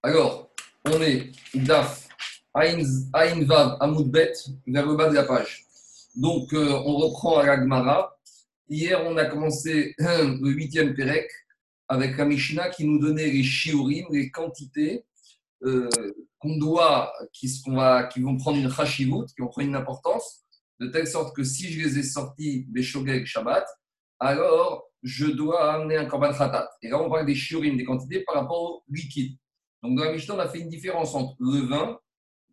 Alors, 0.00 0.48
on 0.84 1.02
est 1.02 1.32
DAF, 1.54 2.08
Ain 2.54 3.44
Vav, 3.44 3.78
Amoudbet, 3.80 4.32
vers 4.68 4.86
le 4.86 4.94
bas 4.94 5.08
de 5.08 5.14
la 5.16 5.24
page. 5.24 5.66
Donc, 6.14 6.52
euh, 6.52 6.80
on 6.86 6.96
reprend 6.98 7.38
à 7.38 7.46
l'Agmara. 7.46 8.16
Hier, 8.68 9.02
on 9.04 9.16
a 9.16 9.24
commencé 9.24 9.96
le 9.98 10.50
huitième 10.50 10.94
Pérec 10.94 11.28
avec 11.88 12.16
la 12.16 12.26
Mishnah 12.26 12.68
qui 12.68 12.84
nous 12.84 13.00
donnait 13.00 13.28
les 13.28 13.42
shiurim, 13.42 14.06
les 14.12 14.30
quantités 14.30 15.04
euh, 15.64 15.88
qu'on 16.38 16.56
doit, 16.58 17.12
qui 17.32 17.48
vont 18.18 18.36
prendre 18.36 18.58
une 18.58 18.70
chashivut, 18.70 19.26
qui 19.34 19.42
vont 19.42 19.48
prendre 19.48 19.66
une 19.66 19.74
importance, 19.74 20.44
de 20.78 20.86
telle 20.86 21.08
sorte 21.08 21.34
que 21.34 21.42
si 21.42 21.72
je 21.72 21.84
les 21.84 21.98
ai 21.98 22.02
sortis 22.04 22.66
Beshogeg 22.68 23.26
Shabbat, 23.26 23.66
alors 24.20 24.84
je 25.02 25.26
dois 25.26 25.74
amener 25.74 25.96
un 25.96 26.04
korban 26.04 26.32
khatat. 26.32 26.70
Et 26.82 26.88
là, 26.88 27.02
on 27.02 27.10
parle 27.10 27.26
des 27.26 27.34
shiurim, 27.34 27.76
des 27.76 27.84
quantités 27.84 28.20
par 28.20 28.36
rapport 28.36 28.62
au 28.62 28.82
liquide. 28.88 29.36
Donc, 29.82 29.96
dans 29.96 30.04
la 30.04 30.12
Mishnah, 30.12 30.34
on 30.34 30.38
a 30.38 30.48
fait 30.48 30.60
une 30.60 30.68
différence 30.68 31.14
entre 31.14 31.36
le 31.40 31.60
vin, 31.60 31.98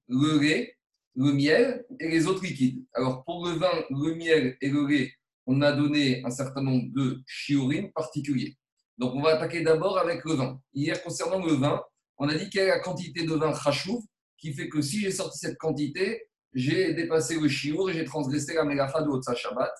le 0.07 0.39
lait, 0.39 0.75
le 1.15 1.31
miel 1.31 1.85
et 1.99 2.09
les 2.09 2.27
autres 2.27 2.43
liquides. 2.43 2.85
Alors, 2.93 3.23
pour 3.23 3.45
le 3.47 3.53
vin, 3.53 3.71
le 3.89 4.15
miel 4.15 4.57
et 4.61 4.69
le 4.69 4.85
lait, 4.85 5.11
on 5.47 5.61
a 5.61 5.71
donné 5.71 6.23
un 6.25 6.29
certain 6.29 6.61
nombre 6.61 6.85
de 6.93 7.21
shiurim 7.25 7.91
particuliers. 7.93 8.57
Donc, 8.97 9.13
on 9.15 9.21
va 9.21 9.35
attaquer 9.35 9.61
d'abord 9.61 9.97
avec 9.97 10.23
le 10.23 10.33
vin. 10.33 10.59
Hier, 10.73 11.01
concernant 11.03 11.43
le 11.43 11.53
vin, 11.53 11.81
on 12.17 12.29
a 12.29 12.35
dit 12.35 12.49
quelle 12.49 12.65
est 12.65 12.69
la 12.69 12.79
quantité 12.79 13.25
de 13.25 13.33
vin 13.33 13.53
chachouv 13.53 14.01
qui 14.37 14.53
fait 14.53 14.69
que 14.69 14.81
si 14.81 15.01
j'ai 15.01 15.11
sorti 15.11 15.39
cette 15.39 15.57
quantité, 15.57 16.29
j'ai 16.53 16.93
dépassé 16.93 17.39
le 17.39 17.49
shiur 17.49 17.89
et 17.89 17.93
j'ai 17.93 18.05
transgressé 18.05 18.53
la 18.53 18.63
melacha 18.63 19.01
de 19.01 19.09
Otsa 19.09 19.35
Shabbat. 19.35 19.71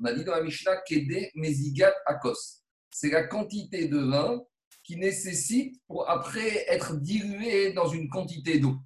On 0.00 0.04
a 0.06 0.12
dit 0.12 0.24
dans 0.24 0.32
la 0.32 0.42
Mishnah, 0.42 0.78
Kede 0.86 1.30
Mezigat 1.34 1.94
Akos. 2.06 2.62
C'est 2.90 3.10
la 3.10 3.24
quantité 3.24 3.86
de 3.86 3.98
vin 3.98 4.42
qui 4.84 4.96
nécessite 4.96 5.80
pour 5.88 6.08
après 6.08 6.66
être 6.68 6.96
dilué 6.96 7.72
dans 7.72 7.88
une 7.88 8.08
quantité 8.08 8.58
d'eau. 8.58 8.76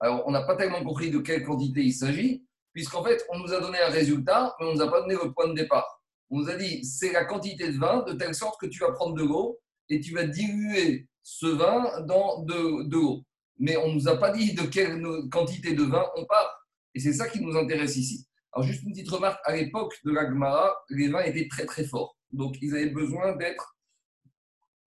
Alors, 0.00 0.24
on 0.26 0.32
n'a 0.32 0.42
pas 0.42 0.56
tellement 0.56 0.82
compris 0.82 1.10
de 1.10 1.18
quelle 1.18 1.44
quantité 1.44 1.82
il 1.82 1.92
s'agit, 1.92 2.44
puisqu'en 2.72 3.04
fait, 3.04 3.24
on 3.30 3.38
nous 3.38 3.52
a 3.52 3.60
donné 3.60 3.78
un 3.78 3.90
résultat, 3.90 4.56
mais 4.58 4.66
on 4.66 4.70
ne 4.70 4.76
nous 4.76 4.82
a 4.82 4.90
pas 4.90 5.02
donné 5.02 5.14
le 5.14 5.32
point 5.32 5.48
de 5.48 5.54
départ. 5.54 6.02
On 6.30 6.40
nous 6.40 6.48
a 6.48 6.56
dit, 6.56 6.84
c'est 6.84 7.12
la 7.12 7.24
quantité 7.24 7.70
de 7.70 7.78
vin, 7.78 8.02
de 8.02 8.14
telle 8.14 8.34
sorte 8.34 8.58
que 8.60 8.66
tu 8.66 8.80
vas 8.80 8.92
prendre 8.92 9.14
de 9.14 9.22
l'eau 9.22 9.60
et 9.88 10.00
tu 10.00 10.14
vas 10.14 10.24
diluer 10.24 11.06
ce 11.22 11.46
vin 11.46 12.00
dans 12.06 12.42
de, 12.42 12.88
de 12.88 12.96
l'eau. 12.96 13.22
Mais 13.58 13.76
on 13.76 13.88
ne 13.88 13.94
nous 13.94 14.08
a 14.08 14.16
pas 14.16 14.30
dit 14.30 14.54
de 14.54 14.62
quelle 14.62 15.00
quantité 15.30 15.74
de 15.74 15.82
vin 15.82 16.04
on 16.16 16.24
parle. 16.24 16.48
Et 16.94 17.00
c'est 17.00 17.12
ça 17.12 17.28
qui 17.28 17.40
nous 17.40 17.56
intéresse 17.56 17.96
ici. 17.96 18.26
Alors, 18.52 18.66
juste 18.66 18.82
une 18.82 18.92
petite 18.92 19.10
remarque, 19.10 19.40
à 19.44 19.54
l'époque 19.54 19.94
de 20.04 20.10
la 20.10 20.26
Gemara, 20.26 20.74
les 20.88 21.08
vins 21.08 21.22
étaient 21.22 21.48
très 21.48 21.66
très 21.66 21.84
forts. 21.84 22.16
Donc, 22.32 22.56
ils 22.60 22.74
avaient 22.74 22.90
besoin 22.90 23.36
d'être 23.36 23.71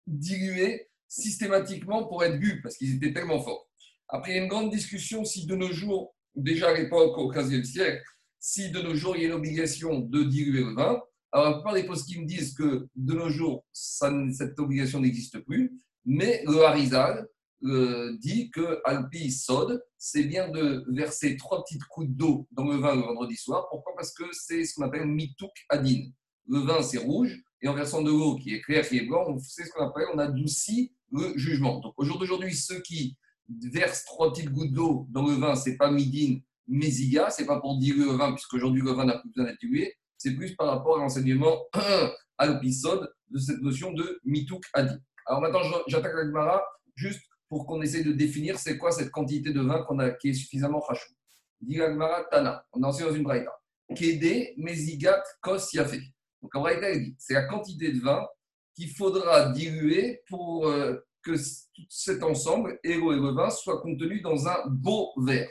dilués 0.09 0.89
systématiquement 1.07 2.07
pour 2.07 2.25
être 2.25 2.39
bu, 2.39 2.61
parce 2.63 2.77
qu'ils 2.77 2.97
étaient 2.97 3.13
tellement 3.13 3.43
forts. 3.43 3.69
Après, 4.09 4.33
il 4.33 4.37
y 4.37 4.39
a 4.39 4.43
une 4.43 4.49
grande 4.49 4.71
discussion 4.71 5.25
si 5.25 5.47
de 5.47 5.55
nos 5.55 5.73
jours, 5.73 6.15
déjà 6.35 6.71
à 6.71 6.75
l'époque, 6.75 7.17
au 7.19 7.29
XVe 7.29 7.63
siècle, 7.65 8.03
si 8.39 8.71
de 8.71 8.81
nos 8.81 8.95
jours 8.95 9.17
il 9.17 9.23
y 9.23 9.27
a 9.27 9.29
l'obligation 9.29 10.01
de 10.01 10.23
diluer 10.23 10.63
le 10.63 10.75
vin. 10.75 11.01
Alors, 11.33 11.51
la 11.51 11.53
plupart 11.55 11.75
des 11.75 11.85
postes 11.85 12.07
qui 12.07 12.21
me 12.21 12.27
disent 12.27 12.55
que 12.55 12.87
de 12.95 13.15
nos 13.15 13.29
jours, 13.29 13.67
cette 13.73 14.59
obligation 14.59 15.01
n'existe 15.01 15.39
plus, 15.41 15.73
mais 16.07 16.43
le 16.47 16.65
Harizal 16.65 17.27
euh, 17.65 18.17
dit 18.19 18.51
que 18.51 18.81
Alpi 18.85 19.31
Sod, 19.33 19.83
c'est 19.99 20.23
bien 20.23 20.49
de 20.49 20.85
verser 20.89 21.37
trois 21.37 21.65
petites 21.65 21.83
gouttes 21.95 22.17
d'eau 22.17 22.47
dans 22.53 22.65
le 22.65 22.77
vin 22.77 22.95
le 22.95 23.03
vendredi 23.03 23.37
soir. 23.37 23.67
Pourquoi? 23.69 23.95
Parce 23.97 24.15
que 24.15 24.25
c'est 24.33 24.65
ce 24.65 24.75
qu'on 24.75 24.85
appelle 24.85 25.07
mitouk 25.07 25.51
adin. 25.69 26.09
Le 26.47 26.61
vin, 26.61 26.83
c'est 26.83 26.99
rouge, 26.99 27.43
et 27.61 27.69
en 27.69 27.75
versant 27.75 28.03
de 28.03 28.11
l'eau 28.11 28.37
qui 28.37 28.55
est 28.55 28.61
claire, 28.61 28.87
qui 28.87 28.99
est 28.99 29.07
blanc, 29.07 29.37
c'est 29.41 29.65
ce 29.65 29.73
qu'on 29.73 29.87
appelle, 29.89 30.07
on 30.15 30.19
adoucit 30.19 30.93
le 31.13 31.37
jugement. 31.37 31.81
Donc, 31.81 31.95
au 31.97 32.05
jour 32.05 32.19
d'aujourd'hui, 32.19 32.55
ceux 32.55 32.81
qui 32.81 33.17
versent 33.49 34.05
trois 34.05 34.33
petites 34.33 34.51
gouttes 34.51 34.73
d'eau 34.73 35.07
dans 35.11 35.27
le 35.27 35.35
vin, 35.35 35.55
c'est 35.55 35.77
pas 35.77 35.91
midin, 35.91 36.39
ziga, 36.71 37.31
c'est 37.31 37.47
pas 37.47 37.61
pour 37.61 37.79
diluer 37.79 38.05
le 38.05 38.13
vin, 38.13 38.33
puisqu'aujourd'hui 38.33 38.83
le 38.83 38.93
vin 38.93 39.07
n'a 39.07 39.19
plus 39.19 39.31
besoin 39.31 39.51
d'être 39.51 39.61
dilué, 39.61 39.95
c'est 40.17 40.35
plus 40.35 40.55
par 40.55 40.69
rapport 40.69 40.99
à 40.99 41.01
l'enseignement 41.01 41.57
alpisode 42.39 43.11
de 43.31 43.39
cette 43.39 43.61
notion 43.61 43.93
de 43.93 44.21
mitouk 44.25 44.65
adin. 44.75 44.99
Alors 45.27 45.41
maintenant, 45.41 45.61
j'attaque 45.87 46.15
la 46.15 46.25
Gemara 46.27 46.63
juste 46.95 47.23
pour 47.49 47.67
qu'on 47.67 47.81
essaie 47.81 48.03
de 48.03 48.13
définir 48.13 48.59
c'est 48.59 48.77
quoi 48.77 48.93
cette 48.93 49.11
quantité 49.11 49.53
de 49.53 49.61
vin 49.61 49.83
qu'on 49.85 49.99
a, 49.99 50.11
qui 50.11 50.31
est 50.31 50.35
suffisamment 50.35 50.81
rachou. 50.81 51.13
Dit 51.61 51.77
la 51.77 51.91
Gemara 51.91 52.25
Tana, 52.31 52.65
on 52.73 52.83
est 52.83 52.87
ensuite 52.87 53.09
dans 53.09 53.15
une 53.15 53.25
braïta. 53.25 53.53
Kede 53.97 54.53
mezigat 54.59 55.23
kos 55.41 55.73
yafé. 55.73 56.01
Donc 56.43 56.55
en 56.55 56.65
dit 56.65 57.17
c'est 57.19 57.35
la 57.35 57.45
quantité 57.45 57.93
de 57.93 58.01
vin 58.01 58.27
qu'il 58.75 58.91
faudra 58.91 59.51
diluer 59.51 60.23
pour 60.29 60.67
euh, 60.67 60.97
que 61.23 61.33
tout 61.33 61.87
cet 61.89 62.23
ensemble, 62.23 62.79
héros 62.85 63.13
et 63.13 63.35
vin, 63.35 63.51
soit 63.51 63.81
contenu 63.81 64.21
dans 64.21 64.47
un 64.47 64.67
beau 64.69 65.13
verre. 65.19 65.51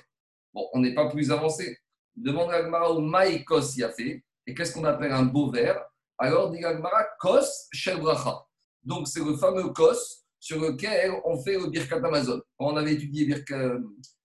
Bon, 0.53 0.67
on 0.73 0.79
n'est 0.79 0.93
pas 0.93 1.09
plus 1.09 1.31
avancé. 1.31 1.77
Demande 2.15 2.51
à 2.51 2.63
Gemara 2.63 2.91
au 2.91 3.01
maï 3.01 3.43
kos 3.43 3.75
yafé. 3.75 4.23
Et 4.45 4.53
qu'est-ce 4.53 4.73
qu'on 4.73 4.85
appelle 4.85 5.11
un 5.11 5.23
beau 5.23 5.51
verre? 5.51 5.83
Alors, 6.17 6.49
dit 6.51 6.61
la 6.61 6.73
Gemara 6.75 7.05
kos 7.19 7.67
shel 7.73 7.99
bracha. 7.99 8.43
Donc, 8.81 9.07
c'est 9.07 9.23
le 9.23 9.35
fameux 9.35 9.69
kos 9.69 10.25
sur 10.39 10.61
lequel 10.61 11.11
on 11.25 11.37
fait 11.43 11.57
le 11.57 11.67
Birkat 11.69 11.97
Amazon. 11.97 12.41
Quand 12.57 12.73
on 12.73 12.77
avait 12.77 12.93
étudié, 12.93 13.27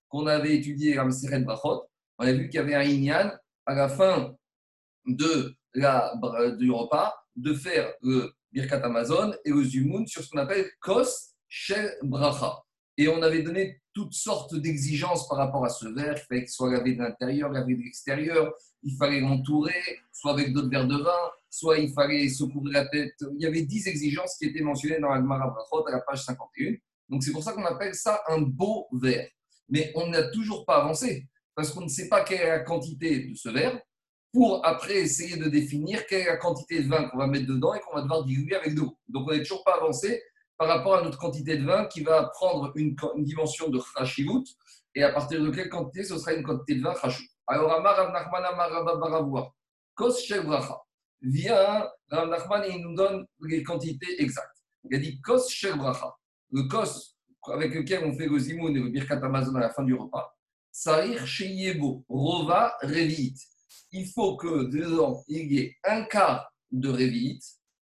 qu'on 0.08 0.26
avait 0.26 0.56
étudié 0.56 0.94
Brachot, 0.94 1.88
on 2.18 2.26
a 2.26 2.32
vu 2.32 2.48
qu'il 2.48 2.60
y 2.60 2.62
avait 2.62 2.74
un 2.74 2.82
Inyan 2.82 3.32
à 3.66 3.74
la 3.74 3.88
fin 3.88 4.34
de 5.06 5.56
la, 5.75 6.15
du 6.59 6.71
repas 6.71 7.15
de 7.37 7.55
faire 7.55 7.93
le 8.03 8.33
Birkat 8.53 8.84
Amazon 8.84 9.33
et 9.44 9.50
le 9.50 9.65
Zumoun 9.65 10.06
sur 10.06 10.22
ce 10.22 10.31
qu'on 10.31 10.38
appelle 10.38 10.66
Kos 10.81 11.34
Shel 11.49 11.97
Bracha. 12.03 12.62
Et 12.99 13.09
on 13.09 13.22
avait 13.22 13.43
donné 13.43 13.81
toutes 13.94 14.12
sortes 14.12 14.55
d'exigences 14.55 15.28
par 15.28 15.38
rapport 15.38 15.65
à 15.65 15.69
ce 15.69 15.87
verre. 15.88 16.16
Il 16.31 16.49
soit 16.49 16.71
lavé 16.71 16.94
de 16.94 17.03
l'intérieur, 17.03 17.50
lavé 17.50 17.75
de 17.75 17.83
l'extérieur. 17.83 18.53
Il 18.83 18.97
fallait 18.97 19.21
l'entourer, 19.21 19.83
soit 20.12 20.33
avec 20.33 20.53
d'autres 20.53 20.69
verres 20.69 20.87
de 20.87 20.97
vin, 20.97 21.31
soit 21.49 21.78
il 21.78 21.93
fallait 21.93 22.28
se 22.28 22.44
couvrir 22.44 22.72
la 22.72 22.89
tête. 22.89 23.15
Il 23.34 23.43
y 23.43 23.47
avait 23.47 23.62
dix 23.62 23.87
exigences 23.87 24.37
qui 24.37 24.47
étaient 24.47 24.62
mentionnées 24.62 25.00
dans 25.00 25.10
la 25.10 25.21
Brachot 25.21 25.87
à 25.87 25.93
la 25.93 26.00
page 26.00 26.25
51. 26.25 26.75
Donc 27.09 27.22
c'est 27.22 27.33
pour 27.33 27.43
ça 27.43 27.53
qu'on 27.53 27.65
appelle 27.65 27.94
ça 27.94 28.22
un 28.28 28.41
beau 28.41 28.89
verre. 28.93 29.28
Mais 29.69 29.93
on 29.94 30.09
n'a 30.09 30.25
toujours 30.31 30.65
pas 30.66 30.83
avancé 30.83 31.28
parce 31.54 31.71
qu'on 31.71 31.83
ne 31.83 31.89
sait 31.89 32.09
pas 32.09 32.25
quelle 32.25 32.41
est 32.41 32.49
la 32.49 32.60
quantité 32.60 33.27
de 33.27 33.34
ce 33.34 33.50
verre 33.50 33.78
pour 34.32 34.65
après 34.66 34.97
essayer 34.97 35.37
de 35.37 35.48
définir 35.48 36.06
quelle 36.06 36.22
est 36.22 36.26
la 36.26 36.38
quantité 36.38 36.82
de 36.82 36.88
vin 36.88 37.09
qu'on 37.09 37.19
va 37.19 37.26
mettre 37.26 37.47
dedans 37.47 37.75
et 37.75 37.81
qu'on 37.81 37.97
va 37.97 38.03
devoir 38.03 38.25
diluer 38.25 38.56
avec 38.56 38.75
de 38.75 38.81
l'eau. 38.81 38.98
Donc 39.09 39.28
on 39.28 39.32
n'est 39.32 39.43
toujours 39.43 39.62
pas 39.65 39.76
avancé 39.76 40.22
par 40.56 40.69
rapport 40.69 40.97
à 40.97 41.03
notre 41.03 41.19
quantité 41.19 41.56
de 41.56 41.65
vin 41.65 41.87
qui 41.87 42.03
va 42.03 42.31
prendre 42.34 42.72
une, 42.76 42.97
dimension 43.19 43.69
de 43.69 43.81
chashivut 43.97 44.44
et 44.94 45.03
à 45.03 45.12
partir 45.12 45.42
de 45.42 45.50
quelle 45.50 45.69
quantité 45.69 46.04
ce 46.04 46.16
sera 46.19 46.32
une 46.32 46.42
quantité 46.42 46.76
de 46.76 46.82
vin 46.82 46.94
chashut. 46.94 47.28
Alors 47.47 47.72
Amar 47.72 48.12
Nachman 48.12 48.44
Amar 48.44 49.53
Kos 49.94 50.16
vient, 51.21 51.88
Rav 52.10 52.65
et 52.66 52.72
il 52.72 52.82
nous 52.82 52.94
donne 52.94 53.26
les 53.42 53.62
quantités 53.62 54.22
exactes. 54.22 54.62
Il 54.91 54.97
a 54.97 54.98
dit 54.98 55.21
Kos 55.21 55.48
Shel 55.48 55.76
Bracha, 55.76 56.15
le 56.50 56.62
Kos 56.62 57.16
avec 57.50 57.75
lequel 57.75 58.04
on 58.04 58.16
fait 58.16 58.26
le 58.26 58.38
zimoun 58.38 58.76
et 58.76 58.81
le 58.81 58.88
birkat 58.88 59.21
Amazon 59.22 59.54
à 59.56 59.60
la 59.60 59.71
fin 59.71 59.82
du 59.82 59.94
repas. 59.94 60.34
Sarir 60.71 61.26
Sheyebo, 61.26 62.04
Rova 62.09 62.75
Revit. 62.82 63.34
Il 63.92 64.06
faut 64.06 64.36
que 64.36 64.64
dedans 64.64 65.22
il 65.28 65.53
y 65.53 65.58
ait 65.58 65.76
un 65.84 66.03
quart 66.04 66.53
de 66.70 66.88
Revit, 66.88 67.41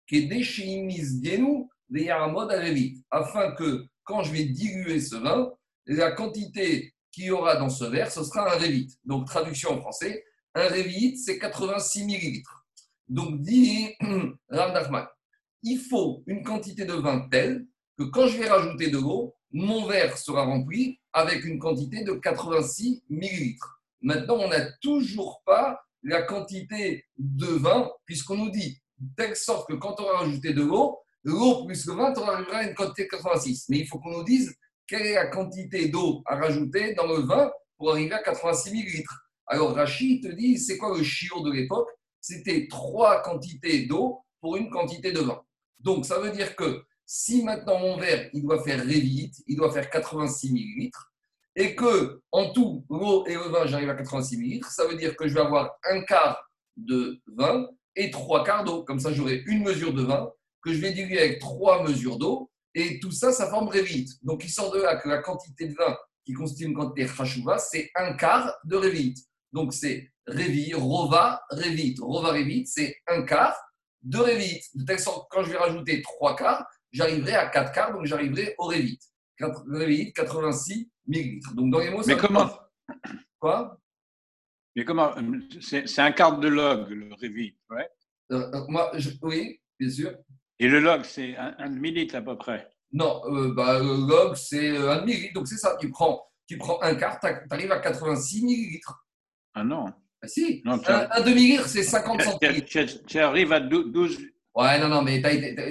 qui 0.07 0.17
est 0.17 0.28
déchimiz 0.28 1.22
Genu, 1.23 1.67
mode 1.89 2.51
Revit, 2.51 3.03
afin 3.12 3.51
que 3.51 3.85
quand 4.03 4.23
je 4.23 4.31
vais 4.31 4.45
diluer 4.45 5.00
ce 5.00 5.16
vin, 5.16 5.51
la 5.85 6.12
quantité 6.12 6.94
qu'il 7.12 7.25
y 7.25 7.31
aura 7.31 7.57
dans 7.57 7.69
ce 7.69 7.85
verre, 7.85 8.12
ce 8.12 8.23
sera 8.23 8.53
un 8.53 8.57
Revit. 8.57 8.97
Donc, 9.06 9.28
traduction 9.28 9.72
en 9.72 9.81
français, 9.81 10.23
un 10.56 10.67
Revit, 10.67 11.17
c'est 11.17 11.38
86 11.38 12.06
millilitres. 12.06 12.66
Donc, 13.07 13.41
dit 13.41 13.89
Ram 14.50 15.07
il 15.63 15.78
faut 15.78 16.23
une 16.25 16.44
quantité 16.44 16.85
de 16.85 16.94
vin 16.94 17.28
telle 17.29 17.68
que 17.97 18.03
quand 18.06 18.28
je 18.28 18.38
vais 18.38 18.50
rajouter 18.50 18.89
de 18.89 18.97
l'eau, 18.97 19.35
mon 19.51 19.86
verre 19.86 20.18
sera 20.18 20.44
rempli 20.44 21.00
avec 21.13 21.44
une 21.45 21.59
quantité 21.59 22.03
de 22.03 22.13
86 22.13 23.03
millilitres. 23.09 23.81
Maintenant, 24.01 24.38
on 24.39 24.48
n'a 24.48 24.71
toujours 24.81 25.44
pas 25.45 25.80
la 26.03 26.24
quantité 26.24 27.06
de 27.18 27.48
vin, 27.48 27.89
puisqu'on 28.06 28.38
nous 28.38 28.51
dit, 28.51 28.81
telle 29.15 29.36
sorte 29.36 29.69
que 29.69 29.75
quand 29.75 30.00
on 30.00 30.06
va 30.06 30.19
rajouter 30.19 30.53
de 30.53 30.63
l'eau, 30.63 31.00
l'eau 31.24 31.65
plus 31.65 31.86
le 31.86 31.94
vin, 31.94 32.13
on 32.18 32.27
arrivera 32.27 32.57
à 32.57 32.63
une 32.63 32.75
quantité 32.75 33.03
de 33.03 33.09
86. 33.09 33.65
Mais 33.69 33.80
il 33.80 33.88
faut 33.88 34.00
qu'on 34.00 34.18
nous 34.18 34.24
dise 34.24 34.56
quelle 34.88 35.06
est 35.06 35.13
la 35.15 35.27
quantité 35.27 35.89
d'eau 35.89 36.21
à 36.25 36.36
rajouter 36.36 36.94
dans 36.94 37.07
le 37.07 37.21
vin 37.21 37.51
pour 37.77 37.92
arriver 37.92 38.13
à 38.13 38.21
86 38.21 38.71
millilitres. 38.71 39.21
Alors 39.48 39.75
Rachid 39.75 40.24
te 40.24 40.31
dit, 40.33 40.57
c'est 40.57 40.77
quoi 40.77 40.98
le 40.98 41.03
chiot 41.03 41.42
de 41.42 41.51
l'époque? 41.51 41.89
C'était 42.19 42.68
trois 42.69 43.21
quantités 43.21 43.86
d'eau 43.86 44.19
pour 44.39 44.57
une 44.57 44.69
quantité 44.69 45.12
de 45.12 45.19
vin. 45.19 45.42
Donc, 45.80 46.06
ça 46.06 46.19
veut 46.19 46.31
dire 46.31 46.56
que 46.56 46.83
si 47.06 47.44
maintenant 47.44 47.80
mon 47.80 47.98
verre, 47.98 48.30
il 48.33 48.44
doit 48.44 48.63
faire 48.63 48.80
révite, 48.80 49.36
il 49.48 49.57
doit 49.57 49.71
faire 49.71 49.89
86 49.89 50.53
millilitres, 50.53 51.11
et 51.56 51.75
que 51.75 52.21
en 52.31 52.51
tout, 52.51 52.86
l'eau 52.89 53.25
et 53.27 53.33
le 53.33 53.50
vin, 53.50 53.65
j'arrive 53.65 53.89
à 53.89 53.95
86 53.95 54.38
millilitres, 54.38 54.71
ça 54.71 54.88
veut 54.88 54.95
dire 54.95 55.15
que 55.15 55.27
je 55.27 55.33
vais 55.33 55.42
avoir 55.42 55.71
un 55.83 56.01
quart 56.01 56.42
de 56.77 57.19
vin 57.27 57.68
et 57.95 58.09
trois 58.09 58.44
quarts 58.44 58.63
d'eau. 58.63 58.83
Comme 58.83 59.00
ça, 59.00 59.12
j'aurai 59.12 59.44
une 59.48 59.63
mesure 59.63 59.94
de 59.94 60.03
vin 60.03 60.31
que 60.63 60.74
je 60.74 60.80
vais 60.80 60.92
diluer 60.94 61.19
avec 61.19 61.39
trois 61.39 61.83
mesures 61.83 62.18
d'eau. 62.18 62.50
Et 62.74 63.00
tout 63.00 63.12
ça, 63.12 63.33
ça 63.33 63.50
forme 63.50 63.68
Révit. 63.68 64.07
Donc, 64.21 64.45
il 64.45 64.50
sort 64.50 64.71
de 64.71 64.81
là 64.81 64.95
que 64.95 65.09
la 65.09 65.18
quantité 65.18 65.68
de 65.68 65.75
vin 65.75 65.98
qui 66.24 66.33
constitue 66.33 66.65
une 66.65 66.74
quantité 66.74 67.06
Khashouva, 67.06 67.57
c'est 67.57 67.89
un 67.95 68.13
quart 68.13 68.53
de 68.63 68.77
Révit. 68.77 69.15
Donc, 69.51 69.74
c'est 69.74 70.09
Révit, 70.25 70.74
Rova, 70.74 71.42
Révit. 71.50 71.95
Rova, 72.00 72.31
Révit, 72.31 72.65
c'est 72.65 72.95
un 73.07 73.24
quart 73.24 73.57
de 74.03 74.19
Révit. 74.19 74.62
De 74.74 74.86
telle 74.86 75.00
sorte 75.00 75.27
quand 75.30 75.44
je 75.44 75.51
vais 75.51 75.57
rajouter 75.57 76.01
trois 76.01 76.36
quarts, 76.36 76.65
j'arriverai 76.92 77.33
à 77.33 77.48
quatre 77.48 77.74
quarts, 77.74 77.92
donc 77.92 78.06
j'arriverai 78.06 78.56
au 78.57 78.68
Révit. 78.68 79.00
Révit, 79.68 80.13
86 80.13 80.90
millilitres. 81.07 81.53
Donc, 81.53 81.71
dans 81.71 81.80
les 81.80 81.89
mots, 81.89 82.01
Mais 82.06 82.18
comment 82.18 82.50
Quoi? 83.39 83.77
Mais 84.75 84.86
comment 84.86 85.13
C'est 85.59 86.00
un 86.00 86.12
quart 86.12 86.39
de 86.39 86.48
log, 86.48 86.89
le 86.89 87.13
Révit, 87.15 87.57
ouais 87.69 87.89
euh, 88.31 88.50
euh, 88.53 88.65
moi, 88.69 88.92
Oui, 89.21 89.59
bien 89.80 89.89
sûr. 89.89 90.13
Et 90.59 90.68
le 90.68 90.80
log, 90.80 91.03
c'est 91.03 91.36
un, 91.36 91.69
demi-litre 91.69 92.15
à 92.15 92.21
peu 92.21 92.38
près 92.38 92.69
Non, 92.94 93.21
euh, 93.25 93.53
bah, 93.53 93.80
le 93.80 94.07
log, 94.07 94.36
c'est 94.36 94.77
un 94.77 95.01
demi-litre. 95.01 95.33
Donc, 95.33 95.48
c'est 95.48 95.57
ça. 95.57 95.75
Tu 95.80 95.89
prends, 95.89 96.25
tu 96.48 96.57
prends 96.57 96.81
un 96.81 96.95
quart, 96.95 97.19
tu 97.19 97.27
arrives 97.50 97.71
à 97.71 97.80
86 97.80 98.45
millilitres. 98.45 99.06
Ah 99.53 99.63
non 99.63 99.86
bah, 99.86 100.27
Si. 100.27 100.62
un, 100.65 100.77
demi-litre, 101.21 101.68
c'est 101.68 101.83
50 101.83 102.21
centilitres. 102.21 103.06
Tu, 103.07 103.19
arrives 103.19 103.51
à 103.51 103.59
12. 103.59 104.19
Ouais, 104.56 104.80
non, 104.80 104.88
non, 104.88 105.01
mais 105.01 105.21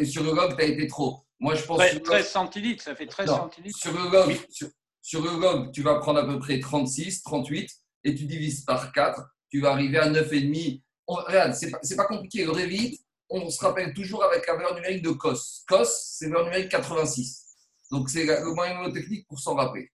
sur 0.04 0.24
le 0.24 0.32
log, 0.32 0.56
tu 0.56 0.62
as 0.62 0.66
été 0.66 0.86
trop. 0.86 1.24
Moi, 1.38 1.54
je 1.54 1.64
pense 1.64 1.78
13, 1.78 2.02
13 2.02 2.28
centilitres, 2.28 2.82
ça 2.82 2.94
fait 2.94 3.06
13 3.06 3.28
centilitres. 3.28 3.78
Sur 3.78 3.92
le, 3.92 4.10
log, 4.10 4.36
sur, 4.50 4.68
le 5.12 5.40
log, 5.40 5.72
tu 5.72 5.82
vas 5.82 5.98
prendre 5.98 6.20
à 6.20 6.26
peu 6.26 6.38
près 6.38 6.60
36, 6.60 7.22
38, 7.22 7.70
et 8.04 8.14
tu 8.14 8.24
divises 8.24 8.64
par 8.64 8.92
4, 8.92 9.22
tu 9.50 9.60
vas 9.60 9.72
arriver 9.72 9.98
à 9.98 10.10
9,5. 10.10 10.82
regarde, 11.06 11.54
c'est 11.54 11.70
pas, 11.70 11.80
pas 11.96 12.06
compliqué. 12.06 12.44
Le 12.44 12.52
révite, 12.52 13.00
on 13.28 13.48
se 13.48 13.60
rappelle 13.64 13.94
toujours 13.94 14.24
avec 14.24 14.46
la 14.46 14.56
valeur 14.56 14.74
numérique 14.74 15.02
de 15.02 15.10
COS. 15.10 15.64
COS, 15.68 16.16
c'est 16.18 16.28
valeur 16.28 16.44
numérique 16.44 16.70
86. 16.70 17.46
Donc, 17.90 18.08
c'est 18.10 18.24
le 18.24 18.54
moyen 18.54 18.90
technique 18.92 19.26
pour 19.26 19.38
s'en 19.38 19.54
rappeler. 19.54 19.90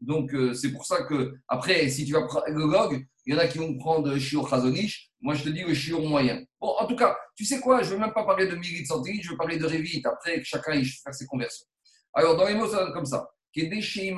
Donc, 0.00 0.32
euh, 0.32 0.54
c'est 0.54 0.72
pour 0.72 0.86
ça 0.86 1.02
que, 1.02 1.34
après, 1.48 1.88
si 1.88 2.04
tu 2.04 2.12
vas 2.12 2.22
prendre 2.22 2.46
le 2.48 2.66
log, 2.66 3.06
il 3.26 3.34
y 3.34 3.36
en 3.36 3.38
a 3.38 3.46
qui 3.46 3.58
vont 3.58 3.76
prendre 3.76 4.16
Shiur 4.16 4.48
Chazonich. 4.48 5.10
Moi, 5.20 5.34
je 5.34 5.44
te 5.44 5.48
dis 5.50 5.62
le 5.62 5.74
Shiur 5.74 6.00
moyen. 6.00 6.42
Bon, 6.58 6.68
en 6.78 6.86
tout 6.86 6.96
cas, 6.96 7.16
tu 7.36 7.44
sais 7.44 7.60
quoi? 7.60 7.82
Je 7.82 7.90
ne 7.90 7.94
veux 7.94 8.00
même 8.00 8.12
pas 8.12 8.24
parler 8.24 8.46
de 8.46 8.54
millilitres 8.54 8.88
centilitres, 8.88 9.24
je 9.24 9.30
veux 9.32 9.36
parler 9.36 9.58
de 9.58 9.66
révite. 9.66 10.06
Après, 10.06 10.42
chacun 10.42 10.74
y 10.74 10.84
fasse 10.84 11.18
ses 11.18 11.26
conversions. 11.26 11.66
Alors, 12.14 12.36
dans 12.36 12.46
les 12.46 12.54
mots, 12.54 12.68
ça 12.68 12.84
donne 12.84 12.92
comme 12.92 13.04
ça. 13.04 13.28
C'est 13.54 14.10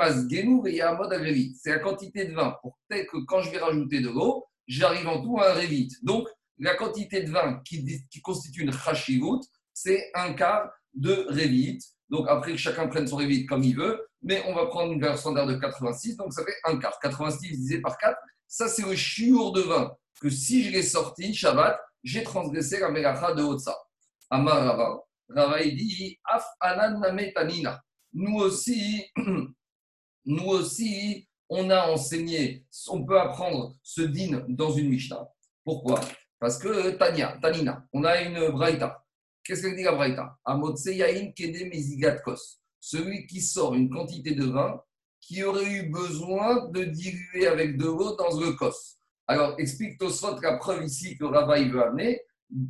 la 1.71 1.79
quantité 1.79 2.27
de 2.27 2.35
vin 2.35 2.57
pour 2.61 2.79
tel 2.89 3.07
que 3.07 3.19
quand 3.27 3.41
je 3.43 3.51
vais 3.51 3.59
rajouter 3.59 4.01
de 4.01 4.09
l'eau, 4.09 4.47
j'arrive 4.67 5.09
en 5.09 5.23
tout 5.23 5.39
à 5.39 5.51
un 5.51 5.55
révite. 5.55 5.93
Donc, 6.05 6.29
la 6.59 6.75
quantité 6.75 7.23
de 7.23 7.31
vin 7.31 7.61
qui, 7.65 7.85
constitue 8.23 8.63
une 8.63 8.73
chashivut, 8.73 9.41
c'est 9.73 10.11
un 10.15 10.33
quart 10.35 10.71
de 10.95 11.27
révite. 11.29 11.83
Donc 12.11 12.27
après 12.29 12.53
que 12.53 12.59
chacun 12.59 12.89
prenne 12.89 13.07
son 13.07 13.17
révite 13.17 13.49
comme 13.49 13.65
il 13.65 13.75
veut, 13.75 14.07
mais 14.23 14.43
on 14.47 14.55
va 14.55 14.67
prendre 14.67 14.93
une 14.93 15.01
valeur 15.01 15.19
standard 15.19 15.47
de 15.47 15.55
86, 15.55 16.17
donc 16.17 16.33
ça 16.33 16.45
fait 16.45 16.55
un 16.65 16.79
quart. 16.79 16.99
86 17.01 17.49
divisé 17.49 17.81
par 17.81 17.97
4, 17.97 18.17
ça 18.47 18.69
c'est 18.69 18.87
le 18.87 18.95
chiour 18.95 19.53
de 19.53 19.63
vin 19.63 19.91
que 20.21 20.31
si 20.31 20.63
je 20.63 20.71
l'ai 20.71 20.85
sorti, 20.85 21.35
Shabbat, 21.35 21.81
j'ai 22.05 22.23
transgressé 22.23 22.79
la 22.79 22.91
melacha 22.91 23.35
de 23.35 23.43
Otsa. 23.43 23.77
Amar 24.31 24.65
Rava, 24.65 25.01
Rava 25.29 25.65
dit, 25.65 26.19
Af 26.25 26.47
anan 26.61 27.01
Nous 28.13 28.37
aussi, 28.37 29.05
nous 30.25 30.47
aussi, 30.47 31.29
on 31.49 31.71
a 31.71 31.91
enseigné, 31.91 32.65
on 32.89 33.05
peut 33.05 33.21
apprendre 33.21 33.77
ce 33.83 34.03
din 34.03 34.45
dans 34.49 34.73
une 34.73 34.89
Mishnah. 34.89 35.29
Pourquoi? 35.65 36.01
Parce 36.39 36.59
que 36.59 36.91
Tania, 36.91 37.39
Tanina, 37.41 37.87
on 37.93 38.05
a 38.05 38.21
une 38.23 38.51
braïta. 38.51 39.05
Qu'est-ce 39.45 39.63
qu'elle 39.63 39.77
dit 39.77 39.83
la 39.83 39.93
braïta? 39.93 40.39
Kede 41.37 42.23
kos. 42.25 42.61
Celui 42.81 43.27
qui 43.27 43.41
sort 43.41 43.75
une 43.75 43.91
quantité 43.91 44.35
de 44.35 44.47
vin 44.47 44.81
qui 45.21 45.45
aurait 45.45 45.71
eu 45.71 45.91
besoin 45.91 46.69
de 46.71 46.85
diluer 46.85 47.47
avec 47.47 47.77
de 47.77 47.85
l'eau 47.85 48.17
dans 48.17 48.39
le 48.39 48.53
kos. 48.53 48.99
Alors, 49.27 49.55
explique 49.59 49.99
Tosfot 49.99 50.41
la 50.41 50.57
preuve 50.57 50.85
ici 50.85 51.17
que 51.17 51.25
Rava 51.25 51.63
veut 51.63 51.83
amener. 51.83 52.21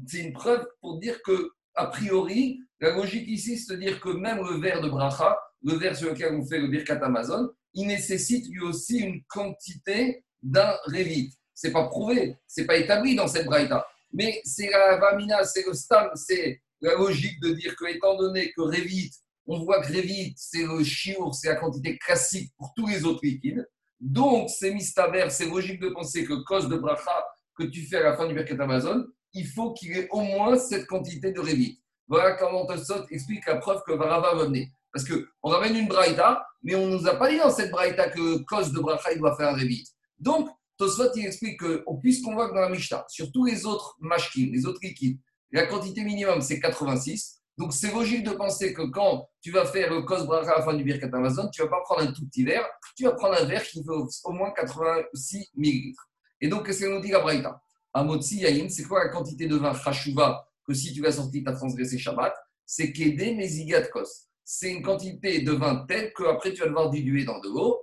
C'est 0.07 0.21
une 0.21 0.33
preuve 0.33 0.67
pour 0.81 0.99
dire 0.99 1.21
que, 1.23 1.51
a 1.75 1.87
priori, 1.87 2.61
la 2.81 2.95
logique 2.95 3.29
ici, 3.29 3.59
c'est 3.59 3.75
de 3.75 3.81
dire 3.81 4.01
que 4.01 4.11
même 4.11 4.39
le 4.39 4.61
verre 4.61 4.81
de 4.81 4.89
bracha, 4.89 5.39
le 5.63 5.75
verre 5.75 5.97
sur 5.97 6.11
lequel 6.11 6.35
on 6.35 6.45
fait 6.45 6.59
le 6.59 6.69
birkat 6.69 6.99
Amazon, 7.03 7.51
il 7.75 7.87
nécessite 7.87 8.49
lui 8.51 8.61
aussi 8.61 8.99
une 8.99 9.23
quantité 9.29 10.25
d'un 10.43 10.77
révite 10.87 11.33
c'est 11.63 11.71
pas 11.71 11.85
prouvé, 11.85 12.37
c'est 12.47 12.67
pas 12.67 12.77
établi 12.77 13.15
dans 13.15 13.29
cette 13.29 13.47
braïta. 13.47 13.87
Mais 14.13 14.41
c'est 14.45 14.69
la 14.69 14.97
vamina, 14.97 15.45
c'est 15.45 15.65
le 15.65 15.73
stam, 15.75 16.11
c'est 16.15 16.61
la 16.81 16.95
logique 16.95 17.41
de 17.41 17.51
dire 17.51 17.77
que, 17.77 17.87
étant 17.87 18.17
donné 18.17 18.51
que 18.53 18.63
Revit, 18.63 19.13
on 19.47 19.61
voit 19.61 19.81
que 19.81 19.87
Revit, 19.87 20.35
c'est 20.37 20.65
le 20.65 20.83
chiour, 20.83 21.35
c'est 21.35 21.49
la 21.49 21.55
quantité 21.55 21.97
classique 21.99 22.51
pour 22.59 22.73
tous 22.77 22.89
les 22.89 23.05
autres 23.05 23.21
liquides. 23.23 23.65
Donc, 24.01 24.51
c'est 24.51 24.75
mistaber, 24.75 25.27
c'est 25.31 25.47
logique 25.47 25.81
de 25.81 25.91
penser 25.91 26.25
que 26.25 26.43
cause 26.45 26.69
de 26.69 26.77
bracha 26.77 27.25
que 27.57 27.65
tu 27.65 27.83
fais 27.87 27.99
à 27.99 28.03
la 28.03 28.17
fin 28.17 28.27
du 28.27 28.35
Birkat 28.35 28.61
Amazon, 28.61 29.05
il 29.35 29.47
faut 29.47 29.73
qu'il 29.73 29.97
ait 29.97 30.09
au 30.11 30.21
moins 30.21 30.59
cette 30.59 30.87
quantité 30.87 31.33
de 31.33 31.41
Revit. 31.41 31.81
Voilà 32.09 32.33
comment 32.33 32.67
Tosot 32.67 33.07
explique 33.11 33.47
la 33.47 33.57
preuve 33.57 33.83
que 33.87 33.93
Varava 33.93 34.35
va 34.35 34.45
venir. 34.45 34.69
Parce 34.93 35.07
qu'on 35.09 35.49
ramène 35.49 35.77
une 35.77 35.89
braïta, 35.89 36.47
mais 36.63 36.75
on 36.75 36.87
ne 36.87 36.99
nous 36.99 37.07
a 37.09 37.15
pas 37.17 37.31
dit 37.31 37.39
dans 37.39 37.51
cette 37.51 37.71
braïta 37.71 38.11
que 38.11 38.43
cause 38.45 38.73
de 38.73 38.79
bracha, 38.79 39.13
il 39.13 39.19
doit 39.19 39.35
faire 39.37 39.49
un 39.49 39.55
Revit. 39.55 39.89
Donc, 40.19 40.51
Tosfot, 40.77 41.11
il 41.17 41.27
explique 41.27 41.61
que, 41.61 41.85
puisqu'on 42.01 42.35
voit 42.35 42.49
que 42.49 42.55
dans 42.55 42.61
la 42.61 42.69
Mishnah, 42.69 43.05
sur 43.09 43.33
tous 43.33 43.47
les 43.47 43.65
autres 43.65 43.97
mashkim, 44.01 44.53
les 44.53 44.67
autres 44.67 44.81
liquides, 44.83 45.19
la 45.51 45.67
quantité 45.67 46.05
minimum, 46.05 46.41
c'est 46.41 46.61
86. 46.61 47.41
Donc, 47.57 47.73
c'est 47.73 47.93
logique 47.93 48.25
de 48.25 48.33
penser 48.33 48.73
que 48.73 48.83
quand 48.83 49.29
tu 49.41 49.51
vas 49.51 49.65
faire 49.65 49.93
le 49.93 50.03
kos 50.03 50.25
bracha 50.27 50.53
à 50.53 50.59
la 50.59 50.65
fin 50.65 50.75
du 50.75 50.85
birkat 50.85 51.09
Amazon, 51.13 51.49
tu 51.51 51.63
ne 51.63 51.67
vas 51.67 51.77
pas 51.77 51.83
prendre 51.83 52.03
un 52.03 52.13
tout 52.13 52.27
petit 52.27 52.45
verre, 52.45 52.67
tu 52.97 53.05
vas 53.05 53.13
prendre 53.13 53.35
un 53.35 53.45
verre 53.45 53.63
qui 53.63 53.83
fait 53.83 53.91
au 54.25 54.33
moins 54.33 54.51
86 54.53 55.51
millilitres. 55.55 56.07
Et 56.41 56.49
donc, 56.49 56.67
qu'est-ce 56.67 56.81
que 56.81 56.87
nous 56.87 57.01
dit 57.01 57.11
la 57.11 57.21
Braïta? 57.21 57.61
Amotsi 57.95 58.45
c'est 58.71 58.85
quoi 58.85 59.05
la 59.05 59.11
quantité 59.11 59.47
de 59.47 59.57
vin 59.57 59.75
chashuva 59.75 60.47
que 60.67 60.75
si 60.75 60.93
tu 60.93 61.03
vas 61.03 61.13
sortir, 61.13 61.43
tu 61.45 61.51
as 61.51 61.55
transgressé 61.55 61.99
Shabbat 61.99 62.35
C'est 62.65 62.93
Kede 62.93 63.37
Mezigat 63.37 63.89
Kos. 63.89 64.29
C'est 64.45 64.73
une 64.73 64.83
quantité 64.83 65.43
de 65.43 65.53
vin 65.53 65.85
telle 65.89 66.13
qu'après 66.13 66.53
tu 66.53 66.61
vas 66.61 66.69
devoir 66.69 66.91
diluer 66.91 67.25
dans 67.25 67.41
de 67.41 67.49
l'eau 67.49 67.81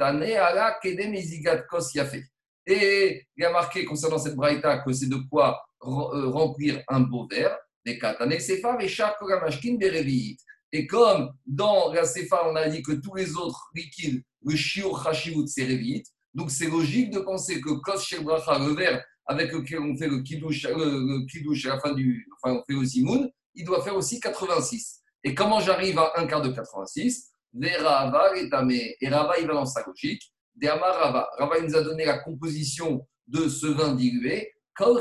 ala 0.00 0.78
kos 1.68 1.94
Et 2.66 3.26
il 3.36 3.42
y 3.42 3.44
a 3.44 3.50
marqué 3.50 3.84
concernant 3.84 4.18
cette 4.18 4.34
braïta 4.34 4.78
que 4.78 4.92
c'est 4.92 5.08
de 5.08 5.18
quoi 5.30 5.62
euh, 5.82 6.30
remplir 6.30 6.82
un 6.88 7.00
beau 7.00 7.26
verre. 7.30 7.56
Et 7.86 7.98
comme 10.86 11.32
dans 11.46 11.92
la 11.92 12.04
Sefa, 12.04 12.48
on 12.48 12.56
a 12.56 12.68
dit 12.68 12.82
que 12.82 12.92
tous 12.92 13.14
les 13.14 13.36
autres 13.36 13.70
liquides, 13.74 14.22
le 14.42 14.56
shiur 14.56 15.06
hashivut, 15.06 15.46
c'est. 15.46 15.68
Donc 16.32 16.50
c'est 16.50 16.68
logique 16.68 17.10
de 17.10 17.20
penser 17.20 17.60
que 17.60 17.70
kos 17.80 18.02
shel 18.02 18.24
bracha, 18.24 18.58
le 18.58 18.74
verre 18.74 19.04
avec 19.26 19.52
lequel 19.52 19.80
on 19.80 19.96
fait 19.96 20.08
le 20.08 20.20
kiddush 20.22 20.66
à 21.66 21.74
la 21.74 21.80
fin 21.80 21.92
du, 21.92 22.26
enfin 22.36 22.56
on 22.56 22.64
fait 22.64 22.78
le 22.78 22.84
zimoun, 22.84 23.30
il 23.54 23.64
doit 23.64 23.82
faire 23.82 23.96
aussi 23.96 24.20
86. 24.20 25.00
Et 25.22 25.34
comment 25.34 25.60
j'arrive 25.60 25.98
à 25.98 26.12
un 26.16 26.26
quart 26.26 26.42
de 26.42 26.50
86 26.50 27.30
et 27.62 27.76
Rava, 27.76 28.36
il 28.36 29.48
va 29.48 29.54
dans 29.54 29.66
sa 29.66 29.84
logique. 29.86 30.22
Rava. 30.62 31.28
Rava, 31.38 31.58
il 31.58 31.66
nous 31.66 31.76
a 31.76 31.82
donné 31.82 32.04
la 32.04 32.18
composition 32.18 33.06
de 33.26 33.48
ce 33.48 33.66
vin 33.66 33.94
dilué. 33.94 34.52
Kol 34.76 35.00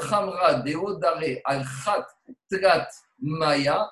deodare 0.65 1.42
al 1.46 1.65
trat 1.65 2.88
maya 3.20 3.89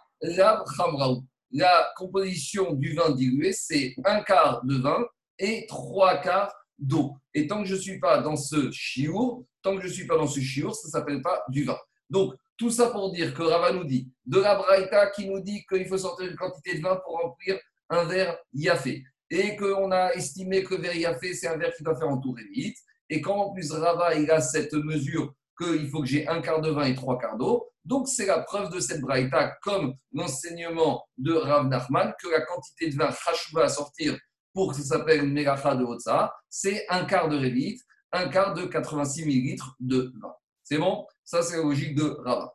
La 1.52 1.92
composition 1.98 2.74
du 2.74 2.94
vin 2.94 3.12
dilué, 3.12 3.52
c'est 3.52 3.96
un 4.06 4.22
quart 4.22 4.64
de 4.64 4.78
vin 4.78 5.04
et 5.40 5.66
trois 5.68 6.18
quarts 6.18 6.54
d'eau. 6.82 7.16
Et 7.34 7.48
tant 7.48 7.62
que 7.62 7.70
je 7.70 7.76
ne 7.76 7.80
suis 7.80 8.00
pas 8.00 8.22
dans 8.22 8.36
ce 8.36 8.70
chiour, 8.72 9.46
tant 9.62 9.76
que 9.76 9.82
je 9.82 9.88
ne 9.88 9.94
suis 9.94 10.08
pas 10.08 10.18
dans 10.18 10.28
ce 10.28 10.40
chiour, 10.40 10.76
ça 10.76 10.88
ne 10.88 10.92
s'appelle 10.92 11.22
pas 11.22 11.44
du 11.48 11.64
vin. 11.64 11.78
Donc, 12.10 12.34
tout 12.58 12.70
ça 12.70 12.90
pour 12.90 13.12
dire 13.12 13.34
que 13.34 13.42
Rava 13.42 13.72
nous 13.72 13.86
dit, 13.86 14.12
de 14.26 14.40
la 14.40 14.56
Braïta 14.56 15.10
qui 15.12 15.30
nous 15.30 15.40
dit 15.40 15.66
qu'il 15.68 15.88
faut 15.88 15.98
sortir 15.98 16.30
une 16.30 16.36
quantité 16.36 16.78
de 16.78 16.82
vin 16.82 16.98
pour 16.98 17.20
remplir 17.22 17.58
un 17.90 18.04
verre 18.04 18.38
Yafé. 18.54 19.04
Et 19.30 19.56
qu'on 19.56 19.92
a 19.92 20.12
estimé 20.12 20.64
que 20.64 20.76
le 20.76 20.82
verre 20.82 20.96
Yafé, 20.96 21.34
c'est 21.34 21.48
un 21.48 21.58
verre 21.58 21.74
qui 21.74 21.84
doit 21.84 21.96
faire 21.96 22.10
entourer 22.10 22.44
vite. 22.54 22.78
Et 23.10 23.22
quand 23.22 23.36
en 23.36 23.54
plus 23.54 23.72
Rava, 23.72 24.16
il 24.16 24.30
a 24.30 24.42
cette 24.42 24.74
mesure 24.74 25.34
qu'il 25.58 25.90
faut 25.90 26.02
que 26.02 26.08
j'ai 26.08 26.28
un 26.28 26.42
quart 26.42 26.62
de 26.62 26.70
vin 26.70 26.84
et 26.84 26.96
trois 26.96 27.18
quarts 27.18 27.38
d'eau. 27.38 27.68
Donc, 27.84 28.08
c'est 28.08 28.26
la 28.26 28.40
preuve 28.40 28.72
de 28.72 28.80
cette 28.80 29.02
braïta, 29.02 29.56
comme 29.64 29.96
l'enseignement 30.14 31.04
de 31.18 31.34
Rav 31.34 31.68
Nachman, 31.68 32.14
que 32.22 32.30
la 32.30 32.42
quantité 32.42 32.90
de 32.90 32.96
vin 32.96 33.10
Hashba 33.10 33.64
à 33.64 33.70
sortir 33.70 34.18
pour 34.54 34.72
que 34.72 34.78
ça 34.78 34.84
s'appelle 34.84 35.24
une 35.24 35.34
mégacha 35.34 35.76
de 35.76 35.84
Hotza, 35.84 36.34
c'est 36.50 36.86
un 36.90 37.06
quart 37.06 37.30
de 37.30 37.38
Révit, 37.38 37.82
un 38.12 38.28
quart 38.30 38.54
de 38.54 38.66
86 38.66 39.26
millilitres 39.26 39.76
de 39.80 40.12
vin. 40.22 40.34
C'est 40.64 40.78
bon? 40.78 41.06
Ça, 41.24 41.42
c'est 41.42 41.58
la 41.58 41.64
logique 41.64 41.96
de 41.96 42.04
Rava. 42.04 42.54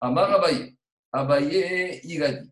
Amar 0.00 0.32
Abaye. 0.32 0.76
Abaye, 1.12 2.00
il 2.04 2.22
a 2.22 2.32
dit 2.32 2.50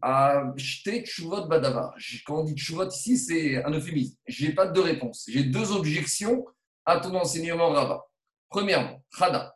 à 0.00 0.44
jeter 0.56 1.04
tchuvot 1.04 1.46
badavar. 1.46 1.94
Quand 2.26 2.40
on 2.40 2.44
dit 2.44 2.54
tchuvot 2.54 2.88
ici, 2.88 3.18
c'est 3.18 3.64
un 3.64 3.70
euphémisme. 3.72 4.16
Je 4.26 4.46
n'ai 4.46 4.54
pas 4.54 4.66
de 4.66 4.80
réponse. 4.80 5.24
J'ai 5.28 5.44
deux 5.44 5.72
objections 5.72 6.44
à 6.84 7.00
ton 7.00 7.14
enseignement 7.14 7.70
Rava. 7.70 8.02
Premièrement, 8.48 9.02
Khada. 9.16 9.54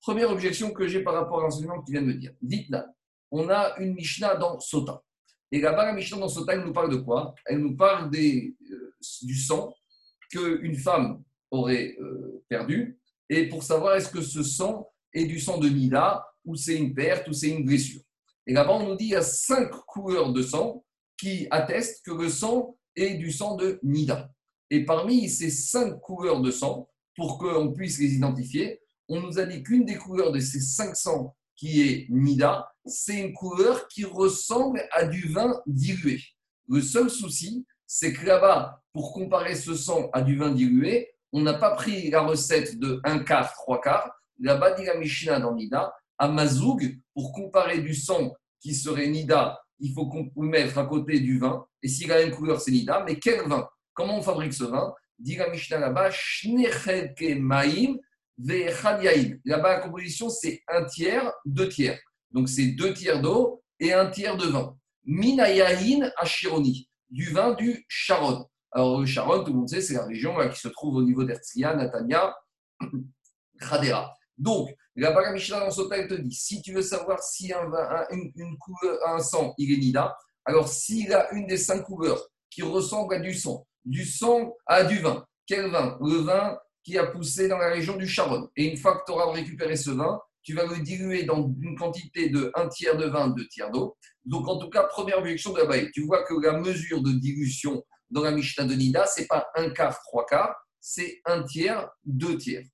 Première 0.00 0.30
objection 0.30 0.70
que 0.70 0.86
j'ai 0.86 1.02
par 1.02 1.14
rapport 1.14 1.40
à 1.40 1.42
l'enseignement 1.42 1.80
que 1.80 1.86
tu 1.86 1.92
viens 1.92 2.02
de 2.02 2.06
me 2.06 2.14
dire. 2.14 2.32
Dites-là, 2.40 2.86
on 3.30 3.48
a 3.50 3.76
une 3.78 3.94
Mishnah 3.94 4.36
dans 4.36 4.58
Sota. 4.60 5.02
Et 5.50 5.60
là-bas, 5.60 5.86
la 5.86 5.92
Mishnah 5.92 6.18
dans 6.18 6.28
ce 6.28 6.40
elle 6.48 6.64
nous 6.64 6.72
parle 6.72 6.90
de 6.90 6.96
quoi? 6.96 7.34
Elle 7.46 7.58
nous 7.58 7.76
parle 7.76 8.10
euh, 8.14 8.94
du 9.22 9.34
sang 9.34 9.74
qu'une 10.30 10.76
femme 10.76 11.22
aurait 11.50 11.96
euh, 12.00 12.44
perdu, 12.48 12.98
et 13.30 13.48
pour 13.48 13.62
savoir 13.62 13.96
est-ce 13.96 14.10
que 14.10 14.20
ce 14.20 14.42
sang 14.42 14.90
est 15.14 15.24
du 15.24 15.40
sang 15.40 15.58
de 15.58 15.68
Nida, 15.68 16.26
ou 16.44 16.54
c'est 16.54 16.76
une 16.76 16.94
perte, 16.94 17.28
ou 17.28 17.32
c'est 17.32 17.48
une 17.48 17.64
blessure? 17.64 18.02
Et 18.46 18.52
là-bas, 18.52 18.72
on 18.72 18.88
nous 18.88 18.96
dit 18.96 19.04
qu'il 19.04 19.12
y 19.14 19.16
a 19.16 19.22
cinq 19.22 19.70
couleurs 19.86 20.32
de 20.32 20.42
sang 20.42 20.84
qui 21.18 21.46
attestent 21.50 22.04
que 22.04 22.12
le 22.12 22.28
sang 22.28 22.78
est 22.96 23.14
du 23.14 23.30
sang 23.32 23.56
de 23.56 23.78
Nida. 23.82 24.30
Et 24.70 24.84
parmi 24.84 25.28
ces 25.28 25.50
cinq 25.50 25.98
couleurs 26.00 26.40
de 26.40 26.50
sang, 26.50 26.88
pour 27.16 27.38
qu'on 27.38 27.72
puisse 27.72 27.98
les 27.98 28.14
identifier, 28.14 28.80
on 29.08 29.20
nous 29.20 29.38
a 29.38 29.44
dit 29.44 29.62
qu'une 29.62 29.84
des 29.84 29.96
couleurs 29.96 30.32
de 30.32 30.40
ces 30.40 30.60
cinq 30.60 30.94
sangs 30.94 31.34
qui 31.58 31.82
est 31.82 32.06
Nida, 32.08 32.72
c'est 32.86 33.18
une 33.18 33.34
couleur 33.34 33.88
qui 33.88 34.04
ressemble 34.04 34.82
à 34.92 35.04
du 35.04 35.28
vin 35.28 35.60
dilué. 35.66 36.22
Le 36.68 36.80
seul 36.80 37.10
souci, 37.10 37.66
c'est 37.86 38.12
que 38.12 38.24
là-bas, 38.24 38.80
pour 38.92 39.12
comparer 39.12 39.56
ce 39.56 39.74
sang 39.74 40.08
à 40.12 40.22
du 40.22 40.36
vin 40.36 40.52
dilué, 40.52 41.10
on 41.32 41.42
n'a 41.42 41.54
pas 41.54 41.74
pris 41.74 42.10
la 42.10 42.22
recette 42.22 42.78
de 42.78 43.00
un 43.04 43.18
quart, 43.18 43.52
trois 43.52 43.80
quarts. 43.80 44.10
Là-bas, 44.40 44.72
dit 44.72 44.84
la 44.84 44.96
Mishnah 44.96 45.40
dans 45.40 45.54
Nida, 45.54 45.92
à 46.16 46.28
Mazoug, 46.28 46.96
pour 47.12 47.32
comparer 47.32 47.80
du 47.80 47.94
sang 47.94 48.34
qui 48.60 48.74
serait 48.74 49.08
Nida, 49.08 49.60
il 49.80 49.92
faut 49.92 50.06
qu'on 50.06 50.30
mettre 50.36 50.78
à 50.78 50.86
côté 50.86 51.20
du 51.20 51.38
vin. 51.38 51.66
Et 51.82 51.88
s'il 51.88 52.10
a 52.12 52.22
une 52.22 52.30
couleur, 52.30 52.60
c'est 52.60 52.70
Nida. 52.70 53.02
Mais 53.04 53.18
quel 53.18 53.48
vin? 53.48 53.68
Comment 53.94 54.18
on 54.18 54.22
fabrique 54.22 54.54
ce 54.54 54.64
vin? 54.64 54.94
Dit 55.18 55.36
la 55.36 55.50
Mishnah 55.50 55.78
là-bas, 55.78 56.10
Maim 57.36 57.96
Là-bas, 58.38 59.38
la 59.44 59.80
composition, 59.80 60.30
c'est 60.30 60.62
un 60.68 60.84
tiers, 60.84 61.32
deux 61.44 61.68
tiers. 61.68 61.98
Donc, 62.30 62.48
c'est 62.48 62.68
deux 62.68 62.94
tiers 62.94 63.20
d'eau 63.20 63.62
et 63.80 63.92
un 63.92 64.06
tiers 64.10 64.36
de 64.36 64.46
vin. 64.46 64.76
Minayahin 65.04 66.10
Ashironi, 66.16 66.88
du 67.10 67.30
vin 67.30 67.54
du 67.54 67.84
Sharon. 67.88 68.46
Alors, 68.70 69.00
le 69.00 69.06
Sharon, 69.06 69.44
tout 69.44 69.52
le 69.52 69.58
monde 69.58 69.68
sait, 69.68 69.80
c'est 69.80 69.94
la 69.94 70.04
région 70.04 70.36
qui 70.50 70.60
se 70.60 70.68
trouve 70.68 70.96
au 70.96 71.02
niveau 71.02 71.24
d'Erzia, 71.24 71.74
Natania, 71.74 72.36
Khadera. 73.60 74.14
Donc, 74.36 74.68
la 74.94 75.32
Mishnah 75.32 75.60
dans 75.60 75.70
Sota, 75.70 76.06
te 76.06 76.14
dit 76.14 76.34
si 76.34 76.60
tu 76.60 76.72
veux 76.72 76.82
savoir 76.82 77.22
si 77.22 77.52
un, 77.52 77.72
un, 77.72 78.06
une, 78.10 78.58
couleur, 78.58 78.98
un 79.06 79.20
sang, 79.20 79.54
il 79.56 79.72
est 79.72 79.76
Nida, 79.76 80.16
alors 80.44 80.68
s'il 80.68 81.12
a 81.12 81.32
une 81.32 81.46
des 81.46 81.56
cinq 81.56 81.82
couleurs 81.84 82.20
qui 82.50 82.62
ressemble 82.62 83.14
à 83.14 83.18
du 83.20 83.34
sang, 83.34 83.66
du 83.84 84.04
sang 84.04 84.54
à 84.66 84.84
du 84.84 84.98
vin, 84.98 85.24
quel 85.46 85.70
vin? 85.70 85.98
Le 86.00 86.16
vin 86.16 86.58
qui 86.84 86.96
a 86.98 87.06
poussé 87.06 87.48
dans 87.48 87.58
la 87.58 87.70
région 87.70 87.96
du 87.96 88.06
Charonne. 88.06 88.48
Et 88.56 88.64
une 88.66 88.76
fois 88.76 88.98
que 88.98 89.04
tu 89.06 89.12
auras 89.12 89.32
récupéré 89.32 89.76
ce 89.76 89.90
vin, 89.90 90.20
tu 90.42 90.54
vas 90.54 90.64
le 90.64 90.78
diluer 90.82 91.24
dans 91.24 91.52
une 91.60 91.76
quantité 91.76 92.30
de 92.30 92.50
un 92.54 92.68
tiers 92.68 92.96
de 92.96 93.06
vin, 93.06 93.28
deux 93.28 93.46
tiers 93.48 93.70
d'eau. 93.70 93.96
Donc, 94.24 94.48
en 94.48 94.58
tout 94.58 94.70
cas, 94.70 94.84
première 94.84 95.18
objection 95.18 95.52
de 95.52 95.60
la. 95.60 95.90
Tu 95.90 96.02
vois 96.02 96.24
que 96.24 96.34
la 96.40 96.58
mesure 96.58 97.02
de 97.02 97.12
dilution 97.12 97.84
dans 98.10 98.22
la 98.22 98.30
Mishnah 98.30 98.64
de 98.64 98.74
Nida, 98.74 99.06
ce 99.06 99.20
n'est 99.20 99.26
pas 99.26 99.46
un 99.56 99.70
quart, 99.70 99.98
trois 100.06 100.24
quarts, 100.24 100.56
c'est 100.80 101.20
un 101.26 101.42
tiers, 101.42 101.88
deux 102.04 102.38
tiers. 102.38 102.64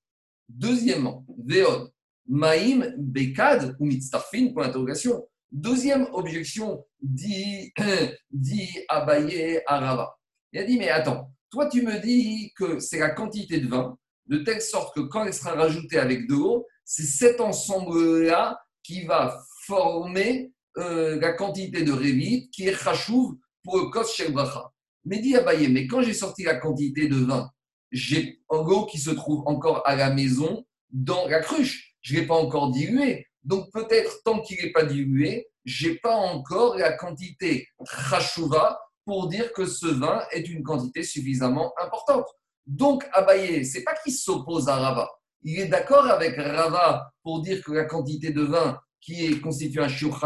Deuxièmement, 0.49 1.25
Veod, 1.45 1.91
Maïm, 2.29 2.95
Bekad 2.97 3.77
ou 3.81 3.87
Mitztarfin, 3.87 4.53
pour 4.53 4.63
l'interrogation. 4.63 5.27
Deuxième 5.51 6.07
objection, 6.13 6.85
dit, 7.01 7.73
dit 8.31 8.71
Abaye 8.89 9.63
Arava. 9.67 10.17
Il 10.53 10.61
a 10.61 10.65
dit, 10.65 10.79
mais 10.79 10.91
attends, 10.91 11.34
toi 11.55 11.67
tu 11.67 11.83
me 11.83 12.01
dis 12.01 12.53
que 12.57 12.81
c'est 12.81 12.99
la 12.99 13.11
quantité 13.11 13.61
de 13.61 13.69
vin 13.69 13.97
de 14.27 14.39
telle 14.39 14.61
sorte 14.61 14.93
que 14.93 15.03
quand 15.03 15.25
elle 15.25 15.33
sera 15.33 15.53
rajoutée 15.53 15.99
avec 15.99 16.27
de 16.27 16.35
l'eau, 16.35 16.67
c'est 16.85 17.05
cet 17.05 17.41
ensemble-là 17.41 18.59
qui 18.83 19.05
va 19.05 19.41
former 19.65 20.53
euh, 20.79 21.21
la 21.21 21.33
quantité 21.33 21.85
de 21.85 21.93
révite 21.93 22.51
qui 22.51 22.67
est 22.67 22.75
chachouv 22.75 23.37
pour 23.63 23.79
le 23.79 23.85
kos 23.85 24.21
bracha. 24.33 24.73
Mais 25.05 25.21
dit 25.21 25.37
Abaye, 25.37 25.69
mais 25.69 25.87
quand 25.87 26.03
j'ai 26.03 26.13
sorti 26.13 26.43
la 26.43 26.57
quantité 26.57 27.07
de 27.07 27.17
vin, 27.17 27.49
j'ai 27.93 28.41
l'eau 28.51 28.87
qui 28.87 28.99
se 28.99 29.11
trouve 29.11 29.47
encore 29.47 29.87
à 29.87 29.95
la 29.95 30.11
maison 30.11 30.65
dans 30.91 31.29
la 31.29 31.39
cruche. 31.39 31.95
Je 32.01 32.15
ne 32.15 32.21
l'ai 32.21 32.27
pas 32.27 32.35
encore 32.35 32.73
dilué. 32.73 33.29
Donc 33.45 33.71
peut-être 33.73 34.23
tant 34.25 34.41
qu'il 34.41 34.61
n'est 34.61 34.73
pas 34.73 34.85
dilué, 34.85 35.47
j'ai 35.65 35.95
pas 35.99 36.17
encore 36.17 36.77
la 36.79 36.95
quantité 36.95 37.69
chachouva 38.11 38.81
pour 39.05 39.29
dire 39.29 39.53
que 39.53 39.67
ce 39.67 39.87
vin 39.87 40.23
est 40.33 40.49
une 40.49 40.63
quantité 40.63 41.03
suffisamment 41.03 41.73
importante. 41.83 42.27
Donc, 42.67 43.07
Abaye, 43.13 43.65
c'est 43.65 43.83
pas 43.83 43.95
qu'il 44.03 44.15
s'oppose 44.15 44.69
à 44.69 44.77
Rava. 44.77 45.11
Il 45.43 45.61
est 45.61 45.69
d'accord 45.69 46.07
avec 46.07 46.37
Rava 46.37 47.11
pour 47.23 47.43
dire 47.43 47.63
que 47.63 47.73
la 47.73 47.85
quantité 47.85 48.31
de 48.31 48.43
vin 48.43 48.79
qui 49.01 49.27
est 49.27 49.41
constituée 49.41 49.83
un 49.83 49.89
shiur 49.89 50.19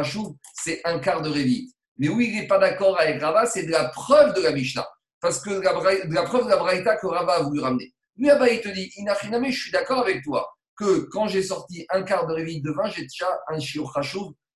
c'est 0.55 0.81
un 0.85 1.01
quart 1.01 1.23
de 1.23 1.29
révite. 1.29 1.75
Mais 1.97 2.09
où 2.09 2.21
il 2.21 2.33
n'est 2.33 2.47
pas 2.47 2.59
d'accord 2.59 2.99
avec 3.01 3.21
Rava, 3.21 3.47
c'est 3.47 3.65
de 3.65 3.73
la 3.73 3.89
preuve 3.89 4.35
de 4.35 4.43
la 4.43 4.53
Mishnah. 4.53 4.87
Parce 5.21 5.41
que 5.41 5.51
de 5.51 6.15
la, 6.15 6.23
preuve 6.23 6.45
de 6.45 6.51
la 6.51 6.57
Braïta 6.57 6.97
que 6.97 7.09
Rava 7.09 7.35
a 7.35 7.43
voulu 7.43 7.61
ramener. 7.61 7.93
Lui, 8.17 8.31
Abaye 8.31 8.61
te 8.61 8.69
dit, 8.69 8.93
Inachiname, 8.97 9.51
je 9.51 9.61
suis 9.61 9.73
d'accord 9.73 9.99
avec 9.99 10.23
toi 10.23 10.49
que 10.77 11.09
quand 11.11 11.27
j'ai 11.27 11.43
sorti 11.43 11.85
un 11.91 12.03
quart 12.03 12.27
de 12.29 12.35
révite 12.35 12.65
de 12.65 12.71
vin, 12.71 12.89
j'ai 12.89 13.03
déjà 13.03 13.27
un 13.49 13.59
shiur 13.59 13.93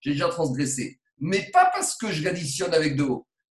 j'ai 0.00 0.12
déjà 0.12 0.28
transgressé. 0.28 1.00
Mais 1.18 1.50
pas 1.52 1.70
parce 1.72 1.96
que 1.96 2.10
je 2.12 2.22
l'additionne 2.22 2.74
avec 2.74 2.96
de. 2.96 3.06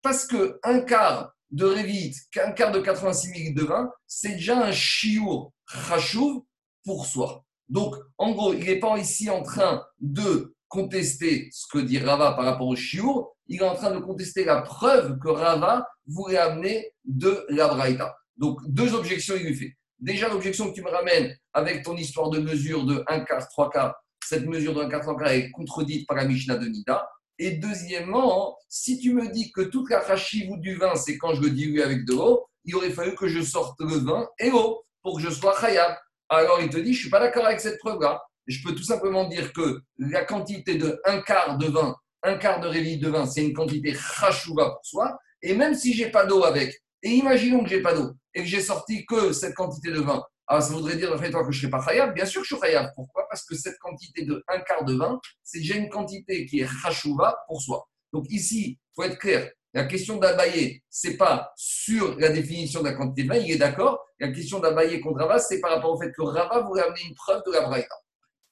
Parce 0.06 0.24
qu'un 0.28 0.82
quart 0.82 1.32
de 1.50 1.64
révite, 1.64 2.14
qu'un 2.30 2.52
quart 2.52 2.70
de 2.70 2.78
86 2.78 3.28
ml 3.28 3.54
de 3.54 3.64
vin, 3.64 3.90
c'est 4.06 4.34
déjà 4.36 4.56
un 4.56 4.70
chiour 4.70 5.52
chachouv 5.68 6.42
pour 6.84 7.06
soi. 7.06 7.44
Donc, 7.68 7.96
en 8.16 8.30
gros, 8.30 8.54
il 8.54 8.64
n'est 8.66 8.78
pas 8.78 8.96
ici 8.98 9.28
en 9.30 9.42
train 9.42 9.84
de 9.98 10.54
contester 10.68 11.48
ce 11.50 11.66
que 11.72 11.80
dit 11.80 11.98
Rava 11.98 12.34
par 12.34 12.44
rapport 12.44 12.68
au 12.68 12.76
chiour, 12.76 13.36
il 13.48 13.60
est 13.60 13.64
en 13.64 13.74
train 13.74 13.90
de 13.90 13.98
contester 13.98 14.44
la 14.44 14.62
preuve 14.62 15.18
que 15.18 15.28
Rava 15.28 15.84
voulait 16.06 16.38
amener 16.38 16.92
de 17.04 17.44
la 17.48 17.66
Braïta. 17.66 18.16
Donc, 18.36 18.60
deux 18.68 18.94
objections, 18.94 19.34
il 19.34 19.46
lui 19.46 19.56
fait. 19.56 19.76
Déjà, 19.98 20.28
l'objection 20.28 20.70
que 20.70 20.74
tu 20.76 20.84
me 20.84 20.90
ramènes 20.90 21.36
avec 21.52 21.82
ton 21.82 21.96
histoire 21.96 22.30
de 22.30 22.38
mesure 22.38 22.84
de 22.84 23.02
1 23.08 23.24
quart, 23.24 23.48
3 23.48 23.70
quarts, 23.70 23.96
cette 24.24 24.46
mesure 24.46 24.72
de 24.72 24.82
1 24.82 24.88
quart, 24.88 25.00
3 25.00 25.16
quarts 25.16 25.32
est 25.32 25.50
contredite 25.50 26.06
par 26.06 26.16
la 26.16 26.26
Mishnah 26.26 26.58
de 26.58 26.68
Nida. 26.68 27.04
Et 27.38 27.52
deuxièmement, 27.52 28.56
si 28.68 28.98
tu 28.98 29.12
me 29.12 29.28
dis 29.28 29.52
que 29.52 29.62
toute 29.62 29.90
la 29.90 30.02
ou 30.48 30.56
du 30.58 30.76
vin, 30.76 30.94
c'est 30.96 31.18
quand 31.18 31.34
je 31.34 31.42
le 31.42 31.50
dilue 31.50 31.80
avec 31.80 32.04
de 32.06 32.14
l'eau, 32.14 32.46
il 32.64 32.74
aurait 32.74 32.90
fallu 32.90 33.14
que 33.14 33.28
je 33.28 33.42
sorte 33.42 33.78
le 33.80 33.96
vin 33.96 34.28
et 34.38 34.50
l'eau 34.50 34.82
pour 35.02 35.16
que 35.16 35.22
je 35.22 35.30
sois 35.30 35.54
khayab. 35.58 35.96
Alors 36.28 36.60
il 36.60 36.70
te 36.70 36.78
dit, 36.78 36.92
je 36.92 36.98
ne 36.98 37.02
suis 37.02 37.10
pas 37.10 37.20
d'accord 37.20 37.46
avec 37.46 37.60
cette 37.60 37.78
preuve-là. 37.78 38.22
Je 38.46 38.62
peux 38.62 38.74
tout 38.74 38.82
simplement 38.82 39.28
dire 39.28 39.52
que 39.52 39.80
la 39.98 40.24
quantité 40.24 40.76
de 40.76 41.00
un 41.04 41.20
quart 41.20 41.58
de 41.58 41.66
vin, 41.66 41.94
un 42.22 42.36
quart 42.36 42.60
de 42.60 42.68
réville 42.68 42.98
de 42.98 43.08
vin, 43.08 43.26
c'est 43.26 43.44
une 43.44 43.54
quantité 43.54 43.94
chachouva 43.94 44.70
pour 44.70 44.84
soi. 44.84 45.18
Et 45.42 45.54
même 45.54 45.74
si 45.74 45.92
j'ai 45.92 46.10
pas 46.10 46.26
d'eau 46.26 46.44
avec, 46.44 46.82
et 47.02 47.10
imaginons 47.10 47.62
que 47.62 47.68
j'ai 47.68 47.82
pas 47.82 47.94
d'eau 47.94 48.12
et 48.34 48.40
que 48.40 48.46
j'ai 48.46 48.60
sorti 48.60 49.04
que 49.06 49.32
cette 49.32 49.54
quantité 49.54 49.90
de 49.92 50.00
vin, 50.00 50.22
alors, 50.48 50.62
ça 50.62 50.72
voudrait 50.74 50.96
dire, 50.96 51.16
fait, 51.18 51.30
toi, 51.30 51.44
que 51.44 51.50
je 51.50 51.58
ne 51.58 51.60
serai 51.62 51.70
pas 51.70 51.84
khayab? 51.84 52.14
Bien 52.14 52.24
sûr 52.24 52.40
que 52.42 52.46
je 52.46 52.54
suis 52.54 52.62
khayab. 52.62 52.92
Pourquoi? 52.94 53.26
Parce 53.28 53.44
que 53.44 53.56
cette 53.56 53.78
quantité 53.78 54.24
de 54.24 54.44
un 54.46 54.60
quart 54.60 54.84
de 54.84 54.94
vin, 54.94 55.20
c'est 55.42 55.58
déjà 55.58 55.74
une 55.74 55.88
quantité 55.88 56.46
qui 56.46 56.60
est 56.60 56.66
chachouva 56.66 57.36
pour 57.48 57.60
soi. 57.60 57.88
Donc 58.12 58.26
ici, 58.30 58.78
il 58.78 58.94
faut 58.94 59.02
être 59.02 59.18
clair. 59.18 59.50
La 59.74 59.84
question 59.84 60.16
d'abayer, 60.16 60.82
ce 60.88 61.08
n'est 61.08 61.16
pas 61.16 61.52
sur 61.56 62.16
la 62.18 62.28
définition 62.28 62.80
de 62.80 62.86
la 62.86 62.94
quantité 62.94 63.24
de 63.24 63.28
vin, 63.28 63.36
il 63.36 63.50
est 63.50 63.58
d'accord. 63.58 63.98
La 64.20 64.28
question 64.28 64.60
d'abayer 64.60 65.00
contre 65.00 65.18
Rava, 65.18 65.38
c'est 65.38 65.60
par 65.60 65.72
rapport 65.72 65.92
au 65.92 66.00
fait 66.00 66.12
que 66.12 66.22
Rava 66.22 66.60
voulait 66.60 66.82
amener 66.82 67.02
une 67.08 67.14
preuve 67.14 67.42
de 67.44 67.52
la 67.52 67.62
braïta. 67.62 67.94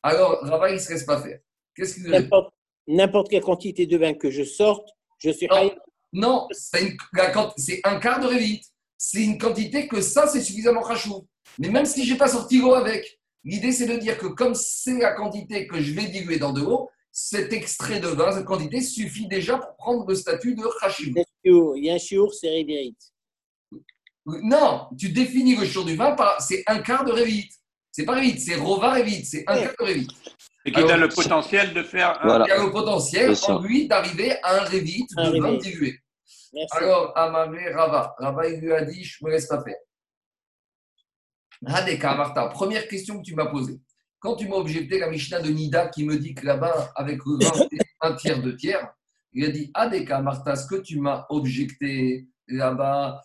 Alors, 0.02 0.40
Rava, 0.42 0.70
il 0.70 0.74
ne 0.74 0.78
se 0.78 0.92
laisse 0.92 1.04
pas 1.04 1.22
faire. 1.22 1.38
Qu'est-ce 1.76 1.94
qu'il 1.94 2.28
N'importe 2.86 3.30
quelle 3.30 3.42
quantité 3.42 3.86
de 3.86 3.96
vin 3.96 4.12
que 4.12 4.30
je 4.30 4.42
sorte, 4.42 4.90
je 5.18 5.30
suis 5.30 5.48
Non, 6.12 6.48
c'est 6.50 6.94
un 7.84 8.00
quart 8.00 8.20
de 8.20 8.26
révite. 8.26 8.64
C'est 8.98 9.22
une 9.22 9.38
quantité 9.38 9.88
que 9.88 10.00
ça, 10.00 10.26
c'est 10.26 10.42
suffisamment 10.42 10.86
chachou. 10.86 11.26
Mais 11.58 11.68
même 11.68 11.86
si 11.86 12.04
je 12.04 12.12
n'ai 12.12 12.18
pas 12.18 12.28
sorti 12.28 12.60
l'eau 12.60 12.74
avec, 12.74 13.18
l'idée 13.44 13.72
c'est 13.72 13.86
de 13.86 13.96
dire 13.96 14.18
que 14.18 14.26
comme 14.26 14.54
c'est 14.54 14.98
la 14.98 15.12
quantité 15.12 15.66
que 15.66 15.80
je 15.80 15.92
vais 15.92 16.06
diluer 16.06 16.38
dans 16.38 16.52
de 16.52 16.60
l'eau, 16.60 16.90
cet 17.12 17.52
extrait 17.52 18.00
de 18.00 18.08
vin, 18.08 18.32
cette 18.32 18.44
quantité 18.44 18.80
suffit 18.80 19.28
déjà 19.28 19.58
pour 19.58 19.76
prendre 19.76 20.04
le 20.08 20.14
statut 20.14 20.54
de 20.54 20.64
Hachim. 20.82 21.14
Il 21.44 21.84
y 21.84 21.90
a 21.90 21.94
un 21.94 21.98
chiour, 21.98 22.34
c'est 22.34 22.48
révite. 22.48 22.98
Non, 24.26 24.88
tu 24.98 25.10
définis 25.10 25.54
le 25.54 25.64
chiour 25.64 25.84
du 25.84 25.96
vin 25.96 26.12
par 26.12 26.40
c'est 26.40 26.64
un 26.66 26.80
quart 26.80 27.04
de 27.04 27.12
révite. 27.12 27.52
C'est 27.92 28.04
pas 28.04 28.14
révite, 28.14 28.40
c'est 28.40 28.56
rova 28.56 28.92
révite, 28.92 29.26
c'est 29.26 29.44
un 29.46 29.62
quart 29.62 29.74
de 29.78 29.84
révite. 29.84 30.10
Et 30.66 30.72
qui 30.72 30.80
a 30.80 30.96
le 30.96 31.08
potentiel 31.08 31.74
de 31.74 31.82
faire 31.82 32.18
un... 32.24 32.44
Il 32.44 32.50
a 32.50 32.64
le 32.64 32.72
potentiel 32.72 33.34
en 33.46 33.60
lui 33.60 33.86
d'arriver 33.86 34.32
à 34.42 34.62
un 34.62 34.64
révite 34.64 35.10
de 35.16 35.40
vin 35.40 35.54
dilué. 35.58 36.00
Alors, 36.72 37.12
Amame 37.16 37.58
Rava, 37.74 38.14
Rava 38.18 38.48
il 38.48 38.60
lui 38.60 38.72
a 38.72 38.82
dit, 38.82 39.04
je 39.04 39.18
ne 39.20 39.28
me 39.28 39.34
laisse 39.34 39.46
pas 39.46 39.62
faire. 39.62 39.76
Première 41.62 42.88
question 42.88 43.18
que 43.18 43.22
tu 43.22 43.34
m'as 43.34 43.46
posée. 43.46 43.80
Quand 44.18 44.36
tu 44.36 44.48
m'as 44.48 44.56
objecté 44.56 44.98
la 44.98 45.10
Mishnah 45.10 45.40
de 45.40 45.50
Nida 45.50 45.88
qui 45.88 46.04
me 46.04 46.16
dit 46.16 46.34
que 46.34 46.46
là-bas, 46.46 46.92
avec 46.96 47.20
le 47.26 47.44
vin, 47.44 47.66
un 48.00 48.14
tiers, 48.14 48.40
deux 48.40 48.56
tiers, 48.56 48.88
il 49.32 49.44
a 49.44 49.50
dit 49.50 49.70
Adeka 49.74 50.22
Martha, 50.22 50.56
ce 50.56 50.66
que 50.66 50.76
tu 50.76 50.98
m'as 50.98 51.26
objecté 51.28 52.26
là-bas, 52.48 53.20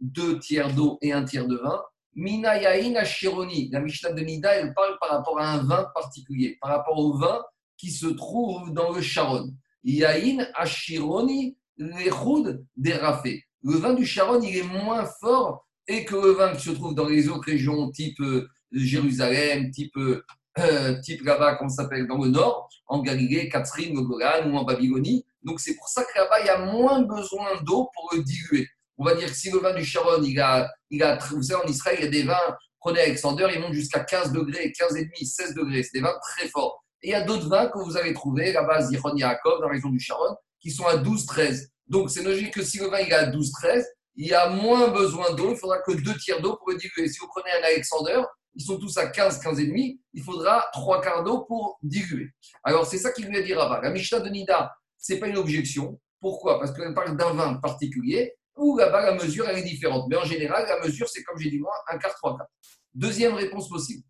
deux 0.00 0.38
tiers 0.38 0.74
d'eau 0.74 0.98
et 1.02 1.12
un 1.12 1.24
tiers 1.24 1.46
de 1.46 1.56
vin? 1.56 1.82
Minayain 2.14 2.94
Ashironi, 2.96 3.68
la 3.70 3.80
Mishnah 3.80 4.12
de 4.12 4.22
Nida, 4.22 4.54
elle 4.54 4.72
parle 4.72 4.96
par 4.98 5.10
rapport 5.10 5.38
à 5.38 5.52
un 5.52 5.64
vin 5.64 5.86
particulier, 5.94 6.56
par 6.60 6.70
rapport 6.70 6.98
au 6.98 7.18
vin 7.18 7.42
qui 7.76 7.90
se 7.90 8.06
trouve 8.06 8.72
dans 8.72 8.90
le 8.92 9.02
Sharon. 9.02 9.54
Yain 9.84 10.46
Ashironi 10.54 11.58
Lechud 11.76 12.64
Derafé. 12.74 13.44
Le 13.62 13.76
vin 13.76 13.92
du 13.92 14.06
Sharon, 14.06 14.40
il 14.40 14.56
est 14.56 14.62
moins 14.62 15.04
fort 15.04 15.65
et 15.88 16.04
que 16.04 16.14
le 16.14 16.32
vin 16.32 16.54
qui 16.54 16.62
se 16.62 16.70
trouve 16.70 16.94
dans 16.94 17.08
les 17.08 17.28
autres 17.28 17.46
régions, 17.46 17.90
type 17.90 18.20
euh, 18.20 18.48
Jérusalem, 18.72 19.70
type, 19.70 19.96
euh, 19.96 21.00
type 21.00 21.24
là-bas, 21.24 21.58
s'appelle, 21.68 22.06
dans 22.06 22.22
le 22.22 22.30
nord, 22.30 22.68
en 22.86 23.02
Galilée, 23.02 23.48
Catherine, 23.48 23.94
Golan 23.94 24.50
ou 24.50 24.56
en 24.56 24.64
Babylonie. 24.64 25.24
Donc 25.42 25.60
c'est 25.60 25.74
pour 25.76 25.88
ça 25.88 26.04
que 26.04 26.18
là-bas, 26.18 26.40
il 26.40 26.46
y 26.46 26.50
a 26.50 26.58
moins 26.58 27.02
besoin 27.02 27.60
d'eau 27.62 27.88
pour 27.94 28.10
le 28.14 28.22
diluer. 28.22 28.66
On 28.98 29.04
va 29.04 29.14
dire 29.14 29.28
que 29.28 29.36
si 29.36 29.50
le 29.50 29.58
vin 29.58 29.74
du 29.74 29.84
Sharon, 29.84 30.22
il 30.22 30.40
a, 30.40 30.68
il 30.90 31.02
a, 31.02 31.18
vous 31.30 31.42
savez, 31.42 31.62
en 31.64 31.68
Israël, 31.68 31.98
il 32.00 32.04
y 32.04 32.08
a 32.08 32.10
des 32.10 32.22
vins, 32.22 32.56
prenez 32.80 33.00
Alexander, 33.00 33.48
ils 33.54 33.60
montent 33.60 33.74
jusqu'à 33.74 34.00
15 34.00 34.32
degrés, 34.32 34.72
15,5, 34.78 35.24
16 35.24 35.54
degrés. 35.54 35.82
C'est 35.82 35.98
des 35.98 36.00
vins 36.00 36.16
très 36.22 36.48
forts. 36.48 36.82
Et 37.02 37.08
il 37.08 37.10
y 37.10 37.14
a 37.14 37.22
d'autres 37.22 37.48
vins 37.48 37.66
que 37.66 37.78
vous 37.78 37.96
allez 37.96 38.14
trouver 38.14 38.52
là-bas, 38.52 38.82
Zichron 38.82 39.14
Yaakov, 39.14 39.60
dans 39.60 39.66
la 39.66 39.74
région 39.74 39.90
du 39.90 40.00
Sharon, 40.00 40.34
qui 40.60 40.70
sont 40.70 40.86
à 40.86 40.96
12, 40.96 41.26
13. 41.26 41.70
Donc 41.88 42.10
c'est 42.10 42.22
logique 42.22 42.54
que 42.54 42.62
si 42.62 42.78
le 42.78 42.88
vin 42.88 43.00
il 43.00 43.08
est 43.08 43.14
à 43.14 43.26
12, 43.26 43.52
13, 43.52 43.86
il 44.16 44.28
y 44.28 44.34
a 44.34 44.48
moins 44.48 44.88
besoin 44.88 45.32
d'eau, 45.34 45.50
il 45.52 45.56
faudra 45.56 45.78
que 45.78 45.92
deux 45.92 46.16
tiers 46.16 46.40
d'eau 46.40 46.56
pour 46.56 46.70
le 46.70 46.76
diluer. 46.76 47.08
Si 47.08 47.18
vous 47.18 47.28
prenez 47.28 47.50
un 47.60 47.64
Alexander, 47.64 48.22
ils 48.54 48.64
sont 48.64 48.78
tous 48.78 48.96
à 48.96 49.08
15, 49.08 49.40
15,5, 49.40 49.98
il 50.14 50.22
faudra 50.22 50.66
trois 50.72 51.02
quarts 51.02 51.22
d'eau 51.22 51.44
pour 51.44 51.78
diluer. 51.82 52.30
Alors 52.64 52.86
c'est 52.86 52.98
ça 52.98 53.12
qu'il 53.12 53.26
lui 53.26 53.36
a 53.36 53.42
dit 53.42 53.52
Rabat. 53.52 53.82
La 53.82 53.90
Mishnah 53.90 54.20
de 54.20 54.30
Nida, 54.30 54.74
ce 54.98 55.12
n'est 55.12 55.20
pas 55.20 55.28
une 55.28 55.36
objection. 55.36 56.00
Pourquoi? 56.20 56.58
Parce 56.58 56.72
qu'elle 56.72 56.94
parle 56.94 57.16
d'un 57.16 57.34
vin 57.34 57.54
particulier 57.56 58.34
où 58.56 58.78
là-bas 58.78 59.02
la 59.02 59.22
mesure 59.22 59.46
elle 59.48 59.58
est 59.58 59.62
différente. 59.62 60.06
Mais 60.08 60.16
en 60.16 60.24
général, 60.24 60.66
la 60.66 60.80
mesure 60.86 61.08
c'est 61.08 61.22
comme 61.22 61.38
j'ai 61.38 61.50
dit 61.50 61.58
moi, 61.58 61.74
un 61.92 61.98
quart, 61.98 62.14
trois 62.14 62.36
quarts. 62.36 62.48
Deuxième 62.94 63.34
réponse 63.34 63.68
possible. 63.68 64.02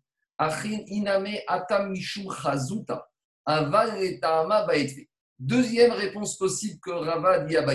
Deuxième 5.39 5.91
réponse 5.91 6.37
possible 6.37 6.79
que 6.79 6.91
Rava 6.91 7.39
dit 7.39 7.57
à. 7.57 7.65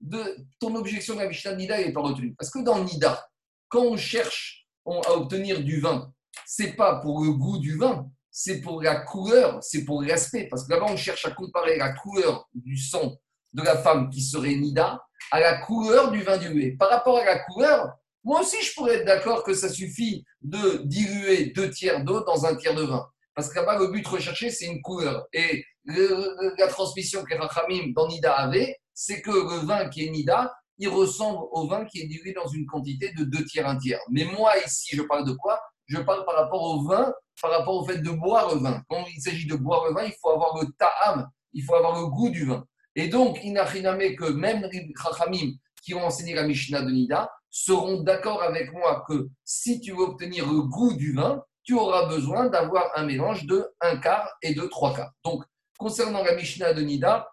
De, 0.00 0.36
ton 0.60 0.74
objection 0.74 1.14
de 1.14 1.20
la 1.20 1.28
Mishnah 1.28 1.54
Nida 1.54 1.78
n'est 1.78 1.92
pas 1.92 2.02
retenue. 2.02 2.34
Parce 2.34 2.50
que 2.50 2.62
dans 2.62 2.84
Nida, 2.84 3.26
quand 3.68 3.82
on 3.82 3.96
cherche 3.96 4.66
à 4.86 5.12
obtenir 5.12 5.62
du 5.62 5.80
vin, 5.80 6.12
c'est 6.44 6.74
pas 6.74 6.96
pour 6.96 7.24
le 7.24 7.32
goût 7.32 7.58
du 7.58 7.76
vin, 7.76 8.08
c'est 8.30 8.60
pour 8.60 8.82
la 8.82 8.96
couleur, 8.96 9.58
c'est 9.62 9.84
pour 9.84 10.02
l'aspect. 10.02 10.48
Parce 10.48 10.66
que 10.66 10.72
là-bas, 10.72 10.86
on 10.90 10.96
cherche 10.96 11.24
à 11.24 11.30
comparer 11.30 11.78
la 11.78 11.92
couleur 11.92 12.48
du 12.54 12.76
sang 12.76 13.16
de 13.52 13.62
la 13.62 13.78
femme 13.78 14.10
qui 14.10 14.22
serait 14.22 14.54
Nida 14.54 15.02
à 15.30 15.40
la 15.40 15.58
couleur 15.58 16.10
du 16.10 16.22
vin 16.22 16.36
dilué. 16.36 16.76
Par 16.76 16.90
rapport 16.90 17.18
à 17.18 17.24
la 17.24 17.38
couleur, 17.38 17.94
moi 18.22 18.40
aussi, 18.40 18.60
je 18.62 18.74
pourrais 18.74 18.96
être 18.96 19.06
d'accord 19.06 19.42
que 19.42 19.54
ça 19.54 19.68
suffit 19.68 20.24
de 20.42 20.82
diluer 20.84 21.46
deux 21.46 21.70
tiers 21.70 22.04
d'eau 22.04 22.24
dans 22.24 22.44
un 22.44 22.54
tiers 22.56 22.74
de 22.74 22.82
vin. 22.82 23.08
Parce 23.34 23.48
que 23.48 23.56
là-bas, 23.56 23.78
le 23.78 23.88
but 23.88 24.06
recherché, 24.06 24.50
c'est 24.50 24.66
une 24.66 24.82
couleur. 24.82 25.26
Et 25.32 25.64
la 25.84 26.68
transmission 26.68 27.22
que 27.24 27.34
Rachamim 27.34 27.92
dans 27.94 28.08
Nida 28.08 28.32
avait, 28.32 28.76
c'est 28.96 29.20
que 29.20 29.30
le 29.30 29.66
vin 29.66 29.88
qui 29.90 30.06
est 30.06 30.10
Nida, 30.10 30.52
il 30.78 30.88
ressemble 30.88 31.44
au 31.52 31.68
vin 31.68 31.84
qui 31.84 32.00
est 32.00 32.06
dilué 32.06 32.32
dans 32.32 32.46
une 32.46 32.66
quantité 32.66 33.12
de 33.12 33.24
deux 33.24 33.44
tiers, 33.44 33.68
un 33.68 33.76
tiers. 33.76 34.00
Mais 34.10 34.24
moi, 34.24 34.52
ici, 34.66 34.96
je 34.96 35.02
parle 35.02 35.26
de 35.26 35.32
quoi? 35.32 35.60
Je 35.86 35.98
parle 35.98 36.24
par 36.24 36.34
rapport 36.34 36.62
au 36.62 36.82
vin, 36.82 37.12
par 37.40 37.50
rapport 37.50 37.74
au 37.74 37.84
fait 37.86 37.98
de 37.98 38.10
boire 38.10 38.54
le 38.54 38.60
vin. 38.60 38.82
Quand 38.88 39.04
il 39.14 39.20
s'agit 39.20 39.46
de 39.46 39.54
boire 39.54 39.86
le 39.86 39.94
vin, 39.94 40.04
il 40.04 40.14
faut 40.20 40.30
avoir 40.30 40.56
le 40.60 40.66
ta'am, 40.78 41.28
il 41.52 41.62
faut 41.62 41.74
avoir 41.74 42.00
le 42.00 42.06
goût 42.06 42.30
du 42.30 42.46
vin. 42.46 42.64
Et 42.94 43.08
donc, 43.08 43.38
rien 43.38 43.54
que 44.14 44.30
même 44.30 44.66
les 44.72 44.90
Rachamim 44.96 45.52
qui 45.82 45.94
ont 45.94 46.04
enseigné 46.04 46.34
la 46.34 46.46
Mishnah 46.46 46.82
de 46.82 46.90
Nida 46.90 47.30
seront 47.50 48.00
d'accord 48.00 48.42
avec 48.42 48.72
moi 48.72 49.04
que 49.06 49.28
si 49.44 49.80
tu 49.80 49.92
veux 49.92 50.04
obtenir 50.04 50.50
le 50.50 50.62
goût 50.62 50.94
du 50.94 51.12
vin, 51.12 51.42
tu 51.62 51.74
auras 51.74 52.06
besoin 52.06 52.46
d'avoir 52.46 52.90
un 52.96 53.04
mélange 53.04 53.44
de 53.44 53.68
un 53.82 53.98
quart 53.98 54.30
et 54.40 54.54
de 54.54 54.62
trois 54.62 54.94
quarts. 54.94 55.12
Donc, 55.22 55.44
concernant 55.78 56.22
la 56.22 56.34
Mishnah 56.34 56.72
de 56.72 56.80
Nida, 56.80 57.28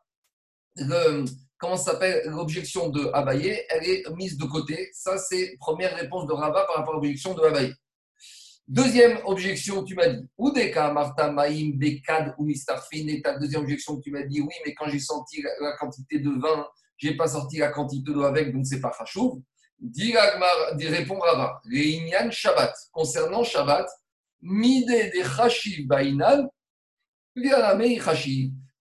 comment 1.63 1.77
s'appelle 1.77 2.23
l'objection 2.25 2.89
de 2.89 3.09
Abaye, 3.13 3.63
elle 3.69 3.87
est 3.87 4.09
mise 4.17 4.37
de 4.37 4.43
côté. 4.43 4.89
Ça, 4.91 5.17
c'est 5.17 5.55
première 5.57 5.95
réponse 5.95 6.27
de 6.27 6.33
Rabat 6.33 6.65
par 6.65 6.75
rapport 6.75 6.95
à 6.95 6.97
l'objection 6.97 7.33
de 7.33 7.41
Abaye. 7.41 7.73
Deuxième 8.67 9.19
objection, 9.23 9.81
tu 9.85 9.95
m'as 9.95 10.09
dit, 10.09 10.27
Udeka, 10.37 10.91
Marta, 10.91 11.31
Maïm, 11.31 11.77
Bekad 11.77 12.35
ou 12.37 12.43
Mistarfin. 12.43 13.07
Et 13.07 13.21
ta 13.21 13.37
deuxième 13.37 13.61
objection, 13.61 13.97
tu 14.01 14.11
m'as 14.11 14.23
dit, 14.23 14.41
oui, 14.41 14.53
mais 14.65 14.73
quand 14.73 14.89
j'ai 14.89 14.99
senti 14.99 15.41
la, 15.41 15.77
quantité 15.77 16.19
de 16.19 16.31
vin, 16.31 16.67
je 16.97 17.07
n'ai 17.07 17.15
pas 17.15 17.27
sorti 17.27 17.59
la 17.59 17.69
quantité 17.69 18.11
d'eau 18.11 18.23
avec, 18.23 18.51
donc 18.53 18.65
c'est 18.65 18.81
pas 18.81 18.91
Khashouv. 18.97 19.41
Dit 19.79 20.13
répond 20.85 21.17
Rabat, 21.17 21.61
les 21.69 22.11
Shabbat. 22.29 22.73
Concernant 22.91 23.45
Shabbat, 23.45 23.87
Mide 24.41 25.13
de 25.15 25.23
Chashiv 25.23 25.87
Bainal, 25.87 26.49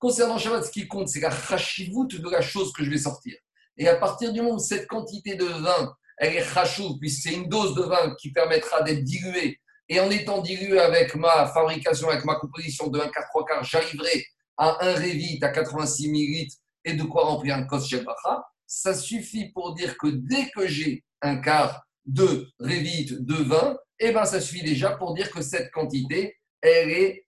Concernant 0.03 0.37
Shabbat, 0.37 0.65
ce 0.65 0.73
qui 0.73 0.89
compte, 0.89 1.07
c'est 1.07 1.21
la 1.21 1.31
chashivut 1.31 2.09
de 2.09 2.29
la 2.29 2.41
chose 2.41 2.73
que 2.73 2.83
je 2.83 2.91
vais 2.91 2.99
sortir. 2.99 3.37
Et 3.77 3.87
à 3.87 3.95
partir 3.95 4.33
du 4.33 4.43
moment 4.43 4.57
où 4.57 4.59
cette 4.59 4.89
quantité 4.89 5.37
de 5.37 5.45
vin, 5.45 5.95
est 6.19 6.43
chashou, 6.43 6.99
puisque 6.99 7.23
c'est 7.23 7.35
une 7.35 7.49
dose 7.49 7.77
de 7.77 7.83
vin 7.83 8.13
qui 8.17 8.33
permettra 8.33 8.83
d'être 8.83 9.05
diluée, 9.05 9.61
et 9.89 10.01
en 10.01 10.11
étant 10.11 10.43
diluée 10.43 10.81
avec 10.81 11.15
ma 11.15 11.47
fabrication, 11.47 12.09
avec 12.09 12.25
ma 12.25 12.35
composition 12.35 12.89
de 12.89 12.99
1 12.99 13.11
4 13.11 13.29
3 13.29 13.45
quarts, 13.45 13.63
j'arriverai 13.63 14.27
à 14.57 14.85
un 14.85 14.95
révit 14.95 15.39
à 15.41 15.51
86 15.51 16.09
millilitres 16.09 16.57
et 16.85 16.95
de 16.95 17.05
quoi 17.05 17.23
remplir 17.23 17.55
un 17.55 17.63
kos 17.63 17.87
shebacha, 17.87 18.43
ça 18.67 18.95
suffit 18.95 19.53
pour 19.53 19.77
dire 19.77 19.97
que 19.97 20.09
dès 20.09 20.51
que 20.51 20.67
j'ai 20.67 21.05
un 21.21 21.37
quart 21.37 21.81
de 22.07 22.49
révit 22.59 23.07
de 23.21 23.35
vin, 23.35 23.79
eh 24.01 24.11
ben, 24.11 24.25
ça 24.25 24.41
suffit 24.41 24.65
déjà 24.65 24.91
pour 24.97 25.15
dire 25.15 25.31
que 25.31 25.43
cette 25.43 25.71
quantité, 25.71 26.35
Et 26.65 27.25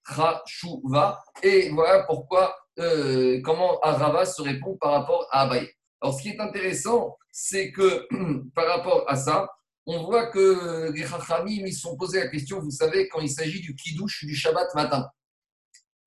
voilà 1.70 2.04
pourquoi, 2.04 2.54
euh, 2.78 3.40
comment 3.42 3.80
Arava 3.80 4.24
se 4.26 4.40
répond 4.42 4.76
par 4.76 4.92
rapport 4.92 5.26
à 5.30 5.42
Abaye. 5.42 5.68
Alors, 6.00 6.16
ce 6.16 6.22
qui 6.22 6.28
est 6.28 6.40
intéressant, 6.40 7.16
c'est 7.32 7.72
que 7.72 8.06
par 8.54 8.66
rapport 8.66 9.04
à 9.08 9.16
ça, 9.16 9.48
on 9.86 10.04
voit 10.04 10.26
que 10.26 10.92
les 10.92 11.04
Chachamim, 11.04 11.66
ils 11.66 11.74
sont 11.74 11.96
posés 11.96 12.20
la 12.20 12.28
question, 12.28 12.60
vous 12.60 12.70
savez, 12.70 13.08
quand 13.08 13.20
il 13.20 13.28
s'agit 13.30 13.60
du 13.60 13.74
Kiddush 13.74 14.24
du 14.24 14.34
Shabbat 14.34 14.74
matin. 14.74 15.08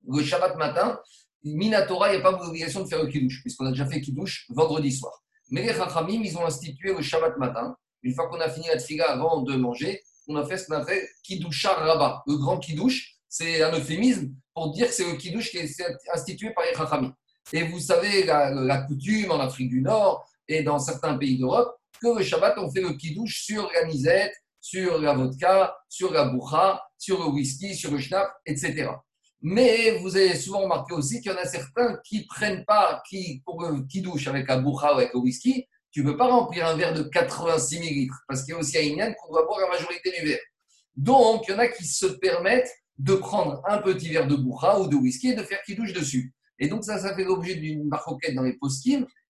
Le 0.08 0.24
Shabbat 0.24 0.56
matin, 0.56 1.00
Minatora, 1.44 2.10
il 2.10 2.20
n'y 2.20 2.26
a 2.26 2.32
pas 2.32 2.38
d'obligation 2.38 2.84
de 2.84 2.88
faire 2.88 3.04
le 3.04 3.10
Kiddush, 3.10 3.42
puisqu'on 3.42 3.66
a 3.66 3.72
déjà 3.72 3.86
fait 3.86 4.02
Kiddush 4.02 4.48
vendredi 4.50 4.92
soir. 4.92 5.22
Mais 5.50 5.62
les 5.62 5.74
Chachamim, 5.74 6.22
ils 6.24 6.38
ont 6.38 6.46
institué 6.46 6.94
le 6.94 7.02
Shabbat 7.02 7.38
matin. 7.38 7.76
Une 8.04 8.14
fois 8.14 8.30
qu'on 8.30 8.40
a 8.40 8.50
fini 8.50 8.68
la 8.68 8.78
tfiga 8.78 9.06
avant 9.06 9.42
de 9.42 9.56
manger, 9.56 10.02
on 10.28 10.36
a 10.36 10.46
fait 10.46 10.58
ce 10.58 10.68
qu'on 10.68 10.76
appelle 10.76 11.06
Kidusha 11.24 11.74
Rabba. 11.74 12.24
Le 12.28 12.38
grand 12.38 12.58
Kiddush, 12.58 13.17
c'est 13.38 13.62
un 13.62 13.72
euphémisme 13.72 14.34
pour 14.54 14.72
dire 14.72 14.88
que 14.88 14.94
c'est 14.94 15.06
le 15.06 15.16
Kiddush 15.16 15.52
qui 15.52 15.58
est 15.58 15.84
institué 16.12 16.52
par 16.52 16.64
les 16.66 17.60
Et 17.60 17.64
vous 17.64 17.80
savez, 17.80 18.24
la, 18.24 18.82
coutume 18.82 19.32
en 19.32 19.40
Afrique 19.40 19.70
du 19.70 19.82
Nord 19.82 20.28
et 20.48 20.64
dans 20.64 20.80
certains 20.80 21.18
pays 21.18 21.38
d'Europe, 21.38 21.76
que 22.02 22.18
le 22.18 22.24
Shabbat, 22.24 22.58
on 22.58 22.72
fait 22.72 22.82
le 22.82 22.94
Kiddush 22.94 23.44
sur 23.44 23.72
la 23.74 23.86
misette, 23.86 24.34
sur 24.60 25.00
la 25.00 25.14
vodka, 25.14 25.78
sur 25.88 26.12
la 26.12 26.26
boucha, 26.26 26.82
sur 26.98 27.20
le 27.20 27.28
whisky, 27.28 27.76
sur 27.76 27.92
le 27.92 28.00
schnapp, 28.00 28.32
etc. 28.46 28.90
Mais 29.42 29.92
vous 30.00 30.18
avez 30.18 30.36
souvent 30.36 30.62
remarqué 30.62 30.96
aussi 30.96 31.22
qu'il 31.22 31.32
y 31.32 31.36
en 31.36 31.38
a 31.38 31.46
certains 31.46 32.00
qui 32.04 32.26
prennent 32.26 32.66
pas, 32.66 33.04
qui, 33.08 33.44
pour 33.46 33.62
le 33.62 33.82
kiddush 33.84 34.28
avec 34.28 34.48
la 34.48 34.58
boucha 34.58 34.94
ou 34.94 34.98
avec 34.98 35.14
le 35.14 35.20
whisky, 35.20 35.68
tu 35.92 36.04
ne 36.04 36.12
peux 36.12 36.18
pas 36.18 36.28
remplir 36.28 36.66
un 36.66 36.76
verre 36.76 36.94
de 36.94 37.04
86 37.04 37.78
ml 37.78 38.12
parce 38.28 38.44
qu'il 38.44 38.54
y 38.54 38.58
a 38.58 38.60
aussi 38.60 38.78
un 38.78 39.14
qu'on 39.14 39.32
doit 39.32 39.46
boire 39.46 39.60
la 39.62 39.70
majorité 39.70 40.12
du 40.12 40.26
verre. 40.26 40.40
Donc, 40.96 41.48
il 41.48 41.52
y 41.52 41.54
en 41.54 41.60
a 41.60 41.68
qui 41.68 41.86
se 41.86 42.08
permettent 42.08 42.72
de 42.98 43.16
prendre 43.16 43.62
un 43.68 43.80
petit 43.80 44.10
verre 44.10 44.28
de 44.28 44.36
boucha 44.36 44.80
ou 44.80 44.88
de 44.88 44.96
whisky 44.96 45.30
et 45.30 45.36
de 45.36 45.44
faire 45.44 45.62
qui-douche 45.66 45.94
dessus. 45.94 46.34
Et 46.60 46.68
donc, 46.68 46.84
ça, 46.84 46.98
ça 46.98 47.16
fait 47.16 47.24
l'objet 47.24 47.56
d'une 47.56 47.88
maroquette 47.88 48.34
dans 48.34 48.42
les 48.42 48.54
post 48.54 48.86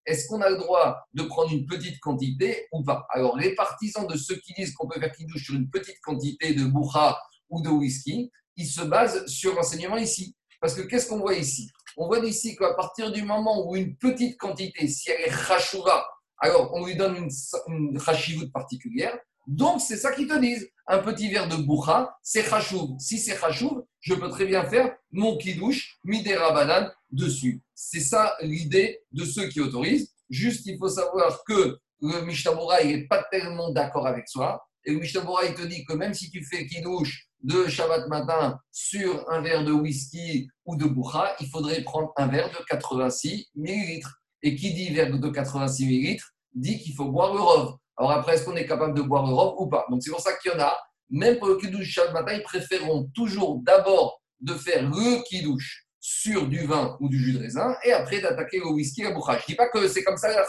Est-ce 0.05 0.27
qu'on 0.27 0.41
a 0.41 0.49
le 0.49 0.57
droit 0.57 0.97
de 1.13 1.23
prendre 1.23 1.51
une 1.51 1.65
petite 1.65 1.99
quantité 1.99 2.67
ou 2.71 2.83
pas? 2.83 3.05
Alors, 3.09 3.37
les 3.37 3.53
partisans 3.55 4.07
de 4.07 4.15
ceux 4.15 4.35
qui 4.37 4.53
disent 4.53 4.73
qu'on 4.73 4.87
peut 4.87 4.99
faire 4.99 5.11
qui-douche 5.11 5.43
sur 5.43 5.55
une 5.55 5.69
petite 5.69 5.99
quantité 6.01 6.53
de 6.53 6.65
boucha 6.65 7.17
ou 7.49 7.61
de 7.61 7.69
whisky, 7.69 8.31
ils 8.55 8.67
se 8.67 8.81
basent 8.81 9.25
sur 9.27 9.53
l'enseignement 9.55 9.97
ici. 9.97 10.35
Parce 10.61 10.73
que 10.73 10.81
qu'est-ce 10.81 11.09
qu'on 11.09 11.19
voit 11.19 11.35
ici? 11.35 11.69
On 11.97 12.07
voit 12.07 12.19
ici 12.25 12.55
qu'à 12.55 12.73
partir 12.73 13.11
du 13.11 13.23
moment 13.23 13.67
où 13.67 13.75
une 13.75 13.95
petite 13.97 14.37
quantité, 14.37 14.87
si 14.87 15.11
elle 15.11 15.29
est 15.29 15.31
chachouva, 15.31 16.05
alors 16.39 16.71
on 16.73 16.85
lui 16.85 16.95
donne 16.95 17.15
une, 17.17 17.29
une 17.67 18.51
particulière. 18.51 19.17
Donc, 19.47 19.81
c'est 19.81 19.97
ça 19.97 20.11
qu'ils 20.11 20.27
te 20.27 20.37
disent. 20.39 20.69
Un 20.89 20.99
petit 20.99 21.29
verre 21.29 21.49
de 21.49 21.55
boucha, 21.57 22.17
c'est 22.21 22.43
chachouv. 22.43 22.97
Si 22.99 23.17
c'est 23.17 23.37
chachouv, 23.37 23.83
je 23.99 24.13
peux 24.13 24.29
très 24.29 24.45
bien 24.45 24.63
faire 24.63 24.95
mon 25.11 25.37
kidouche, 25.37 25.97
midera 26.05 26.53
banane 26.53 26.91
dessus. 27.11 27.61
C'est 27.73 27.99
ça 27.99 28.35
l'idée 28.41 29.01
de 29.11 29.25
ceux 29.25 29.47
qui 29.49 29.59
autorisent. 29.59 30.13
Juste, 30.29 30.65
il 30.65 30.77
faut 30.77 30.87
savoir 30.87 31.43
que 31.45 31.77
le 32.01 32.21
Mishnah 32.21 32.53
n'est 32.83 33.07
pas 33.07 33.23
tellement 33.31 33.71
d'accord 33.71 34.07
avec 34.07 34.27
soi. 34.29 34.65
Et 34.85 34.93
le 34.93 34.99
Mishnah 34.99 35.25
il 35.45 35.55
te 35.55 35.63
dit 35.63 35.83
que 35.85 35.93
même 35.93 36.13
si 36.13 36.29
tu 36.29 36.43
fais 36.43 36.65
kidouche 36.65 37.27
de 37.43 37.67
Shabbat 37.67 38.07
matin 38.07 38.59
sur 38.71 39.29
un 39.29 39.41
verre 39.41 39.63
de 39.63 39.71
whisky 39.71 40.47
ou 40.65 40.75
de 40.75 40.85
boucha, 40.85 41.35
il 41.39 41.49
faudrait 41.49 41.83
prendre 41.83 42.13
un 42.17 42.27
verre 42.27 42.49
de 42.49 42.63
86 42.69 43.47
millilitres. 43.55 44.21
Et 44.43 44.55
qui 44.55 44.73
dit 44.73 44.93
verre 44.93 45.17
de 45.17 45.29
86 45.29 45.85
millilitres 45.85 46.33
dit 46.53 46.79
qu'il 46.79 46.93
faut 46.93 47.11
boire 47.11 47.33
le 47.33 47.41
rove. 47.41 47.77
Alors 47.97 48.11
après, 48.11 48.35
est-ce 48.35 48.45
qu'on 48.45 48.55
est 48.55 48.67
capable 48.67 48.95
de 48.95 49.01
boire 49.01 49.25
le 49.25 49.33
rove 49.33 49.55
ou 49.57 49.67
pas? 49.67 49.85
Donc 49.89 50.03
c'est 50.03 50.11
pour 50.11 50.19
ça 50.19 50.33
qu'il 50.37 50.51
y 50.51 50.55
en 50.55 50.59
a, 50.59 50.77
même 51.09 51.37
pour 51.37 51.47
le 51.47 51.57
kidouche 51.57 51.87
chaque 51.87 52.13
matin, 52.13 52.33
ils 52.33 52.43
préféreront 52.43 53.09
toujours 53.15 53.61
d'abord 53.63 54.21
de 54.39 54.53
faire 54.53 54.83
le 54.83 55.23
kidouche 55.23 55.87
sur 55.99 56.47
du 56.47 56.65
vin 56.65 56.95
ou 56.99 57.09
du 57.09 57.19
jus 57.19 57.33
de 57.33 57.39
raisin 57.39 57.75
et 57.83 57.91
après 57.91 58.21
d'attaquer 58.21 58.59
le 58.59 58.67
whisky 58.67 59.03
la 59.03 59.11
boucha. 59.11 59.33
Je 59.33 59.43
ne 59.43 59.47
dis 59.47 59.55
pas 59.55 59.69
que 59.69 59.87
c'est 59.87 60.03
comme 60.03 60.17
ça 60.17 60.29
la 60.29 60.45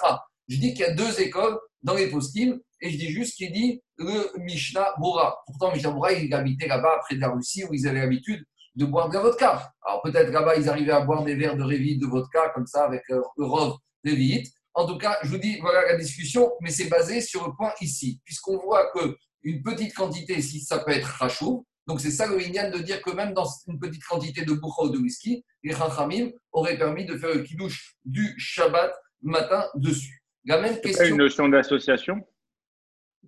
Je 0.46 0.56
dis 0.56 0.72
qu'il 0.74 0.80
y 0.80 0.84
a 0.84 0.94
deux 0.94 1.20
écoles 1.20 1.58
dans 1.82 1.94
les 1.94 2.08
poskim 2.08 2.60
et 2.80 2.90
je 2.90 2.96
dis 2.96 3.10
juste 3.10 3.36
qu'il 3.36 3.52
dit 3.52 3.82
le 3.96 4.38
Mishnah 4.38 4.94
Bora. 4.98 5.36
Pourtant, 5.46 5.72
Mishnah 5.72 5.90
Bora, 5.90 6.12
il 6.12 6.32
habitait 6.32 6.68
là-bas 6.68 6.98
près 7.04 7.16
de 7.16 7.20
la 7.20 7.30
Russie 7.30 7.64
où 7.64 7.74
ils 7.74 7.88
avaient 7.88 8.00
l'habitude 8.00 8.44
de 8.76 8.84
boire 8.84 9.08
de 9.08 9.14
la 9.14 9.20
vodka. 9.20 9.72
Alors 9.84 10.02
peut-être 10.02 10.30
là-bas, 10.30 10.56
ils 10.56 10.68
arrivaient 10.68 10.92
à 10.92 11.00
boire 11.00 11.24
des 11.24 11.34
verres 11.34 11.56
de 11.56 11.64
révite 11.64 12.00
de 12.00 12.06
vodka 12.06 12.50
comme 12.54 12.66
ça 12.66 12.84
avec 12.84 13.02
euh, 13.10 13.20
le 13.36 13.44
rove 13.44 13.76
révite. 14.04 14.46
En 14.78 14.86
tout 14.86 14.96
cas, 14.96 15.18
je 15.24 15.30
vous 15.30 15.38
dis, 15.38 15.58
voilà 15.58 15.86
la 15.86 15.96
discussion, 15.96 16.52
mais 16.60 16.70
c'est 16.70 16.88
basé 16.88 17.20
sur 17.20 17.44
le 17.44 17.52
point 17.52 17.72
ici, 17.80 18.20
puisqu'on 18.24 18.58
voit 18.58 18.88
que 18.92 19.16
une 19.42 19.60
petite 19.60 19.92
quantité, 19.92 20.40
si 20.40 20.60
ça 20.60 20.78
peut 20.78 20.92
être 20.92 21.16
rachou, 21.18 21.66
donc 21.88 22.00
c'est 22.00 22.12
ça 22.12 22.28
le 22.28 22.38
lignan 22.38 22.70
de 22.70 22.78
dire 22.78 23.02
que 23.02 23.10
même 23.10 23.34
dans 23.34 23.46
une 23.66 23.80
petite 23.80 24.04
quantité 24.04 24.44
de 24.44 24.52
boucha 24.52 24.82
ou 24.82 24.90
de 24.90 24.98
whisky, 24.98 25.44
les 25.64 25.74
chachamim 25.74 26.30
auraient 26.52 26.78
permis 26.78 27.04
de 27.06 27.18
faire 27.18 27.34
le 27.34 27.42
kidouche 27.42 27.96
du 28.04 28.32
Shabbat 28.38 28.94
matin 29.20 29.64
dessus. 29.74 30.22
La 30.44 30.60
même 30.60 30.80
question. 30.80 31.06
une 31.06 31.16
notion 31.16 31.48
d'association 31.48 32.24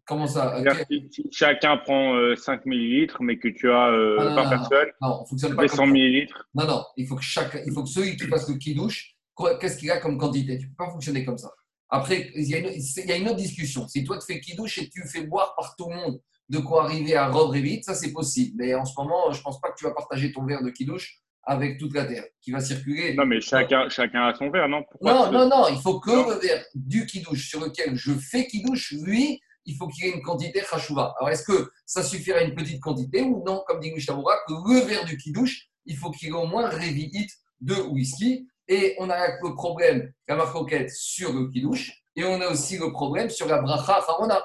Comment 0.06 0.28
ça 0.28 0.62
si, 0.88 1.10
chacun 1.32 1.78
prend 1.78 2.14
5 2.36 2.60
euh, 2.60 2.62
millilitres, 2.64 3.20
mais 3.22 3.38
que 3.38 3.48
tu 3.48 3.72
as 3.72 3.88
euh, 3.88 4.18
ah, 4.20 4.34
par 4.36 4.50
personne, 4.50 4.88
non, 5.02 5.26
fonctionne 5.26 5.56
pas 5.56 5.66
100 5.66 5.86
millilitres. 5.88 6.48
Non, 6.54 6.66
non, 6.66 6.84
il 6.96 7.08
faut 7.08 7.16
que, 7.16 7.24
chaque, 7.24 7.60
il 7.66 7.72
faut 7.72 7.82
que 7.82 7.88
celui 7.88 8.16
qui 8.16 8.28
fasse 8.28 8.48
le 8.48 8.54
kidouche, 8.56 9.16
qu'est-ce 9.61 9.79
qu'il 9.79 9.90
a 9.90 9.98
comme 9.98 10.18
quantité? 10.18 10.59
Tu 10.59 10.64
ne 10.64 10.70
peux 10.70 10.85
pas 10.85 10.90
fonctionner 10.90 11.24
comme 11.24 11.38
ça. 11.38 11.50
Après, 11.88 12.31
il 12.37 12.48
y, 12.48 12.55
a 12.55 12.59
une, 12.59 12.68
il 12.68 13.07
y 13.07 13.12
a 13.12 13.16
une 13.16 13.29
autre 13.29 13.37
discussion. 13.37 13.88
Si 13.88 14.05
toi, 14.05 14.16
tu 14.18 14.33
fais 14.33 14.40
kidouche 14.40 14.79
et 14.79 14.88
tu 14.88 15.03
fais 15.09 15.22
boire 15.22 15.55
par 15.57 15.74
tout 15.76 15.88
le 15.88 15.96
monde 15.96 16.20
de 16.48 16.59
quoi 16.59 16.85
arriver 16.85 17.16
à 17.16 17.29
robe 17.29 17.55
vite, 17.57 17.85
ça 17.85 17.94
c'est 17.94 18.12
possible. 18.12 18.57
Mais 18.59 18.74
en 18.74 18.85
ce 18.85 18.92
moment, 18.96 19.33
je 19.33 19.38
ne 19.38 19.42
pense 19.42 19.61
pas 19.61 19.70
que 19.70 19.76
tu 19.76 19.85
vas 19.85 19.92
partager 19.92 20.33
ton 20.33 20.44
verre 20.44 20.62
de 20.62 20.70
kidouche 20.70 21.20
avec 21.42 21.79
toute 21.79 21.94
la 21.94 22.05
terre 22.05 22.24
qui 22.40 22.53
va 22.53 22.61
circuler. 22.61 23.14
Non, 23.14 23.26
mais 23.26 23.40
chacun, 23.40 23.88
chacun 23.88 24.26
a 24.26 24.35
son 24.35 24.50
verre, 24.50 24.68
non? 24.68 24.85
Non, 25.00 25.33
non, 25.33 25.48
non, 25.48 25.68
il 25.68 25.81
faut 25.81 25.98
que 25.98 26.11
le 26.11 26.38
verre 26.40 26.64
du 26.74 27.07
kidouche 27.07 27.48
sur 27.48 27.61
lequel 27.61 27.96
je 27.96 28.12
fais 28.12 28.46
kidouche, 28.46 28.94
lui, 29.03 29.40
il 29.64 29.76
faut 29.76 29.88
qu'il 29.88 30.05
y 30.05 30.09
ait 30.09 30.14
une 30.14 30.22
quantité 30.22 30.62
chachouva. 30.68 31.14
Alors, 31.18 31.31
est-ce 31.31 31.44
que 31.44 31.70
ça 31.87 32.03
suffirait 32.03 32.46
une 32.46 32.55
petite 32.55 32.81
quantité 32.81 33.22
ou 33.22 33.42
non, 33.44 33.62
comme 33.66 33.81
dit 33.81 33.92
Mishamoura, 33.92 34.37
que 34.46 34.53
le 34.53 34.81
verre 34.81 35.05
du 35.05 35.16
kidouche, 35.16 35.68
il 35.87 35.96
faut 35.96 36.11
qu'il 36.11 36.29
y 36.29 36.31
ait 36.31 36.35
au 36.35 36.46
moins 36.46 36.68
révite 36.68 37.31
de 37.61 37.74
whisky. 37.74 38.48
Et 38.70 38.94
on 38.98 39.11
a 39.11 39.26
le 39.42 39.54
problème, 39.54 40.12
la 40.28 40.37
marcoquette 40.37 40.90
sur 40.90 41.33
le 41.33 41.48
kidouche, 41.48 42.04
et 42.14 42.22
on 42.22 42.40
a 42.40 42.46
aussi 42.46 42.78
le 42.78 42.92
problème 42.92 43.28
sur 43.28 43.48
la 43.48 43.61
bracha 43.61 44.00
farona. 44.00 44.40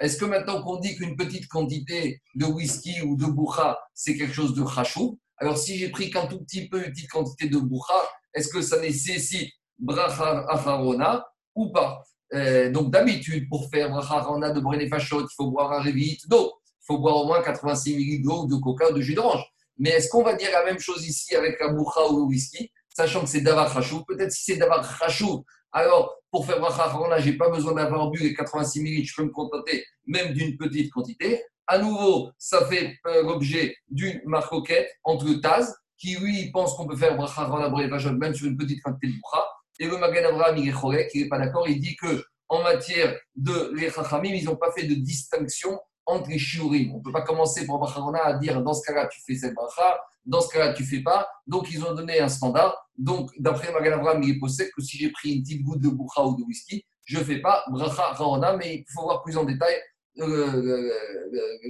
Est-ce 0.00 0.16
que 0.16 0.24
maintenant 0.24 0.60
qu'on 0.64 0.80
dit 0.80 0.96
qu'une 0.96 1.14
petite 1.14 1.46
quantité 1.46 2.20
de 2.34 2.44
whisky 2.44 3.00
ou 3.02 3.16
de 3.16 3.26
boucha, 3.26 3.78
c'est 3.94 4.16
quelque 4.16 4.34
chose 4.34 4.52
de 4.54 4.66
chachou 4.66 5.20
Alors, 5.36 5.56
si 5.56 5.78
j'ai 5.78 5.90
pris 5.90 6.10
qu'un 6.10 6.26
tout 6.26 6.40
petit 6.40 6.68
peu, 6.68 6.84
une 6.84 6.90
petite 6.90 7.08
quantité 7.08 7.48
de 7.48 7.58
boucha, 7.58 7.94
est-ce 8.34 8.48
que 8.48 8.62
ça 8.62 8.80
nécessite 8.80 9.52
bracha 9.78 10.44
afarona 10.48 11.24
ou 11.54 11.70
pas? 11.70 12.02
Euh, 12.34 12.72
Donc, 12.72 12.90
d'habitude, 12.90 13.48
pour 13.48 13.70
faire 13.70 13.90
bracha 13.90 14.18
afarona 14.18 14.50
de 14.50 14.58
brené 14.58 14.88
fachot, 14.88 15.22
il 15.22 15.34
faut 15.36 15.52
boire 15.52 15.70
un 15.70 15.80
révite 15.80 16.28
d'eau. 16.28 16.52
Il 16.82 16.84
faut 16.84 16.98
boire 16.98 17.18
au 17.18 17.26
moins 17.26 17.42
86 17.42 17.94
ml 17.94 18.22
d'eau 18.24 18.46
de 18.46 18.56
coca 18.56 18.90
ou 18.90 18.94
de 18.94 19.00
jus 19.00 19.14
d'orange. 19.14 19.44
Mais 19.78 19.90
est-ce 19.90 20.08
qu'on 20.08 20.24
va 20.24 20.34
dire 20.34 20.50
la 20.50 20.64
même 20.64 20.80
chose 20.80 21.06
ici 21.06 21.36
avec 21.36 21.60
la 21.60 21.68
boucha 21.68 22.04
ou 22.10 22.16
le 22.16 22.22
whisky, 22.24 22.72
sachant 22.98 23.20
que 23.22 23.28
c'est 23.28 23.42
davar 23.42 23.72
chachou 23.72 24.04
Peut-être 24.04 24.32
si 24.32 24.42
c'est 24.44 24.56
davar 24.56 24.82
chachou, 24.98 25.44
alors 25.72 26.16
pour 26.30 26.44
faire 26.46 26.58
bracha 26.58 26.92
je 27.18 27.30
n'ai 27.30 27.36
pas 27.36 27.48
besoin 27.48 27.74
d'avoir 27.74 28.10
bu 28.10 28.18
les 28.20 28.34
86 28.34 28.80
ml, 28.80 29.04
je 29.04 29.14
peux 29.16 29.24
me 29.24 29.30
contenter 29.30 29.84
même 30.06 30.32
d'une 30.32 30.56
petite 30.56 30.92
quantité. 30.92 31.42
À 31.66 31.78
nouveau, 31.78 32.30
ça 32.38 32.66
fait 32.66 32.96
euh, 33.06 33.22
l'objet 33.22 33.76
d'une 33.88 34.20
marcoquette 34.24 34.90
entre 35.04 35.32
Taz, 35.34 35.74
qui 35.96 36.16
lui 36.16 36.50
pense 36.50 36.74
qu'on 36.74 36.86
peut 36.86 36.96
faire 36.96 37.16
bracha 37.16 38.12
même 38.12 38.34
sur 38.34 38.46
une 38.46 38.56
petite 38.56 38.82
quantité 38.82 39.08
de 39.08 39.20
bracha, 39.20 39.46
et 39.80 39.86
le 39.86 39.96
Magan 39.96 40.28
Abraham, 40.30 40.56
il 40.56 40.74
qui 41.08 41.22
n'est 41.22 41.28
pas 41.28 41.38
d'accord, 41.38 41.68
il 41.68 41.78
dit 41.80 41.94
que 41.96 42.24
en 42.48 42.62
matière 42.62 43.16
de 43.36 43.72
les 43.74 43.92
ils 44.34 44.44
n'ont 44.46 44.56
pas 44.56 44.72
fait 44.72 44.86
de 44.86 44.94
distinction 44.94 45.78
entre 46.08 46.30
les 46.30 46.38
shiurim. 46.38 46.92
On 46.94 46.98
ne 46.98 47.02
peut 47.02 47.12
pas 47.12 47.22
commencer 47.22 47.66
pour 47.66 47.78
bracha 47.78 48.00
à 48.24 48.34
dire 48.34 48.62
dans 48.62 48.74
ce 48.74 48.82
cas-là, 48.86 49.06
tu 49.06 49.20
fais 49.26 49.34
cette 49.34 49.54
bracha, 49.54 50.00
dans 50.24 50.40
ce 50.40 50.48
cas-là, 50.48 50.72
tu 50.72 50.84
fais 50.84 51.00
pas. 51.00 51.28
Donc, 51.46 51.70
ils 51.70 51.84
ont 51.84 51.94
donné 51.94 52.20
un 52.20 52.28
standard. 52.28 52.76
Donc, 52.96 53.30
d'après 53.38 53.72
Magan 53.72 53.98
Abraham, 53.98 54.22
il 54.22 54.36
est 54.36 54.38
possible 54.38 54.70
que 54.76 54.82
si 54.82 54.98
j'ai 54.98 55.10
pris 55.10 55.34
une 55.34 55.42
petite 55.42 55.62
goutte 55.62 55.80
de 55.80 55.88
boucha 55.88 56.22
ou 56.24 56.36
de 56.36 56.42
whisky, 56.42 56.84
je 57.04 57.18
ne 57.18 57.24
fais 57.24 57.40
pas 57.40 57.64
bracha 57.70 58.12
rana, 58.12 58.56
mais 58.56 58.76
il 58.76 58.84
faut 58.92 59.02
voir 59.02 59.22
plus 59.22 59.36
en 59.36 59.44
détail 59.44 59.74
euh, 60.18 60.90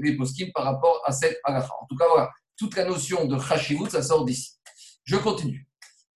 les 0.01 0.17
poskim 0.17 0.51
par 0.55 0.65
rapport 0.65 1.03
à 1.05 1.13
cette 1.13 1.39
halakha. 1.45 1.71
En 1.81 1.87
tout 1.87 1.97
cas, 1.97 2.07
voilà, 2.09 2.31
toute 2.57 2.77
la 2.77 2.85
notion 2.85 3.27
de 3.27 3.39
chashivut, 3.39 3.91
ça 3.91 4.03
sort 4.03 4.25
d'ici. 4.25 4.59
Je 5.05 5.17
continue. 5.17 5.69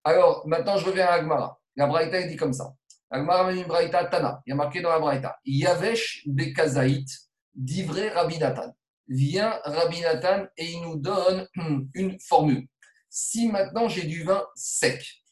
Alors, 0.03 0.45
maintenant, 0.47 0.77
je 0.77 0.85
reviens 0.85 1.07
à 1.07 1.13
Agmara. 1.13 1.59
La 1.75 1.87
Braïta, 1.87 2.19
il 2.19 2.27
dit 2.27 2.35
comme 2.35 2.53
ça. 2.53 2.73
Agmara, 3.09 3.51
Braïta 3.67 4.05
Tana. 4.05 4.41
Il 4.45 4.49
y 4.49 4.53
a 4.53 4.55
marqué 4.55 4.81
dans 4.81 4.89
la 4.89 4.99
Braïta. 4.99 5.37
Yavesh 5.45 6.23
Bekazaït, 6.27 7.07
d'ivré 7.55 8.09
Rabbi 8.09 8.37
Nathan. 8.39 8.75
Vient 9.07 9.59
Rabbi 9.63 10.01
Nathan 10.01 10.45
et 10.57 10.71
il 10.71 10.81
nous 10.81 10.95
donne 10.95 11.47
une 11.93 12.19
formule 12.19 12.67
si 13.09 13.47
maintenant 13.47 13.87
j'ai 13.87 14.07
du 14.07 14.23
vin 14.23 14.43
sec, 14.55 15.23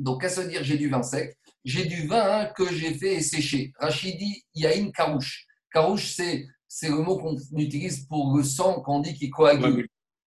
donc, 0.00 0.22
qu'est-ce 0.22 0.40
que 0.40 0.48
dire 0.48 0.64
j'ai 0.64 0.78
du 0.78 0.88
vin 0.88 1.02
sec 1.02 1.36
J'ai 1.64 1.84
du 1.84 2.06
vin 2.06 2.46
que 2.56 2.72
j'ai 2.72 2.94
fait 2.94 3.20
sécher. 3.20 3.72
Rachidi, 3.78 4.44
il 4.54 4.62
y 4.62 4.66
a 4.66 4.74
une 4.74 4.92
carouche. 4.92 5.46
Carouche, 5.72 6.14
c'est, 6.14 6.46
c'est 6.66 6.88
le 6.88 6.96
mot 6.96 7.18
qu'on 7.18 7.36
utilise 7.58 8.06
pour 8.06 8.36
le 8.36 8.42
sang 8.42 8.80
quand 8.80 8.96
on 8.96 9.00
dit 9.00 9.14
qu'il 9.14 9.30
coagule. 9.30 9.86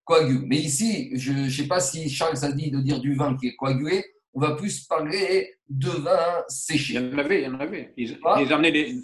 coagule. 0.04 0.44
Mais 0.46 0.56
ici, 0.56 1.10
je 1.14 1.32
ne 1.32 1.50
sais 1.50 1.66
pas 1.66 1.80
si 1.80 2.08
Charles 2.08 2.42
a 2.42 2.50
dit 2.50 2.70
de 2.70 2.80
dire 2.80 2.98
du 2.98 3.14
vin 3.14 3.36
qui 3.36 3.48
est 3.48 3.56
coagulé. 3.56 4.04
On 4.32 4.40
va 4.40 4.56
plus 4.56 4.86
parler 4.86 5.54
de 5.68 5.90
vin 5.90 6.44
séché. 6.48 6.94
Il 6.94 6.96
y 6.96 7.14
en 7.14 7.18
avait, 7.18 7.42
il 7.42 7.44
y 7.44 7.48
en 7.48 7.60
avait. 7.60 7.92
Ils, 7.98 8.08
les, 8.12 8.44
ils 8.44 8.52
amenaient 8.52 8.94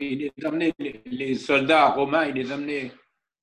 les, 0.00 1.34
soldats 1.34 1.90
romains, 1.90 2.26
ils 2.26 2.34
les 2.34 2.52
amenaient 2.52 2.92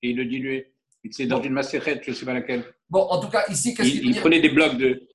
et 0.01 0.09
ils 0.09 0.15
le 0.15 0.25
diluaient. 0.25 0.71
C'est 1.11 1.27
dans 1.27 1.41
une 1.41 1.53
macérette, 1.53 2.03
je 2.03 2.11
ne 2.11 2.15
sais 2.15 2.25
pas 2.25 2.33
laquelle. 2.33 2.63
Bon, 2.89 3.01
en 3.01 3.19
tout 3.19 3.29
cas, 3.29 3.45
ici, 3.49 3.75
qu'est-ce 3.75 3.89
qu'il 3.89 4.05
Il 4.07 4.19
prenait 4.19 4.41
des 4.41 4.49
blocs 4.49 4.77
de. 4.77 5.07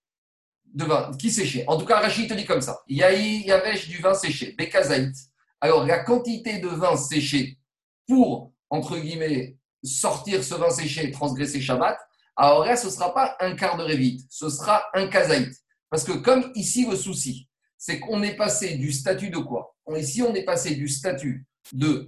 De 0.73 0.85
vin 0.85 1.11
qui 1.19 1.33
séchait. 1.33 1.65
En 1.67 1.77
tout 1.77 1.85
cas, 1.85 1.99
Rachid 1.99 2.29
te 2.29 2.35
dit 2.35 2.45
comme 2.45 2.61
ça. 2.61 2.81
Il 2.87 2.99
il 2.99 3.45
y 3.45 3.51
avait 3.51 3.77
du 3.77 3.97
vin 3.97 4.15
séché, 4.15 4.55
Bekazaït. 4.57 5.17
Alors, 5.61 5.85
la 5.85 5.99
quantité 5.99 6.61
de 6.61 6.69
vin 6.69 6.97
séché 6.97 7.59
pour, 8.07 8.53
entre 8.69 8.97
guillemets, 8.97 9.57
sortir 9.83 10.45
ce 10.45 10.55
vin 10.55 10.71
séché 10.71 11.09
et 11.09 11.11
transgresser 11.11 11.61
Shabbat, 11.61 11.99
alors 12.37 12.65
là, 12.65 12.77
ce 12.77 12.87
ne 12.87 12.93
sera 12.93 13.13
pas 13.13 13.37
un 13.41 13.57
quart 13.57 13.77
de 13.77 13.83
révite, 13.83 14.27
ce 14.31 14.49
sera 14.49 14.85
un 14.95 15.09
kazaït. 15.09 15.53
Parce 15.91 16.05
que 16.05 16.13
comme 16.13 16.53
ici, 16.55 16.87
le 16.89 16.97
souci, 16.97 17.50
c'est 17.81 17.99
qu'on 17.99 18.23
est 18.23 18.37
passé 18.37 18.77
du 18.77 18.93
statut 18.93 19.31
de 19.31 19.39
quoi? 19.39 19.75
Ici, 19.97 20.23
on 20.23 20.35
est 20.35 20.45
passé 20.45 20.75
du 20.75 20.87
statut 20.87 21.47
de 21.73 22.07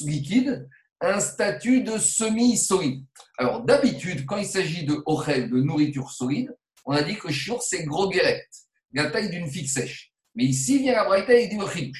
liquide 0.00 0.68
un 1.00 1.18
statut 1.18 1.82
de 1.82 1.98
semi-solide. 1.98 3.04
Alors, 3.38 3.64
d'habitude, 3.64 4.26
quand 4.26 4.36
il 4.36 4.46
s'agit 4.46 4.84
de 4.84 5.02
ochel, 5.06 5.50
de 5.50 5.60
nourriture 5.60 6.10
solide, 6.10 6.54
on 6.84 6.92
a 6.92 7.02
dit 7.02 7.16
que 7.16 7.32
shiur, 7.32 7.62
c'est 7.62 7.84
gros 7.84 8.10
guérette, 8.10 8.50
la 8.92 9.10
taille 9.10 9.30
d'une 9.30 9.50
figue 9.50 9.66
sèche. 9.66 10.12
Mais 10.34 10.44
ici 10.44 10.78
vient 10.78 10.92
la 10.92 11.04
braïta 11.04 11.32
et 11.32 11.48
dit 11.48 11.56
le 11.56 11.90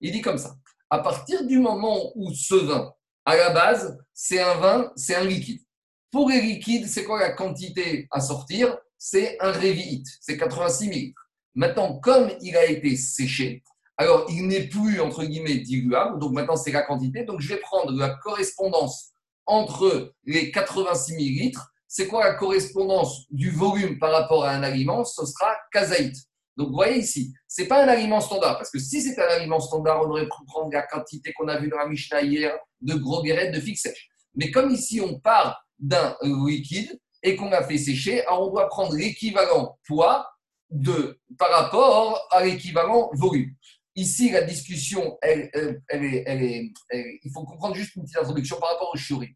Il 0.00 0.12
dit 0.12 0.20
comme 0.20 0.38
ça. 0.38 0.54
À 0.90 0.98
partir 0.98 1.46
du 1.46 1.58
moment 1.58 2.12
où 2.14 2.32
ce 2.34 2.54
vin, 2.54 2.92
à 3.24 3.36
la 3.36 3.50
base, 3.50 3.98
c'est 4.12 4.40
un 4.40 4.54
vin, 4.54 4.92
c'est 4.96 5.14
un 5.14 5.24
liquide. 5.24 5.62
Pour 6.10 6.28
les 6.28 6.42
liquides, 6.42 6.86
c'est 6.86 7.04
quoi 7.04 7.20
la 7.20 7.32
quantité 7.32 8.06
à 8.10 8.20
sortir? 8.20 8.76
C'est 8.98 9.38
un 9.40 9.50
révite, 9.50 10.06
c'est 10.20 10.36
86 10.36 10.88
ml. 10.88 11.12
Maintenant, 11.56 11.98
comme 11.98 12.30
il 12.42 12.54
a 12.56 12.66
été 12.66 12.96
séché, 12.96 13.64
alors 13.96 14.26
il 14.28 14.46
n'est 14.46 14.68
plus, 14.68 15.00
entre 15.00 15.24
guillemets, 15.24 15.56
diluable, 15.56 16.20
donc 16.20 16.32
maintenant 16.32 16.56
c'est 16.56 16.70
la 16.70 16.82
quantité, 16.82 17.24
donc 17.24 17.40
je 17.40 17.48
vais 17.48 17.60
prendre 17.60 17.92
la 17.92 18.10
correspondance 18.10 19.12
entre 19.46 20.12
les 20.24 20.50
86 20.50 21.14
millilitres. 21.14 21.72
C'est 21.88 22.08
quoi 22.08 22.24
la 22.24 22.34
correspondance 22.34 23.24
du 23.30 23.50
volume 23.50 23.98
par 23.98 24.12
rapport 24.12 24.44
à 24.44 24.50
un 24.50 24.62
aliment? 24.62 25.02
Ce 25.04 25.24
sera 25.24 25.56
kazaït. 25.72 26.14
Donc 26.58 26.68
vous 26.68 26.74
voyez 26.74 26.98
ici, 26.98 27.32
ce 27.48 27.62
n'est 27.62 27.68
pas 27.68 27.82
un 27.84 27.88
aliment 27.88 28.20
standard, 28.20 28.58
parce 28.58 28.70
que 28.70 28.78
si 28.78 29.00
c'était 29.00 29.22
un 29.22 29.36
aliment 29.36 29.60
standard, 29.60 30.02
on 30.02 30.10
aurait 30.10 30.24
pu 30.24 30.44
prendre 30.46 30.70
la 30.70 30.82
quantité 30.82 31.32
qu'on 31.32 31.48
a 31.48 31.58
vue 31.58 31.68
dans 31.68 31.78
la 31.78 31.86
Mishnah 31.86 32.20
hier 32.20 32.54
de 32.82 32.94
gros 32.94 33.22
guérettes 33.22 33.54
de 33.54 33.60
figue 33.60 33.78
sèche. 33.78 34.08
Mais 34.34 34.50
comme 34.50 34.70
ici 34.70 35.00
on 35.00 35.18
part 35.20 35.64
d'un 35.78 36.16
liquide 36.22 36.98
et 37.22 37.34
qu'on 37.34 37.52
a 37.52 37.62
fait 37.62 37.78
sécher, 37.78 38.26
alors 38.26 38.48
on 38.48 38.50
doit 38.50 38.68
prendre 38.68 38.94
l'équivalent 38.94 39.78
poids 39.86 40.26
de, 40.70 41.20
par 41.38 41.50
rapport 41.50 42.26
à 42.30 42.44
l'équivalent 42.44 43.10
volume. 43.14 43.54
Ici, 43.94 44.30
la 44.30 44.42
discussion, 44.42 45.16
elle, 45.22 45.50
est, 45.90 46.72
il 46.90 47.30
faut 47.32 47.44
comprendre 47.44 47.74
juste 47.74 47.96
une 47.96 48.02
petite 48.02 48.18
introduction 48.18 48.58
par 48.60 48.72
rapport 48.72 48.90
aux 48.92 48.98
shurim. 48.98 49.30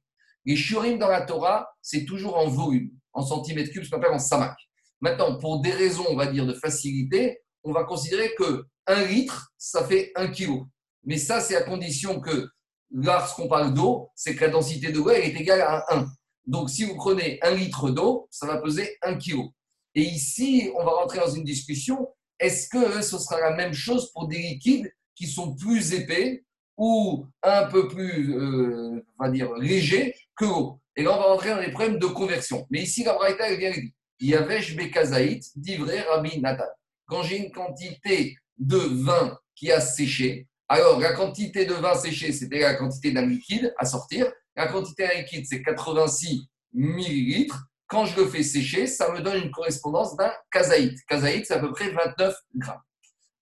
Les 0.44 0.56
shurim 0.56 0.98
dans 0.98 1.08
la 1.08 1.22
Torah, 1.22 1.68
c'est 1.80 2.04
toujours 2.04 2.36
en 2.36 2.48
volume, 2.48 2.90
en 3.12 3.22
centimètres 3.22 3.72
cubes, 3.72 3.84
ce 3.84 3.90
qu'on 3.90 3.96
appelle 3.96 4.12
en 4.12 4.18
samak. 4.18 4.56
Maintenant, 5.00 5.38
pour 5.38 5.60
des 5.60 5.72
raisons, 5.72 6.04
on 6.10 6.16
va 6.16 6.26
dire, 6.26 6.46
de 6.46 6.52
facilité, 6.52 7.40
on 7.64 7.72
va 7.72 7.84
considérer 7.84 8.34
que 8.34 8.66
un 8.86 9.04
litre, 9.04 9.52
ça 9.56 9.86
fait 9.86 10.12
un 10.14 10.28
kilo. 10.28 10.66
Mais 11.04 11.16
ça, 11.16 11.40
c'est 11.40 11.56
à 11.56 11.62
condition 11.62 12.20
que 12.20 12.48
lorsqu'on 12.90 13.48
parle 13.48 13.72
d'eau, 13.72 14.10
c'est 14.14 14.34
que 14.34 14.44
la 14.44 14.50
densité 14.50 14.92
de 14.92 14.98
l'eau, 14.98 15.10
est 15.10 15.28
égale 15.28 15.62
à 15.62 15.84
1. 15.94 16.06
Donc, 16.46 16.70
si 16.70 16.84
vous 16.84 16.96
prenez 16.96 17.38
un 17.42 17.52
litre 17.52 17.90
d'eau, 17.90 18.28
ça 18.30 18.46
va 18.46 18.58
peser 18.58 18.98
un 19.02 19.16
kilo. 19.16 19.52
Et 19.94 20.02
ici, 20.02 20.70
on 20.76 20.84
va 20.84 20.92
rentrer 20.92 21.18
dans 21.18 21.30
une 21.30 21.44
discussion. 21.44 22.08
Est-ce 22.38 22.68
que 22.68 23.02
ce 23.02 23.18
sera 23.18 23.40
la 23.40 23.56
même 23.56 23.72
chose 23.72 24.10
pour 24.12 24.28
des 24.28 24.38
liquides 24.38 24.92
qui 25.14 25.26
sont 25.26 25.54
plus 25.54 25.92
épais 25.92 26.44
ou 26.76 27.26
un 27.42 27.66
peu 27.66 27.88
plus, 27.88 28.34
euh, 28.34 29.04
on 29.18 29.24
va 29.24 29.30
dire, 29.30 29.52
légers 29.54 30.14
que 30.36 30.44
l'eau? 30.44 30.80
Et 30.96 31.02
là, 31.02 31.12
on 31.14 31.18
va 31.18 31.24
rentrer 31.24 31.50
dans 31.50 31.60
les 31.60 31.70
problèmes 31.72 31.98
de 31.98 32.06
conversion. 32.06 32.66
Mais 32.70 32.82
ici, 32.82 33.04
la 33.04 33.14
Braïta, 33.14 33.50
elle 33.50 33.58
vient 33.58 33.70
dire 33.70 33.90
Yavesh 34.20 34.76
Bekazaït, 34.76 35.44
d'ivré 35.56 36.00
Rabbi 36.00 36.40
Nathan. 36.40 36.64
Quand 37.06 37.22
j'ai 37.22 37.38
une 37.38 37.50
quantité 37.50 38.36
de 38.58 38.76
vin 38.76 39.38
qui 39.54 39.72
a 39.72 39.80
séché, 39.80 40.46
alors 40.68 41.00
la 41.00 41.12
quantité 41.12 41.64
de 41.64 41.74
vin 41.74 41.94
séché, 41.94 42.32
c'était 42.32 42.60
la 42.60 42.74
quantité 42.74 43.10
d'un 43.10 43.26
liquide 43.26 43.74
à 43.78 43.86
sortir. 43.86 44.30
La 44.54 44.68
quantité 44.68 45.06
d'un 45.06 45.20
liquide, 45.20 45.44
c'est 45.48 45.62
86 45.62 46.48
millilitres. 46.72 47.66
Quand 47.90 48.04
je 48.04 48.14
le 48.20 48.28
fais 48.28 48.44
sécher, 48.44 48.86
ça 48.86 49.10
me 49.10 49.20
donne 49.20 49.42
une 49.42 49.50
correspondance 49.50 50.16
d'un 50.16 50.32
kazaït. 50.52 50.96
Kazaït, 51.06 51.44
c'est 51.44 51.54
à 51.54 51.58
peu 51.58 51.72
près 51.72 51.90
29 51.90 52.36
grammes. 52.54 52.80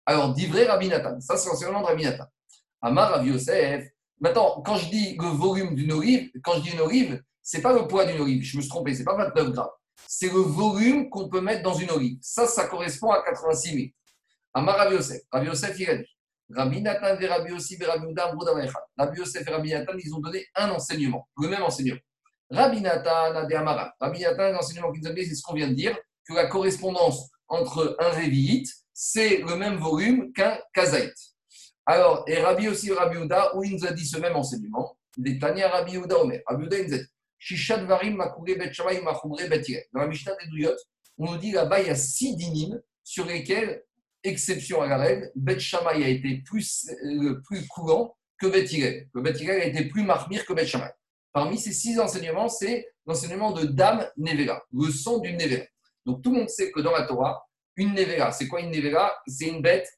Alors, 0.06 0.32
d'ivré 0.32 0.64
Rabbi 0.64 0.88
Nathan. 0.88 1.20
Ça, 1.20 1.36
c'est 1.36 1.50
l'enseignement 1.50 1.82
de 1.82 1.86
Rabbi 1.86 2.04
Nathan. 2.04 2.24
Amar 2.80 3.10
Rabbi 3.10 3.28
Yosef. 3.28 3.84
Maintenant, 4.18 4.62
quand 4.62 4.76
je 4.76 4.88
dis 4.88 5.16
le 5.20 5.28
volume 5.28 5.74
d'une 5.74 5.92
olive, 5.92 6.30
quand 6.42 6.54
je 6.54 6.60
dis 6.62 6.70
une 6.70 6.80
olive, 6.80 7.22
c'est 7.42 7.60
pas 7.60 7.74
le 7.74 7.86
poids 7.86 8.06
d'une 8.06 8.22
olive. 8.22 8.42
Je 8.42 8.56
me 8.56 8.62
suis 8.62 8.70
trompé, 8.70 8.94
c'est 8.94 9.04
pas 9.04 9.16
29 9.16 9.50
grammes. 9.50 9.68
C'est 10.06 10.32
le 10.32 10.40
volume 10.40 11.10
qu'on 11.10 11.28
peut 11.28 11.42
mettre 11.42 11.62
dans 11.62 11.74
une 11.74 11.90
olive. 11.90 12.18
Ça, 12.22 12.46
ça 12.46 12.68
correspond 12.68 13.10
à 13.10 13.22
86 13.22 13.74
000. 13.74 13.86
Amar 14.54 14.78
Rabbi 14.78 14.94
Yosef. 14.94 15.20
Rabbi 15.30 15.46
Yosef, 15.46 15.78
il 15.78 15.90
a 15.90 15.96
dit. 15.98 16.16
Rabbi 16.50 16.80
Nathan 16.80 17.20
et 17.20 17.26
Rabbi 17.26 17.50
Yosef 17.50 17.78
et 17.78 17.84
Rabbi 17.84 18.14
Rabbi 18.96 19.18
Yosef 19.18 19.46
et 19.46 19.50
Rabbi 19.50 19.72
Nathan, 19.72 19.92
ils 20.02 20.14
ont 20.14 20.20
donné 20.20 20.46
un 20.54 20.70
enseignement, 20.70 21.28
le 21.36 21.48
même 21.48 21.62
enseignement. 21.62 22.00
Rabbi 22.50 22.80
Nathan 22.80 23.34
a 23.34 23.44
des 23.44 23.54
Amara. 23.54 23.94
Rabbi 24.00 24.20
Nathan, 24.20 24.52
l'enseignement 24.52 24.90
qu'il 24.92 25.02
nous 25.02 25.08
a 25.08 25.10
donné, 25.10 25.24
c'est 25.24 25.34
ce 25.34 25.42
qu'on 25.42 25.54
vient 25.54 25.68
de 25.68 25.74
dire, 25.74 25.96
que 26.26 26.34
la 26.34 26.46
correspondance 26.46 27.30
entre 27.48 27.96
un 27.98 28.10
réviite, 28.10 28.68
c'est 28.92 29.38
le 29.38 29.56
même 29.56 29.76
volume 29.76 30.32
qu'un 30.32 30.58
kazaït. 30.72 31.14
Alors, 31.86 32.24
et 32.26 32.38
Rabbi 32.38 32.68
aussi, 32.68 32.92
Rabbi 32.92 33.18
Uda, 33.18 33.56
où 33.56 33.64
il 33.64 33.72
nous 33.72 33.86
a 33.86 33.92
dit 33.92 34.06
ce 34.06 34.18
même 34.18 34.36
enseignement, 34.36 34.98
des 35.16 35.38
Tania 35.38 35.68
Rabbi 35.68 35.96
Uda 35.96 36.18
Omer. 36.18 36.42
Rabbi 36.46 36.66
Uda, 36.66 36.78
il 36.78 36.88
nous 36.88 36.94
a 36.94 36.98
dit, 36.98 37.04
Shishad 37.38 37.86
Varim 37.86 38.16
Makouré 38.16 38.56
Bet 38.56 38.72
Shamay 38.72 39.00
Makouré 39.00 39.48
Bet 39.48 39.62
Dans 39.92 40.00
la 40.00 40.08
Mishnah 40.08 40.32
des 40.42 40.48
Douyot, 40.48 40.76
on 41.18 41.32
nous 41.32 41.38
dit 41.38 41.52
là-bas, 41.52 41.80
il 41.80 41.86
y 41.86 41.90
a 41.90 41.94
six 41.94 42.36
dynimes 42.36 42.80
sur 43.04 43.24
lesquels, 43.26 43.82
exception 44.24 44.82
à 44.82 44.88
la 44.88 44.98
règle, 44.98 45.30
Bet 45.34 45.60
Shamay 45.60 46.04
a 46.04 46.08
été 46.08 46.42
plus, 46.44 46.90
euh, 47.04 47.40
plus 47.46 47.66
courant 47.68 48.16
que 48.38 48.46
Bet 48.46 48.66
Le 49.14 49.22
Bet 49.22 49.48
a 49.48 49.64
été 49.64 49.84
plus 49.84 50.02
marmire 50.02 50.44
que 50.44 50.52
Bet 50.52 50.66
Shamay. 50.66 50.90
Parmi 51.32 51.58
ces 51.58 51.72
six 51.72 51.98
enseignements, 51.98 52.48
c'est 52.48 52.88
l'enseignement 53.06 53.52
de 53.52 53.64
Dame 53.66 54.06
Nevera, 54.16 54.62
le 54.72 54.90
son 54.90 55.18
d'une 55.18 55.36
Nevera. 55.36 55.64
Donc 56.06 56.22
tout 56.22 56.32
le 56.32 56.40
monde 56.40 56.48
sait 56.48 56.70
que 56.70 56.80
dans 56.80 56.92
la 56.92 57.06
Torah, 57.06 57.44
une 57.76 57.94
Nevera, 57.94 58.32
c'est 58.32 58.48
quoi 58.48 58.60
une 58.60 58.70
Nevera? 58.70 59.12
C'est 59.26 59.48
une 59.48 59.62
bête 59.62 59.88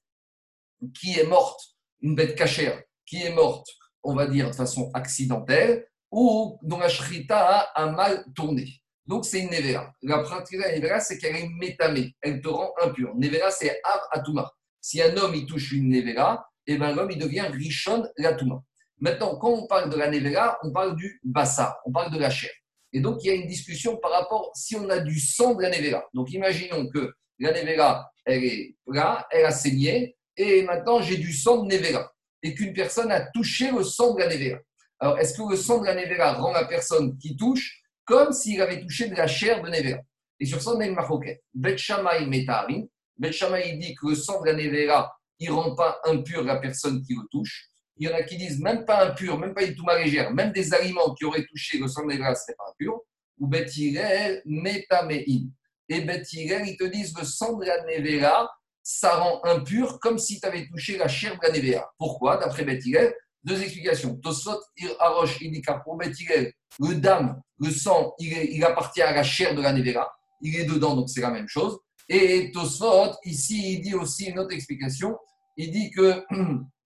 qui 0.98 1.18
est 1.18 1.26
morte, 1.26 1.60
une 2.00 2.14
bête 2.14 2.36
cachère, 2.36 2.82
qui 3.06 3.22
est 3.22 3.34
morte, 3.34 3.66
on 4.02 4.14
va 4.14 4.26
dire 4.26 4.50
de 4.50 4.54
façon 4.54 4.90
accidentelle, 4.94 5.86
ou 6.10 6.58
dont 6.62 6.78
la 6.78 6.88
shrita 6.88 7.60
a 7.74 7.86
mal 7.90 8.24
tourné. 8.34 8.80
Donc 9.06 9.24
c'est 9.24 9.40
une 9.40 9.50
Nevera. 9.50 9.92
La 10.02 10.18
pratique 10.20 10.58
de 10.58 10.62
la 10.62 10.76
Nevera, 10.76 11.00
c'est 11.00 11.18
qu'elle 11.18 11.36
est 11.36 11.48
métamée, 11.48 12.14
elle 12.20 12.40
te 12.40 12.48
rend 12.48 12.72
impur. 12.82 13.14
Nevera, 13.16 13.50
c'est 13.50 13.80
Av 13.82 14.00
Atuma. 14.12 14.50
Si 14.80 15.00
un 15.02 15.16
homme 15.16 15.34
il 15.34 15.46
touche 15.46 15.72
une 15.72 15.88
Nevera, 15.88 16.46
et 16.66 16.74
eh 16.74 16.78
ben 16.78 16.94
l'homme 16.94 17.10
il 17.10 17.18
devient 17.18 17.48
Rishon 17.50 18.06
Latuma. 18.18 18.62
Maintenant, 19.00 19.36
quand 19.36 19.50
on 19.50 19.66
parle 19.66 19.90
de 19.90 19.96
la 19.96 20.10
nevera, 20.10 20.58
on 20.62 20.72
parle 20.72 20.94
du 20.94 21.20
bassa, 21.24 21.78
on 21.86 21.92
parle 21.92 22.12
de 22.12 22.18
la 22.18 22.28
chair. 22.30 22.50
Et 22.92 23.00
donc, 23.00 23.22
il 23.22 23.28
y 23.28 23.30
a 23.30 23.34
une 23.34 23.46
discussion 23.46 23.96
par 23.96 24.10
rapport 24.10 24.50
si 24.54 24.76
on 24.76 24.88
a 24.90 24.98
du 24.98 25.18
sang 25.18 25.54
de 25.54 25.62
la 25.62 25.70
nevera. 25.70 26.04
Donc, 26.12 26.32
imaginons 26.32 26.88
que 26.88 27.12
la 27.38 27.52
nevera, 27.52 28.10
elle 28.26 28.44
est 28.44 28.76
là, 28.86 29.26
elle 29.30 29.46
a 29.46 29.50
saigné, 29.50 30.16
et 30.36 30.62
maintenant 30.62 31.00
j'ai 31.00 31.16
du 31.16 31.32
sang 31.32 31.64
de 31.64 31.74
nevera. 31.74 32.12
Et 32.42 32.54
qu'une 32.54 32.72
personne 32.72 33.10
a 33.10 33.20
touché 33.32 33.70
le 33.70 33.84
sang 33.84 34.14
de 34.14 34.20
la 34.20 34.28
nevera. 34.28 34.58
Alors, 34.98 35.18
est-ce 35.18 35.34
que 35.34 35.50
le 35.50 35.56
sang 35.56 35.80
de 35.80 35.86
la 35.86 35.94
nevera 35.94 36.34
rend 36.34 36.52
la 36.52 36.66
personne 36.66 37.16
qui 37.16 37.36
touche 37.36 37.80
comme 38.04 38.32
s'il 38.32 38.60
avait 38.60 38.80
touché 38.80 39.08
de 39.08 39.14
la 39.14 39.26
chair 39.26 39.62
de 39.62 39.70
nevera? 39.70 40.00
Et 40.38 40.46
sur 40.46 40.60
ça, 40.60 40.72
on 40.72 40.80
a 40.80 40.86
une 40.86 40.94
maroquette. 40.94 41.42
Bet 41.54 41.78
Shammai 41.78 42.26
Metarin. 42.26 42.84
Dit 43.18 43.94
que 43.94 44.08
le 44.08 44.14
sang 44.14 44.40
de 44.40 44.46
la 44.46 44.54
nevera, 44.54 45.14
il 45.38 45.50
ne 45.50 45.54
rend 45.54 45.74
pas 45.74 46.00
impur 46.04 46.42
la 46.42 46.56
personne 46.56 47.02
qui 47.02 47.14
le 47.14 47.22
touche 47.30 47.69
il 48.00 48.08
y 48.08 48.12
en 48.12 48.16
a 48.16 48.22
qui 48.22 48.38
disent 48.38 48.58
même 48.58 48.86
pas 48.86 49.06
impur, 49.06 49.38
même 49.38 49.52
pas 49.52 49.64
du 49.64 49.76
tout 49.76 49.84
légère, 49.86 50.32
même 50.32 50.52
des 50.52 50.72
aliments 50.72 51.14
qui 51.14 51.26
auraient 51.26 51.44
touché 51.44 51.78
le 51.78 51.86
sang 51.86 52.06
de 52.06 52.12
ce 52.12 52.16
n'est 52.16 52.56
pas 52.56 52.70
impur. 52.70 53.02
Ou 53.38 53.46
Bethirel, 53.46 54.42
Metamein. 54.46 55.50
Et 55.88 56.00
Bethirel, 56.00 56.66
ils 56.66 56.78
te 56.78 56.84
disent 56.84 57.14
le 57.18 57.24
sang 57.24 57.58
de 57.58 57.66
la 57.66 57.84
nevera, 57.84 58.50
ça 58.82 59.16
rend 59.16 59.44
impur 59.44 60.00
comme 60.00 60.18
si 60.18 60.40
tu 60.40 60.46
avais 60.46 60.66
touché 60.66 60.96
la 60.96 61.08
chair 61.08 61.38
de 61.38 61.46
la 61.46 61.52
nevera. 61.52 61.92
Pourquoi? 61.98 62.38
D'après 62.38 62.64
Bethirel, 62.64 63.14
deux 63.44 63.60
explications. 63.60 64.16
Tosot, 64.16 64.60
Arosh, 64.98 65.38
il 65.42 65.52
dit 65.52 65.62
pour 65.84 65.98
Bethirel, 65.98 66.54
le 66.78 66.94
dame, 66.94 67.38
le 67.58 67.70
sang, 67.70 68.14
il, 68.18 68.32
il, 68.32 68.64
appartient 68.64 69.02
à 69.02 69.12
la 69.12 69.22
chair 69.22 69.54
de 69.54 69.60
la 69.60 69.74
nevera. 69.74 70.10
Il 70.40 70.56
est 70.56 70.64
dedans, 70.64 70.96
donc 70.96 71.10
c'est 71.10 71.20
la 71.20 71.30
même 71.30 71.48
chose. 71.48 71.78
Et 72.08 72.50
Tosot, 72.50 73.12
ici, 73.24 73.74
il 73.74 73.82
dit 73.82 73.94
aussi 73.94 74.24
une 74.24 74.38
autre 74.38 74.54
explication. 74.54 75.18
Il 75.58 75.70
dit 75.70 75.90
que 75.90 76.24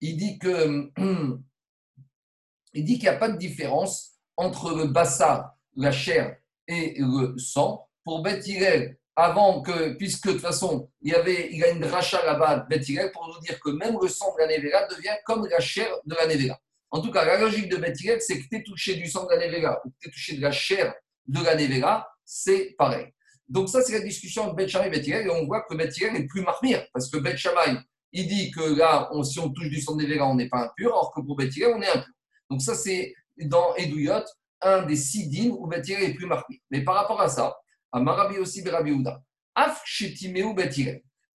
il 0.00 0.16
dit 0.16 0.38
dit 2.74 2.94
qu'il 2.98 3.02
n'y 3.02 3.08
a 3.08 3.16
pas 3.16 3.30
de 3.30 3.36
différence 3.36 4.12
entre 4.36 4.74
le 4.74 4.86
bassa, 4.86 5.56
la 5.76 5.92
chair 5.92 6.36
et 6.66 6.94
le 6.98 7.36
sang. 7.38 7.88
Pour 8.04 8.22
Beth 8.22 8.46
avant 9.16 9.62
que, 9.62 9.94
puisque 9.94 10.28
de 10.28 10.32
toute 10.32 10.40
façon, 10.40 10.88
il, 11.02 11.12
y 11.12 11.14
avait, 11.14 11.48
il 11.52 11.62
a 11.64 11.70
une 11.70 11.84
rachat 11.84 12.24
là-bas, 12.24 12.66
Beth 12.70 12.86
pour 13.12 13.26
nous 13.26 13.40
dire 13.40 13.58
que 13.58 13.70
même 13.70 13.98
le 14.00 14.08
sang 14.08 14.32
de 14.34 14.42
la 14.42 14.46
Nevera 14.46 14.86
devient 14.86 15.16
comme 15.24 15.46
la 15.48 15.58
chair 15.58 15.88
de 16.06 16.14
la 16.14 16.26
Nevera. 16.26 16.58
En 16.90 17.00
tout 17.00 17.10
cas, 17.10 17.24
la 17.24 17.38
logique 17.38 17.68
de 17.68 17.76
Beth 17.76 17.96
c'est 18.20 18.40
que 18.40 18.48
tu 18.48 18.56
es 18.56 18.62
touché 18.62 18.94
du 18.94 19.08
sang 19.08 19.26
de 19.26 19.34
la 19.34 19.46
Nevera 19.46 19.80
ou 19.84 19.90
que 19.90 19.96
tu 20.00 20.08
es 20.08 20.12
touché 20.12 20.36
de 20.36 20.40
la 20.40 20.52
chair 20.52 20.94
de 21.26 21.42
la 21.44 21.56
Nevera, 21.56 22.08
c'est 22.24 22.76
pareil. 22.78 23.08
Donc 23.48 23.68
ça, 23.68 23.82
c'est 23.82 23.92
la 23.92 24.04
discussion 24.04 24.44
entre 24.44 24.54
Beth 24.54 24.72
et 24.72 24.90
Beth 24.90 25.08
et 25.08 25.30
on 25.30 25.46
voit 25.46 25.62
que 25.68 25.74
Beth 25.74 26.00
est 26.00 26.26
plus 26.26 26.42
marmire, 26.42 26.86
parce 26.92 27.10
que 27.10 27.18
Beth 27.18 27.36
il 28.18 28.26
dit 28.26 28.50
que 28.50 28.76
là, 28.76 29.08
si 29.22 29.38
on 29.38 29.50
touche 29.50 29.68
du 29.68 29.80
sang 29.80 29.94
de 29.94 30.20
on 30.20 30.34
n'est 30.34 30.48
pas 30.48 30.64
impur, 30.64 30.88
alors 30.88 31.12
que 31.14 31.20
pour 31.20 31.36
Bethiré, 31.36 31.72
on 31.72 31.80
est 31.80 31.88
impur. 31.88 32.12
Donc 32.50 32.62
ça, 32.62 32.74
c'est 32.74 33.14
dans 33.36 33.76
Edouyot, 33.76 34.24
un 34.60 34.82
des 34.82 34.96
six 34.96 35.28
dîmes 35.28 35.52
où 35.52 35.68
Bethiré 35.68 36.06
est 36.06 36.14
plus 36.14 36.26
marqué. 36.26 36.60
Mais 36.70 36.82
par 36.82 36.96
rapport 36.96 37.20
à 37.20 37.28
ça, 37.28 37.56
à 37.92 38.00
Marabi 38.00 38.38
aussi, 38.38 38.62
Berabi 38.62 38.92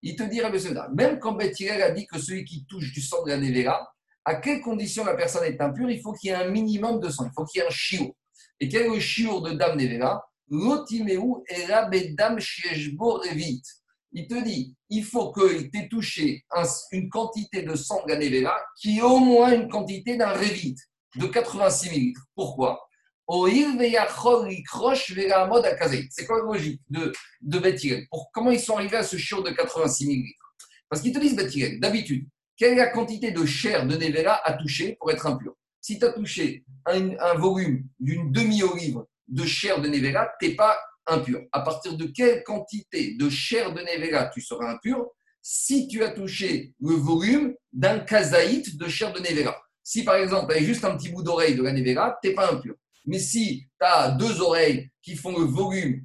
il 0.05 0.17
te 0.17 0.23
dit, 0.25 0.41
Rabbi 0.41 0.59
même 0.95 1.21
quand 1.21 1.33
Bethiré 1.33 1.81
a 1.83 1.93
dit 1.93 2.07
que 2.07 2.19
celui 2.19 2.45
qui 2.45 2.67
touche 2.67 2.93
du 2.93 3.01
sang 3.01 3.23
de 3.23 3.31
la 3.31 3.39
Nevera, 3.39 3.89
à 4.25 4.35
quelles 4.37 4.61
conditions 4.61 5.05
la 5.05 5.15
personne 5.15 5.45
est 5.45 5.61
impure 5.61 5.91
Il 5.91 6.01
faut 6.01 6.13
qu'il 6.13 6.31
y 6.31 6.33
ait 6.33 6.37
un 6.37 6.51
minimum 6.51 6.99
de 6.99 7.09
sang, 7.09 7.27
il 7.27 7.33
faut 7.35 7.45
qu'il 7.45 7.61
y 7.61 7.65
ait 7.65 7.69
un 7.69 7.71
chiot. 7.71 8.17
Et 8.59 8.69
quel 8.69 8.87
est 8.87 8.89
le 8.89 8.99
chiot 8.99 9.41
de 9.41 9.53
Dame 9.53 9.79
Nevera? 9.79 10.25
Lotimeu 10.49 11.45
Erabedam 11.49 12.41
Shieshbo 12.41 13.19
Revit 13.19 13.63
il 14.13 14.27
te 14.27 14.43
dit, 14.43 14.77
il 14.91 15.05
faut 15.05 15.33
qu'il 15.33 15.71
t'ait 15.71 15.89
touché 15.89 16.45
une 16.93 17.09
quantité 17.09 17.63
de 17.63 17.75
sang 17.75 18.05
Ganevera 18.07 18.61
qui 18.81 18.99
est 18.99 19.03
au 19.03 19.19
moins 19.19 19.53
une 19.55 19.69
quantité 19.69 20.17
d'un 20.17 20.33
révite 20.33 20.79
de 21.17 21.27
86 21.27 21.89
ml. 21.91 22.13
Pourquoi? 22.35 22.89
C'est 26.11 26.27
quoi 26.27 26.39
la 26.39 26.45
logique 26.45 26.81
de, 26.91 27.13
de 27.41 28.07
Pour, 28.11 28.31
Comment 28.33 28.51
ils 28.51 28.61
sont 28.61 28.77
arrivés 28.77 28.99
à 28.99 29.03
ce 29.03 29.17
chiot 29.17 29.43
de 29.43 29.51
86 29.51 30.07
ml 30.07 30.29
Parce 30.89 31.01
qu'ils 31.03 31.13
te 31.13 31.19
disent, 31.19 31.37
Bethirel, 31.37 31.81
d'habitude, 31.81 32.27
quelle 32.57 32.73
est 32.73 32.77
la 32.77 32.89
quantité 32.89 33.31
de 33.31 33.45
chair 33.47 33.87
de 33.87 33.97
Nevera 33.97 34.41
à 34.45 34.53
toucher 34.55 34.97
pour 34.99 35.11
être 35.11 35.27
impur? 35.27 35.55
Si 35.81 35.99
tu 35.99 36.05
as 36.05 36.13
touché 36.13 36.65
un, 36.87 37.35
volume 37.35 37.85
d'une 37.99 38.31
demi-olive 38.31 38.99
de 39.29 39.45
chair 39.45 39.81
de 39.81 39.89
Nevera, 39.89 40.29
tu 40.39 40.49
n'es 40.49 40.55
pas 40.55 40.77
impur. 41.07 41.41
À 41.53 41.61
partir 41.61 41.97
de 41.97 42.07
quelle 42.07 42.43
quantité 42.45 43.15
de 43.15 43.29
chair 43.29 43.73
de 43.73 43.81
Nevera 43.81 44.27
tu 44.27 44.41
seras 44.41 44.73
impur 44.73 45.07
si 45.41 45.89
tu 45.89 46.03
as 46.03 46.11
touché 46.11 46.73
le 46.81 46.95
volume 46.95 47.55
d'un 47.73 47.99
kazaït 47.99 48.77
de 48.77 48.89
chair 48.89 49.13
de 49.13 49.21
Nevera? 49.21 49.57
Si 49.83 50.05
par 50.05 50.17
exemple, 50.17 50.53
as 50.53 50.63
juste 50.63 50.85
un 50.85 50.97
petit 50.97 51.09
bout 51.09 51.23
d'oreille 51.23 51.57
de 51.57 51.63
la 51.63 51.73
Nevera, 51.73 52.19
tu 52.23 52.29
n'es 52.29 52.35
pas 52.35 52.53
impur. 52.53 52.75
Mais 53.05 53.19
si 53.19 53.67
tu 53.81 53.87
as 53.87 54.11
deux 54.11 54.41
oreilles 54.41 54.89
qui 55.03 55.17
font 55.17 55.37
le 55.37 55.45
volume 55.45 56.05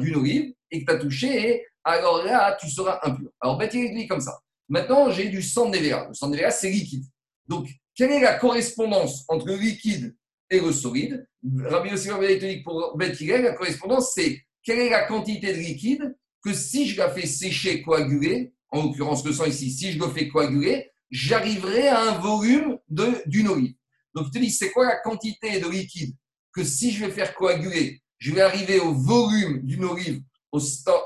d'une 0.00 0.16
olive 0.16 0.52
et 0.70 0.84
que 0.84 0.90
tu 0.90 0.96
as 0.96 1.00
touché, 1.00 1.64
alors 1.82 2.24
là, 2.24 2.56
tu 2.60 2.68
seras 2.70 3.00
impur. 3.02 3.30
Alors, 3.40 3.58
Beth 3.58 3.72
dit 3.72 4.06
comme 4.06 4.20
ça. 4.20 4.38
Maintenant, 4.68 5.10
j'ai 5.10 5.28
du 5.28 5.42
sang 5.42 5.70
de 5.70 5.76
Nevera. 5.76 6.08
Le 6.08 6.14
sang 6.14 6.28
de 6.28 6.36
Nevera, 6.36 6.50
c'est 6.50 6.70
liquide. 6.70 7.04
Donc, 7.46 7.68
quelle 7.94 8.12
est 8.12 8.20
la 8.20 8.34
correspondance 8.34 9.24
entre 9.28 9.46
le 9.46 9.56
liquide 9.56 10.14
et 10.50 10.60
le 10.60 10.72
solide. 10.72 11.26
Rabbi 11.58 11.90
Yossi 11.90 12.08
dit 12.40 12.62
pour 12.62 12.96
Bet 12.96 13.14
la 13.20 13.52
correspondance, 13.52 14.12
c'est 14.14 14.42
quelle 14.62 14.80
est 14.80 14.90
la 14.90 15.04
quantité 15.04 15.52
de 15.52 15.58
liquide 15.58 16.16
que 16.42 16.52
si 16.52 16.88
je 16.88 16.98
la 16.98 17.10
fais 17.10 17.26
sécher, 17.26 17.82
coaguler, 17.82 18.52
en 18.70 18.84
l'occurrence 18.84 19.24
le 19.24 19.32
sang 19.32 19.46
ici, 19.46 19.70
si 19.70 19.92
je 19.92 19.98
le 19.98 20.08
fais 20.08 20.28
coaguler, 20.28 20.90
j'arriverai 21.10 21.88
à 21.88 22.02
un 22.02 22.18
volume 22.18 22.78
d'une 22.88 23.48
olive. 23.48 23.74
Donc, 24.14 24.26
tu 24.26 24.32
te 24.32 24.38
dis, 24.38 24.50
c'est 24.50 24.70
quoi 24.70 24.86
la 24.86 24.96
quantité 24.96 25.60
de 25.60 25.68
liquide 25.68 26.14
que 26.52 26.64
si 26.64 26.90
je 26.90 27.04
vais 27.04 27.12
faire 27.12 27.34
coaguler, 27.34 28.02
je 28.18 28.32
vais 28.32 28.40
arriver 28.40 28.80
au 28.80 28.92
volume 28.92 29.60
d'une 29.62 29.84
olive, 29.84 30.22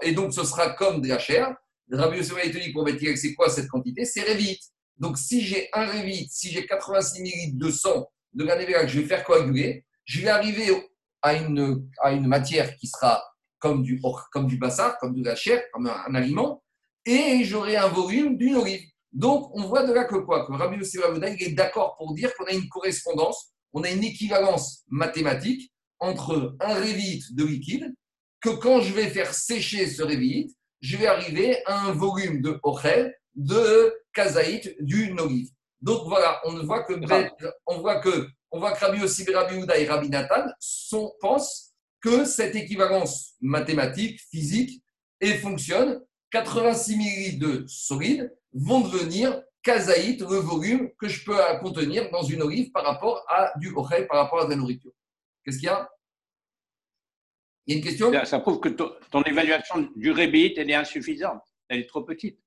et 0.02 0.12
donc 0.12 0.32
ce 0.32 0.44
sera 0.44 0.70
comme 0.70 1.00
de 1.00 1.08
la 1.08 1.18
chair. 1.18 1.54
Rabbi 1.90 2.18
Yosef 2.18 2.52
te 2.52 2.58
dit 2.58 2.72
pour 2.72 2.84
mettre 2.84 3.04
c'est 3.16 3.34
quoi 3.34 3.50
cette 3.50 3.68
quantité? 3.68 4.04
C'est 4.04 4.22
révite. 4.22 4.62
Donc 4.98 5.18
si 5.18 5.40
j'ai 5.40 5.68
un 5.72 5.86
révite, 5.86 6.30
si 6.30 6.50
j'ai 6.50 6.66
86 6.66 7.20
ml 7.22 7.58
de 7.58 7.70
sang 7.70 8.06
de 8.32 8.44
la 8.44 8.56
que 8.56 8.88
je 8.88 9.00
vais 9.00 9.06
faire 9.06 9.24
coaguler, 9.24 9.84
je 10.04 10.20
vais 10.20 10.28
arriver 10.28 10.68
à 11.22 11.34
une, 11.34 11.86
matière 12.26 12.76
qui 12.76 12.86
sera 12.86 13.22
comme 13.58 13.82
du, 13.82 14.00
comme 14.32 14.46
du 14.46 14.58
comme 15.00 15.14
de 15.14 15.24
la 15.24 15.36
chair, 15.36 15.62
comme 15.72 15.86
un, 15.86 16.14
aliment, 16.14 16.62
et 17.04 17.44
j'aurai 17.44 17.76
un 17.76 17.88
volume 17.88 18.36
d'une 18.36 18.56
olive. 18.56 18.82
Donc, 19.12 19.50
on 19.54 19.64
voit 19.64 19.84
de 19.84 19.92
là 19.92 20.04
que 20.04 20.16
quoi 20.16 20.46
Que 20.46 20.52
Rabbi 20.52 20.78
Yossi 20.78 20.98
est 20.98 21.54
d'accord 21.54 21.96
pour 21.96 22.14
dire 22.14 22.32
qu'on 22.34 22.44
a 22.44 22.52
une 22.52 22.68
correspondance, 22.68 23.52
on 23.72 23.82
a 23.82 23.90
une 23.90 24.04
équivalence 24.04 24.84
mathématique 24.88 25.72
entre 25.98 26.56
un 26.60 26.74
révite 26.74 27.34
de 27.34 27.44
liquide, 27.44 27.92
que 28.40 28.50
quand 28.50 28.80
je 28.80 28.94
vais 28.94 29.08
faire 29.08 29.34
sécher 29.34 29.86
ce 29.86 30.02
révite, 30.02 30.56
je 30.80 30.96
vais 30.96 31.06
arriver 31.06 31.58
à 31.66 31.88
un 31.88 31.92
volume 31.92 32.40
de 32.40 32.58
ochel, 32.62 33.14
de 33.34 33.94
kazaït, 34.14 34.74
d'une 34.80 35.20
olive. 35.20 35.50
Donc 35.80 36.06
voilà, 36.06 36.40
on 36.44 36.62
voit 36.62 36.82
que, 36.84 36.94
on 37.66 37.78
voit 37.78 38.00
que, 38.00 38.28
on 38.50 38.58
voit 38.58 38.72
que 38.72 38.84
Rabbi 38.84 39.00
Yossi 39.00 39.24
Rabbi 39.32 39.64
et 39.76 39.88
Rabbi 39.88 40.08
Nathan 40.08 40.44
sont, 40.58 41.14
pensent 41.20 41.74
que 42.00 42.24
cette 42.24 42.54
équivalence 42.54 43.34
mathématique, 43.40 44.20
physique, 44.30 44.82
et 45.20 45.34
fonctionne, 45.34 46.02
86 46.30 46.96
ml 46.96 47.38
de 47.38 47.64
solide 47.66 48.34
vont 48.52 48.80
devenir 48.80 49.42
kazaït, 49.62 50.20
le 50.20 50.36
volume 50.36 50.90
que 50.98 51.08
je 51.08 51.24
peux 51.24 51.36
contenir 51.60 52.10
dans 52.10 52.22
une 52.22 52.42
olive 52.42 52.70
par 52.72 52.84
rapport 52.84 53.24
à 53.28 53.52
du 53.58 53.72
ochel, 53.74 54.06
par 54.06 54.18
rapport 54.18 54.40
à 54.40 54.44
de 54.46 54.50
la 54.50 54.56
nourriture. 54.56 54.92
Qu'est-ce 55.44 55.58
qu'il 55.58 55.66
y 55.66 55.70
a? 55.70 55.88
Il 57.66 57.74
y 57.74 57.76
a 57.76 57.78
une 57.78 57.84
question? 57.84 58.12
Ça, 58.12 58.24
ça 58.24 58.40
prouve 58.40 58.60
que 58.60 58.70
ton, 58.70 58.90
ton 59.10 59.22
évaluation 59.22 59.90
du 59.96 60.10
rébit, 60.10 60.54
elle 60.56 60.70
est 60.70 60.74
insuffisante. 60.74 61.42
Elle 61.68 61.80
est 61.80 61.88
trop 61.88 62.02
petite. 62.02 62.40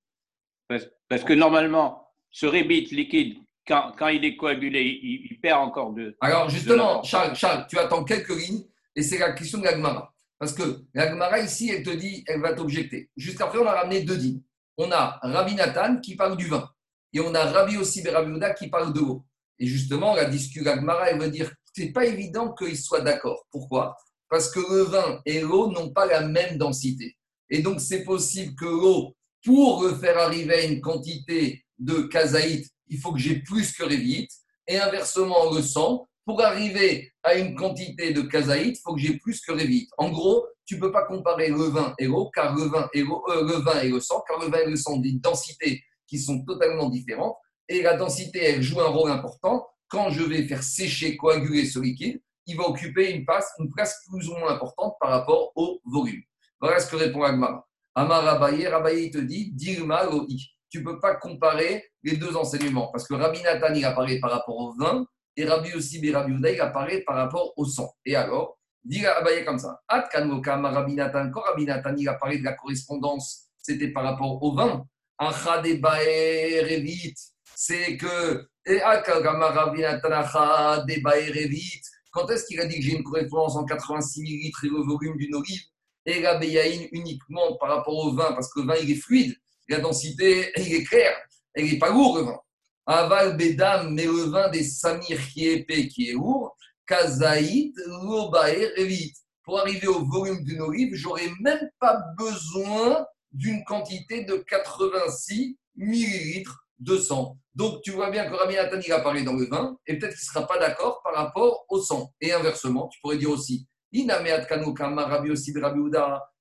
Parce, 0.67 0.87
parce 1.07 1.23
que 1.23 1.33
normalement, 1.33 2.02
ce 2.33 2.45
rébit 2.47 2.85
liquide, 2.91 3.37
quand, 3.65 3.93
quand 3.97 4.09
il 4.09 4.25
est 4.25 4.35
coagulé, 4.35 4.81
il, 5.01 5.27
il 5.31 5.39
perd 5.39 5.61
encore 5.61 5.93
de. 5.93 6.17
Alors 6.19 6.49
justement, 6.49 6.99
de- 6.99 7.05
Charles, 7.05 7.35
Charles, 7.35 7.65
tu 7.69 7.77
attends 7.77 8.03
quelques 8.03 8.35
lignes 8.35 8.65
et 8.95 9.03
c'est 9.03 9.19
la 9.19 9.31
question 9.31 9.59
de 9.59 9.63
l'Agmara. 9.63 10.13
Parce 10.39 10.51
que 10.51 10.81
l'Agmara 10.93 11.39
ici, 11.39 11.69
elle 11.69 11.83
te 11.83 11.91
dit, 11.91 12.23
elle 12.27 12.41
va 12.41 12.53
t'objecter. 12.53 13.09
Juste 13.15 13.39
après, 13.39 13.59
on 13.59 13.65
a 13.67 13.71
ramené 13.71 14.01
deux 14.01 14.17
dînes. 14.17 14.41
On 14.77 14.91
a 14.91 15.19
Rabbi 15.21 15.53
Nathan 15.55 16.01
qui 16.01 16.15
parle 16.15 16.35
du 16.35 16.47
vin 16.47 16.67
et 17.13 17.19
on 17.19 17.33
a 17.35 17.45
Rabbi 17.45 17.77
aussi 17.77 18.01
Rabbi 18.05 18.31
Yehuda 18.31 18.53
qui 18.55 18.67
parle 18.69 18.91
de 18.91 18.99
l'eau. 18.99 19.23
Et 19.59 19.67
justement, 19.67 20.15
la 20.15 20.25
discussion 20.25 20.63
l'Agmara, 20.65 21.11
elle 21.11 21.19
veut 21.19 21.29
dire 21.29 21.49
c'est 21.71 21.91
pas 21.91 22.05
évident 22.05 22.53
qu'ils 22.53 22.77
soient 22.77 23.01
d'accord. 23.01 23.45
Pourquoi? 23.51 23.95
Parce 24.27 24.51
que 24.51 24.59
le 24.59 24.81
vin 24.83 25.21
et 25.25 25.41
l'eau 25.41 25.71
n'ont 25.71 25.91
pas 25.91 26.07
la 26.07 26.21
même 26.21 26.57
densité. 26.57 27.15
Et 27.49 27.61
donc, 27.61 27.79
c'est 27.79 28.03
possible 28.03 28.55
que 28.55 28.65
l'eau, 28.65 29.15
pour 29.45 29.83
le 29.83 29.93
faire 29.95 30.17
arriver 30.17 30.55
à 30.55 30.65
une 30.65 30.81
quantité 30.81 31.63
de 31.83 32.01
kazaït, 32.03 32.67
il 32.87 32.99
faut 32.99 33.11
que 33.13 33.19
j'ai 33.19 33.37
plus 33.41 33.71
que 33.73 33.83
révite. 33.83 34.31
Et 34.67 34.77
inversement, 34.79 35.51
le 35.53 35.61
sang, 35.61 36.07
pour 36.25 36.41
arriver 36.41 37.11
à 37.23 37.35
une 37.35 37.55
quantité 37.55 38.13
de 38.13 38.21
kazaït, 38.21 38.77
il 38.77 38.81
faut 38.81 38.95
que 38.95 39.01
j'ai 39.01 39.17
plus 39.17 39.41
que 39.41 39.51
révite. 39.51 39.89
En 39.97 40.09
gros, 40.09 40.45
tu 40.65 40.75
ne 40.75 40.79
peux 40.79 40.91
pas 40.91 41.05
comparer 41.05 41.49
le 41.49 41.65
vin 41.65 41.93
et 41.99 42.05
l'eau, 42.05 42.29
car 42.33 42.55
le 42.55 42.63
vin 42.65 42.87
et, 42.93 43.01
l'eau- 43.01 43.23
euh, 43.29 43.43
le 43.45 43.55
vin 43.61 43.81
et 43.81 43.89
le 43.89 43.99
sang, 43.99 44.23
car 44.27 44.39
le 44.39 44.47
vin 44.47 44.59
et 44.59 44.69
le 44.69 44.77
sang 44.77 44.93
ont 44.93 44.99
des 44.99 45.11
densités 45.13 45.83
qui 46.07 46.17
sont 46.19 46.43
totalement 46.45 46.89
différentes. 46.89 47.35
Et 47.67 47.81
la 47.81 47.97
densité, 47.97 48.39
elle 48.43 48.61
joue 48.61 48.79
un 48.81 48.87
rôle 48.87 49.11
important. 49.11 49.67
Quand 49.89 50.09
je 50.09 50.23
vais 50.23 50.43
faire 50.47 50.63
sécher, 50.63 51.17
coaguler 51.17 51.65
ce 51.65 51.79
liquide, 51.79 52.21
il 52.45 52.57
va 52.57 52.63
occuper 52.69 53.11
une 53.11 53.25
place, 53.25 53.47
une 53.59 53.71
place 53.71 53.99
plus 54.09 54.27
ou 54.29 54.35
moins 54.35 54.53
importante 54.53 54.95
par 54.99 55.11
rapport 55.11 55.51
au 55.55 55.79
volume. 55.85 56.21
Voilà 56.59 56.79
ce 56.79 56.89
que 56.89 56.95
répond 56.95 57.23
Agmara. 57.23 57.65
Amar 57.95 58.25
Abaye, 58.27 58.65
Abaye 58.65 59.11
te 59.11 59.17
dit, 59.19 59.51
Dilma 59.53 60.05
Loi. 60.05 60.25
Tu 60.73 60.79
ne 60.79 60.86
peux 60.86 60.99
pas 60.99 61.13
comparer 61.13 61.86
les 62.01 62.17
deux 62.17 62.36
enseignements, 62.36 62.88
parce 62.91 63.07
que 63.07 63.13
Rabbi 63.13 63.43
Nathan, 63.43 63.75
il 63.75 63.86
apparaît 63.86 64.17
par 64.17 64.31
rapport 64.31 64.57
au 64.57 64.73
vin, 64.73 65.05
et 65.38 65.45
Rabbi 65.45 65.69
Yossi 65.69 66.03
et 66.03 66.12
Rabbi 66.12 66.31
Yehuda, 66.31 66.51
il 66.51 66.62
apparaît 66.62 67.01
par 67.01 67.15
rapport 67.15 67.53
au 67.57 67.65
sang. 67.65 67.93
Et 68.03 68.15
alors, 68.15 68.57
dit 68.83 69.05
Abaye 69.05 69.45
comme 69.45 69.59
ça, 69.59 69.83
At 69.88 70.09
Rabbi 70.12 70.95
Nathan, 70.95 71.29
quand 71.29 71.41
Rabbi 71.41 71.65
Nathan, 71.65 71.95
apparaît 72.07 72.39
de 72.39 72.43
la 72.43 72.53
correspondance, 72.53 73.49
c'était 73.62 73.89
par 73.89 74.03
rapport 74.03 74.41
au 74.41 74.55
vin. 74.55 74.83
Revit, 75.19 77.13
c'est 77.53 77.95
que, 77.97 78.47
et 78.65 78.79
Rabbi 78.79 79.81
Nathan, 79.81 80.09
Revit, 80.09 81.81
quand 82.09 82.31
est-ce 82.31 82.45
qu'il 82.45 82.59
a 82.59 82.65
dit 82.65 82.77
que 82.77 82.81
j'ai 82.81 82.95
une 82.95 83.03
correspondance 83.03 83.55
en 83.57 83.65
86 83.65 84.21
millilitres 84.23 84.65
et 84.65 84.69
le 84.69 84.83
volume 84.83 85.17
d'une 85.17 85.36
olive 85.36 85.62
et 86.07 86.19
la 86.19 86.39
béaïne 86.39 86.88
uniquement 86.93 87.57
par 87.57 87.69
rapport 87.69 87.95
au 87.95 88.15
vin, 88.15 88.33
parce 88.33 88.51
que 88.51 88.62
le 88.62 88.65
vin, 88.65 88.75
il 88.81 88.89
est 88.89 88.95
fluide, 88.95 89.36
la 89.67 89.80
densité, 89.80 90.52
il 90.58 90.73
est 90.73 90.84
clair, 90.84 91.15
il 91.56 91.71
n'est 91.71 91.80
pas 91.80 91.89
lourd, 91.89 92.17
le 92.17 92.23
vin. 92.23 92.39
Aval 92.86 93.38
Bedam, 93.38 93.93
mais 93.93 94.06
le 94.06 94.30
vin 94.30 94.49
des 94.49 94.63
Samir 94.63 95.19
qui 95.30 95.47
est 95.47 95.60
épais, 95.60 95.88
qui 95.88 96.10
est 96.10 96.13
lourd, 96.13 96.56
Kazaït, 96.86 97.73
Lobae, 97.86 98.71
Revit. 98.78 99.13
Pour 99.43 99.60
arriver 99.60 99.88
au 99.88 100.06
volume 100.06 100.43
d'une 100.43 100.62
olive, 100.62 100.95
j'aurais 100.95 101.30
même 101.41 101.69
pas 101.80 101.97
besoin 102.17 103.06
d'une 103.32 103.63
quantité 103.65 104.23
de 104.23 104.36
86 104.36 105.58
millilitres 105.76 106.65
de 106.80 106.97
sang. 106.97 107.38
Donc, 107.56 107.82
tu 107.84 107.91
vois 107.91 108.10
bien 108.10 108.30
que 108.30 108.34
Rabbi 108.36 108.56
Nathan, 108.56 108.80
il 108.80 108.91
a 108.91 108.99
dans 108.99 109.34
le 109.34 109.45
vin, 109.45 109.78
et 109.86 109.97
peut-être 109.97 110.15
qu'il 110.15 110.26
ne 110.28 110.34
sera 110.34 110.47
pas 110.47 110.58
d'accord 110.60 111.02
par 111.04 111.13
rapport 111.13 111.65
au 111.69 111.82
sang. 111.82 112.13
Et 112.19 112.32
inversement, 112.32 112.88
tu 112.88 112.99
pourrais 113.02 113.17
dire 113.17 113.30
aussi, 113.30 113.67
Inameat 113.91 114.45
Kanokama, 114.45 115.06
Rabbi 115.06 115.30
Rabbi. 115.30 115.80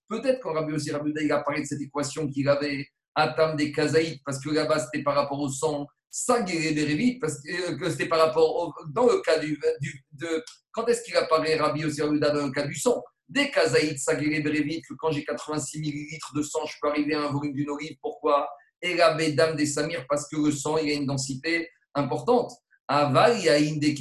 Peut-être 0.08 0.40
quand 0.40 0.52
Rabbi 0.52 0.72
aussi 0.72 0.90
Rabbi 0.90 1.12
il 1.20 1.32
a 1.32 1.40
parlé 1.40 1.62
de 1.62 1.66
cette 1.66 1.80
équation 1.80 2.28
qu'il 2.28 2.48
avait, 2.48 2.86
Atam 3.14 3.56
des 3.56 3.72
Kazaït, 3.72 4.20
parce 4.24 4.38
que 4.42 4.50
là-bas, 4.50 4.78
c'était 4.80 5.02
par 5.02 5.14
rapport 5.14 5.40
au 5.40 5.48
sang, 5.48 5.86
Sagere 6.10 6.74
des 6.74 6.84
Révit, 6.84 7.18
parce 7.18 7.40
que 7.40 7.74
que 7.76 7.90
c'était 7.90 8.06
par 8.08 8.18
rapport 8.18 8.54
au, 8.56 8.74
dans 8.90 9.06
le 9.06 9.20
cas 9.22 9.38
du, 9.38 9.58
du- 9.80 10.04
de, 10.12 10.44
quand 10.70 10.86
est-ce 10.86 11.02
qu'il 11.02 11.16
apparaît 11.16 11.56
Rabbi 11.56 11.84
aussi 11.84 12.02
Rabbi 12.02 12.16
Uda 12.16 12.30
dans 12.30 12.46
le 12.46 12.52
cas 12.52 12.66
du 12.66 12.74
sang? 12.74 13.02
Des 13.28 13.50
Kazaït, 13.50 13.98
Sagere 13.98 14.42
des 14.42 14.50
Révit, 14.50 14.82
que 14.82 14.94
quand 14.94 15.10
j'ai 15.10 15.24
86 15.24 15.80
millilitres 15.80 16.32
de 16.34 16.42
sang, 16.42 16.66
je 16.66 16.74
peux 16.80 16.88
arriver 16.88 17.14
à 17.14 17.22
un 17.22 17.30
volume 17.32 17.54
d'une 17.54 17.70
olive. 17.70 17.96
Pourquoi? 18.02 18.48
Et 18.82 18.94
la 18.94 19.14
Bédam 19.14 19.56
des 19.56 19.64
Samir, 19.66 20.04
parce 20.08 20.28
que 20.28 20.36
le 20.36 20.50
sang, 20.52 20.76
il 20.76 20.90
a 20.90 20.94
une 20.94 21.06
densité 21.06 21.68
importante. 21.94 22.52
Aval, 22.88 23.38
il 23.38 23.44
y 23.44 23.48
a 23.48 23.58
une 23.58 23.78
des 23.78 23.94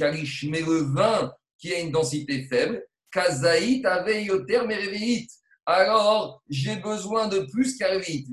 mais 0.50 0.60
le 0.60 0.92
vin 0.92 1.32
qui 1.58 1.72
a 1.72 1.78
une 1.78 1.92
densité 1.92 2.46
faible, 2.46 2.84
Kazaït 3.10 3.86
avait 3.86 4.24
yoter 4.24 4.66
merveillite. 4.66 5.30
Alors, 5.64 6.42
j'ai 6.48 6.76
besoin 6.76 7.28
de 7.28 7.40
plus 7.52 7.76
qu'Arvit. 7.76 8.26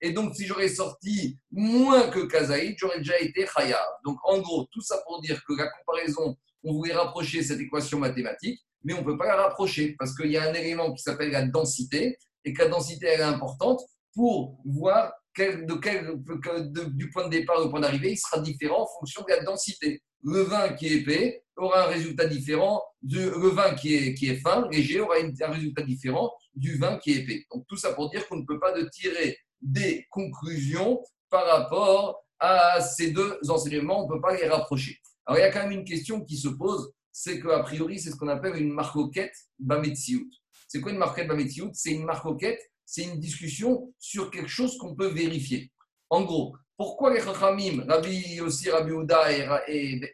Et 0.00 0.12
donc, 0.12 0.34
si 0.34 0.46
j'aurais 0.46 0.68
sorti 0.68 1.38
moins 1.50 2.08
que 2.08 2.20
Kazaït, 2.26 2.76
j'aurais 2.78 2.98
déjà 2.98 3.18
été 3.18 3.46
chayav. 3.46 3.86
Donc, 4.04 4.16
en 4.24 4.38
gros, 4.38 4.66
tout 4.72 4.80
ça 4.80 5.02
pour 5.06 5.20
dire 5.20 5.42
que 5.46 5.52
la 5.54 5.68
comparaison, 5.70 6.34
on 6.64 6.72
voulait 6.72 6.94
rapprocher 6.94 7.42
cette 7.42 7.60
équation 7.60 7.98
mathématique, 7.98 8.60
mais 8.84 8.94
on 8.94 9.00
ne 9.00 9.04
peut 9.04 9.18
pas 9.18 9.26
la 9.26 9.36
rapprocher 9.36 9.96
parce 9.98 10.16
qu'il 10.16 10.30
y 10.30 10.36
a 10.36 10.44
un 10.44 10.54
élément 10.54 10.94
qui 10.94 11.02
s'appelle 11.02 11.30
la 11.30 11.46
densité 11.46 12.16
et 12.44 12.52
que 12.52 12.62
la 12.62 12.68
densité 12.68 13.06
elle 13.06 13.20
est 13.20 13.24
importante 13.24 13.80
pour 14.14 14.58
voir 14.64 15.12
du 15.38 17.10
point 17.10 17.26
de 17.26 17.30
départ 17.30 17.60
au 17.60 17.70
point 17.70 17.80
d'arrivée, 17.80 18.12
il 18.12 18.18
sera 18.18 18.40
différent 18.40 18.82
en 18.82 18.98
fonction 18.98 19.22
de 19.22 19.30
la 19.30 19.42
densité. 19.42 20.02
Le 20.22 20.42
vin 20.42 20.70
qui 20.70 20.86
est 20.86 20.96
épais 20.96 21.42
aura 21.56 21.84
un 21.84 21.86
résultat 21.86 22.26
différent 22.26 22.82
du 23.02 23.18
le 23.18 23.48
vin 23.48 23.74
qui 23.74 23.94
est, 23.94 24.36
fin, 24.36 24.68
léger, 24.70 25.00
aura 25.00 25.16
un 25.16 25.50
résultat 25.52 25.82
différent 25.82 26.32
du 26.54 26.76
vin 26.76 26.98
qui 26.98 27.12
est 27.12 27.16
épais. 27.18 27.46
Donc 27.52 27.64
tout 27.68 27.76
ça 27.76 27.92
pour 27.92 28.10
dire 28.10 28.26
qu'on 28.28 28.36
ne 28.36 28.44
peut 28.44 28.58
pas 28.58 28.72
tirer 28.90 29.38
des 29.60 30.06
conclusions 30.10 31.02
par 31.30 31.46
rapport 31.46 32.24
à 32.40 32.80
ces 32.80 33.10
deux 33.10 33.38
enseignements, 33.48 34.04
on 34.04 34.08
ne 34.08 34.14
peut 34.14 34.20
pas 34.20 34.36
les 34.36 34.48
rapprocher. 34.48 34.98
Alors 35.26 35.38
il 35.38 35.42
y 35.42 35.44
a 35.44 35.50
quand 35.50 35.62
même 35.62 35.78
une 35.78 35.84
question 35.84 36.24
qui 36.24 36.36
se 36.36 36.48
pose, 36.48 36.92
c'est 37.12 37.40
qu'a 37.40 37.60
priori, 37.60 37.98
c'est 37.98 38.10
ce 38.10 38.16
qu'on 38.16 38.28
appelle 38.28 38.56
une 38.56 38.72
marcoquette 38.72 39.34
bametsiout. 39.58 40.28
C'est 40.68 40.80
quoi 40.80 40.92
une 40.92 40.98
marcoquette 40.98 41.28
bametsiout 41.28 41.70
C'est 41.72 41.90
une 41.90 42.04
marcoquette, 42.04 42.60
c'est 42.90 43.02
une 43.02 43.20
discussion 43.20 43.92
sur 43.98 44.30
quelque 44.30 44.48
chose 44.48 44.78
qu'on 44.78 44.94
peut 44.94 45.08
vérifier. 45.08 45.70
En 46.08 46.22
gros, 46.22 46.56
pourquoi 46.74 47.12
les 47.12 47.20
Chachamim, 47.20 47.84
Rabbi 47.86 48.40
aussi 48.40 48.70
Rabbi 48.70 48.92
Ouda 48.92 49.30
et, 49.30 49.46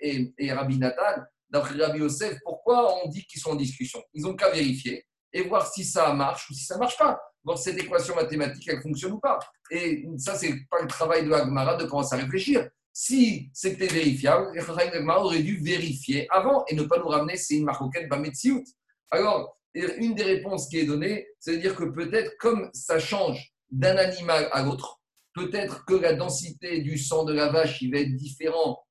et, 0.01 0.33
et- 0.37 0.53
Rabbi 0.53 0.79
Nathan, 0.79 1.23
d'après 1.49 1.77
Rabbi 1.77 2.01
Yosef, 2.01 2.37
pourquoi 2.43 3.05
on 3.05 3.09
dit 3.09 3.25
qu'ils 3.27 3.41
sont 3.41 3.51
en 3.51 3.55
discussion? 3.55 4.03
Ils 4.13 4.23
n'ont 4.25 4.35
qu'à 4.35 4.51
vérifier 4.51 5.07
et 5.33 5.43
voir 5.43 5.73
si 5.73 5.85
ça 5.85 6.13
marche 6.15 6.51
ou 6.51 6.55
si 6.55 6.65
ça 6.65 6.75
ne 6.75 6.81
marche 6.81 6.99
pas. 6.99 7.21
Voir 7.45 7.59
cette 7.59 7.79
équation 7.79 8.17
mathématique, 8.17 8.67
elle 8.69 8.83
fonctionne 8.83 9.13
ou 9.13 9.21
pas. 9.21 9.39
Et 9.71 10.05
ça, 10.19 10.35
c'est 10.35 10.53
pas 10.69 10.83
le 10.83 10.89
travail 10.89 11.25
de 11.25 11.31
Agmara 11.33 11.77
de 11.77 11.85
commencer 11.85 12.17
à 12.17 12.19
réfléchir. 12.19 12.69
Si 12.93 13.51
c'était 13.53 13.87
vérifiable, 13.87 14.49
les 14.53 14.63
Chachamim 14.63 14.91
d'Agmara 14.91 15.25
auraient 15.25 15.43
dû 15.45 15.59
vérifier 15.63 16.27
avant 16.29 16.65
et 16.67 16.75
ne 16.75 16.83
pas 16.83 16.99
nous 16.99 17.07
ramener, 17.09 17.37
c'est 17.37 17.55
une 17.55 17.65
marcoquette 17.67 18.09
Bametsiout. 18.09 18.65
Alors, 19.13 19.57
une 19.75 20.15
des 20.15 20.23
réponses 20.23 20.69
qui 20.69 20.79
est 20.79 20.87
donnée, 20.87 21.27
c'est 21.41 21.57
de 21.57 21.61
dire 21.61 21.75
que 21.75 21.85
peut-être 21.85 22.37
comme 22.39 22.71
ça 22.73 22.99
change 22.99 23.53
d'un 23.71 23.97
animal 23.97 24.49
à 24.53 24.63
l'autre, 24.63 25.01
peut-être 25.35 25.85
que 25.85 25.95
la 25.95 26.15
densité 26.15 26.81
du 26.81 26.97
sang 26.97 27.25
de 27.25 27.33
la 27.33 27.49
vache 27.49 27.83
il 27.83 27.91
va 27.91 27.99
être 27.99 28.15
différent 28.15 28.85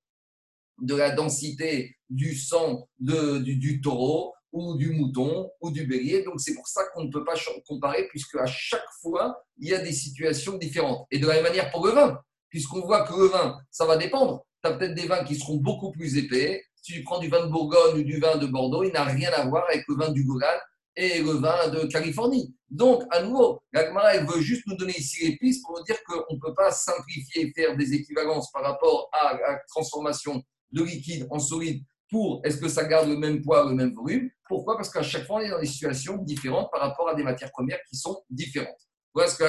de 0.81 0.95
la 0.95 1.11
densité 1.11 1.95
du 2.09 2.35
sang 2.35 2.87
de, 2.99 3.37
du, 3.39 3.81
taureau 3.81 4.33
ou 4.51 4.75
du 4.75 4.91
mouton 4.91 5.49
ou 5.61 5.71
du 5.71 5.85
bélier. 5.85 6.23
Donc 6.23 6.41
c'est 6.41 6.53
pour 6.53 6.67
ça 6.67 6.81
qu'on 6.93 7.05
ne 7.05 7.11
peut 7.11 7.23
pas 7.23 7.35
comparer 7.67 8.07
puisque 8.09 8.35
à 8.35 8.45
chaque 8.45 8.85
fois, 9.01 9.43
il 9.57 9.69
y 9.69 9.73
a 9.73 9.79
des 9.79 9.93
situations 9.93 10.57
différentes. 10.57 11.07
Et 11.11 11.19
de 11.19 11.27
la 11.27 11.35
même 11.35 11.43
manière 11.43 11.71
pour 11.71 11.85
le 11.85 11.93
vin, 11.93 12.19
puisqu'on 12.49 12.81
voit 12.81 13.05
que 13.07 13.13
le 13.13 13.27
vin, 13.27 13.57
ça 13.71 13.85
va 13.85 13.97
dépendre. 13.97 14.45
Tu 14.63 14.69
as 14.69 14.73
peut-être 14.73 14.95
des 14.95 15.07
vins 15.07 15.23
qui 15.23 15.35
seront 15.35 15.57
beaucoup 15.57 15.91
plus 15.91 16.17
épais. 16.17 16.63
Si 16.81 16.93
tu 16.93 17.03
prends 17.03 17.19
du 17.19 17.29
vin 17.29 17.45
de 17.45 17.51
Bourgogne 17.51 17.99
ou 17.99 18.03
du 18.03 18.19
vin 18.19 18.37
de 18.37 18.45
Bordeaux, 18.45 18.83
il 18.83 18.91
n'a 18.91 19.05
rien 19.05 19.31
à 19.31 19.45
voir 19.45 19.65
avec 19.69 19.85
le 19.87 19.95
vin 19.95 20.11
du 20.11 20.25
Golan 20.25 20.47
et 20.95 21.21
le 21.21 21.31
vin 21.31 21.69
de 21.69 21.87
Californie. 21.87 22.55
Donc, 22.69 23.03
à 23.11 23.21
nouveau, 23.21 23.61
l'Agmara, 23.71 24.15
elle 24.15 24.25
veut 24.25 24.41
juste 24.41 24.63
nous 24.67 24.75
donner 24.75 24.95
ici 24.97 25.27
les 25.27 25.37
pistes 25.37 25.63
pour 25.63 25.77
nous 25.77 25.83
dire 25.83 25.97
qu'on 26.03 26.35
ne 26.35 26.39
peut 26.39 26.53
pas 26.55 26.71
simplifier 26.71 27.47
et 27.47 27.53
faire 27.53 27.75
des 27.75 27.93
équivalences 27.93 28.51
par 28.51 28.63
rapport 28.63 29.09
à 29.13 29.33
la 29.33 29.59
transformation 29.67 30.41
de 30.71 30.83
liquide 30.83 31.27
en 31.29 31.39
solide 31.39 31.83
pour 32.09 32.41
est-ce 32.43 32.57
que 32.57 32.67
ça 32.67 32.85
garde 32.85 33.09
le 33.09 33.17
même 33.17 33.41
poids, 33.41 33.67
le 33.67 33.73
même 33.73 33.93
volume? 33.93 34.29
Pourquoi? 34.47 34.75
Parce 34.75 34.91
qu'à 34.91 35.01
chaque 35.01 35.25
fois, 35.25 35.37
on 35.37 35.39
est 35.39 35.49
dans 35.49 35.59
des 35.59 35.65
situations 35.65 36.17
différentes 36.17 36.69
par 36.71 36.81
rapport 36.81 37.09
à 37.09 37.15
des 37.15 37.23
matières 37.23 37.51
premières 37.51 37.79
qui 37.89 37.95
sont 37.95 38.23
différentes. 38.29 38.77
Voilà 39.13 39.29
ce 39.29 39.37
que 39.37 39.43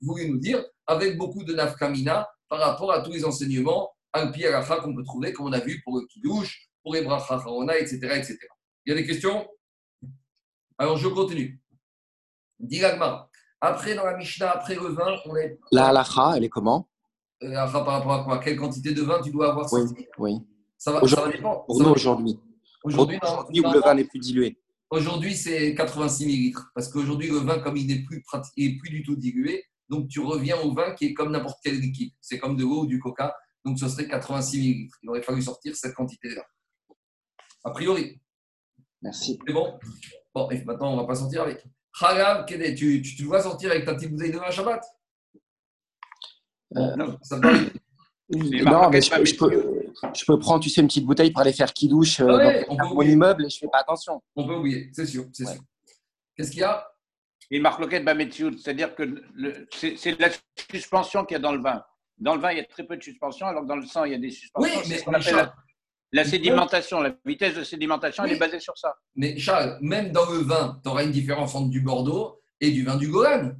voulait 0.00 0.28
nous 0.28 0.38
dire 0.38 0.64
avec 0.86 1.16
beaucoup 1.16 1.44
de 1.44 1.54
nafkamina 1.54 2.28
par 2.48 2.60
rapport 2.60 2.92
à 2.92 3.02
tous 3.02 3.12
les 3.12 3.24
enseignements 3.24 3.90
al-pi 4.12 4.46
al 4.46 4.64
qu'on 4.80 4.94
peut 4.94 5.04
trouver, 5.04 5.32
comme 5.32 5.46
on 5.46 5.52
a 5.52 5.60
vu 5.60 5.80
pour 5.84 5.98
le 5.98 6.06
kiddush, 6.06 6.68
pour 6.82 6.94
les 6.94 7.00
etc., 7.00 7.96
etc. 8.16 8.38
Il 8.86 8.90
y 8.90 8.92
a 8.92 8.94
des 8.94 9.06
questions? 9.06 9.46
Alors, 10.78 10.96
je 10.96 11.08
continue. 11.08 11.60
Dit. 12.60 12.82
Après, 13.60 13.94
dans 13.94 14.04
la 14.04 14.16
Mishnah, 14.16 14.50
après 14.52 14.74
le 14.76 14.88
vin, 14.88 15.16
on 15.26 15.36
est. 15.36 15.58
La 15.72 15.88
halacha, 15.88 16.34
elle 16.36 16.44
est 16.44 16.48
comment 16.48 16.88
Euh, 17.42 17.48
halakha 17.50 17.84
par 17.84 17.94
rapport 17.94 18.12
à 18.12 18.24
quoi? 18.24 18.38
Quelle 18.38 18.56
quantité 18.56 18.92
de 18.92 19.02
vin 19.02 19.20
tu 19.20 19.30
dois 19.30 19.50
avoir? 19.50 19.72
Oui, 19.72 19.82
oui. 20.18 20.38
ça 20.76 20.92
va, 20.92 21.00
ça 21.00 21.00
va 21.00 21.02
Aujourd'hui, 21.04 21.36
dépendre. 21.38 21.64
Pour 21.66 21.82
nous 21.82 21.88
aujourd'hui. 21.90 22.38
Aujourd'hui, 22.84 23.18
non, 23.22 23.28
Aujourd'hui 23.30 23.60
où 23.60 23.72
le 23.72 23.80
vin 23.80 23.94
n'est 23.94 24.04
plus 24.04 24.20
dilué. 24.20 24.58
Aujourd'hui, 24.90 25.34
c'est 25.34 25.74
86 25.74 26.26
millilitres. 26.26 26.70
Parce 26.74 26.88
qu'aujourd'hui, 26.88 27.28
le 27.28 27.38
vin, 27.38 27.58
comme 27.58 27.76
il 27.76 27.86
n'est 27.86 28.02
plus, 28.04 28.24
il 28.56 28.66
est 28.74 28.78
plus 28.78 28.90
du 28.90 29.02
tout 29.02 29.16
dilué, 29.16 29.64
donc 29.88 30.08
tu 30.08 30.20
reviens 30.20 30.56
au 30.60 30.72
vin 30.72 30.94
qui 30.94 31.06
est 31.06 31.14
comme 31.14 31.32
n'importe 31.32 31.58
quel 31.62 31.78
liquide. 31.78 32.12
C'est 32.20 32.38
comme 32.38 32.56
de 32.56 32.62
l'eau 32.62 32.82
ou 32.82 32.86
du 32.86 32.98
coca. 33.00 33.34
Donc 33.64 33.78
ce 33.78 33.88
serait 33.88 34.06
86 34.06 34.58
millilitres. 34.58 34.98
Il 35.02 35.10
aurait 35.10 35.22
fallu 35.22 35.42
sortir 35.42 35.74
cette 35.74 35.94
quantité-là. 35.94 36.44
A 37.64 37.70
priori, 37.70 38.20
Merci. 39.02 39.38
c'est 39.46 39.52
bon? 39.52 39.78
Bon, 40.34 40.50
et 40.50 40.62
maintenant, 40.64 40.92
on 40.92 40.96
ne 40.96 41.00
va 41.00 41.06
pas 41.06 41.14
sortir 41.14 41.42
avec. 41.42 41.64
Kedé, 42.46 42.74
tu, 42.74 43.02
tu, 43.02 43.16
tu 43.16 43.22
dois 43.24 43.42
sortir 43.42 43.70
avec 43.70 43.84
ta 43.84 43.94
petite 43.94 44.10
bouteille 44.12 44.30
de 44.30 44.38
vin 44.38 44.50
Shabbat? 44.50 44.82
Bon, 46.70 46.96
Non. 46.96 47.18
ça 47.22 47.38
Non, 47.38 48.90
mais 48.90 49.00
je, 49.00 49.10
peux- 49.10 49.24
je 49.24 49.36
peux, 49.36 49.82
je 50.14 50.24
peux 50.26 50.38
prendre, 50.38 50.62
tu 50.62 50.68
sais, 50.70 50.80
une 50.82 50.86
petite 50.86 51.06
bouteille 51.06 51.30
pour 51.32 51.40
aller 51.40 51.52
faire 51.52 51.72
qui 51.72 51.88
douche 51.88 52.20
Ah 52.20 52.26
ouais, 52.26 52.66
on 52.68 52.76
peut 52.76 52.84
mon 52.84 52.96
oublier. 52.96 53.12
immeuble 53.14 53.46
et 53.46 53.48
je 53.50 53.58
fais 53.58 53.68
pas 53.68 53.78
attention. 53.78 54.22
On 54.36 54.46
peut 54.46 54.54
oublier, 54.54 54.90
c'est 54.92 55.06
sûr. 55.06 55.24
c'est 55.32 55.46
Ouais. 55.46 55.52
sûr. 55.54 55.62
Qu'est-ce 56.36 56.50
qu'il 56.50 56.60
y 56.60 56.64
a? 56.64 56.86
Et 57.50 57.58
marloquette 57.58 58.04
Bametsiout, 58.04 58.58
c'est-à-dire 58.58 58.94
que 58.94 59.02
le- 59.02 59.66
c'est 59.74 59.96
c'est 59.96 60.20
la 60.20 60.28
suspension 60.70 61.24
qu'il 61.24 61.34
y 61.36 61.36
a 61.36 61.40
dans 61.40 61.52
le 61.52 61.62
vin. 61.62 61.82
Dans 62.18 62.34
le 62.34 62.40
vin, 62.42 62.52
il 62.52 62.58
y 62.58 62.60
a 62.60 62.64
très 62.64 62.84
peu 62.84 62.96
de 62.98 63.02
suspension, 63.02 63.46
alors 63.46 63.62
que 63.62 63.68
dans 63.68 63.76
le 63.76 63.86
sang, 63.86 64.04
il 64.04 64.12
y 64.12 64.14
a 64.14 64.18
des 64.18 64.30
suspensions. 64.30 64.70
Oui, 64.78 64.80
C'est 64.84 64.90
mais, 64.90 64.98
ce 64.98 65.04
qu'on 65.04 65.10
mais 65.12 65.16
appelle 65.16 65.30
Charles, 65.34 65.46
la, 65.46 65.54
la 66.12 66.24
sédimentation. 66.24 67.00
La 67.00 67.14
vitesse 67.24 67.54
de 67.56 67.64
sédimentation, 67.64 68.24
elle 68.24 68.32
est 68.32 68.38
basée 68.38 68.60
sur 68.60 68.76
ça. 68.78 68.94
mais 69.16 69.38
Charles, 69.38 69.78
même 69.80 70.10
dans 70.12 70.28
le 70.30 70.38
vin, 70.38 70.80
tu 70.82 70.88
auras 70.90 71.04
une 71.04 71.10
différence 71.12 71.54
entre 71.54 71.68
du 71.70 71.80
Bordeaux 71.80 72.40
et 72.60 72.70
du 72.70 72.84
vin 72.84 72.96
du 72.96 73.08
Golan, 73.08 73.52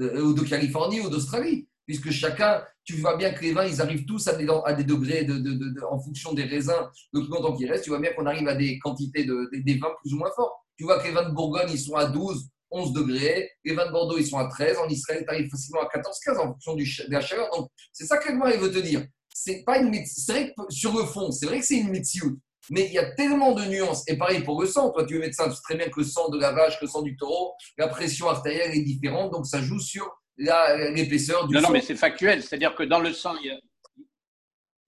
euh, 0.00 0.20
ou 0.22 0.32
de 0.34 0.42
Californie 0.42 1.00
ou 1.00 1.08
d'Australie. 1.10 1.68
Puisque 1.86 2.10
chacun, 2.10 2.62
tu 2.84 2.94
vois 2.94 3.16
bien 3.16 3.32
que 3.32 3.42
les 3.42 3.52
vins, 3.52 3.64
ils 3.66 3.80
arrivent 3.82 4.04
tous 4.06 4.26
à 4.28 4.34
des, 4.36 4.46
à 4.64 4.72
des 4.72 4.84
degrés 4.84 5.24
de, 5.24 5.34
de- 5.38 5.52
de- 5.54 5.80
en 5.90 5.98
fonction 5.98 6.32
des 6.32 6.44
raisins, 6.44 6.88
le 7.12 7.20
plus 7.22 7.28
longtemps 7.30 7.56
qu'ils 7.56 7.70
restent. 7.70 7.84
Tu 7.84 7.90
vois 7.90 7.98
bien 7.98 8.12
qu'on 8.12 8.24
arrive 8.26 8.46
à 8.48 8.54
des 8.54 8.78
quantités 8.78 9.24
de, 9.24 9.48
des- 9.52 9.60
des 9.62 9.74
vins 9.78 9.90
plus 10.02 10.14
ou 10.14 10.18
moins 10.18 10.30
forts. 10.34 10.64
Tu 10.78 10.84
vois 10.84 10.98
que 11.00 11.06
les 11.08 11.12
vins 11.12 11.28
de 11.28 11.34
Bourgogne, 11.34 11.68
ils 11.70 11.78
sont 11.80 11.96
à 11.96 12.06
12, 12.06 12.48
11 12.70 12.92
degrés. 12.92 13.50
Les 13.64 13.74
vins 13.74 13.86
de 13.86 13.92
Bordeaux, 13.92 14.16
ils 14.16 14.26
sont 14.26 14.38
à 14.38 14.46
13. 14.48 14.78
En 14.78 14.88
Israël, 14.88 15.24
tu 15.26 15.28
arrives 15.34 15.50
facilement 15.50 15.82
à 15.82 15.88
14, 15.88 16.18
15 16.24 16.38
en 16.38 16.46
fonction 16.52 16.74
du, 16.74 16.84
de 16.84 17.12
la 17.12 17.20
chaleur. 17.20 17.50
Donc, 17.54 17.68
c'est 17.92 18.06
ça 18.06 18.16
que 18.18 18.32
moi, 18.32 18.52
il 18.54 18.60
veut 18.60 18.70
te 18.70 18.78
dire. 18.78 19.04
C'est 19.34 19.62
pas 19.64 19.78
une. 19.78 19.94
C'est 20.06 20.32
vrai 20.32 20.54
que 20.56 20.62
sur 20.74 20.96
le 20.96 21.04
fond, 21.04 21.30
c'est 21.30 21.46
vrai 21.46 21.60
que 21.60 21.66
c'est 21.66 21.76
une 21.78 21.90
médecine. 21.90 22.38
Mais 22.70 22.86
il 22.86 22.92
y 22.92 22.98
a 22.98 23.10
tellement 23.14 23.52
de 23.52 23.64
nuances. 23.64 24.04
Et 24.08 24.16
pareil 24.16 24.42
pour 24.44 24.60
le 24.60 24.66
sang. 24.68 24.90
Toi, 24.90 25.04
tu 25.04 25.16
es 25.16 25.18
médecin, 25.18 25.48
tu 25.48 25.54
sais 25.56 25.60
très 25.64 25.74
bien 25.76 25.88
que 25.88 25.98
le 26.00 26.06
sang 26.06 26.28
de 26.28 26.38
la 26.38 26.52
vache, 26.52 26.78
que 26.78 26.84
le 26.84 26.90
sang 26.90 27.02
du 27.02 27.16
taureau, 27.16 27.54
la 27.76 27.88
pression 27.88 28.28
artérielle 28.28 28.72
est 28.76 28.82
différente. 28.82 29.32
Donc, 29.32 29.46
ça 29.46 29.60
joue 29.60 29.80
sur 29.80 30.08
l'épaisseur 30.36 31.48
du 31.48 31.54
Non, 31.54 31.60
non, 31.60 31.66
sang. 31.68 31.72
mais 31.72 31.80
c'est 31.80 31.96
factuel. 31.96 32.42
C'est-à-dire 32.42 32.74
que 32.74 32.84
dans 32.84 33.00
le 33.00 33.12
sang, 33.12 33.34
il 33.42 33.46
y 33.46 33.50
a, 33.50 33.58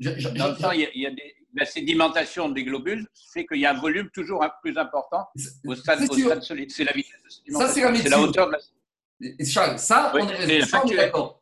Je- 0.01 0.19
je- 0.19 0.29
dans 0.29 0.49
le 0.49 0.57
sang, 0.57 0.73
il 0.73 0.81
y 0.81 0.87
a, 0.87 0.89
il 0.95 1.03
y 1.03 1.07
a 1.07 1.11
des- 1.11 1.35
la 1.55 1.65
sédimentation 1.65 2.49
des 2.49 2.65
globules 2.65 3.07
fait 3.33 3.47
qu'il 3.47 3.59
y 3.59 3.67
a 3.67 3.71
un 3.71 3.81
volume 3.81 4.11
toujours 4.13 4.43
un- 4.43 4.51
plus 4.63 4.77
important 4.77 5.25
au 5.67 5.75
stade, 5.77 6.01
au 6.11 6.41
solide. 6.41 6.71
C'est 6.73 6.83
la 6.85 6.93
vitesse 6.93 7.13
de 7.25 7.31
sédimentation. 7.31 7.69
Ça, 7.69 7.75
c'est 7.75 7.81
la 7.81 7.87
la 7.87 7.93
médecine. 7.93 8.15
hauteur 8.15 8.47
de 8.49 8.53
la 8.53 8.59
Et 9.39 9.45
Charles, 9.45 9.79
ça, 9.79 10.11
Oui, 10.15 10.23
on 10.25 10.29
est, 10.31 10.97
d'accord. 10.97 11.41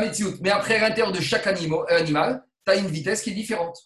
Médecine. 0.00 0.36
Mais 0.40 0.50
après, 0.50 0.76
à 0.76 0.88
l'intérieur 0.88 1.12
de 1.12 1.20
chaque 1.20 1.46
animal, 1.46 1.80
euh, 1.90 1.98
animal 1.98 2.44
tu 2.66 2.72
as 2.72 2.76
une 2.76 2.86
vitesse 2.86 3.22
qui 3.22 3.30
est 3.30 3.34
différente. 3.34 3.76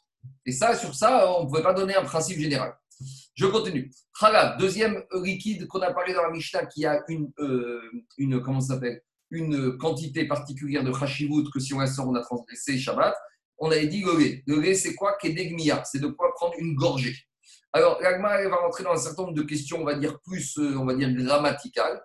Et 0.47 0.53
ça, 0.53 0.77
sur 0.77 0.95
ça, 0.95 1.33
on 1.39 1.45
ne 1.45 1.49
pouvait 1.49 1.63
pas 1.63 1.75
donner 1.75 1.97
un 1.97 2.05
principe 2.05 2.39
général. 2.39 2.75
Je 3.35 3.47
continue. 3.47 3.91
Khalab, 4.19 4.59
deuxième 4.59 5.03
liquide 5.23 5.67
qu'on 5.69 5.81
a 5.81 5.93
parlé 5.93 6.13
dans 6.13 6.23
la 6.23 6.31
Mishnah, 6.31 6.67
qui 6.67 6.85
a 6.87 7.03
une, 7.09 7.31
euh, 7.39 7.81
une 8.19 8.41
comment 8.43 8.61
ça 8.61 8.81
une 9.31 9.77
quantité 9.77 10.27
particulière 10.27 10.83
de 10.83 10.93
chashivut 10.93 11.51
que 11.53 11.61
si 11.61 11.75
on 11.75 11.81
la 11.81 11.87
sort, 11.87 12.09
on 12.09 12.15
a 12.15 12.23
transgressé 12.23 12.79
Shabbat. 12.79 13.15
On 13.59 13.71
avait 13.71 13.87
dit 13.87 14.03
le 14.03 14.17
lait. 14.19 14.43
Le 14.47 14.61
lait, 14.61 14.75
c'est 14.75 14.95
quoi 14.95 15.17
Kedegmia. 15.21 15.83
C'est 15.85 16.01
de 16.01 16.07
quoi 16.07 16.33
prendre 16.35 16.55
une 16.59 16.75
gorgée. 16.75 17.15
Alors, 17.73 18.01
l'Agma, 18.01 18.49
va 18.49 18.57
rentrer 18.57 18.85
dans 18.85 18.93
un 18.93 18.97
certain 18.97 19.23
nombre 19.23 19.35
de 19.35 19.43
questions, 19.43 19.81
on 19.81 19.85
va 19.85 19.95
dire 19.95 20.19
plus, 20.21 20.57
euh, 20.59 20.77
on 20.79 20.87
va 20.87 20.95
dire 20.95 21.13
grammaticales. 21.13 22.01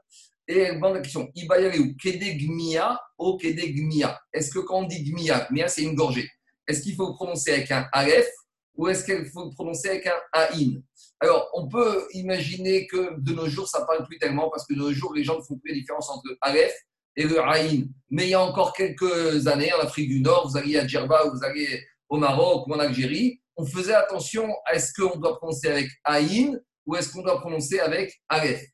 Et 0.47 0.59
elle 0.59 0.79
la 0.79 0.99
question 0.99 1.29
Ibayareu, 1.35 1.93
Kedegmia 2.01 2.99
ou 3.17 3.37
Kedegmia 3.37 4.19
Est-ce 4.33 4.51
que 4.51 4.59
quand 4.59 4.79
on 4.79 4.83
dit 4.83 5.03
Gmia, 5.03 5.47
Gmia 5.49 5.67
c'est 5.69 5.83
une 5.83 5.95
gorgée, 5.95 6.29
est-ce 6.67 6.81
qu'il 6.81 6.95
faut 6.95 7.07
le 7.07 7.13
prononcer 7.13 7.53
avec 7.53 7.71
un 7.71 7.87
Aleph 7.91 8.29
ou 8.75 8.87
est-ce 8.87 9.05
qu'il 9.05 9.25
faut 9.31 9.45
le 9.45 9.51
prononcer 9.51 9.89
avec 9.89 10.07
un 10.07 10.19
Aïn? 10.33 10.81
Alors, 11.19 11.49
on 11.53 11.67
peut 11.67 12.07
imaginer 12.13 12.87
que 12.87 13.19
de 13.19 13.33
nos 13.33 13.47
jours, 13.47 13.67
ça 13.67 13.81
ne 13.81 13.85
parle 13.85 14.05
plus 14.05 14.17
tellement 14.17 14.49
parce 14.49 14.65
que 14.65 14.73
de 14.73 14.79
nos 14.79 14.91
jours, 14.91 15.13
les 15.13 15.23
gens 15.23 15.37
ne 15.37 15.43
font 15.43 15.57
plus 15.57 15.71
la 15.71 15.79
différence 15.79 16.09
entre 16.09 16.23
le 16.27 16.37
Aleph 16.41 16.73
et 17.15 17.23
le 17.23 17.39
Aïn. 17.41 17.87
Mais 18.09 18.23
il 18.23 18.29
y 18.29 18.33
a 18.33 18.41
encore 18.41 18.73
quelques 18.73 19.47
années, 19.47 19.71
en 19.73 19.79
Afrique 19.79 20.09
du 20.09 20.19
Nord, 20.19 20.49
vous 20.49 20.57
alliez 20.57 20.79
à 20.79 20.87
Djerba, 20.87 21.23
vous 21.29 21.43
alliez 21.43 21.85
au 22.09 22.17
Maroc 22.17 22.67
ou 22.67 22.73
en 22.73 22.79
Algérie, 22.79 23.39
on 23.55 23.65
faisait 23.65 23.93
attention 23.93 24.49
à 24.65 24.73
est-ce 24.73 24.91
qu'on 24.93 25.17
doit 25.17 25.37
prononcer 25.37 25.67
avec 25.67 25.89
Aïn 26.03 26.59
ou 26.85 26.95
est-ce 26.95 27.11
qu'on 27.13 27.21
doit 27.21 27.39
prononcer 27.39 27.79
avec 27.79 28.21
Aleph 28.27 28.65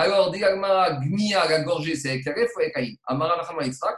alors, 0.00 0.30
Diagma, 0.30 0.92
Gmia, 1.00 1.48
la 1.48 1.62
gorgée, 1.62 1.96
c'est 1.96 2.10
avec 2.10 2.26
ou 2.54 2.60
avec 2.60 2.76
Aïn 2.76 2.94
Amara 3.04 3.36
Nachama 3.36 3.64
Yitzhak. 3.64 3.96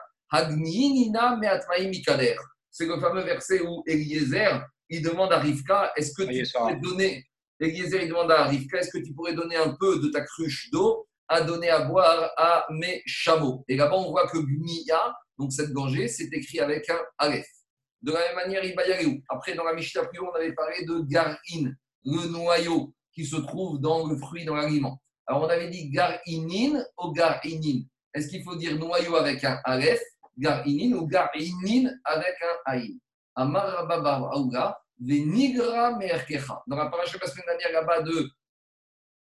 C'est 2.71 2.87
le 2.87 2.99
fameux 2.99 3.21
verset 3.21 3.61
où 3.61 3.83
Eliezer, 3.87 4.65
il 4.89 5.03
demande 5.03 5.31
à 5.31 5.41
Rivka, 5.41 5.93
est-ce 5.95 6.15
que 6.15 6.23
tu 6.23 6.51
pourrais 6.51 6.77
donner, 6.77 7.27
Eliezer, 7.61 8.05
il 8.05 8.09
demande 8.09 8.33
à 8.33 8.47
Rivka, 8.47 8.79
est-ce 8.79 8.91
que 8.91 9.05
tu 9.05 9.13
pourrais 9.13 9.35
donner 9.35 9.57
un 9.57 9.77
peu 9.79 10.01
de 10.01 10.09
ta 10.09 10.23
cruche 10.23 10.71
d'eau 10.73 11.07
à 11.29 11.43
donner 11.43 11.69
à 11.69 11.81
boire 11.81 12.31
à 12.39 12.65
mes 12.71 13.03
chameaux? 13.05 13.63
Et 13.69 13.77
là-bas, 13.77 13.97
on 13.97 14.11
voit 14.11 14.27
que 14.27 14.39
Gmia, 14.39 15.15
donc 15.39 15.53
cette 15.53 15.73
gorgée, 15.73 16.09
c'est 16.09 16.33
écrit 16.33 16.61
avec 16.61 16.89
un 16.89 17.01
Aleph. 17.19 17.47
De 18.01 18.13
la 18.13 18.21
même 18.21 18.37
manière, 18.37 18.65
Ibayareu. 18.65 19.19
Après, 19.29 19.55
dans 19.55 19.65
la 19.65 19.75
Mishnah 19.75 20.09
on 20.23 20.35
avait 20.35 20.55
parlé 20.55 20.83
de 20.87 21.01
Garin, 21.07 21.75
le 22.07 22.27
noyau 22.29 22.95
qui 23.13 23.27
se 23.27 23.37
trouve 23.37 23.79
dans 23.79 24.07
le 24.07 24.17
fruit, 24.17 24.47
dans 24.47 24.55
l'aliment. 24.55 24.99
Alors, 25.31 25.45
on 25.45 25.49
avait 25.49 25.71
dit 25.71 25.89
garinin 25.91 26.85
ou 26.99 27.13
garinin. 27.13 27.83
Est-ce 28.13 28.27
qu'il 28.27 28.43
faut 28.43 28.57
dire 28.57 28.77
noyau 28.77 29.15
avec 29.15 29.45
un 29.45 29.61
aleph, 29.63 30.03
garinin, 30.37 30.97
ou 30.97 31.07
garinin 31.07 31.89
avec 32.05 32.35
un 32.43 32.73
aïn? 32.73 32.99
Amar 33.37 33.87
Rabba 33.87 34.29
Aouga, 34.33 34.77
venigra 34.99 35.97
merkecha. 35.97 36.61
Dans 36.67 36.75
la 36.75 36.87
paracha 36.87 37.17
la 37.23 37.29
semaine 37.29 37.45
dernière, 37.47 37.81
là-bas 37.81 38.03
de 38.03 38.29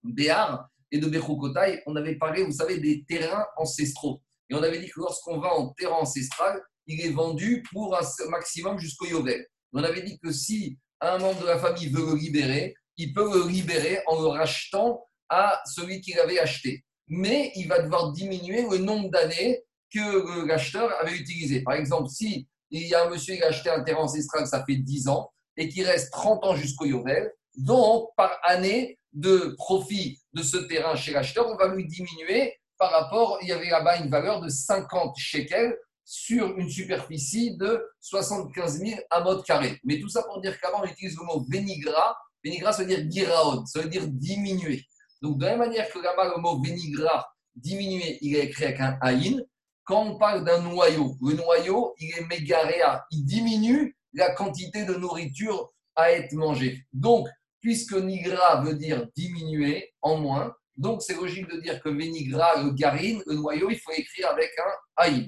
Béar 0.03 0.67
et 0.91 0.97
de 0.97 1.07
Bechukotai, 1.07 1.83
on 1.85 1.95
avait 1.95 2.17
parlé, 2.17 2.43
vous 2.43 2.51
savez, 2.51 2.79
des 2.79 3.05
terrains 3.05 3.45
ancestraux. 3.55 4.21
Et 4.49 4.55
on 4.55 4.61
avait 4.61 4.79
dit 4.79 4.89
que 4.89 4.99
lorsqu'on 4.99 5.39
va 5.39 5.53
en 5.53 5.69
terrain 5.69 5.95
ancestral, 5.95 6.61
il 6.85 6.99
est 6.99 7.13
vendu 7.13 7.63
pour 7.71 7.97
un 7.97 8.29
maximum 8.29 8.77
jusqu'au 8.77 9.05
Yovel. 9.05 9.47
On 9.71 9.81
avait 9.81 10.01
dit 10.01 10.19
que 10.19 10.33
si 10.33 10.77
un 10.99 11.17
membre 11.19 11.43
de 11.43 11.47
la 11.47 11.59
famille 11.59 11.87
veut 11.87 12.05
le 12.05 12.15
libérer, 12.17 12.75
il 12.97 13.13
peut 13.13 13.31
le 13.33 13.47
libérer 13.47 14.01
en 14.05 14.19
le 14.19 14.27
rachetant 14.27 15.01
à 15.33 15.61
celui 15.65 16.01
qui 16.01 16.13
l'avait 16.13 16.39
acheté. 16.39 16.83
Mais 17.07 17.51
il 17.55 17.67
va 17.67 17.81
devoir 17.81 18.11
diminuer 18.11 18.67
le 18.69 18.77
nombre 18.77 19.09
d'années 19.09 19.63
que 19.91 20.45
l'acheteur 20.45 20.91
avait 21.01 21.15
utilisé. 21.15 21.61
Par 21.63 21.73
exemple, 21.73 22.09
si 22.09 22.47
il 22.69 22.87
y 22.87 22.93
a 22.93 23.05
un 23.05 23.09
monsieur 23.09 23.35
qui 23.35 23.43
a 23.43 23.47
acheté 23.47 23.69
un 23.69 23.83
terrain 23.83 24.03
ancestral, 24.03 24.47
ça 24.47 24.63
fait 24.65 24.75
10 24.75 25.07
ans, 25.07 25.31
et 25.57 25.69
qu'il 25.69 25.85
reste 25.85 26.11
30 26.11 26.43
ans 26.45 26.55
jusqu'au 26.55 26.85
Yovel, 26.85 27.31
donc 27.55 28.09
par 28.15 28.39
année 28.43 28.99
de 29.11 29.53
profit 29.57 30.19
de 30.33 30.41
ce 30.41 30.57
terrain 30.57 30.95
chez 30.95 31.11
l'acheteur, 31.11 31.47
on 31.47 31.55
va 31.55 31.67
lui 31.73 31.85
diminuer 31.87 32.55
par 32.77 32.91
rapport, 32.91 33.37
il 33.41 33.47
y 33.47 33.51
avait 33.51 33.69
là-bas 33.69 33.97
une 33.97 34.09
valeur 34.09 34.41
de 34.41 34.49
50 34.49 35.15
shekels 35.17 35.77
sur 36.03 36.57
une 36.57 36.69
superficie 36.69 37.55
de 37.55 37.81
75 38.01 38.79
000 38.79 38.99
amotes 39.09 39.45
carrés. 39.45 39.79
Mais 39.83 39.99
tout 39.99 40.09
ça 40.09 40.23
pour 40.23 40.41
dire 40.41 40.59
qu'avant, 40.59 40.81
on 40.81 40.85
utilise 40.85 41.15
le 41.17 41.23
mot 41.23 41.45
vénigra. 41.49 42.17
Vénigra, 42.43 42.73
ça 42.73 42.83
veut 42.83 42.89
dire 42.89 43.09
giraon, 43.09 43.65
ça 43.65 43.81
veut 43.81 43.89
dire 43.89 44.05
diminuer. 44.07 44.83
Donc, 45.23 45.37
de 45.37 45.45
la 45.45 45.51
même 45.51 45.69
manière 45.69 45.89
que 45.89 45.99
là-bas, 45.99 46.33
le 46.35 46.41
mot 46.41 46.61
vénigra, 46.61 47.25
diminuer, 47.55 48.17
il 48.19 48.35
est 48.35 48.43
écrit 48.47 48.65
avec 48.65 48.81
un 48.81 48.97
aïn. 48.99 49.41
Quand 49.85 50.03
on 50.03 50.17
parle 50.17 50.43
d'un 50.43 50.61
noyau, 50.61 51.15
le 51.21 51.35
noyau, 51.35 51.95
il 51.97 52.09
est 52.17 52.27
mégaréa. 52.27 53.05
Il 53.09 53.23
diminue 53.23 53.95
la 54.11 54.31
quantité 54.31 54.83
de 54.83 54.95
nourriture 54.95 55.71
à 55.95 56.11
être 56.11 56.33
mangée. 56.33 56.85
Donc, 56.91 57.29
puisque 57.61 57.93
nigra 57.93 58.61
veut 58.63 58.73
dire 58.73 59.07
diminuer 59.15 59.93
en 60.01 60.17
moins, 60.17 60.53
donc 60.75 61.01
c'est 61.01 61.15
logique 61.15 61.47
de 61.47 61.61
dire 61.61 61.81
que 61.81 61.87
vénigra, 61.87 62.61
le 62.61 62.71
garine, 62.71 63.23
le 63.25 63.35
noyau, 63.35 63.69
il 63.69 63.79
faut 63.79 63.93
écrire 63.93 64.29
avec 64.29 64.51
un 64.59 65.03
aïn. 65.05 65.27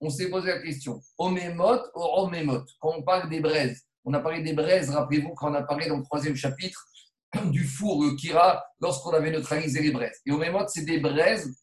On 0.00 0.08
s'est 0.08 0.30
posé 0.30 0.48
la 0.48 0.62
question. 0.62 0.98
Omémot 1.18 1.80
ou 1.94 2.00
omémot 2.00 2.64
Quand 2.80 2.94
on 2.96 3.02
parle 3.02 3.28
des 3.28 3.40
braises, 3.40 3.82
on 4.06 4.14
a 4.14 4.20
parlé 4.20 4.40
des 4.40 4.54
braises, 4.54 4.88
rappelez-vous, 4.88 5.34
quand 5.34 5.50
on 5.50 5.54
a 5.54 5.62
parlé 5.62 5.88
dans 5.88 5.98
le 5.98 6.04
troisième 6.04 6.36
chapitre 6.36 6.86
du 7.46 7.64
four, 7.64 8.04
le 8.04 8.16
kira, 8.16 8.64
lorsqu'on 8.80 9.10
avait 9.10 9.30
neutralisé 9.30 9.82
les 9.82 9.90
braises. 9.90 10.20
Et 10.26 10.32
omémot, 10.32 10.66
c'est 10.68 10.84
des 10.84 10.98
braises 10.98 11.56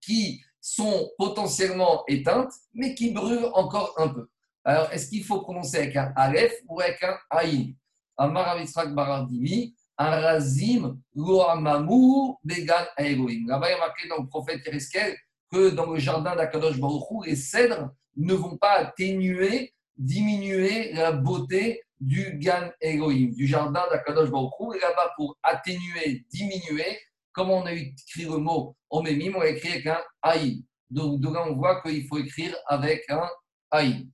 qui 0.00 0.40
sont 0.60 1.10
potentiellement 1.16 2.04
éteintes, 2.06 2.52
mais 2.74 2.94
qui 2.94 3.12
brûlent 3.12 3.50
encore 3.54 3.94
un 3.98 4.08
peu. 4.08 4.28
Alors, 4.64 4.92
est-ce 4.92 5.08
qu'il 5.08 5.24
faut 5.24 5.40
prononcer 5.40 5.78
avec 5.78 5.96
un 5.96 6.12
Aleph 6.16 6.52
ou 6.68 6.80
avec 6.80 7.02
un 7.02 7.16
Aïn? 7.30 7.72
Amar 8.16 8.58
Baradimi, 8.94 9.74
un 9.96 10.10
Razim, 10.10 11.00
Loamamu, 11.14 12.34
Began 12.44 12.84
Aegoim. 12.98 13.46
Là-bas, 13.46 13.68
il 13.68 13.72
y 13.72 13.74
a 13.74 13.78
marqué 13.78 14.08
dans 14.08 14.18
le 14.18 14.28
prophète 14.28 14.64
Yereskel 14.66 15.16
que 15.50 15.70
dans 15.70 15.90
le 15.90 15.98
jardin 15.98 16.36
d'Akadosh 16.36 16.78
Baruchou, 16.78 17.22
les 17.22 17.36
cèdres 17.36 17.90
ne 18.16 18.34
vont 18.34 18.58
pas 18.58 18.72
atténuer, 18.72 19.74
diminuer 19.96 20.92
la 20.92 21.12
beauté 21.12 21.82
du 22.00 22.38
Gan 22.38 22.70
Elohim, 22.80 23.32
du 23.32 23.46
jardin 23.46 23.84
d'Akadosh 23.90 24.30
Baruchou. 24.30 24.74
Et 24.74 24.80
là-bas, 24.80 25.12
pour 25.16 25.36
atténuer, 25.42 26.24
diminuer, 26.32 26.98
comment 27.32 27.58
on 27.58 27.66
a 27.66 27.72
écrit 27.72 28.24
le 28.24 28.38
mot 28.38 28.76
Omemim, 28.88 29.34
on 29.36 29.40
a 29.40 29.48
écrit 29.48 29.70
avec 29.70 29.86
un 29.86 30.00
Aïn. 30.22 30.60
Donc, 30.88 31.22
là, 31.22 31.44
on 31.48 31.54
voit 31.54 31.80
qu'il 31.82 32.06
faut 32.08 32.18
écrire 32.18 32.56
avec 32.66 33.08
un 33.10 33.28
Aïn. 33.70 34.06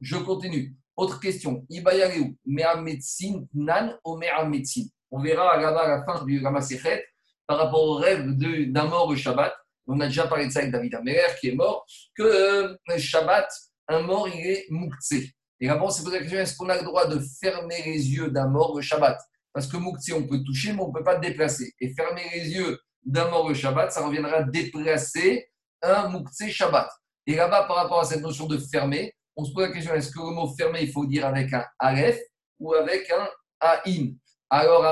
Je 0.00 0.16
continue. 0.16 0.74
Autre 0.96 1.20
question. 1.20 1.64
Ibayareu, 1.70 2.34
médecine, 2.44 3.46
Nan 3.54 3.96
ou 4.04 4.18
médecine 4.46 4.88
On 5.10 5.20
verra 5.20 5.56
là-bas 5.56 5.82
à 5.82 5.88
la 5.88 6.04
fin 6.04 6.24
du 6.24 6.42
Ramasechet 6.42 7.04
par 7.46 7.58
rapport 7.58 7.82
au 7.82 7.94
rêve 7.94 8.26
d'un 8.36 8.84
mort 8.84 9.08
au 9.08 9.16
Shabbat. 9.16 9.54
On 9.86 10.00
a 10.00 10.06
déjà 10.06 10.26
parlé 10.26 10.46
de 10.46 10.50
ça 10.50 10.60
avec 10.60 10.72
David 10.72 10.94
Améler 10.94 11.26
qui 11.40 11.48
est 11.48 11.54
mort, 11.54 11.84
que 12.16 12.22
euh, 12.22 12.98
Shabbat, 12.98 13.48
un 13.88 14.00
mort, 14.00 14.28
il 14.28 14.46
est 14.46 14.66
mouktsé. 14.70 15.34
Et 15.64 15.70
on 15.70 15.88
s'est 15.88 16.04
posé 16.04 16.16
la 16.16 16.20
question 16.20 16.40
est-ce 16.40 16.58
qu'on 16.58 16.68
a 16.68 16.76
le 16.76 16.84
droit 16.84 17.06
de 17.06 17.18
fermer 17.40 17.80
les 17.86 18.10
yeux 18.10 18.30
d'un 18.30 18.48
mort 18.48 18.76
le 18.76 18.82
Shabbat? 18.82 19.18
Parce 19.50 19.66
que 19.66 19.78
mouktsé, 19.78 20.12
on 20.12 20.26
peut 20.26 20.42
toucher, 20.44 20.74
mais 20.74 20.82
on 20.82 20.88
ne 20.88 20.92
peut 20.92 21.02
pas 21.02 21.16
déplacer. 21.16 21.72
Et 21.80 21.94
fermer 21.94 22.20
les 22.34 22.50
yeux 22.50 22.78
d'un 23.02 23.30
mort 23.30 23.48
le 23.48 23.54
Shabbat, 23.54 23.90
ça 23.90 24.06
reviendra 24.06 24.32
à 24.32 24.42
déplacer 24.42 25.48
un 25.80 26.08
mouktsé 26.08 26.50
Shabbat. 26.50 26.90
Et 27.26 27.36
là-bas, 27.36 27.62
par 27.62 27.76
rapport 27.76 28.00
à 28.00 28.04
cette 28.04 28.20
notion 28.20 28.46
de 28.46 28.58
fermer, 28.58 29.14
on 29.36 29.44
se 29.46 29.54
pose 29.54 29.68
la 29.68 29.72
question 29.72 29.94
est-ce 29.94 30.10
que 30.10 30.18
le 30.18 30.34
mot 30.34 30.54
fermé, 30.54 30.82
il 30.82 30.92
faut 30.92 31.06
dire 31.06 31.24
avec 31.24 31.50
un 31.54 31.64
Aleph 31.78 32.20
ou 32.58 32.74
avec 32.74 33.10
un 33.10 33.26
Aïn? 33.60 34.16
Alors. 34.50 34.84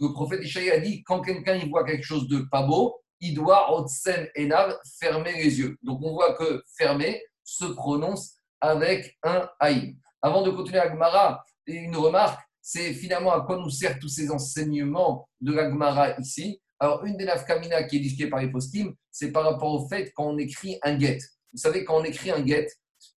Le 0.00 0.12
prophète 0.14 0.40
Ishaï 0.42 0.70
a 0.70 0.80
dit 0.80 1.02
quand 1.02 1.20
quelqu'un 1.20 1.58
voit 1.68 1.84
quelque 1.84 2.04
chose 2.04 2.26
de 2.26 2.38
pas 2.50 2.62
beau, 2.62 3.02
il 3.20 3.34
doit 3.34 3.74
Otsem 3.74 4.28
Enav 4.36 4.76
fermer 5.00 5.32
les 5.32 5.58
yeux. 5.58 5.76
Donc, 5.82 6.00
on 6.02 6.12
voit 6.12 6.34
que 6.34 6.62
fermer 6.76 7.22
se 7.44 7.64
prononce 7.64 8.34
avec 8.60 9.16
un 9.22 9.48
Aïn. 9.60 9.94
Avant 10.20 10.42
de 10.42 10.50
continuer 10.50 10.80
à 10.80 10.88
Gmara, 10.88 11.44
une 11.66 11.96
remarque 11.96 12.48
c'est 12.70 12.92
finalement 12.92 13.32
à 13.32 13.40
quoi 13.46 13.56
nous 13.56 13.70
servent 13.70 13.98
tous 13.98 14.10
ces 14.10 14.30
enseignements 14.30 15.26
de 15.40 15.52
la 15.54 15.70
Gemara 15.70 16.20
ici. 16.20 16.60
Alors, 16.78 17.02
une 17.06 17.16
des 17.16 17.24
nafkamina 17.24 17.84
qui 17.84 17.96
est 17.96 18.00
discutée 18.00 18.28
par 18.28 18.40
les 18.40 18.50
postim, 18.50 18.92
c'est 19.10 19.32
par 19.32 19.44
rapport 19.44 19.72
au 19.72 19.88
fait 19.88 20.12
quand 20.14 20.26
on 20.26 20.36
écrit 20.36 20.78
un 20.82 20.98
get. 20.98 21.16
Vous 21.50 21.58
savez, 21.58 21.82
quand 21.82 21.98
on 21.98 22.04
écrit 22.04 22.30
un 22.30 22.44
get, 22.44 22.66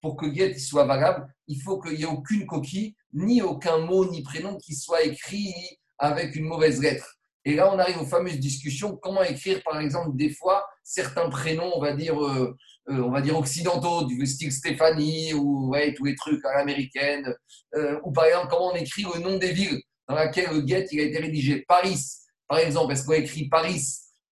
pour 0.02 0.16
que 0.16 0.34
get 0.34 0.58
soit 0.58 0.86
valable, 0.86 1.28
il 1.48 1.62
faut 1.62 1.82
qu'il 1.82 1.98
n'y 1.98 2.04
ait 2.04 2.06
aucune 2.06 2.46
coquille, 2.46 2.96
ni 3.12 3.42
aucun 3.42 3.80
mot, 3.80 4.10
ni 4.10 4.24
prénom 4.24 4.58
qui 4.58 4.74
soit 4.74 5.04
écrit 5.04 5.54
avec 5.98 6.34
une 6.38 6.46
mauvaise 6.46 6.82
lettre. 6.82 7.18
Et 7.44 7.56
là, 7.56 7.74
on 7.74 7.80
arrive 7.80 8.00
aux 8.00 8.06
fameuses 8.06 8.40
discussions. 8.40 8.96
Comment 8.98 9.24
écrire, 9.24 9.62
par 9.64 9.80
exemple, 9.80 10.16
des 10.16 10.30
fois, 10.30 10.66
certains 10.84 11.30
prénoms, 11.30 11.72
on 11.76 11.82
va 11.82 11.94
dire, 11.94 12.24
euh, 12.24 12.56
euh, 12.90 13.02
on 13.02 13.10
va 13.10 13.22
dire 13.22 13.38
occidentaux, 13.38 14.06
du 14.06 14.26
style 14.28 14.52
Stéphanie 14.52 15.34
ou 15.34 15.70
ouais, 15.70 15.94
tous 15.94 16.06
les 16.06 16.16
trucs 16.16 16.44
à 16.46 16.58
l'américaine. 16.58 17.34
Euh, 17.76 18.00
ou 18.04 18.12
par 18.12 18.26
exemple, 18.26 18.48
comment 18.50 18.72
on 18.72 18.76
écrit 18.76 19.04
le 19.04 19.20
nom 19.20 19.38
des 19.38 19.54
villes 19.54 19.82
dans 20.08 20.16
laquelle 20.16 20.52
le 20.52 20.66
get 20.66 20.88
il 20.92 21.00
a 21.00 21.04
été 21.04 21.20
rédigé. 21.20 21.64
Paris, 21.68 22.00
par 22.48 22.60
exemple, 22.60 22.94
est-ce 22.94 23.06
qu'on 23.06 23.14
écrit 23.14 23.48
Paris 23.48 23.82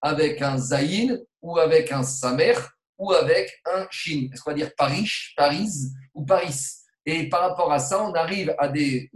avec 0.02 0.40
un 0.42 0.56
Zayin 0.56 1.18
ou 1.42 1.58
avec 1.58 1.90
un 1.90 2.02
Samer 2.02 2.54
ou 2.98 3.12
avec 3.12 3.50
un 3.64 3.86
Shin 3.90 4.28
Est-ce 4.32 4.42
qu'on 4.42 4.50
va 4.50 4.56
dire 4.56 4.70
Paris, 4.76 5.10
Paris 5.36 5.68
ou 6.14 6.24
Paris? 6.24 6.54
Et 7.06 7.28
par 7.28 7.40
rapport 7.40 7.72
à 7.72 7.78
ça, 7.78 8.02
on 8.02 8.12
arrive 8.12 8.54
à 8.58 8.68
des, 8.68 9.10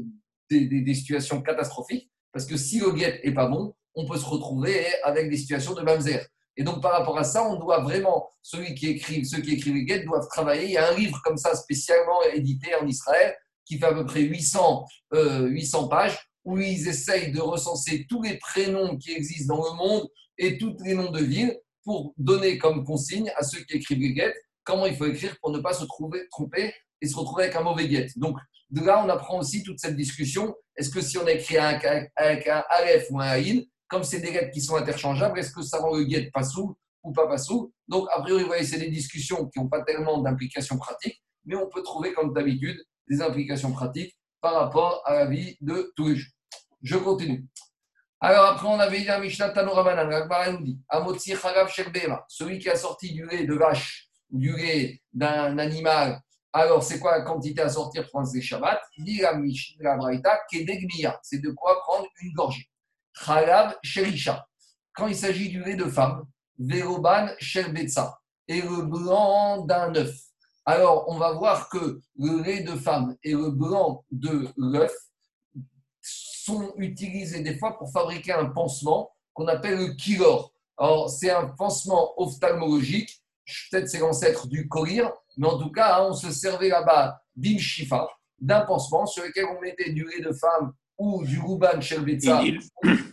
des, 0.50 0.94
situations 0.94 1.42
catastrophiques 1.42 2.10
parce 2.32 2.46
que 2.46 2.56
si 2.56 2.80
le 2.80 2.96
get 2.96 3.20
est 3.22 3.32
pas 3.32 3.46
bon, 3.46 3.74
on 3.94 4.06
peut 4.06 4.18
se 4.18 4.24
retrouver 4.24 4.86
avec 5.02 5.30
des 5.30 5.36
situations 5.36 5.74
de 5.74 5.82
mamzer. 5.82 6.26
Et 6.56 6.62
donc, 6.62 6.80
par 6.82 6.92
rapport 6.92 7.18
à 7.18 7.24
ça, 7.24 7.44
on 7.44 7.56
doit 7.56 7.80
vraiment, 7.80 8.30
qui 8.42 8.54
ceux 9.24 9.40
qui 9.40 9.54
écrivent 9.54 9.74
les 9.74 9.86
get 9.86 10.04
doivent 10.04 10.28
travailler. 10.28 10.66
Il 10.66 10.72
y 10.72 10.76
a 10.76 10.90
un 10.90 10.96
livre 10.96 11.20
comme 11.24 11.36
ça 11.36 11.54
spécialement 11.54 12.22
édité 12.32 12.74
en 12.80 12.86
Israël 12.86 13.34
qui 13.64 13.78
fait 13.78 13.86
à 13.86 13.94
peu 13.94 14.04
près 14.04 14.20
800, 14.20 14.86
800 15.12 15.84
euh, 15.84 15.88
pages 15.88 16.18
où 16.44 16.58
ils 16.58 16.86
essayent 16.86 17.32
de 17.32 17.40
recenser 17.40 18.06
tous 18.08 18.22
les 18.22 18.36
prénoms 18.38 18.96
qui 18.98 19.12
existent 19.12 19.56
dans 19.56 19.64
le 19.64 19.76
monde 19.76 20.08
et 20.38 20.58
tous 20.58 20.76
les 20.84 20.94
noms 20.94 21.10
de 21.10 21.22
villes 21.22 21.58
pour 21.82 22.12
donner 22.18 22.58
comme 22.58 22.84
consigne 22.84 23.32
à 23.36 23.42
ceux 23.42 23.60
qui 23.64 23.76
écrivent 23.76 24.00
les 24.00 24.12
guettes 24.12 24.36
comment 24.64 24.86
il 24.86 24.96
faut 24.96 25.06
écrire 25.06 25.36
pour 25.40 25.50
ne 25.50 25.58
pas 25.58 25.74
se 25.74 25.84
trouver, 25.84 26.26
tromper 26.30 26.72
et 27.00 27.06
se 27.06 27.16
retrouver 27.16 27.44
avec 27.44 27.56
un 27.56 27.62
mauvais 27.62 27.86
guette. 27.86 28.18
Donc, 28.18 28.38
de 28.70 28.80
là, 28.80 29.04
on 29.04 29.08
apprend 29.08 29.38
aussi 29.38 29.62
toute 29.62 29.78
cette 29.78 29.96
discussion. 29.96 30.54
Est-ce 30.76 30.90
que 30.90 31.00
si 31.00 31.18
on 31.18 31.26
écrit 31.26 31.58
avec 31.58 32.48
un 32.48 32.64
Aleph 32.70 33.06
ou 33.10 33.20
un 33.20 33.26
Aïn, 33.26 33.62
comme 33.88 34.04
c'est 34.04 34.20
des 34.20 34.30
lettres 34.30 34.52
qui 34.52 34.60
sont 34.60 34.76
interchangeables, 34.76 35.38
est-ce 35.38 35.52
que 35.52 35.62
ça 35.62 35.78
rend 35.78 35.96
le 35.96 36.04
guette 36.04 36.32
pas 36.32 36.42
sous 36.42 36.76
ou 37.02 37.12
pas 37.12 37.26
pas 37.26 37.38
sous? 37.38 37.72
Donc, 37.88 38.06
a 38.12 38.20
priori, 38.20 38.42
vous 38.42 38.48
voyez, 38.48 38.64
c'est 38.64 38.78
des 38.78 38.90
discussions 38.90 39.48
qui 39.48 39.58
n'ont 39.58 39.68
pas 39.68 39.82
tellement 39.82 40.20
d'implications 40.22 40.78
pratiques, 40.78 41.22
mais 41.44 41.56
on 41.56 41.68
peut 41.68 41.82
trouver, 41.82 42.12
comme 42.12 42.32
d'habitude, 42.32 42.82
des 43.08 43.20
implications 43.20 43.72
pratiques 43.72 44.16
par 44.40 44.54
rapport 44.54 45.02
à 45.04 45.14
la 45.14 45.26
vie 45.26 45.56
de 45.60 45.92
tous 45.96 46.08
les 46.08 46.16
jours. 46.16 46.32
Je 46.82 46.96
continue. 46.96 47.46
Alors 48.20 48.46
après, 48.46 48.68
on 48.68 48.78
avait 48.78 49.00
dit 49.00 49.08
à 49.08 49.18
Mishnah 49.18 49.50
Tanorabanan, 49.50 50.52
nous 50.52 50.64
dit 50.64 50.78
Amotzi 50.88 51.34
Chagav 51.36 51.70
celui 52.28 52.58
qui 52.58 52.70
a 52.70 52.76
sorti 52.76 53.12
du 53.12 53.26
lait 53.26 53.44
de 53.44 53.54
vache, 53.54 54.08
du 54.30 54.56
lait 54.56 55.02
d'un 55.12 55.58
animal, 55.58 56.20
alors 56.56 56.84
c'est 56.84 57.00
quoi 57.00 57.18
la 57.18 57.24
quantité 57.24 57.62
à 57.62 57.68
sortir 57.68 58.08
pour 58.08 58.22
les 58.22 58.40
Shabbat? 58.40 58.80
Dit 58.96 59.18
la 59.18 59.34
Mishnah 59.34 59.96
Braïta, 59.96 60.38
Kedegmiya, 60.48 61.18
c'est 61.20 61.40
de 61.40 61.50
quoi 61.50 61.80
prendre 61.80 62.06
une 62.22 62.32
gorgée. 62.32 62.70
Chagav 63.14 63.76
Sherisha, 63.82 64.46
quand 64.92 65.06
il 65.06 65.16
s'agit 65.16 65.48
du 65.48 65.62
lait 65.62 65.76
de 65.76 65.84
femme, 65.84 66.24
Veroban 66.58 67.28
Sherbetza, 67.38 68.18
et 68.48 68.60
le 68.60 68.82
blanc 68.82 69.64
d'un 69.64 69.94
œuf. 69.94 70.14
Alors, 70.66 71.04
on 71.08 71.18
va 71.18 71.32
voir 71.32 71.68
que 71.68 72.00
le 72.18 72.42
lait 72.42 72.62
de 72.62 72.74
femme 72.74 73.16
et 73.22 73.32
le 73.32 73.50
blanc 73.50 74.04
de 74.10 74.48
l'œuf 74.56 74.94
sont 76.00 76.74
utilisés 76.76 77.40
des 77.40 77.58
fois 77.58 77.76
pour 77.78 77.90
fabriquer 77.90 78.32
un 78.32 78.46
pansement 78.46 79.10
qu'on 79.32 79.46
appelle 79.46 79.78
le 79.78 79.94
kilor. 79.94 80.52
Alors, 80.76 81.10
c'est 81.10 81.30
un 81.30 81.48
pansement 81.48 82.12
ophtalmologique, 82.20 83.22
peut-être 83.70 83.88
c'est 83.88 83.98
l'ancêtre 83.98 84.46
du 84.46 84.68
colir, 84.68 85.10
mais 85.36 85.48
en 85.48 85.58
tout 85.58 85.70
cas, 85.70 85.98
hein, 85.98 86.08
on 86.10 86.14
se 86.14 86.30
servait 86.30 86.68
là-bas 86.68 87.20
bim 87.36 87.58
shifa, 87.58 88.08
d'un 88.38 88.60
pansement 88.62 89.06
sur 89.06 89.24
lequel 89.24 89.46
on 89.46 89.60
mettait 89.60 89.92
du 89.92 90.04
lait 90.04 90.22
de 90.22 90.32
femme 90.32 90.72
ou 90.98 91.24
du 91.24 91.40
ruban 91.40 91.80
sherbetza 91.80 92.42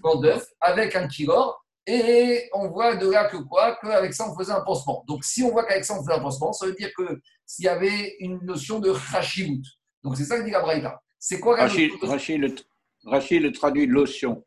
ou 0.03 0.17
d'œuf 0.21 0.45
avec 0.59 0.95
un 0.95 1.07
kilor. 1.07 1.57
Et 1.87 2.47
on 2.53 2.69
voit 2.69 2.95
de 2.95 3.09
là 3.09 3.25
que 3.25 3.37
quoi? 3.37 3.75
Qu'avec 3.81 4.13
ça, 4.13 4.29
on 4.29 4.37
faisait 4.37 4.51
un 4.51 4.61
pansement. 4.61 5.03
Donc, 5.07 5.23
si 5.23 5.41
on 5.41 5.49
voit 5.49 5.65
qu'avec 5.65 5.83
ça, 5.83 5.95
on 5.97 6.03
faisait 6.03 6.13
un 6.13 6.21
pansement, 6.21 6.53
ça 6.53 6.67
veut 6.67 6.75
dire 6.75 6.91
que 6.95 7.19
s'il 7.45 7.65
y 7.65 7.67
avait 7.67 8.15
une 8.19 8.39
notion 8.43 8.79
de 8.79 8.93
chashivut. 8.93 9.63
Donc, 10.03 10.15
c'est 10.15 10.25
ça 10.25 10.37
que 10.37 10.43
dit 10.43 10.51
la 10.51 10.61
Braïta. 10.61 11.01
C'est 11.17 11.39
quoi 11.39 11.57
la 11.57 11.63
Rachid, 11.63 11.91
le, 12.39 12.55
Rachid 13.03 13.41
le 13.41 13.51
traduit 13.51 13.87
lotion. 13.87 14.43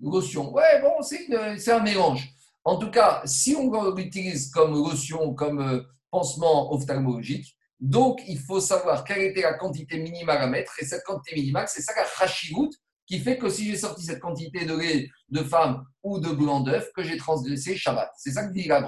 Lotion. 0.00 0.52
Ouais, 0.52 0.82
bon, 0.82 1.02
c'est 1.02 1.72
un 1.72 1.80
mélange. 1.80 2.28
En 2.64 2.78
tout 2.78 2.90
cas, 2.90 3.22
si 3.24 3.54
on 3.54 3.94
l'utilise 3.94 4.50
comme 4.50 4.72
lotion, 4.72 5.34
comme 5.34 5.60
euh, 5.60 5.82
pansement 6.10 6.72
ophtalmologique, 6.72 7.56
donc 7.84 8.22
il 8.26 8.38
faut 8.38 8.60
savoir 8.60 9.04
quelle 9.04 9.20
était 9.20 9.42
la 9.42 9.52
quantité 9.52 9.98
minimale 9.98 10.40
à 10.40 10.46
mettre. 10.46 10.72
Et 10.80 10.86
cette 10.86 11.04
quantité 11.04 11.36
minimale, 11.36 11.66
c'est 11.68 11.82
ça 11.82 11.92
la 11.94 12.06
chashivut 12.06 12.70
qui 13.06 13.18
fait 13.18 13.36
que 13.36 13.50
si 13.50 13.66
j'ai 13.66 13.76
sorti 13.76 14.02
cette 14.02 14.20
quantité 14.20 14.64
de 14.64 14.74
lait 14.74 15.10
de 15.28 15.42
femme 15.42 15.84
ou 16.02 16.18
de 16.18 16.30
blanc 16.30 16.60
d'œuf, 16.60 16.90
que 16.96 17.02
j'ai 17.02 17.18
transgressé 17.18 17.76
Shabbat. 17.76 18.10
C'est 18.16 18.30
ça 18.30 18.46
que 18.46 18.54
dit 18.54 18.66
la 18.66 18.80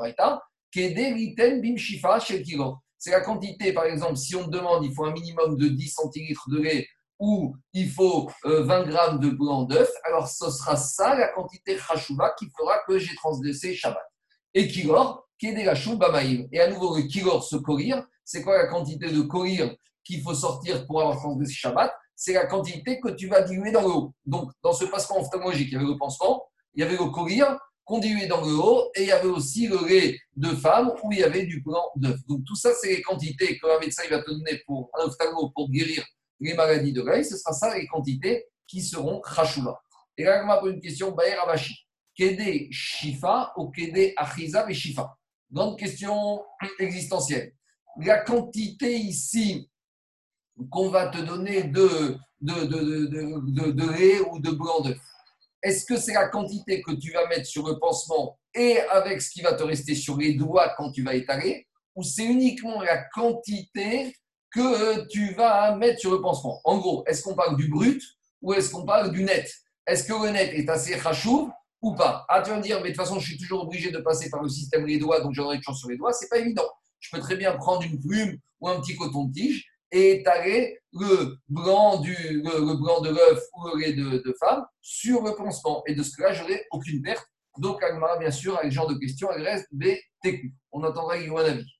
kilo. 2.42 2.78
C'est 2.96 3.10
la 3.10 3.20
quantité, 3.20 3.74
par 3.74 3.84
exemple, 3.84 4.16
si 4.16 4.34
on 4.34 4.48
demande, 4.48 4.86
il 4.86 4.94
faut 4.94 5.04
un 5.04 5.12
minimum 5.12 5.58
de 5.58 5.68
10 5.68 5.88
centilitres 5.90 6.48
de 6.48 6.62
lait 6.62 6.88
ou 7.18 7.54
il 7.74 7.90
faut 7.90 8.30
20 8.44 8.50
euh, 8.50 8.84
grammes 8.84 9.20
de 9.20 9.28
blanc 9.28 9.64
d'œuf, 9.64 9.90
alors 10.04 10.26
ce 10.26 10.50
sera 10.50 10.76
ça 10.76 11.14
la 11.14 11.28
quantité 11.28 11.76
chashuva 11.76 12.34
qui 12.38 12.46
fera 12.56 12.78
que 12.88 12.98
j'ai 12.98 13.14
transgressé 13.14 13.74
Shabbat. 13.74 14.06
Et 14.54 14.68
kilor, 14.68 15.28
kedegashou 15.38 15.98
bamaïm. 15.98 16.48
Et 16.50 16.60
à 16.60 16.70
nouveau, 16.70 16.96
le 16.96 17.02
kilor, 17.02 17.44
ce 17.44 17.56
courir, 17.56 18.02
c'est 18.26 18.42
quoi 18.42 18.58
la 18.58 18.66
quantité 18.66 19.10
de 19.10 19.22
courir 19.22 19.74
qu'il 20.04 20.20
faut 20.20 20.34
sortir 20.34 20.84
pour 20.86 21.00
avoir 21.00 21.16
transgressé 21.16 21.54
Shabbat? 21.54 21.92
C'est 22.14 22.32
la 22.32 22.46
quantité 22.46 23.00
que 23.00 23.10
tu 23.10 23.28
vas 23.28 23.42
diluer 23.42 23.70
dans 23.70 23.82
le 23.82 23.88
haut. 23.88 24.14
Donc, 24.24 24.50
dans 24.62 24.72
ce 24.72 24.84
passement 24.86 25.20
ophtalmologique, 25.20 25.68
il 25.68 25.74
y 25.74 25.76
avait 25.76 25.86
le 25.86 25.96
pansement, 25.96 26.44
il 26.74 26.80
y 26.80 26.82
avait 26.82 26.96
le 26.96 27.10
courir 27.10 27.56
qu'on 27.84 28.00
diluait 28.00 28.26
dans 28.26 28.44
le 28.44 28.52
haut, 28.52 28.90
et 28.96 29.02
il 29.02 29.08
y 29.08 29.12
avait 29.12 29.28
aussi 29.28 29.68
le 29.68 29.86
lait 29.86 30.18
de 30.34 30.48
femme 30.48 30.92
où 31.02 31.12
il 31.12 31.20
y 31.20 31.24
avait 31.24 31.46
du 31.46 31.62
blanc 31.62 31.84
d'œuf. 31.94 32.18
Donc, 32.26 32.44
tout 32.44 32.56
ça, 32.56 32.72
c'est 32.74 32.88
les 32.88 33.02
quantités 33.02 33.56
que 33.58 33.76
un 33.76 33.78
médecin 33.78 34.02
va 34.10 34.20
te 34.20 34.30
donner 34.30 34.60
pour 34.66 34.90
un 34.94 35.08
pour 35.54 35.70
guérir 35.70 36.04
les 36.40 36.54
maladies 36.54 36.92
de 36.92 37.02
l'œil, 37.02 37.24
ce 37.24 37.36
sera 37.36 37.52
ça 37.52 37.76
les 37.76 37.86
quantités 37.86 38.46
qui 38.66 38.82
seront 38.82 39.20
khashula. 39.20 39.78
Et 40.16 40.24
là, 40.24 40.42
on 40.42 40.48
va 40.48 40.58
poser 40.58 40.74
une 40.74 40.80
question, 40.80 41.12
Baer 41.12 41.38
Avashi. 41.42 41.86
Kede 42.16 42.68
Shifa 42.70 43.52
ou 43.56 43.70
Kede 43.70 44.14
Achiza 44.16 44.68
et 44.68 44.74
Shifa? 44.74 45.16
Grande 45.50 45.78
question 45.78 46.42
existentielle. 46.78 47.54
La 47.98 48.18
quantité 48.18 48.94
ici 48.94 49.70
qu'on 50.70 50.90
va 50.90 51.08
te 51.08 51.18
donner 51.18 51.64
de, 51.64 52.16
de, 52.40 52.64
de, 52.64 53.70
de, 53.70 53.90
lait 53.90 54.20
ou 54.30 54.38
de 54.38 54.50
blanc 54.50 54.80
d'œuf, 54.80 54.98
est-ce 55.62 55.84
que 55.86 55.96
c'est 55.96 56.12
la 56.12 56.28
quantité 56.28 56.82
que 56.82 56.92
tu 56.92 57.12
vas 57.12 57.26
mettre 57.28 57.46
sur 57.46 57.66
le 57.66 57.78
pansement 57.78 58.38
et 58.54 58.78
avec 58.80 59.22
ce 59.22 59.30
qui 59.30 59.40
va 59.40 59.54
te 59.54 59.62
rester 59.62 59.94
sur 59.94 60.16
les 60.16 60.34
doigts 60.34 60.74
quand 60.76 60.92
tu 60.92 61.02
vas 61.02 61.14
étaler 61.14 61.66
ou 61.94 62.02
c'est 62.02 62.24
uniquement 62.24 62.82
la 62.82 62.98
quantité 63.14 64.14
que 64.50 65.06
tu 65.08 65.34
vas 65.34 65.74
mettre 65.76 66.00
sur 66.00 66.12
le 66.12 66.20
pansement? 66.20 66.60
En 66.64 66.78
gros, 66.78 67.02
est-ce 67.06 67.22
qu'on 67.22 67.34
parle 67.34 67.56
du 67.56 67.68
brut 67.68 68.02
ou 68.42 68.52
est-ce 68.52 68.70
qu'on 68.70 68.84
parle 68.84 69.10
du 69.10 69.24
net? 69.24 69.50
Est-ce 69.86 70.04
que 70.04 70.12
le 70.12 70.30
net 70.32 70.52
est 70.52 70.68
assez 70.68 70.96
rachou 70.96 71.50
ou 71.80 71.94
pas? 71.94 72.26
Ah, 72.28 72.42
tu 72.42 72.50
vas 72.50 72.58
me 72.58 72.62
dire, 72.62 72.80
mais 72.82 72.90
de 72.90 72.94
toute 72.94 73.04
façon, 73.04 73.18
je 73.18 73.26
suis 73.26 73.38
toujours 73.38 73.62
obligé 73.62 73.90
de 73.90 73.98
passer 73.98 74.28
par 74.28 74.42
le 74.42 74.48
système 74.48 74.86
les 74.86 74.98
doigts, 74.98 75.20
donc 75.20 75.32
j'aurai 75.32 75.56
une 75.56 75.62
chance 75.62 75.78
sur 75.78 75.88
les 75.88 75.96
doigts. 75.96 76.12
C'est 76.12 76.28
pas 76.28 76.38
évident. 76.38 76.68
Je 77.06 77.16
peux 77.16 77.22
très 77.22 77.36
bien 77.36 77.56
prendre 77.56 77.82
une 77.82 78.00
plume 78.00 78.36
ou 78.60 78.68
un 78.68 78.80
petit 78.80 78.96
coton-tige 78.96 79.64
et 79.92 80.18
étaler 80.18 80.80
le 80.92 81.38
blanc, 81.48 82.00
du, 82.00 82.42
blanc 82.42 83.00
de 83.00 83.10
l'œuf 83.10 83.44
ou 83.54 83.68
le 83.68 83.80
lait 83.80 83.92
de, 83.92 84.34
femme 84.40 84.64
sur 84.80 85.22
le 85.22 85.36
pansement. 85.36 85.84
Et 85.86 85.94
de 85.94 86.02
ce 86.02 86.16
que 86.16 86.22
là, 86.22 86.32
j'aurai 86.32 86.66
aucune 86.72 87.00
perte. 87.02 87.24
Donc, 87.58 87.80
Agmara, 87.82 88.18
bien 88.18 88.32
sûr, 88.32 88.58
avec 88.58 88.72
ce 88.72 88.74
genre 88.74 88.88
de 88.88 88.98
questions, 88.98 89.30
elle 89.30 89.42
reste 89.42 89.68
BTQ. 89.70 90.52
On 90.72 90.82
attendra 90.82 91.16
qu'il 91.18 91.30
un 91.30 91.36
avis. 91.36 91.70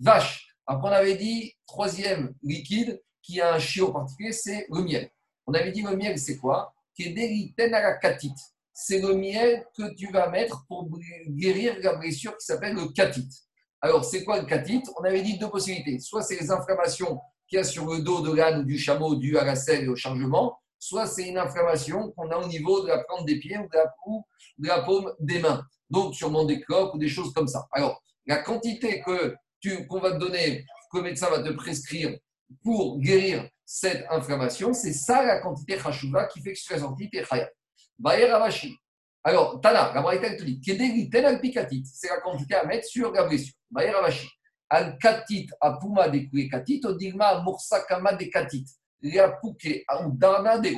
Vache, 0.00 0.48
après, 0.66 0.88
on 0.88 0.92
avait 0.92 1.16
dit, 1.16 1.54
troisième 1.66 2.34
liquide 2.42 3.00
qui 3.22 3.40
a 3.40 3.54
un 3.54 3.60
chiot 3.60 3.92
particulier, 3.92 4.32
c'est 4.32 4.66
le 4.68 4.82
miel. 4.82 5.08
On 5.46 5.54
avait 5.54 5.70
dit 5.70 5.82
le 5.82 5.94
miel, 5.96 6.18
c'est 6.18 6.38
quoi? 6.38 6.74
C'est 6.94 7.10
le 8.98 9.14
miel 9.14 9.64
que 9.76 9.94
tu 9.94 10.10
vas 10.10 10.28
mettre 10.28 10.64
pour 10.66 10.90
guérir 11.28 11.76
la 11.80 11.94
blessure 11.94 12.36
qui 12.36 12.44
s'appelle 12.44 12.74
le 12.74 12.88
catite. 12.88 13.32
Alors, 13.84 14.04
c'est 14.04 14.24
quoi 14.24 14.38
le 14.40 14.46
catite? 14.46 14.86
On 14.96 15.04
avait 15.04 15.22
dit 15.22 15.38
deux 15.38 15.50
possibilités. 15.50 15.98
Soit 15.98 16.22
c'est 16.22 16.40
les 16.40 16.52
inflammations 16.52 17.20
qu'il 17.48 17.58
y 17.58 17.60
a 17.60 17.64
sur 17.64 17.86
le 17.86 18.00
dos 18.00 18.20
de 18.20 18.32
l'âne 18.32 18.60
ou 18.60 18.64
du 18.64 18.78
chameau 18.78 19.16
dû 19.16 19.36
à 19.36 19.44
la 19.44 19.56
selle 19.56 19.84
et 19.84 19.88
au 19.88 19.96
chargement, 19.96 20.56
soit 20.78 21.06
c'est 21.06 21.28
une 21.28 21.36
inflammation 21.36 22.12
qu'on 22.12 22.30
a 22.30 22.36
au 22.36 22.46
niveau 22.46 22.82
de 22.82 22.88
la 22.88 23.02
plante 23.02 23.26
des 23.26 23.40
pieds 23.40 23.58
ou 23.58 23.68
de 23.68 23.76
la, 23.76 23.92
de 24.58 24.68
la 24.68 24.82
paume 24.82 25.12
des 25.18 25.40
mains. 25.40 25.64
Donc, 25.90 26.14
sûrement 26.14 26.44
des 26.44 26.60
cloques 26.60 26.94
ou 26.94 26.98
des 26.98 27.08
choses 27.08 27.32
comme 27.34 27.48
ça. 27.48 27.66
Alors, 27.72 28.00
la 28.26 28.38
quantité 28.38 29.02
que 29.02 29.34
qu'on 29.88 30.00
va 30.00 30.12
te 30.12 30.18
donner, 30.18 30.64
que 30.90 30.98
le 30.98 31.04
médecin 31.04 31.30
va 31.30 31.42
te 31.42 31.50
prescrire 31.50 32.16
pour 32.62 32.98
guérir 32.98 33.48
cette 33.64 34.04
inflammation, 34.10 34.72
c'est 34.72 34.92
ça 34.92 35.24
la 35.24 35.40
quantité 35.40 35.78
chashuva 35.78 36.26
qui 36.26 36.40
fait 36.40 36.52
que 36.52 36.58
tu 36.58 36.74
as 36.74 36.78
sorti 36.78 37.08
tes. 37.10 37.22
Alors, 39.24 39.60
Tana, 39.60 39.92
la 39.94 40.02
Braïta 40.02 40.34
te 40.34 40.42
dit, 40.42 40.60
c'est 41.84 42.08
la 42.08 42.20
quantité 42.20 42.54
à 42.56 42.64
mettre 42.64 42.86
sur 42.86 43.12
la 43.12 43.24
blessure. 43.24 43.54
Ravashi. 43.72 44.28
Al 44.68 44.98
katit 44.98 45.48
a 45.60 45.78
puma 45.78 46.08
de 46.08 46.48
katit, 46.48 46.84
odigma 46.84 47.40
morsa 47.42 47.84
kama 47.84 48.14
de 48.14 48.24
katit. 48.24 48.64
Liapuke 49.02 49.84
ou 50.04 50.12
darna 50.12 50.58
de 50.58 50.70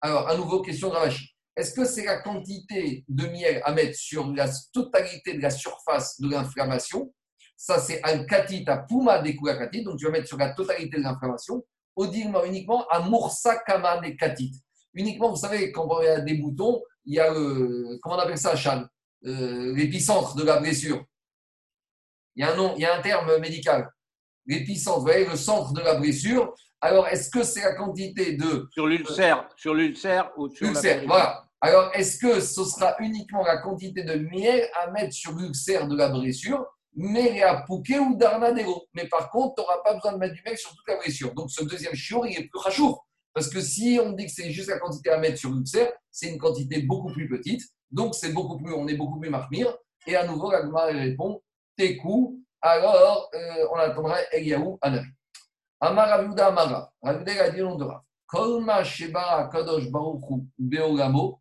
Alors, 0.00 0.28
à 0.28 0.36
nouveau, 0.36 0.62
question 0.62 0.88
de 0.88 0.94
Ravashi. 0.94 1.28
Est-ce 1.54 1.74
que 1.74 1.84
c'est 1.84 2.04
la 2.04 2.22
quantité 2.22 3.04
de 3.08 3.26
miel 3.26 3.60
à 3.64 3.72
mettre 3.72 3.98
sur 3.98 4.32
la 4.32 4.48
totalité 4.72 5.34
de 5.34 5.42
la 5.42 5.50
surface 5.50 6.18
de 6.18 6.30
l'inflammation? 6.30 7.12
Ça, 7.56 7.78
c'est 7.78 8.02
un 8.04 8.24
katit 8.24 8.64
à 8.68 8.78
puma 8.78 9.18
des 9.20 9.36
katit, 9.36 9.84
donc 9.84 9.98
tu 9.98 10.06
vas 10.06 10.12
mettre 10.12 10.28
sur 10.28 10.38
la 10.38 10.54
totalité 10.54 10.96
de 10.96 11.02
l'inflammation. 11.02 11.62
Odilma 11.94 12.46
uniquement 12.46 12.86
à 12.88 13.00
moursa 13.00 13.58
kama 13.58 13.98
des 14.00 14.16
katit. 14.16 14.52
Uniquement, 14.94 15.30
vous 15.30 15.36
savez, 15.36 15.72
quand 15.72 15.88
il 16.00 16.04
y 16.04 16.08
a 16.08 16.20
des 16.20 16.34
boutons, 16.34 16.82
il 17.04 17.14
y 17.14 17.20
a 17.20 17.32
le, 17.32 17.98
comment 18.02 18.16
on 18.16 18.18
appelle 18.18 18.38
ça, 18.38 18.56
Charles 18.56 18.88
euh, 19.26 19.74
L'épicentre 19.74 20.34
de 20.36 20.44
la 20.44 20.58
blessure. 20.58 21.04
Il 22.36 22.44
y 22.44 22.46
a 22.46 22.52
un 22.52 22.56
nom, 22.56 22.74
il 22.76 22.82
y 22.82 22.84
a 22.84 22.96
un 22.96 23.02
terme 23.02 23.38
médical. 23.38 23.90
L'épicentre, 24.46 24.98
vous 24.98 25.06
voyez, 25.06 25.26
le 25.26 25.36
centre 25.36 25.72
de 25.72 25.80
la 25.80 25.94
blessure. 25.94 26.54
Alors, 26.80 27.06
est-ce 27.08 27.30
que 27.30 27.42
c'est 27.42 27.62
la 27.62 27.74
quantité 27.74 28.36
de. 28.36 28.68
Sur 28.72 28.86
l'ulcère, 28.86 29.48
sur 29.56 29.74
l'ulcère 29.74 30.30
ou 30.36 30.48
sur 30.48 30.66
l'ulcère, 30.66 31.04
voilà. 31.06 31.44
Alors, 31.60 31.90
est-ce 31.94 32.18
que 32.18 32.40
ce 32.40 32.64
sera 32.64 32.96
uniquement 32.98 33.44
la 33.44 33.58
quantité 33.58 34.02
de 34.02 34.14
miel 34.14 34.68
à 34.74 34.90
mettre 34.90 35.12
sur 35.12 35.32
l'ulcère 35.32 35.86
de 35.86 35.96
la 35.96 36.08
blessure 36.08 36.66
mais 36.94 37.42
à 37.42 37.62
Pouquet 37.62 37.98
ou 37.98 38.16
Darnadero. 38.16 38.86
Mais 38.94 39.06
par 39.08 39.30
contre, 39.30 39.54
tu 39.56 39.60
n'auras 39.62 39.82
pas 39.82 39.94
besoin 39.94 40.12
de 40.12 40.18
mettre 40.18 40.34
du 40.34 40.42
mec 40.44 40.58
sur 40.58 40.70
toute 40.70 40.86
la 40.88 40.96
blessure. 40.96 41.32
Donc 41.34 41.50
ce 41.50 41.64
deuxième 41.64 41.94
chiour, 41.94 42.26
il 42.26 42.38
est 42.38 42.48
plus 42.48 42.58
rachouf. 42.58 42.96
Parce 43.34 43.48
que 43.48 43.60
si 43.60 43.98
on 44.02 44.12
dit 44.12 44.26
que 44.26 44.32
c'est 44.32 44.50
juste 44.50 44.68
la 44.68 44.78
quantité 44.78 45.10
à 45.10 45.18
mettre 45.18 45.38
sur 45.38 45.50
l'ulcère, 45.50 45.92
c'est 46.10 46.28
une 46.28 46.38
quantité 46.38 46.82
beaucoup 46.82 47.12
plus 47.12 47.28
petite. 47.28 47.62
Donc 47.90 48.14
c'est 48.14 48.32
beaucoup 48.32 48.58
plus, 48.58 48.72
on 48.72 48.86
est 48.88 48.96
beaucoup 48.96 49.18
plus 49.18 49.30
marmire. 49.30 49.76
Et 50.06 50.16
à 50.16 50.26
nouveau, 50.26 50.50
la 50.50 50.60
répond 50.86 51.42
Tekou. 51.76 52.40
Alors, 52.60 53.30
euh, 53.34 53.66
on 53.72 53.76
attendra 53.76 54.16
Eliaou 54.32 54.78
Anavi. 54.80 55.08
Amar 55.80 56.08
Raviuda 56.08 56.46
Amara. 56.46 56.92
Raviuda 57.02 57.44
a 57.44 57.50
dit. 57.50 57.60
Kolma 58.26 58.84
Sheba 58.84 59.48
Kadosh 59.52 59.90
Baruchu 59.90 60.46
Beogamo. 60.58 61.40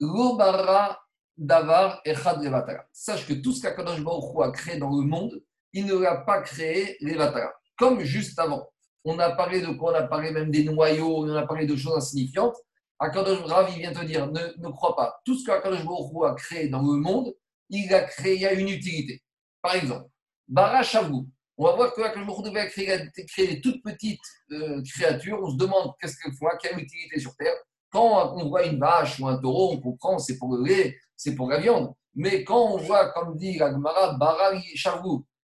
Lobara 0.00 0.98
Davar 1.36 2.00
et 2.04 2.14
Levatara. 2.14 2.84
Sache 2.92 3.26
que 3.26 3.34
tout 3.34 3.52
ce 3.52 3.62
qu'Akadosh 3.62 4.02
Baruch 4.02 4.36
a 4.42 4.50
créé 4.50 4.78
dans 4.78 4.90
le 4.90 5.06
monde, 5.06 5.40
il 5.72 5.86
ne 5.86 5.94
l'a 5.94 6.16
pas 6.16 6.42
créé 6.42 6.96
Levatara. 7.00 7.52
Comme 7.76 8.00
juste 8.00 8.38
avant. 8.38 8.68
On 9.04 9.18
a 9.18 9.30
parlé 9.30 9.60
de 9.60 9.68
quoi? 9.68 9.92
On 9.92 9.94
a 9.94 10.02
parlé 10.02 10.30
même 10.30 10.50
des 10.50 10.64
noyaux, 10.64 11.24
on 11.24 11.34
a 11.34 11.46
parlé 11.46 11.66
de 11.66 11.76
choses 11.76 11.96
insignifiantes. 11.96 12.56
Akadosh 12.98 13.40
Ravi 13.44 13.78
vient 13.78 13.92
te 13.92 14.04
dire, 14.04 14.26
ne, 14.26 14.40
ne 14.58 14.68
crois 14.70 14.96
pas. 14.96 15.20
Tout 15.24 15.38
ce 15.38 15.44
qu'Akadosh 15.46 15.84
Baruch 15.84 16.30
a 16.30 16.34
créé 16.34 16.68
dans 16.68 16.82
le 16.82 16.98
monde, 16.98 17.32
il 17.70 17.92
a 17.94 18.02
créé, 18.02 18.36
il 18.36 18.46
a 18.46 18.52
une 18.52 18.68
utilité. 18.68 19.22
Par 19.62 19.74
exemple, 19.76 20.06
Barachavou. 20.48 21.28
On 21.56 21.64
va 21.64 21.72
voir 21.74 21.94
que 21.94 22.00
Akadosh 22.00 22.26
Baruch 22.26 22.70
créé, 22.70 22.98
créé 23.28 23.46
des 23.54 23.60
toutes 23.60 23.82
petites 23.82 24.20
euh, 24.50 24.82
créatures. 24.82 25.38
On 25.42 25.50
se 25.50 25.56
demande 25.56 25.92
qu'est-ce 26.00 26.16
qu'elles 26.20 26.34
font, 26.34 26.46
quelle 26.60 26.78
utilité 26.78 27.20
sur 27.20 27.34
Terre. 27.36 27.54
Quand 27.90 28.34
on 28.36 28.48
voit 28.48 28.66
une 28.66 28.78
vache 28.78 29.18
ou 29.20 29.28
un 29.28 29.38
taureau, 29.38 29.72
on 29.72 29.80
comprend, 29.80 30.18
c'est 30.18 30.36
pour 30.36 30.54
le 30.54 30.64
lait, 30.64 30.98
c'est 31.16 31.34
pour 31.34 31.48
la 31.48 31.58
viande. 31.58 31.94
Mais 32.14 32.44
quand 32.44 32.72
on 32.72 32.76
voit, 32.78 33.10
comme 33.12 33.36
dit 33.36 33.58
la 33.58 33.70
Gemara, 33.70 34.18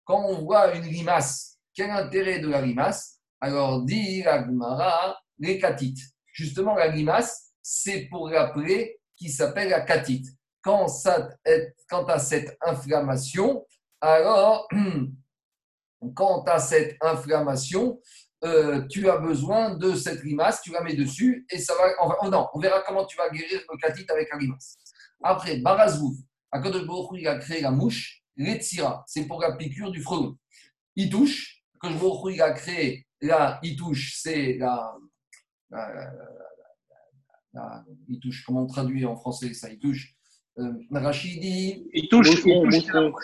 quand 0.06 0.26
on 0.26 0.44
voit 0.44 0.76
une 0.76 0.86
limace, 0.86 1.58
quel 1.74 1.90
intérêt 1.90 2.40
de 2.40 2.48
la 2.48 2.62
limace? 2.62 3.19
Alors 3.42 3.84
dit 3.84 4.24
la 4.24 4.46
Gemara, 4.46 5.18
les 5.38 5.60
catites. 5.60 6.00
Justement, 6.34 6.76
la 6.76 6.88
limace, 6.88 7.54
c'est 7.62 8.08
pour 8.10 8.30
rappeler 8.30 9.00
qui 9.16 9.30
s'appelle 9.30 9.70
la 9.70 9.82
catite. 9.82 10.28
Quand, 10.62 10.88
ça 10.88 11.30
quand 11.90 12.06
tu 12.06 12.12
as 12.12 12.20
cette 12.20 12.58
inflammation, 12.62 13.66
alors, 14.02 14.68
quand 16.16 16.44
tu 16.44 16.52
as 16.52 16.60
cette 16.60 16.98
inflammation, 17.02 18.00
euh, 18.46 18.88
tu 18.88 19.10
as 19.10 19.18
besoin 19.18 19.76
de 19.76 19.96
cette 19.96 20.24
limace, 20.24 20.62
tu 20.62 20.72
la 20.72 20.82
mets 20.82 20.96
dessus 20.96 21.46
et 21.50 21.60
ça 21.60 21.74
va. 21.76 21.94
Enfin, 22.00 22.30
non, 22.30 22.48
on 22.54 22.60
verra 22.60 22.82
comment 22.82 23.06
tu 23.06 23.18
vas 23.18 23.30
guérir 23.30 23.62
le 23.70 23.78
catite 23.78 24.10
avec 24.12 24.30
la 24.32 24.38
limace. 24.38 24.78
Après, 25.22 25.58
Barazvouf, 25.58 26.16
à 26.52 26.60
de 26.60 27.18
il 27.18 27.28
a 27.28 27.38
créé 27.38 27.62
la 27.62 27.72
mouche, 27.72 28.24
l'Etsira, 28.38 29.04
c'est 29.08 29.26
pour 29.26 29.42
la 29.42 29.56
piqûre 29.56 29.92
du 29.92 30.02
frelon. 30.02 30.38
Il 30.96 31.10
touche, 31.10 31.64
quand 31.80 31.90
il 32.30 32.42
a 32.42 32.52
créé 32.52 33.06
là, 33.22 33.60
il 33.64 33.76
touche, 33.76 34.16
c'est 34.18 34.58
la, 34.58 34.96
il 38.08 38.20
touche, 38.20 38.44
comment 38.46 38.64
on 38.64 38.68
traduit 38.68 39.06
en 39.06 39.16
français 39.16 39.54
ça 39.54 39.70
Il 39.70 39.80
touche. 39.80 40.16
Euh, 40.58 40.74
Rachidi. 40.92 41.88
Il 41.94 42.10
touche, 42.10 42.30
il 42.46 42.86
touche. 42.86 43.16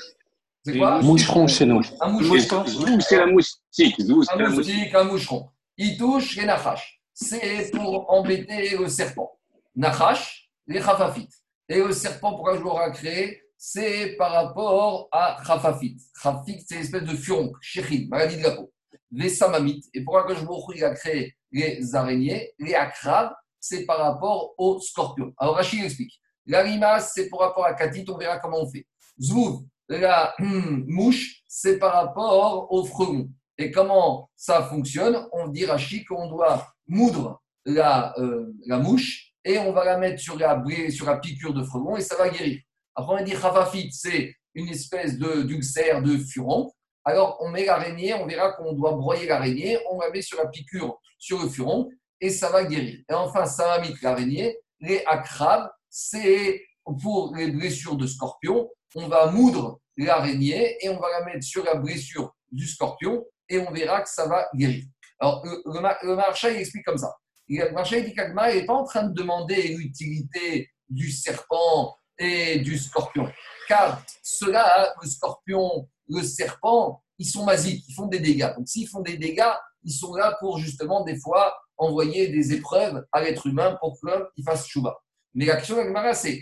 C'est 0.64 0.78
quoi? 0.78 1.02
Moucheron 1.02 1.48
chez 1.48 1.66
nous. 1.66 1.82
Un 2.02 2.10
moucheron. 2.10 2.66
c'est 3.00 3.18
la 3.18 3.28
moustique. 3.28 4.00
Un 4.00 4.50
moustique, 4.50 4.96
un 4.96 5.04
moucheron. 5.04 5.50
Il 5.78 5.98
touche 5.98 6.38
les 6.38 6.46
nachash. 6.46 7.02
c'est 7.14 7.72
pour 7.72 8.12
embêter 8.12 8.78
le 8.78 8.88
serpent. 8.88 9.39
Nachash, 9.76 10.50
les 10.68 10.82
Chafafit. 10.82 11.30
Et 11.68 11.80
le 11.80 11.91
serpent, 11.91 12.32
pourquoi 12.32 12.58
je 12.58 12.62
l'aurai 12.62 12.91
créé 12.93 13.41
C'est 13.58 14.16
par 14.18 14.32
rapport 14.32 15.10
à 15.12 15.38
Chafafit. 15.46 15.98
Chafafit, 16.22 16.64
c'est 16.66 16.76
une 16.76 16.82
espèce 16.82 17.04
de 17.04 17.16
furoncle, 17.16 17.58
chéchid, 17.62 18.10
maladie 18.10 18.38
de 18.38 18.43
la 18.43 18.52
peau. 18.52 18.72
Les 19.12 19.30
Samamit. 19.30 19.84
Et 19.93 20.03
pourquoi 20.03 20.24
que 20.26 20.36
je 20.36 20.45
il 20.76 20.84
a 20.84 20.93
créé 20.93 21.36
les 21.51 21.95
araignées 21.95 22.51
Les 22.60 22.74
Akrav, 22.74 23.32
c'est 23.60 23.86
par 23.86 23.99
rapport 23.99 24.53
aux 24.58 24.80
scorpions. 24.80 25.34
Alors 25.38 25.56
Rachid 25.56 25.84
explique. 25.84 26.20
La 26.45 26.64
limace, 26.64 27.14
c'est 27.16 27.30
par 27.30 27.39
rapport 27.39 27.66
à 27.66 27.74
Katit, 27.74 28.06
on 28.10 28.18
verra 28.18 28.38
comment 28.39 28.62
on 28.62 28.70
fait. 28.70 28.86
Zouv, 29.20 29.64
la 29.89 30.36
mouche, 30.39 31.41
c'est 31.47 31.80
par 31.80 31.93
rapport 31.93 32.72
au 32.72 32.86
frelon. 32.86 33.30
Et 33.58 33.72
comment 33.72 34.30
ça 34.36 34.64
fonctionne 34.64 35.28
On 35.32 35.47
dit 35.47 35.66
Rachid 35.66 36.06
qu'on 36.06 36.28
doit 36.28 36.68
moudre 36.88 37.41
la, 37.66 38.14
euh, 38.20 38.53
la 38.68 38.78
mouche 38.78 39.32
et 39.43 39.58
on 39.58 39.72
va 39.72 39.86
la 39.86 39.97
mettre 39.97 40.22
sur 40.22 40.38
la, 40.38 40.62
sur 40.89 41.06
la 41.06 41.18
piqûre 41.18 41.53
de 41.53 41.64
frelon 41.64 41.95
et 41.97 42.01
ça 42.01 42.16
va 42.16 42.30
guérir. 42.30 42.60
Après, 42.95 43.14
on 43.14 43.18
va 43.18 43.24
dire 43.24 43.39
c'est 43.91 44.36
une 44.53 44.70
espèce 44.70 45.18
d'ulcère 45.18 46.01
de, 46.01 46.14
de 46.14 46.18
furon. 46.18 46.72
Alors, 47.06 47.38
on 47.39 47.49
met 47.49 47.66
l'araignée, 47.66 48.14
on 48.16 48.26
verra 48.26 48.53
qu'on 48.53 48.74
doit 48.74 48.93
broyer 48.93 49.28
l'araignée, 49.28 49.78
on 49.91 49.99
la 49.99 50.10
met 50.10 50.24
sur 50.24 50.38
la 50.38 50.47
piqûre, 50.47 50.99
sur 51.20 51.41
le 51.41 51.47
furon, 51.47 51.89
et 52.20 52.30
ça 52.30 52.49
va 52.49 52.64
guérir. 52.64 52.99
Et 53.08 53.14
enfin, 53.14 53.45
ça 53.45 53.80
mettre 53.80 53.97
l'araignée. 54.01 54.58
Les 54.80 55.03
acrabes, 55.06 55.70
c'est 55.89 56.62
pour 57.01 57.34
les 57.36 57.51
blessures 57.51 57.95
de 57.95 58.08
scorpion, 58.08 58.70
on 58.95 59.08
va 59.08 59.28
moudre 59.32 59.80
l'araignée 59.97 60.78
et 60.84 60.89
on 60.89 60.99
va 60.99 61.10
la 61.12 61.26
mettre 61.26 61.43
sur 61.43 61.64
la 61.64 61.76
blessure 61.76 62.34
du 62.51 62.68
scorpion 62.68 63.26
et 63.49 63.60
on 63.60 63.72
verra 63.72 64.01
que 64.01 64.10
ça 64.10 64.28
va 64.28 64.47
guérir. 64.56 64.84
Alors, 65.20 65.43
le, 65.45 65.62
le, 65.66 66.51
il 66.51 66.58
explique 66.58 66.86
comme 66.86 66.97
ça. 66.97 67.14
Le 67.47 67.72
marchand, 67.72 68.01
dit 68.01 68.14
qu'Agma 68.14 68.53
n'est 68.53 68.66
pas 68.66 68.74
en 68.74 68.84
train 68.84 69.03
de 69.03 69.14
demander 69.14 69.70
l'utilité 69.70 70.70
du 70.89 71.12
serpent 71.12 71.95
et 72.18 72.59
du 72.59 72.78
scorpion. 72.78 73.30
Car 73.68 74.03
cela, 74.24 74.93
le 75.01 75.07
scorpion, 75.07 75.88
le 76.07 76.24
serpent, 76.24 77.01
ils 77.18 77.28
sont 77.28 77.45
masiques, 77.45 77.84
ils 77.88 77.93
font 77.93 78.07
des 78.07 78.20
dégâts. 78.20 78.53
Donc, 78.55 78.68
s'ils 78.68 78.88
font 78.88 79.01
des 79.01 79.18
dégâts, 79.18 79.53
ils 79.84 79.93
sont 79.93 80.13
là 80.16 80.38
pour 80.39 80.57
justement, 80.57 81.03
des 81.03 81.18
fois, 81.18 81.55
envoyer 81.78 82.30
des 82.30 82.53
épreuves 82.53 83.05
à 83.11 83.22
l'être 83.22 83.47
humain 83.47 83.78
pour 83.80 83.97
qu'il 83.99 84.43
fasse 84.43 84.68
chouba. 84.68 84.97
Mais 85.34 85.45
la 85.45 85.57
question 85.57 85.76
de 85.76 86.13
c'est 86.13 86.41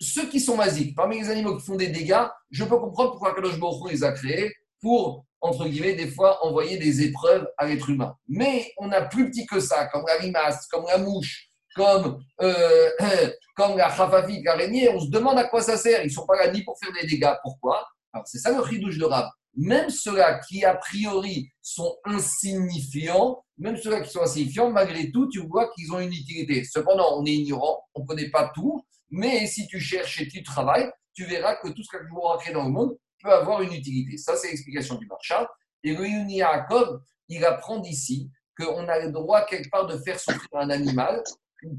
ceux 0.00 0.28
qui 0.28 0.38
sont 0.38 0.56
masiques, 0.56 0.94
parmi 0.94 1.18
les 1.20 1.30
animaux 1.30 1.56
qui 1.56 1.66
font 1.66 1.74
des 1.74 1.88
dégâts, 1.88 2.26
je 2.50 2.64
peux 2.64 2.78
comprendre 2.78 3.10
pourquoi 3.10 3.34
Kadosh 3.34 3.58
les 3.90 4.04
a 4.04 4.12
créés 4.12 4.52
pour 4.80 5.26
entre 5.40 5.68
guillemets, 5.68 5.94
des 5.94 6.08
fois 6.08 6.44
envoyer 6.44 6.78
des 6.78 7.02
épreuves 7.02 7.46
à 7.56 7.66
l'être 7.66 7.88
humain. 7.90 8.14
Mais 8.28 8.72
on 8.76 8.90
a 8.90 9.02
plus 9.02 9.30
petit 9.30 9.46
que 9.46 9.60
ça, 9.60 9.86
comme 9.86 10.04
la 10.06 10.18
limace, 10.18 10.66
comme 10.68 10.84
la 10.86 10.98
mouche, 10.98 11.47
comme, 11.78 12.20
euh, 12.42 12.90
comme 13.56 13.76
la 13.78 13.88
chafafik, 13.88 14.44
l'araignée. 14.44 14.90
On 14.90 15.00
se 15.00 15.10
demande 15.10 15.38
à 15.38 15.44
quoi 15.44 15.62
ça 15.62 15.76
sert. 15.76 16.02
Ils 16.02 16.08
ne 16.08 16.12
sont 16.12 16.26
pas 16.26 16.36
là 16.36 16.50
ni 16.50 16.62
pour 16.64 16.76
faire 16.78 16.92
des 16.92 17.06
dégâts. 17.06 17.34
Pourquoi? 17.42 17.86
C'est 18.24 18.38
ça 18.38 18.50
le 18.50 18.60
ridouche 18.60 18.98
de 18.98 19.04
Rab. 19.04 19.28
Même 19.54 19.88
ceux-là 19.88 20.40
qui, 20.40 20.64
a 20.64 20.74
priori, 20.74 21.48
sont 21.62 21.96
insignifiants, 22.04 23.42
même 23.58 23.76
ceux-là 23.76 24.00
qui 24.00 24.10
sont 24.10 24.22
insignifiants, 24.22 24.70
malgré 24.70 25.10
tout, 25.10 25.28
tu 25.28 25.40
vois 25.40 25.70
qu'ils 25.72 25.92
ont 25.92 26.00
une 26.00 26.12
utilité. 26.12 26.64
Cependant, 26.64 27.18
on 27.18 27.24
est 27.24 27.32
ignorant, 27.32 27.84
on 27.94 28.02
ne 28.02 28.06
connaît 28.06 28.30
pas 28.30 28.50
tout, 28.54 28.84
mais 29.10 29.46
si 29.46 29.66
tu 29.66 29.80
cherches 29.80 30.20
et 30.20 30.28
tu 30.28 30.42
travailles, 30.42 30.90
tu 31.14 31.24
verras 31.24 31.56
que 31.56 31.68
tout 31.68 31.82
ce 31.82 31.96
que 31.96 32.02
vous 32.10 32.20
créé 32.38 32.52
dans 32.52 32.64
le 32.64 32.70
monde 32.70 32.96
peut 33.22 33.32
avoir 33.32 33.62
une 33.62 33.72
utilité. 33.72 34.16
Ça, 34.16 34.36
c'est 34.36 34.48
l'explication 34.48 34.96
du 34.96 35.06
marchand. 35.06 35.46
Et 35.82 35.94
le 35.94 36.06
Yaakov, 36.06 37.00
il 37.28 37.44
apprend 37.44 37.78
d'ici 37.78 38.30
qu'on 38.58 38.88
a 38.88 38.98
le 38.98 39.10
droit 39.12 39.44
quelque 39.44 39.70
part 39.70 39.86
de 39.86 39.96
faire 39.98 40.18
souffrir 40.18 40.48
un 40.54 40.70
animal 40.70 41.22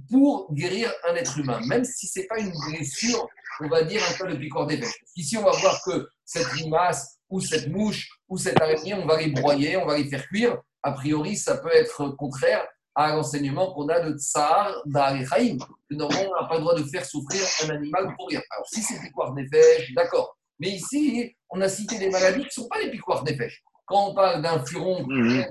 pour 0.09 0.53
guérir 0.53 0.91
un 1.07 1.15
être 1.15 1.37
humain, 1.37 1.59
même 1.67 1.85
si 1.85 2.07
ce 2.07 2.19
n'est 2.19 2.25
pas 2.25 2.39
une 2.39 2.51
blessure, 2.69 3.27
on 3.61 3.67
va 3.67 3.83
dire 3.83 4.01
un 4.09 4.13
peu 4.17 4.31
de 4.31 4.37
piquant 4.37 4.65
des 4.65 4.81
Ici, 5.15 5.37
on 5.37 5.43
va 5.43 5.51
voir 5.51 5.81
que 5.83 6.09
cette 6.25 6.51
limace 6.53 7.17
ou 7.29 7.39
cette 7.41 7.67
mouche 7.69 8.07
ou 8.27 8.37
cette 8.37 8.59
araignée, 8.61 8.93
on 8.93 9.05
va 9.05 9.21
les 9.21 9.31
broyer, 9.31 9.77
on 9.77 9.85
va 9.85 9.97
les 9.97 10.05
faire 10.05 10.25
cuire. 10.27 10.57
A 10.83 10.91
priori, 10.93 11.35
ça 11.35 11.57
peut 11.57 11.73
être 11.73 12.09
contraire 12.09 12.65
à 12.95 13.15
l'enseignement 13.15 13.73
qu'on 13.73 13.87
a 13.89 13.99
de 13.99 14.17
Tsar 14.17 14.73
d'Arechaim, 14.85 15.57
que 15.89 15.95
normalement, 15.95 16.31
on 16.31 16.41
n'a 16.41 16.47
pas 16.47 16.55
le 16.55 16.61
droit 16.61 16.75
de 16.75 16.83
faire 16.83 17.05
souffrir 17.05 17.41
un 17.63 17.69
animal 17.75 18.13
pour 18.15 18.27
rien. 18.27 18.41
Alors, 18.51 18.67
si 18.67 18.81
c'est 18.81 18.99
piquant 18.99 19.31
des 19.33 19.47
d'accord. 19.95 20.37
Mais 20.59 20.71
ici, 20.71 21.35
on 21.49 21.61
a 21.61 21.69
cité 21.69 21.97
des 21.97 22.09
maladies 22.09 22.41
qui 22.41 22.59
ne 22.59 22.63
sont 22.63 22.67
pas 22.67 22.83
des 22.83 22.91
piquoires 22.91 23.23
des 23.23 23.35
pêches. 23.35 23.63
Quand 23.85 24.09
on 24.09 24.13
parle 24.13 24.41
d'un 24.41 24.63
furon, 24.65 25.05
mhm. 25.07 25.45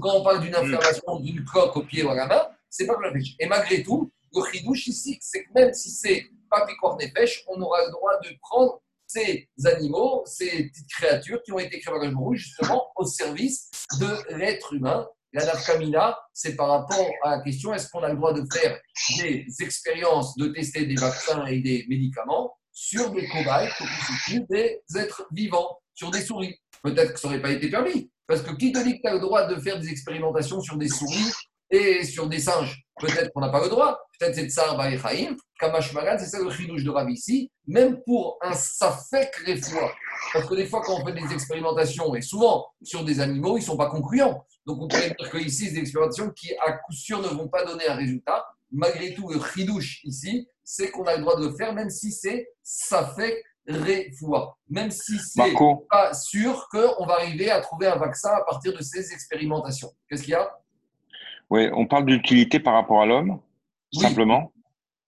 quand, 0.00 0.16
on 0.16 0.22
parle 0.22 0.40
d'une 0.40 0.54
inflammation 0.54 1.20
d'une 1.20 1.44
coque 1.44 1.76
au 1.76 1.82
pied 1.82 2.02
ou 2.02 2.10
à 2.10 2.14
la 2.14 2.26
main, 2.26 2.42
c'est 2.70 2.86
pas 2.86 2.96
que 2.96 3.02
la 3.02 3.12
pêche. 3.12 3.34
Et 3.38 3.46
malgré 3.46 3.82
tout, 3.82 4.12
le 4.34 4.42
chidouche 4.52 4.86
ici, 4.88 5.18
c'est 5.20 5.44
que 5.44 5.52
même 5.54 5.72
si 5.72 5.90
c'est 5.90 6.26
pas 6.50 6.66
des 6.98 7.10
pêches, 7.12 7.44
on 7.48 7.60
aura 7.60 7.84
le 7.84 7.90
droit 7.92 8.18
de 8.22 8.30
prendre 8.40 8.80
ces 9.06 9.48
animaux, 9.64 10.22
ces 10.26 10.68
petites 10.68 10.90
créatures 10.90 11.42
qui 11.42 11.52
ont 11.52 11.58
été 11.58 11.80
créées 11.80 11.94
par 11.94 12.04
le 12.04 12.16
rouge, 12.16 12.38
justement 12.38 12.88
au 12.96 13.04
service 13.04 13.70
de 14.00 14.36
l'être 14.36 14.74
humain. 14.74 15.06
La 15.32 15.44
nafkamina, 15.44 16.18
c'est 16.32 16.56
par 16.56 16.68
rapport 16.68 17.10
à 17.22 17.36
la 17.36 17.42
question 17.42 17.74
est-ce 17.74 17.90
qu'on 17.90 18.02
a 18.02 18.08
le 18.08 18.16
droit 18.16 18.32
de 18.32 18.46
faire 18.52 18.80
des 19.18 19.46
expériences, 19.60 20.34
de 20.36 20.48
tester 20.48 20.86
des 20.86 20.94
vaccins 20.94 21.44
et 21.46 21.60
des 21.60 21.84
médicaments 21.88 22.56
sur 22.72 23.10
des 23.10 23.26
cobayes 23.28 23.70
des 24.48 24.80
êtres 24.96 25.26
vivants, 25.32 25.78
sur 25.94 26.10
des 26.10 26.22
souris? 26.22 26.58
Peut-être 26.82 27.14
que 27.14 27.20
ça 27.20 27.28
n'aurait 27.28 27.42
pas 27.42 27.50
été 27.50 27.68
permis. 27.70 28.10
Parce 28.26 28.42
que 28.42 28.52
qui 28.54 28.72
te 28.72 28.82
dit 28.82 28.96
que 28.96 29.02
tu 29.02 29.08
as 29.08 29.14
le 29.14 29.20
droit 29.20 29.46
de 29.46 29.60
faire 29.60 29.78
des 29.78 29.88
expérimentations 29.88 30.60
sur 30.60 30.76
des 30.76 30.88
souris 30.88 31.32
et 31.70 32.04
sur 32.04 32.28
des 32.28 32.40
singes 32.40 32.86
Peut-être 32.98 33.30
qu'on 33.32 33.40
n'a 33.40 33.50
pas 33.50 33.62
le 33.62 33.68
droit. 33.68 33.98
Peut-être 34.18 34.34
c'est 34.34 34.48
Tsar 34.48 34.76
Baechaim, 34.76 35.36
Kamash 35.60 35.92
Magan, 35.92 36.16
c'est 36.18 36.26
ça 36.26 36.40
le 36.40 36.50
chidouche 36.50 36.82
de 36.82 36.90
Rav 36.90 37.10
ici. 37.10 37.50
Même 37.66 38.00
pour 38.04 38.38
un 38.40 38.54
safek 38.54 39.34
fois. 39.62 39.92
Parce 40.32 40.46
que 40.46 40.54
des 40.54 40.66
fois, 40.66 40.80
quand 40.82 41.00
on 41.00 41.04
fait 41.04 41.12
des 41.12 41.34
expérimentations, 41.34 42.14
et 42.14 42.22
souvent 42.22 42.66
sur 42.82 43.04
des 43.04 43.20
animaux, 43.20 43.58
ils 43.58 43.60
ne 43.60 43.66
sont 43.66 43.76
pas 43.76 43.90
concluants. 43.90 44.46
Donc 44.66 44.80
on 44.80 44.88
pourrait 44.88 45.14
dire 45.18 45.30
qu'ici, 45.30 45.66
c'est 45.66 45.72
des 45.72 45.80
expérimentations 45.80 46.30
qui, 46.30 46.54
à 46.56 46.72
coup 46.72 46.92
sûr, 46.92 47.20
ne 47.20 47.28
vont 47.28 47.48
pas 47.48 47.64
donner 47.64 47.86
un 47.86 47.96
résultat. 47.96 48.46
Malgré 48.72 49.14
tout, 49.14 49.30
le 49.30 49.40
chidouche 49.40 50.00
ici, 50.04 50.48
c'est 50.64 50.90
qu'on 50.90 51.04
a 51.04 51.16
le 51.16 51.20
droit 51.20 51.38
de 51.38 51.48
le 51.48 51.54
faire, 51.54 51.74
même 51.74 51.90
si 51.90 52.12
c'est 52.12 52.48
fait 53.14 53.42
réfoua. 53.66 54.56
Même 54.68 54.90
si 54.90 55.18
c'est 55.18 55.52
pas 55.90 56.14
sûr 56.14 56.66
qu'on 56.70 57.04
va 57.04 57.14
arriver 57.14 57.50
à 57.50 57.60
trouver 57.60 57.88
un 57.88 57.96
vaccin 57.96 58.30
à 58.30 58.42
partir 58.42 58.72
de 58.72 58.82
ces 58.82 59.12
expérimentations. 59.12 59.92
Qu'est-ce 60.08 60.22
qu'il 60.22 60.32
y 60.32 60.34
a? 60.34 60.50
Oui, 61.50 61.68
on 61.72 61.86
parle 61.86 62.06
d'utilité 62.06 62.60
par 62.60 62.74
rapport 62.74 63.02
à 63.02 63.06
l'homme, 63.06 63.40
simplement. 63.92 64.52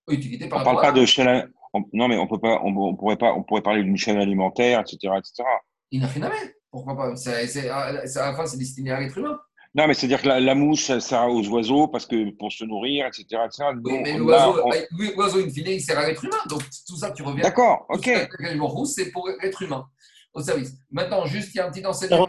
Utilité 0.08 0.48
par 0.48 0.60
on 0.60 0.64
parle 0.64 0.80
pas 0.80 0.92
de 0.92 1.04
chaîne. 1.04 1.50
Non, 1.92 2.08
mais 2.08 2.16
on 2.16 2.26
peut 2.26 2.38
pas. 2.38 2.60
On, 2.62 2.94
pourrait 2.94 3.16
pas. 3.16 3.34
On 3.34 3.42
pourrait 3.42 3.62
parler 3.62 3.82
d'une 3.82 3.96
chaîne 3.96 4.18
alimentaire, 4.18 4.80
etc., 4.80 5.14
etc. 5.18 5.42
Il 5.90 6.00
n'a 6.00 6.06
rien 6.06 6.22
à 6.22 6.28
mettre. 6.30 6.52
Pourquoi 6.70 6.96
pas? 6.96 7.16
C'est, 7.16 7.68
À 7.68 7.92
la 7.92 8.34
fin, 8.34 8.46
c'est 8.46 8.58
destiné 8.58 8.90
à 8.90 9.00
l'être 9.00 9.18
humain. 9.18 9.38
Non, 9.74 9.86
mais 9.86 9.94
c'est-à-dire 9.94 10.22
que 10.22 10.28
la, 10.28 10.54
mouche, 10.54 10.84
ça 10.84 10.98
sert 10.98 11.28
aux 11.28 11.46
oiseaux 11.48 11.88
parce 11.88 12.06
que 12.06 12.30
pour 12.30 12.50
se 12.50 12.64
nourrir, 12.64 13.06
etc. 13.06 13.42
etc. 13.44 13.64
Oui, 13.84 14.00
mais 14.02 14.16
l'oiseau, 14.16 14.62
on... 14.64 14.70
l'oiseau, 15.14 15.44
in 15.44 15.50
fine, 15.50 15.68
il 15.68 15.80
sert 15.80 15.98
à 15.98 16.06
l'être 16.06 16.24
humain. 16.24 16.38
Donc, 16.48 16.62
tout 16.86 16.96
ça, 16.96 17.10
tu 17.10 17.22
reviens. 17.22 17.42
D'accord, 17.42 17.86
ok. 17.90 18.10
C'est 18.86 19.12
pour 19.12 19.28
l'être 19.42 19.62
humain, 19.62 19.86
au 20.32 20.40
service. 20.40 20.72
Maintenant, 20.90 21.26
juste, 21.26 21.54
il 21.54 21.58
y 21.58 21.60
a 21.60 21.66
un 21.66 21.70
petit 21.70 21.84
enseignement. 21.84 22.26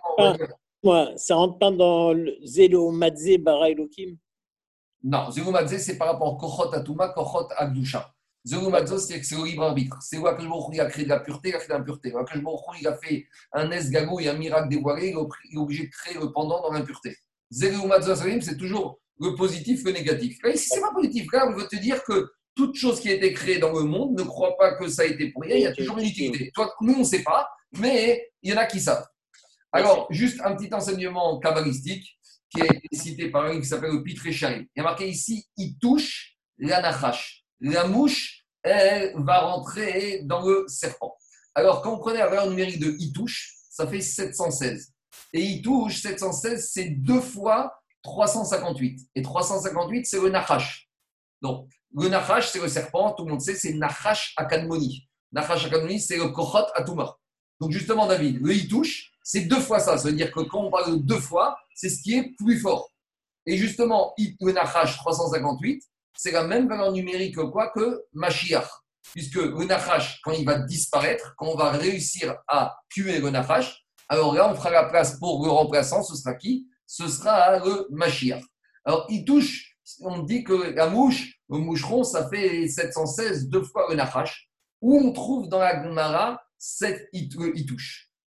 Ça 0.84 1.36
rentre 1.36 1.60
pas, 1.60 1.72
dans 1.72 2.14
le 2.14 2.36
Zélo 2.44 2.92
Madze 2.92 3.38
Bara 3.40 3.70
Elohim 3.70 4.18
Non, 5.04 5.30
Zélo 5.32 5.52
Madze, 5.52 5.78
c'est 5.78 5.98
par 5.98 6.10
rapport 6.10 6.36
à 6.36 6.38
Kochot 6.40 6.74
Atuma, 6.74 7.10
Kochot 7.10 7.48
Agdusha. 7.58 8.14
Zélo 8.46 8.70
Madze, 8.70 9.06
c'est 9.06 9.20
que 9.20 9.26
c'est 9.26 9.36
au 9.36 9.46
libre 9.46 9.64
arbitre. 9.64 9.98
C'est 10.02 10.18
où 10.18 10.26
il 10.72 10.82
a 10.82 10.86
créé 10.86 11.04
de 11.04 11.10
la 11.10 11.20
pureté, 11.20 11.50
il 11.50 11.56
a 11.56 11.60
créé 11.60 11.70
de 11.70 11.74
l'impureté. 11.74 12.14
il 12.80 12.88
a 12.88 12.96
fait 12.96 13.26
un 13.54 13.70
esgago 13.72 14.20
et 14.20 14.30
un 14.30 14.38
miracle 14.38 14.70
dévoilé, 14.70 15.10
il 15.10 15.56
est 15.56 15.58
obligé 15.58 15.86
de 15.86 15.90
créer 15.90 16.14
le 16.14 16.32
pendant 16.32 16.62
dans 16.62 16.72
l'impureté 16.72 17.16
c'est 17.52 18.58
toujours 18.58 19.00
le 19.20 19.36
positif 19.36 19.84
que 19.84 19.90
le 19.90 19.96
négatif. 19.96 20.38
Ici, 20.54 20.70
c'est 20.70 20.82
pas 20.82 20.94
positif. 20.94 21.28
Là, 21.34 21.48
on 21.50 21.54
veut 21.56 21.68
te 21.68 21.76
dire 21.76 22.04
que 22.04 22.32
toute 22.56 22.76
chose 22.76 23.00
qui 23.00 23.10
a 23.10 23.14
été 23.14 23.34
créée 23.34 23.60
dans 23.60 23.74
le 23.74 23.84
monde 23.84 24.18
ne 24.18 24.24
croit 24.24 24.56
pas 24.58 24.76
que 24.76 24.88
ça 24.88 25.04
a 25.04 25.06
été 25.06 25.30
pour 25.32 25.44
rien. 25.44 25.56
Il 25.56 25.62
y 25.62 25.68
a 25.68 25.74
toujours 25.74 25.98
une 25.98 26.06
utilité. 26.06 26.52
Toi, 26.54 26.74
nous, 26.82 26.94
on 26.94 27.00
ne 27.00 27.04
sait 27.04 27.24
pas, 27.24 27.50
mais 27.80 28.32
il 28.42 28.52
y 28.52 28.54
en 28.54 28.58
a 28.58 28.66
qui 28.66 28.80
savent. 28.80 29.06
Alors, 29.72 30.08
juste 30.10 30.42
un 30.44 30.56
petit 30.56 30.74
enseignement 30.74 31.40
kabbalistique 31.40 32.20
qui 32.50 32.62
est 32.62 32.82
cité 32.96 33.30
par 33.30 33.46
un 33.46 33.60
qui 33.60 33.68
s'appelle 33.68 33.92
le 33.92 34.04
Pitre 34.04 34.26
Il 34.26 34.68
y 34.76 34.80
a 34.80 34.84
marqué 34.84 35.08
ici 35.08 35.48
il 35.58 35.78
touche 35.78 36.38
la 36.58 36.82
nachash. 36.82 37.46
La 37.62 37.86
mouche, 37.86 38.46
elle 38.64 39.14
va 39.18 39.42
rentrer 39.42 40.22
dans 40.24 40.46
le 40.46 40.66
serpent. 40.68 41.16
Alors, 41.56 41.82
quand 41.82 41.94
on 41.94 42.00
prenait 42.00 42.20
la 42.20 42.28
valeur 42.28 42.50
numérique 42.50 42.80
de 42.80 42.96
il 43.00 43.12
touche, 43.12 43.54
ça 43.70 43.88
fait 43.88 44.02
716. 44.02 44.94
Et 45.34 45.42
il 45.42 45.62
touche 45.62 46.02
716, 46.02 46.70
c'est 46.72 46.90
deux 46.90 47.22
fois 47.22 47.74
358. 48.04 49.10
Et 49.16 49.22
358, 49.22 50.06
c'est 50.06 50.20
le 50.20 50.30
Nachash. 50.30 50.90
Donc, 51.42 51.70
le 51.96 52.10
Nachash, 52.10 52.50
c'est 52.50 52.62
le 52.62 52.68
serpent, 52.68 53.14
tout 53.14 53.26
le 53.26 53.32
monde 53.32 53.42
sait, 53.42 53.56
c'est 53.56 53.74
Nachash 53.74 54.34
Akanmoni. 54.38 55.08
Nachash 55.32 55.66
Akanmoni, 55.66 56.00
c'est 56.00 56.18
le 56.18 56.30
Kochot 56.30 56.66
Atuma. 56.76 57.18
Donc, 57.60 57.72
justement, 57.72 58.08
David, 58.08 58.40
le 58.42 58.54
il 58.54 58.68
touche, 58.68 59.09
c'est 59.24 59.42
deux 59.42 59.60
fois 59.60 59.80
ça. 59.80 59.98
Ça 59.98 60.08
veut 60.10 60.14
dire 60.16 60.32
que 60.32 60.40
quand 60.42 60.66
on 60.66 60.72
parle 60.72 60.92
de 60.94 60.98
deux 60.98 61.20
fois, 61.20 61.58
c'est 61.76 61.90
ce 61.90 62.02
qui 62.02 62.16
est 62.18 62.36
plus 62.38 62.60
fort. 62.60 62.90
Et 63.46 63.58
justement, 63.58 64.14
It- 64.18 64.38
le 64.42 64.52
Nachash 64.52 64.98
358, 64.98 65.84
c'est 66.18 66.32
la 66.32 66.44
même 66.44 66.68
valeur 66.68 66.92
numérique 66.92 67.36
que 67.36 67.42
quoi 67.42 67.70
que 67.70 68.04
Mashiach. 68.14 68.68
Puisque 69.14 69.36
le 69.36 69.64
Nachash, 69.66 70.20
quand 70.24 70.32
il 70.34 70.46
va 70.46 70.60
disparaître, 70.60 71.34
quand 71.38 71.48
on 71.48 71.56
va 71.56 71.72
réussir 71.72 72.36
à 72.48 72.78
tuer 72.90 73.20
le 73.20 73.30
Nachash, 73.30 73.86
alors 74.08 74.34
là, 74.36 74.50
on 74.52 74.56
fera 74.56 74.70
la 74.72 74.84
place 74.86 75.18
pour 75.20 75.44
le 75.46 75.52
remplaçant. 75.52 76.04
Ce 76.04 76.16
sera 76.16 76.36
qui? 76.36 76.68
Ce 76.86 77.08
sera 77.08 77.60
le 77.60 77.88
Mashiach. 77.92 78.44
Alors, 78.86 79.06
il 79.10 79.24
touche, 79.26 79.78
on 80.02 80.20
dit 80.24 80.44
que 80.44 80.54
la 80.76 80.88
mouche, 80.88 81.40
le 81.50 81.58
moucheron, 81.60 82.04
ça 82.04 82.28
fait 82.30 82.68
716, 82.68 83.48
deux 83.50 83.64
fois 83.64 83.88
le 83.90 83.96
Nachash. 83.96 84.50
Où 84.82 84.98
on 84.98 85.12
trouve 85.12 85.48
dans 85.50 85.60
la 85.60 85.82
Gemara 85.84 86.42
cette 86.58 87.08
it- 87.14 87.34
le 87.36 87.56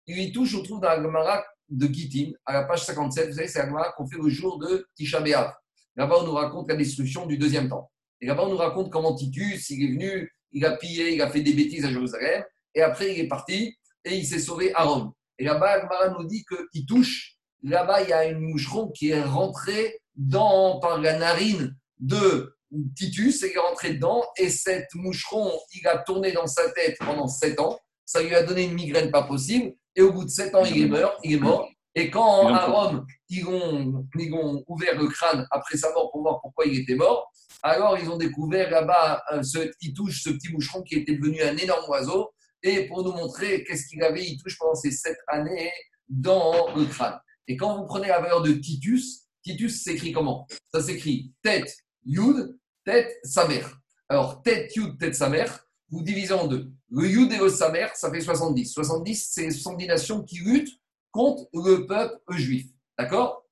Itouche. 0.07 0.17
Le 0.17 0.23
Itouche, 0.23 0.55
on 0.55 0.63
trouve 0.63 0.81
dans 0.81 0.89
la 0.89 1.45
de 1.69 1.87
Gittin, 1.87 2.33
à 2.45 2.53
la 2.53 2.65
page 2.65 2.85
57. 2.85 3.29
Vous 3.29 3.35
savez, 3.37 3.49
c'est 3.49 3.59
la 3.59 3.93
qu'on 3.97 4.07
fait 4.07 4.19
le 4.23 4.29
jour 4.29 4.59
de 4.59 4.87
Tisha. 4.95 5.21
Là-bas, 5.97 6.17
on 6.21 6.27
nous 6.27 6.33
raconte 6.33 6.69
la 6.69 6.77
destruction 6.77 7.27
du 7.27 7.39
deuxième 7.39 7.69
temps. 7.69 7.91
Et 8.21 8.27
là-bas, 8.27 8.45
on 8.45 8.51
nous 8.51 8.57
raconte 8.57 8.91
comment 8.91 9.15
Titus, 9.15 9.71
il 9.71 9.85
est 9.85 9.93
venu, 9.93 10.33
il 10.53 10.65
a 10.65 10.77
pillé, 10.77 11.15
il 11.15 11.23
a 11.23 11.31
fait 11.31 11.41
des 11.41 11.53
bêtises 11.53 11.85
à 11.85 11.91
Jérusalem. 11.91 12.45
Et 12.75 12.83
après, 12.83 13.13
il 13.13 13.21
est 13.21 13.29
parti 13.29 13.77
et 14.05 14.15
il 14.17 14.27
s'est 14.27 14.39
sauvé 14.39 14.73
à 14.75 14.85
Rome. 14.85 15.13
Et 15.39 15.45
là-bas, 15.45 15.81
Gemara 15.81 16.11
nous 16.11 16.25
dit 16.27 16.45
qu'il 16.45 16.87
touche. 16.87 17.37
Là-bas, 17.63 18.03
il 18.03 18.11
y 18.11 18.13
a 18.13 18.27
une 18.27 18.39
moucheron 18.39 18.91
qui 18.91 19.11
est 19.11 19.23
rentrée 19.23 20.01
dans, 20.15 20.79
par 20.81 21.01
la 21.01 21.19
narine 21.19 21.77
de 21.99 22.55
Titus, 22.95 23.43
et 23.43 23.51
il 23.51 23.57
est 23.57 23.61
rentré 23.61 23.95
dedans. 23.95 24.25
Et 24.39 24.51
cette 24.51 24.95
moucheron, 24.95 25.51
il 25.75 25.87
a 25.89 25.99
tourné 25.99 26.33
dans 26.33 26.47
sa 26.47 26.71
tête 26.71 26.97
pendant 26.99 27.27
sept 27.27 27.59
ans. 27.59 27.79
Ça 28.05 28.23
lui 28.23 28.35
a 28.35 28.43
donné 28.43 28.65
une 28.65 28.75
migraine 28.75 29.11
pas 29.11 29.25
possible. 29.25 29.75
Et 29.97 30.03
au 30.03 30.13
bout 30.13 30.25
de 30.25 30.31
sept 30.31 30.55
ans, 30.55 30.65
il 30.65 30.83
est 30.83 30.87
mort. 30.87 31.19
Il 31.25 31.33
est 31.33 31.41
mort. 31.41 31.69
Et 31.95 32.11
quand 32.11 32.51
Ils 32.51 32.55
à 32.55 32.67
Rome, 32.67 33.07
ils 33.31 33.47
ont, 33.47 34.07
ils 34.19 34.33
ont 34.35 34.63
ouvert 34.69 35.01
le 35.01 35.09
crâne 35.09 35.47
après 35.51 35.79
sa 35.79 35.93
mort 35.95 36.11
pour 36.13 36.21
voir 36.21 36.41
pourquoi 36.43 36.67
il 36.67 36.79
était 36.79 36.95
mort, 36.95 37.33
alors 37.63 37.99
ils 37.99 38.09
ont 38.11 38.19
découvert 38.19 38.71
là-bas 38.71 39.23
euh, 39.33 39.43
ce 39.43 39.71
il 39.81 39.95
touche, 39.95 40.23
ce 40.23 40.31
petit 40.31 40.53
moucheron 40.53 40.83
qui 40.83 40.97
était 40.97 41.17
devenu 41.17 41.41
un 41.43 41.57
énorme 41.57 41.89
oiseau. 41.89 42.31
Et 42.63 42.87
pour 42.87 43.03
nous 43.03 43.13
montrer 43.13 43.65
qu'est-ce 43.65 43.87
qu'il 43.87 44.03
avait, 44.03 44.27
il 44.27 44.37
touche 44.43 44.59
pendant 44.59 44.75
ces 44.75 44.91
sept 44.91 45.17
années 45.29 45.73
dans 46.09 46.75
le 46.77 46.85
crâne. 46.85 47.19
Et 47.49 47.57
quand 47.57 47.79
vous 47.79 47.87
prenez 47.87 48.09
la 48.09 48.21
valeur 48.21 48.43
de 48.43 48.53
Titus, 48.53 49.23
Titus 49.43 49.83
s'écrit 49.83 50.13
comment? 50.13 50.47
Ça 50.75 50.83
s'écrit 50.83 51.33
tête, 51.43 51.75
yud, 52.05 52.59
tête, 52.85 53.11
sa 53.23 53.49
mère. 53.49 53.79
Alors, 54.09 54.43
tête, 54.43 54.75
yud, 54.77 54.99
tête, 54.99 55.15
sa 55.15 55.29
mère, 55.29 55.66
vous 55.91 56.03
divisez 56.03 56.35
en 56.35 56.47
deux. 56.47 56.71
Le 56.91 57.09
yud 57.09 57.33
et 57.33 57.39
le 57.39 57.49
sa 57.49 57.71
mère, 57.71 57.95
ça 57.97 58.11
fait 58.11 58.21
70. 58.21 58.73
70, 58.73 59.29
c'est 59.33 59.51
70 59.51 59.87
nations 59.87 60.23
qui 60.23 60.39
luttent 60.39 60.75
contre 61.11 61.45
le 61.53 61.87
peuple 61.87 62.19
juif. 62.31 62.67
D'accord? 62.99 63.45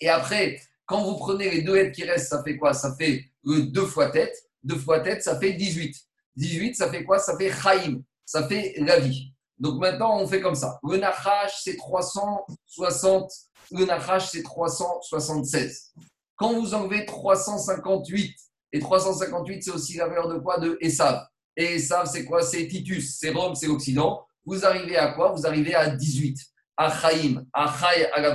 Et 0.00 0.08
après, 0.08 0.60
quand 0.86 1.02
vous 1.04 1.16
prenez 1.16 1.50
les 1.50 1.62
deux 1.62 1.74
lettres 1.74 1.92
qui 1.92 2.04
restent, 2.04 2.30
ça 2.30 2.42
fait 2.42 2.56
quoi? 2.56 2.72
Ça 2.74 2.94
fait 2.96 3.24
le 3.44 3.62
deux 3.62 3.86
fois 3.86 4.10
tête. 4.10 4.34
Deux 4.62 4.78
fois 4.78 5.00
tête, 5.00 5.22
ça 5.22 5.38
fait 5.38 5.52
18. 5.52 5.96
18, 6.36 6.74
ça 6.74 6.90
fait 6.90 7.04
quoi? 7.04 7.18
Ça 7.18 7.36
fait 7.36 7.50
Chaim. 7.50 8.02
Ça 8.24 8.46
fait 8.46 8.74
la 8.78 8.98
vie. 8.98 9.32
Donc 9.58 9.80
maintenant, 9.80 10.18
on 10.20 10.26
fait 10.26 10.40
comme 10.40 10.54
ça. 10.54 10.78
Le 10.82 10.96
Nachash, 10.96 11.60
c'est 11.62 11.76
360. 11.76 13.30
Le 13.72 13.84
Nachash, 13.84 14.30
c'est 14.30 14.42
376. 14.42 15.92
Quand 16.36 16.54
vous 16.54 16.74
enlevez 16.74 17.04
358, 17.04 18.36
et 18.72 18.78
358, 18.78 19.62
c'est 19.62 19.70
aussi 19.70 19.96
la 19.96 20.08
valeur 20.08 20.28
de 20.28 20.38
quoi? 20.38 20.58
De 20.58 20.78
Esav. 20.80 21.26
Et 21.60 21.74
Esav, 21.74 22.06
c'est 22.06 22.24
quoi? 22.24 22.40
C'est 22.40 22.66
Titus, 22.68 23.18
c'est 23.18 23.32
Rome, 23.32 23.54
c'est 23.54 23.66
l'Occident. 23.66 24.26
Vous 24.46 24.64
arrivez 24.64 24.96
à 24.96 25.08
quoi? 25.08 25.32
Vous 25.32 25.46
arrivez 25.46 25.74
à 25.74 25.90
18. 25.90 26.38
À 26.78 26.90
Chaim, 26.90 27.44
à 27.52 27.70
Chai, 27.78 28.10
à 28.12 28.20
la. 28.22 28.34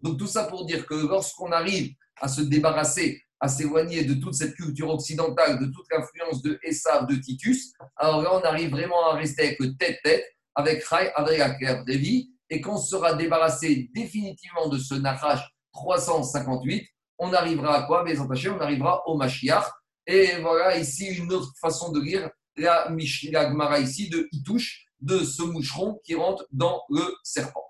Donc 0.00 0.18
tout 0.18 0.26
ça 0.26 0.46
pour 0.46 0.66
dire 0.66 0.84
que 0.84 0.94
lorsqu'on 0.94 1.52
arrive 1.52 1.94
à 2.20 2.26
se 2.26 2.40
débarrasser, 2.40 3.22
à 3.38 3.46
s'éloigner 3.46 4.02
de 4.02 4.14
toute 4.14 4.34
cette 4.34 4.56
culture 4.56 4.90
occidentale, 4.90 5.60
de 5.60 5.66
toute 5.66 5.86
l'influence 5.92 6.42
de 6.42 6.58
Esav, 6.64 7.06
de 7.06 7.14
Titus, 7.14 7.72
alors 7.94 8.22
là, 8.22 8.34
on 8.34 8.40
arrive 8.40 8.70
vraiment 8.70 9.12
à 9.12 9.14
rester 9.14 9.42
avec 9.42 9.78
tête-tête, 9.78 10.24
avec 10.56 10.84
Chai, 10.84 11.12
avec 11.14 11.60
la 11.60 11.96
vie. 11.96 12.32
Et 12.50 12.60
quand 12.60 12.74
on 12.74 12.78
sera 12.78 13.14
débarrassé 13.14 13.90
définitivement 13.94 14.68
de 14.68 14.78
ce 14.78 14.94
Nachash 14.94 15.48
358, 15.70 16.84
on 17.18 17.32
arrivera 17.32 17.76
à 17.76 17.82
quoi 17.86 18.02
Mais 18.02 18.18
on 18.18 18.28
arrivera 18.60 19.04
au 19.06 19.16
Mashiach. 19.16 19.70
Et 20.04 20.40
voilà 20.40 20.76
ici 20.76 21.14
une 21.14 21.32
autre 21.32 21.52
façon 21.60 21.92
de 21.92 22.00
lire 22.00 22.28
la 22.56 22.88
la 23.32 23.48
Gemara 23.50 23.78
ici 23.80 24.08
de 24.08 24.28
Itouche, 24.32 24.86
de 25.00 25.18
ce 25.18 25.42
moucheron 25.42 26.00
qui 26.04 26.14
rentre 26.14 26.46
dans 26.52 26.82
le 26.88 27.02
serpent. 27.22 27.64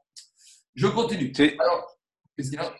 Je 0.74 0.86
continue. 0.86 1.32
Alors, 1.58 1.86
qu'est-ce 2.36 2.50
qu'il 2.50 2.58
y 2.58 2.62
a? 2.62 2.72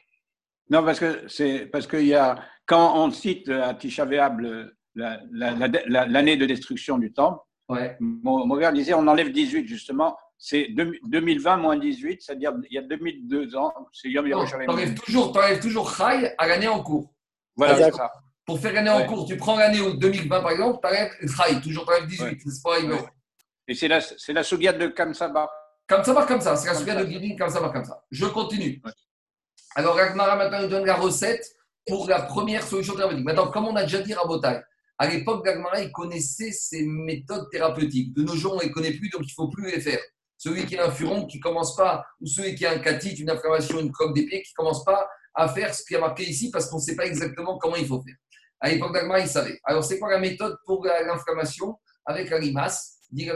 Non, 0.70 0.84
parce 0.84 0.98
que 1.00 1.28
c'est 1.28 1.66
parce 1.66 1.86
qu'il 1.86 2.06
y 2.06 2.14
a 2.14 2.38
quand 2.66 2.96
on 3.02 3.10
cite 3.10 3.48
à 3.48 3.74
Tisha 3.74 4.04
B'Av 4.04 4.38
le- 4.38 4.76
la- 4.94 5.20
la- 5.30 5.52
la- 5.52 5.68
la- 5.86 6.06
l'année 6.06 6.36
de 6.36 6.46
destruction 6.46 6.98
du 6.98 7.12
temple, 7.12 7.38
Ouais. 7.68 7.96
mon, 8.00 8.46
mon 8.46 8.56
gars 8.56 8.72
disait 8.72 8.94
on 8.94 9.06
enlève 9.06 9.30
18 9.32 9.66
justement, 9.66 10.16
c'est 10.38 10.68
deux- 10.68 10.98
2020 11.08 11.56
moins 11.56 11.78
18, 11.78 12.20
c'est-à-dire 12.22 12.52
il 12.70 12.74
y 12.74 12.78
a 12.78 12.82
2002 12.82 13.56
ans, 13.56 13.72
c'est 13.92 14.08
Yom 14.10 14.26
Yerushalayim. 14.26 14.66
T'enlèves 14.66 14.94
toujours, 14.94 15.32
t'enlèves 15.32 15.60
toujours 15.60 15.90
Chai 15.94 16.32
à 16.38 16.46
l'année 16.46 16.68
en 16.68 16.82
cours. 16.82 17.12
Voilà, 17.56 17.74
Ah, 17.74 17.90
c'est 17.90 17.96
ça. 17.96 18.12
Pour 18.46 18.60
faire 18.60 18.72
l'année 18.72 18.90
en 18.90 19.04
cours, 19.06 19.26
tu 19.26 19.36
prends 19.36 19.58
l'année 19.58 19.80
au 19.80 19.94
2020 19.94 20.40
par 20.40 20.50
exemple, 20.52 20.78
t'enlèves 20.80 21.10
Chai, 21.20 21.60
toujours 21.60 21.84
t'enlèves 21.84 22.06
18. 22.06 22.24
Ouais. 22.24 22.38
C'est 22.46 22.62
pas. 22.62 22.80
Ouais. 22.80 23.04
Et 23.68 23.74
c'est 23.74 23.88
la, 23.88 24.00
c'est 24.00 24.32
la 24.32 24.42
de 24.42 24.86
Kamsaba. 24.86 25.50
Comme 25.88 26.04
ça 26.04 26.12
va, 26.12 26.24
comme 26.24 26.40
ça. 26.40 26.56
C'est 26.56 26.68
la 26.68 26.74
ça. 26.74 26.84
de 26.84 27.48
ça 27.48 27.60
va, 27.60 27.68
comme 27.70 27.84
ça. 27.84 28.04
Je 28.10 28.26
continue. 28.26 28.80
Alors, 29.74 29.96
Ragmara 29.96 30.36
maintenant 30.36 30.62
nous 30.62 30.68
donne 30.68 30.86
la 30.86 30.94
recette 30.94 31.44
pour 31.86 32.08
la 32.08 32.22
première 32.22 32.62
solution 32.62 32.94
thérapeutique. 32.94 33.24
Maintenant, 33.24 33.50
comme 33.50 33.66
on 33.66 33.76
a 33.76 33.82
déjà 33.82 34.00
dit 34.00 34.14
à 34.14 34.24
Botaï, 34.24 34.62
à 34.98 35.06
l'époque, 35.06 35.46
Ragmara, 35.46 35.80
il 35.82 35.92
connaissait 35.92 36.50
ces 36.50 36.84
méthodes 36.86 37.48
thérapeutiques. 37.50 38.14
De 38.14 38.22
nos 38.22 38.34
jours, 38.34 38.54
on 38.54 38.58
ne 38.58 38.62
les 38.62 38.70
connaît 38.70 38.92
plus, 38.92 39.10
donc 39.10 39.22
il 39.22 39.30
ne 39.30 39.34
faut 39.34 39.48
plus 39.48 39.70
les 39.70 39.80
faire. 39.80 40.00
Celui 40.38 40.66
qui 40.66 40.76
a 40.76 40.86
un 40.86 40.90
furon 40.90 41.26
qui 41.26 41.38
ne 41.38 41.42
commence 41.42 41.76
pas, 41.76 42.04
ou 42.20 42.26
celui 42.26 42.54
qui 42.54 42.66
a 42.66 42.72
un 42.72 42.78
catite, 42.78 43.18
une 43.18 43.30
inflammation, 43.30 43.80
une 43.80 43.92
coque 43.92 44.14
d'épée, 44.14 44.42
qui 44.42 44.52
ne 44.52 44.64
commence 44.64 44.84
pas 44.84 45.08
à 45.34 45.48
faire 45.48 45.74
ce 45.74 45.84
qui 45.84 45.94
est 45.94 46.00
marqué 46.00 46.24
ici 46.24 46.50
parce 46.50 46.68
qu'on 46.68 46.76
ne 46.76 46.82
sait 46.82 46.96
pas 46.96 47.06
exactement 47.06 47.58
comment 47.58 47.76
il 47.76 47.86
faut 47.86 48.02
faire. 48.02 48.14
À 48.60 48.70
l'époque 48.70 48.92
d'Agmara, 48.92 49.20
il 49.20 49.28
savait. 49.28 49.60
Alors, 49.64 49.84
c'est 49.84 49.98
quoi 49.98 50.10
la 50.10 50.18
méthode 50.18 50.56
pour 50.64 50.84
la- 50.84 51.02
l'inflammation 51.02 51.78
avec 52.04 52.30
la 52.30 52.38
limace? 52.38 52.94
Dit 53.10 53.28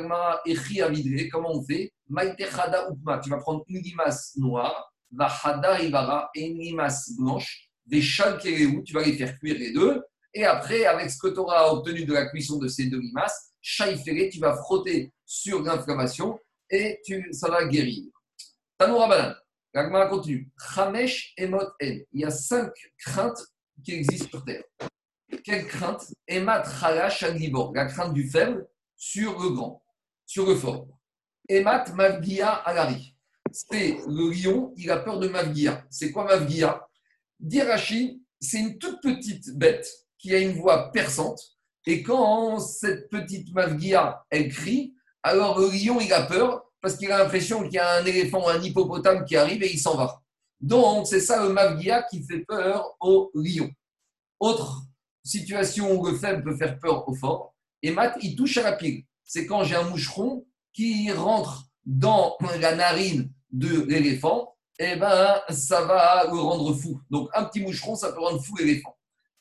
Echi 0.46 0.82
avidre, 0.82 1.28
comment 1.30 1.52
on 1.52 1.64
fait? 1.64 1.92
Maïte 2.08 2.44
chada 2.50 2.88
upma, 2.90 3.18
tu 3.18 3.30
vas 3.30 3.38
prendre 3.38 3.64
une 3.68 3.80
limace 3.80 4.32
noire, 4.36 4.92
va 5.12 5.28
chada 5.28 5.80
ivara 5.80 6.28
et 6.34 6.46
une 6.46 6.58
limace 6.58 7.12
blanche, 7.16 7.68
des 7.86 8.02
chalkereu, 8.02 8.82
tu 8.84 8.92
vas 8.92 9.02
les 9.02 9.16
faire 9.16 9.38
cuire 9.38 9.56
les 9.56 9.72
deux, 9.72 10.02
et 10.34 10.44
après, 10.44 10.86
avec 10.86 11.10
ce 11.10 11.18
que 11.18 11.28
tu 11.28 11.38
auras 11.38 11.68
obtenu 11.70 12.04
de 12.04 12.12
la 12.12 12.26
cuisson 12.26 12.58
de 12.58 12.66
ces 12.66 12.86
deux 12.86 12.98
limaces, 12.98 13.52
chaifere, 13.60 14.28
tu 14.30 14.40
vas 14.40 14.56
frotter 14.56 15.12
sur 15.24 15.62
l'inflammation 15.62 16.38
et 16.68 17.00
tu, 17.04 17.28
ça 17.32 17.48
va 17.48 17.64
guérir. 17.66 18.04
Tanoura 18.78 19.08
banane. 19.08 19.36
L'Agmara 19.72 20.06
continue. 20.08 20.50
Chamesh 20.74 21.32
et 21.36 21.46
mot 21.46 21.60
en. 21.60 21.72
Il 21.80 22.20
y 22.20 22.24
a 22.24 22.30
cinq 22.30 22.72
craintes 22.98 23.44
qui 23.84 23.92
existent 23.92 24.28
sur 24.30 24.44
Terre. 24.44 24.64
Quelle 25.44 25.66
crainte 25.66 26.12
Emat 26.26 26.64
la 27.74 27.84
crainte 27.86 28.12
du 28.12 28.28
faible 28.28 28.68
sur 28.96 29.38
le 29.40 29.50
grand, 29.50 29.82
sur 30.26 30.46
le 30.46 30.54
fort. 30.54 30.86
Emat 31.48 31.92
mavgia 31.94 32.50
alari. 32.50 33.14
C'est 33.52 33.98
le 34.06 34.30
lion, 34.30 34.72
il 34.76 34.90
a 34.90 34.98
peur 34.98 35.18
de 35.18 35.28
mavgia. 35.28 35.84
C'est 35.90 36.12
quoi 36.12 36.24
mavgia? 36.24 36.86
Dirachi, 37.38 38.22
c'est 38.38 38.58
une 38.58 38.78
toute 38.78 39.00
petite 39.02 39.56
bête 39.56 39.88
qui 40.18 40.34
a 40.34 40.38
une 40.38 40.52
voix 40.52 40.92
perçante. 40.92 41.40
Et 41.86 42.02
quand 42.02 42.58
cette 42.60 43.08
petite 43.08 43.52
mavgia, 43.54 44.24
elle 44.30 44.52
crie, 44.52 44.94
alors 45.22 45.58
le 45.58 45.66
lion, 45.66 46.00
il 46.00 46.12
a 46.12 46.22
peur 46.22 46.64
parce 46.80 46.96
qu'il 46.96 47.10
a 47.10 47.18
l'impression 47.18 47.62
qu'il 47.62 47.74
y 47.74 47.78
a 47.78 47.94
un 47.94 48.04
éléphant 48.04 48.44
ou 48.44 48.48
un 48.48 48.60
hippopotame 48.60 49.24
qui 49.24 49.36
arrive 49.36 49.62
et 49.62 49.72
il 49.72 49.78
s'en 49.78 49.96
va. 49.96 50.22
Donc, 50.60 51.06
c'est 51.06 51.20
ça 51.20 51.42
le 51.42 51.52
mavgia 51.52 52.02
qui 52.04 52.22
fait 52.22 52.40
peur 52.40 52.96
au 53.00 53.30
lion. 53.34 53.70
Autre 54.38 54.82
situation 55.24 55.98
où 55.98 56.06
le 56.06 56.16
faible 56.16 56.42
peut 56.42 56.56
faire 56.56 56.78
peur 56.78 57.08
au 57.08 57.14
fort, 57.14 57.54
et 57.82 57.90
Matt, 57.90 58.16
il 58.22 58.36
touche 58.36 58.58
à 58.58 58.62
la 58.62 58.72
pile. 58.72 59.04
C'est 59.24 59.46
quand 59.46 59.64
j'ai 59.64 59.76
un 59.76 59.88
moucheron 59.88 60.46
qui 60.72 61.10
rentre 61.12 61.64
dans 61.84 62.36
la 62.60 62.74
narine 62.74 63.32
de 63.50 63.82
l'éléphant, 63.82 64.56
et 64.78 64.96
ben 64.96 65.40
ça 65.50 65.82
va 65.82 66.24
le 66.24 66.38
rendre 66.38 66.72
fou. 66.74 67.00
Donc, 67.10 67.28
un 67.34 67.44
petit 67.44 67.60
moucheron, 67.60 67.94
ça 67.94 68.12
peut 68.12 68.20
rendre 68.20 68.42
fou 68.42 68.56
l'éléphant. 68.56 68.96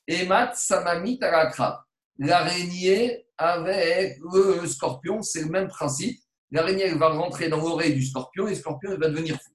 Et 0.08 0.26
Matt, 0.26 0.56
ça 0.56 0.82
m'a 0.82 1.00
mis 1.00 1.18
à 1.22 1.32
la 1.32 1.46
crabe. 1.48 1.80
L'araignée 2.18 3.26
avec 3.38 4.18
le 4.34 4.68
scorpion, 4.68 5.22
c'est 5.22 5.44
le 5.44 5.50
même 5.50 5.68
principe. 5.68 6.20
L'araignée, 6.52 6.90
va 6.96 7.10
rentrer 7.10 7.48
dans 7.48 7.62
l'oreille 7.62 7.94
du 7.94 8.04
scorpion 8.04 8.48
et 8.48 8.52
le 8.52 8.56
scorpion, 8.56 8.98
va 8.98 9.08
devenir 9.08 9.36
fou. 9.36 9.52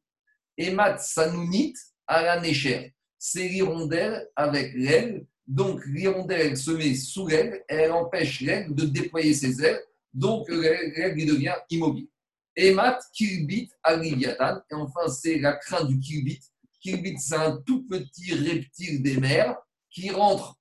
Et 0.56 0.70
Mat 0.70 0.98
Sanounit 0.98 1.74
à 2.06 2.22
la 2.22 2.40
néchère. 2.40 2.88
C'est 3.18 3.48
l'hirondelle 3.48 4.28
avec 4.36 4.72
l'aile. 4.74 5.26
Donc, 5.46 5.84
l'hirondelle, 5.86 6.40
elle 6.40 6.56
se 6.56 6.70
met 6.70 6.94
sous 6.94 7.26
l'aile 7.26 7.62
elle 7.68 7.92
empêche 7.92 8.40
l'aile 8.40 8.74
de 8.74 8.86
déployer 8.86 9.34
ses 9.34 9.62
ailes. 9.62 9.80
Donc, 10.12 10.48
l'aile 10.48 11.14
il 11.16 11.26
devient 11.26 11.54
immobile. 11.70 12.08
Et 12.56 12.72
Mat 12.72 13.00
Kilbit 13.12 13.70
à 13.82 13.96
Léviathan. 13.96 14.60
Et 14.70 14.74
enfin, 14.74 15.08
c'est 15.08 15.38
la 15.38 15.54
crainte 15.54 15.88
du 15.88 15.98
Kilbit 15.98 16.40
Kilbit, 16.84 17.18
c'est 17.18 17.36
un 17.36 17.56
tout 17.66 17.86
petit 17.88 18.34
reptile 18.34 19.02
des 19.02 19.16
mers 19.16 19.56
qui 19.90 20.10
rentre 20.10 20.56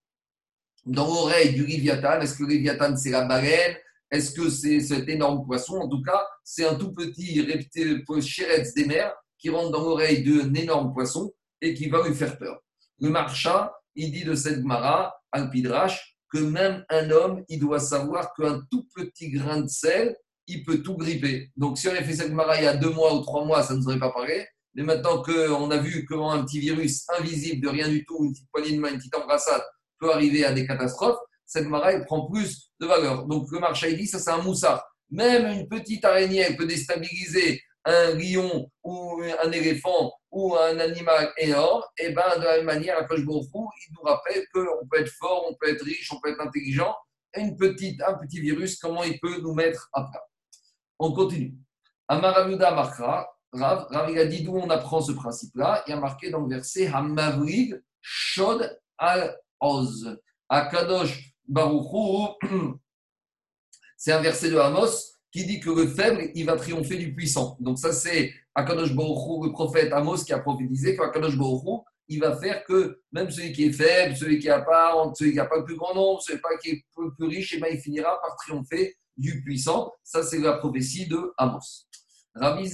dans 0.86 1.05
l'oreille 1.05 1.53
du 1.53 1.65
Léviathan. 1.65 2.21
Est-ce 2.21 2.38
que 2.38 2.43
le 2.43 2.49
Léviathan, 2.49 2.95
c'est 2.95 3.09
la 3.09 3.25
baleine? 3.25 3.75
Est-ce 4.09 4.31
que 4.31 4.49
c'est 4.49 4.79
cet 4.79 5.09
énorme 5.09 5.45
poisson? 5.45 5.77
En 5.79 5.89
tout 5.89 6.01
cas, 6.01 6.25
c'est 6.43 6.65
un 6.65 6.75
tout 6.75 6.93
petit 6.93 7.41
reptile, 7.41 8.05
chéretz 8.21 8.73
des 8.73 8.86
mers, 8.86 9.13
qui 9.38 9.49
rentre 9.49 9.71
dans 9.71 9.84
l'oreille 9.84 10.23
d'un 10.23 10.53
énorme 10.53 10.93
poisson 10.93 11.34
et 11.59 11.73
qui 11.73 11.89
va 11.89 12.07
lui 12.07 12.15
faire 12.15 12.38
peur. 12.38 12.61
Le 12.99 13.09
marcha, 13.09 13.73
il 13.95 14.11
dit 14.11 14.23
de 14.23 14.35
cette 14.35 14.63
Mara, 14.63 15.15
Alpidrash, 15.31 16.17
que 16.31 16.39
même 16.39 16.83
un 16.89 17.11
homme, 17.11 17.43
il 17.47 17.59
doit 17.59 17.79
savoir 17.79 18.33
qu'un 18.33 18.61
tout 18.71 18.87
petit 18.95 19.29
grain 19.29 19.61
de 19.61 19.67
sel, 19.67 20.15
il 20.47 20.63
peut 20.63 20.81
tout 20.81 20.97
gripper. 20.97 21.51
Donc, 21.55 21.77
si 21.77 21.87
on 21.87 21.91
avait 21.91 22.03
fait 22.03 22.15
cette 22.15 22.31
Mara 22.31 22.57
il 22.57 22.63
y 22.63 22.67
a 22.67 22.75
deux 22.75 22.89
mois 22.89 23.13
ou 23.13 23.21
trois 23.21 23.45
mois, 23.45 23.63
ça 23.63 23.73
ne 23.73 23.79
nous 23.79 23.87
aurait 23.87 23.99
pas 23.99 24.11
parlé. 24.11 24.45
Mais 24.73 24.83
maintenant 24.83 25.21
qu'on 25.21 25.69
a 25.69 25.77
vu 25.77 26.05
comment 26.05 26.31
un 26.31 26.43
petit 26.43 26.59
virus 26.59 27.05
invisible 27.17 27.61
de 27.61 27.69
rien 27.69 27.87
du 27.87 28.03
tout, 28.05 28.23
une 28.23 28.31
petite 28.31 28.49
poignée 28.51 28.75
de 28.75 28.79
main, 28.81 28.89
une 28.89 28.97
petite 28.97 29.15
embrassade, 29.15 29.61
peut 29.99 30.11
arriver 30.11 30.43
à 30.43 30.51
des 30.51 30.65
catastrophes, 30.65 31.19
cette 31.45 31.67
Mara, 31.67 31.93
elle 31.93 32.05
prend 32.05 32.29
plus 32.29 32.71
de 32.79 32.87
valeur. 32.87 33.25
Donc, 33.27 33.51
le 33.51 33.59
marcha, 33.59 33.87
il 33.87 33.97
dit, 33.97 34.07
ça, 34.07 34.17
c'est 34.17 34.31
un 34.31 34.41
moussard. 34.41 34.83
Même 35.11 35.59
une 35.59 35.67
petite 35.67 36.03
araignée, 36.03 36.39
elle 36.39 36.57
peut 36.57 36.65
déstabiliser 36.65 37.61
un 37.86 38.15
lion 38.15 38.69
ou 38.84 39.21
un 39.21 39.51
éléphant 39.51 40.13
ou 40.31 40.55
un 40.55 40.79
animal 40.79 41.31
énorme, 41.38 41.84
et 41.97 42.09
ben 42.09 42.38
de 42.38 42.43
la 42.43 42.57
même 42.57 42.65
manière, 42.65 42.97
à 42.97 43.07
il 43.15 43.25
nous 43.25 44.01
rappelle 44.03 44.45
qu'on 44.53 44.88
peut 44.89 44.99
être 44.99 45.11
fort, 45.11 45.45
on 45.49 45.55
peut 45.55 45.69
être 45.69 45.84
riche, 45.84 46.11
on 46.11 46.19
peut 46.19 46.31
être 46.31 46.41
intelligent. 46.41 46.95
Une 47.36 47.55
petite, 47.55 48.01
un 48.01 48.15
petit 48.15 48.39
virus, 48.39 48.79
comment 48.79 49.03
il 49.03 49.19
peut 49.19 49.41
nous 49.41 49.53
mettre 49.53 49.89
à 49.93 50.01
plat? 50.03 50.23
On 50.99 51.13
continue. 51.13 51.55
Amaramuda 52.07 52.71
Markra, 52.71 53.27
Rav, 53.51 53.88
Rav, 53.89 54.09
il 54.09 54.19
a 54.19 54.25
dit 54.25 54.43
d'où 54.43 54.57
on 54.57 54.69
apprend 54.69 55.01
ce 55.01 55.11
principe-là. 55.11 55.84
Il 55.88 55.93
a 55.93 55.97
marqué 55.97 56.29
dans 56.29 56.41
le 56.41 56.49
verset 56.49 56.88
Hamavrig 56.88 57.79
Shod 58.01 58.79
al-Oz. 58.97 60.19
Akadosh 60.49 61.34
Baruchou, 61.47 62.36
c'est 63.97 64.11
un 64.11 64.21
verset 64.21 64.49
de 64.49 64.57
Amos 64.57 65.12
qui 65.34 65.45
dit 65.45 65.59
que 65.59 65.71
le 65.71 65.88
faible, 65.88 66.29
il 66.36 66.45
va 66.45 66.55
triompher 66.55 66.95
du 66.97 67.13
puissant. 67.13 67.57
Donc 67.59 67.79
ça, 67.79 67.91
c'est 67.91 68.31
Akadosh 68.55 68.93
Baruch 68.93 69.45
le 69.45 69.51
prophète 69.51 69.91
Amos, 69.91 70.23
qui 70.23 70.31
a 70.31 70.39
prophétisé 70.39 70.95
qu'Akadosh 70.95 71.38
Baruch 71.38 71.84
il 72.09 72.19
va 72.19 72.36
faire 72.38 72.63
que 72.65 72.99
même 73.11 73.31
celui 73.31 73.53
qui 73.53 73.65
est 73.65 73.71
faible, 73.71 74.15
celui 74.15 74.38
qui 74.38 74.47
n'a 74.47 74.61
pas, 74.61 74.93
celui 75.15 75.31
qui 75.31 75.38
n'a 75.38 75.45
pas 75.45 75.57
le 75.57 75.63
plus 75.63 75.75
grand 75.75 75.95
nombre, 75.95 76.21
celui 76.21 76.39
qui 76.61 76.69
est 76.69 76.86
plus 76.95 77.25
riche, 77.25 77.53
et 77.53 77.57
eh 77.57 77.59
ben, 77.59 77.69
il 77.71 77.79
finira 77.79 78.19
par 78.21 78.36
triompher 78.36 78.95
du 79.17 79.41
puissant. 79.41 79.91
Ça, 80.03 80.21
c'est 80.21 80.39
la 80.39 80.53
prophétie 80.53 81.07
de 81.07 81.34
Amos. 81.38 81.88
Rabbi 82.36 82.69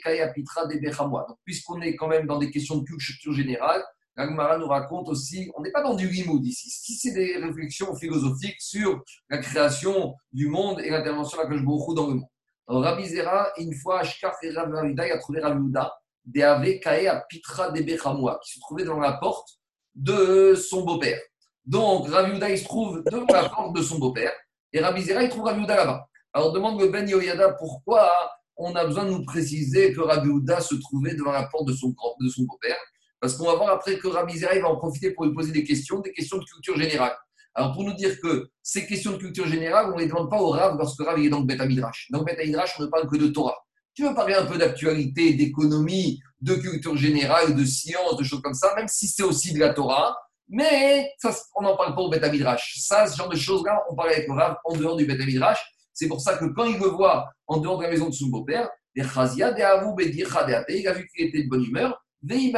Kaya 0.00 0.28
Pitra, 0.28 0.66
Donc, 0.66 1.38
puisqu'on 1.44 1.80
est 1.80 1.96
quand 1.96 2.08
même 2.08 2.26
dans 2.26 2.38
des 2.38 2.50
questions 2.50 2.76
de 2.76 2.84
culture 2.84 3.32
générale, 3.32 3.82
Gagmara 4.16 4.58
nous 4.58 4.66
raconte 4.66 5.08
aussi, 5.08 5.50
on 5.56 5.62
n'est 5.62 5.70
pas 5.70 5.82
dans 5.82 5.94
du 5.94 6.08
limoud 6.08 6.44
ici, 6.44 6.68
si 6.68 6.94
c'est 6.94 7.12
des 7.12 7.36
réflexions 7.36 7.94
philosophiques 7.94 8.60
sur 8.60 9.02
la 9.28 9.38
création 9.38 10.14
du 10.32 10.48
monde 10.48 10.80
et 10.80 10.90
l'intervention 10.90 11.38
de 11.38 11.42
la 11.42 11.60
dans 11.94 12.06
le 12.08 12.14
monde. 12.14 12.28
Alors, 12.68 12.82
Rabbi 12.82 13.06
Zera, 13.08 13.50
une 13.58 13.74
fois, 13.74 14.00
Ashkar 14.00 14.34
et 14.42 14.50
Rabbi 14.50 15.00
a 15.00 15.18
trouvé 15.18 15.40
Rabbi 15.40 15.68
Uda, 15.68 15.92
des 16.24 16.42
Avekae 16.42 17.08
à 17.08 17.24
Pitra 17.28 17.70
de 17.70 17.80
qui 17.80 18.52
se 18.52 18.60
trouvait 18.60 18.84
dans 18.84 18.98
la 18.98 19.14
porte 19.14 19.48
de 19.94 20.54
son 20.54 20.84
beau-père. 20.84 21.18
Donc, 21.64 22.08
Rabbi 22.08 22.38
il 22.50 22.58
se 22.58 22.64
trouve 22.64 23.02
devant 23.10 23.26
la 23.32 23.48
porte 23.48 23.74
de 23.76 23.82
son 23.82 23.98
beau-père, 23.98 24.32
et 24.72 24.80
Rabbi 24.80 25.02
Zera, 25.02 25.22
il 25.22 25.30
trouve 25.30 25.44
Rabbi 25.44 25.66
là-bas. 25.66 26.06
Alors, 26.32 26.52
demande 26.52 26.80
Ben 26.90 27.08
Yoyada 27.08 27.52
pourquoi 27.54 28.08
on 28.56 28.74
a 28.76 28.84
besoin 28.84 29.06
de 29.06 29.10
nous 29.10 29.24
préciser 29.24 29.92
que 29.92 30.00
Rabbi 30.00 30.28
se 30.60 30.74
trouvait 30.76 31.14
devant 31.14 31.32
la 31.32 31.46
porte 31.46 31.66
de 31.66 31.72
son 31.72 31.88
beau-père. 31.88 32.76
Parce 33.20 33.36
qu'on 33.36 33.46
va 33.46 33.54
voir 33.54 33.70
après 33.70 33.98
que 33.98 34.08
Rabbi 34.08 34.38
Zera 34.38 34.58
va 34.58 34.68
en 34.68 34.76
profiter 34.76 35.10
pour 35.10 35.26
lui 35.26 35.34
poser 35.34 35.52
des 35.52 35.64
questions, 35.64 36.00
des 36.00 36.12
questions 36.12 36.38
de 36.38 36.44
culture 36.44 36.76
générale. 36.76 37.14
Alors, 37.54 37.72
pour 37.72 37.84
nous 37.84 37.94
dire 37.94 38.20
que 38.20 38.48
ces 38.62 38.86
questions 38.86 39.12
de 39.12 39.16
culture 39.18 39.46
générale, 39.46 39.90
on 39.92 39.96
ne 39.96 40.00
les 40.00 40.06
demande 40.06 40.30
pas 40.30 40.40
au 40.40 40.50
Rav 40.50 40.76
lorsque 40.78 41.00
Rav 41.00 41.18
est 41.18 41.28
dans 41.28 41.40
le 41.40 41.46
Beth 41.46 41.60
Amidrash. 41.60 42.08
Dans 42.10 42.20
le 42.20 42.24
Beth 42.24 42.38
Amidrash, 42.38 42.76
on 42.78 42.84
ne 42.84 42.88
parle 42.88 43.08
que 43.08 43.16
de 43.16 43.26
Torah. 43.28 43.56
Tu 43.94 44.06
veux 44.06 44.14
parler 44.14 44.34
un 44.34 44.46
peu 44.46 44.56
d'actualité, 44.56 45.34
d'économie, 45.34 46.20
de 46.40 46.54
culture 46.54 46.96
générale, 46.96 47.54
de 47.54 47.64
science, 47.64 48.16
de 48.16 48.24
choses 48.24 48.40
comme 48.40 48.54
ça, 48.54 48.72
même 48.76 48.88
si 48.88 49.08
c'est 49.08 49.24
aussi 49.24 49.52
de 49.52 49.58
la 49.58 49.74
Torah, 49.74 50.16
mais 50.48 51.12
ça, 51.18 51.36
on 51.56 51.62
n'en 51.62 51.76
parle 51.76 51.94
pas 51.94 52.00
au 52.02 52.08
Beth 52.08 52.24
Amidrash. 52.24 52.76
Ça, 52.78 53.06
ce 53.06 53.16
genre 53.16 53.28
de 53.28 53.36
choses-là, 53.36 53.82
on 53.90 53.94
parle 53.94 54.10
avec 54.10 54.26
le 54.26 54.34
Rav 54.34 54.56
en 54.64 54.76
dehors 54.76 54.96
du 54.96 55.06
Beth 55.06 55.20
Amidrash. 55.20 55.60
C'est 55.92 56.08
pour 56.08 56.20
ça 56.20 56.36
que 56.38 56.46
quand 56.46 56.64
il 56.64 56.78
le 56.78 56.88
voit 56.88 57.28
en 57.46 57.58
dehors 57.58 57.78
de 57.78 57.84
la 57.84 57.90
maison 57.90 58.08
de 58.08 58.14
son 58.14 58.26
beau-père, 58.28 58.68
il 58.94 59.02
a 59.02 60.92
vu 60.92 61.08
qu'il 61.08 61.26
était 61.26 61.42
de 61.44 61.48
bonne 61.48 61.64
humeur, 61.64 62.02
il 62.22 62.56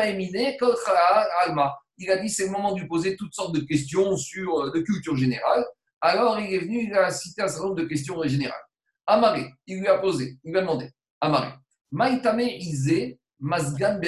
a 2.11 2.17
dit 2.17 2.29
c'est 2.29 2.47
le 2.47 2.51
moment 2.51 2.73
de 2.73 2.81
lui 2.81 2.89
poser 2.89 3.17
toutes 3.17 3.35
sortes 3.35 3.55
de 3.55 3.61
questions 3.61 4.17
sur 4.17 4.61
euh, 4.61 4.71
de 4.73 4.81
culture 4.81 5.17
générale. 5.17 5.65
Alors 6.01 6.41
il 6.41 6.53
est 6.55 6.59
venu, 6.59 6.85
il 6.85 6.95
a 6.95 7.11
cité 7.11 7.43
un 7.43 7.49
certain 7.49 7.69
nombre 7.69 7.77
de 7.77 7.85
questions 7.85 8.21
générales. 8.25 8.61
Amaré, 9.07 9.47
il 9.67 9.81
lui 9.81 9.89
a 9.89 9.99
posé, 9.99 10.39
il 10.45 10.51
lui 10.51 10.59
a 10.59 10.63
demandé 10.63 10.91
Amaré, 11.21 11.53
Maïtame 11.91 12.41
Izé 12.41 13.19
Masgan. 13.41 14.01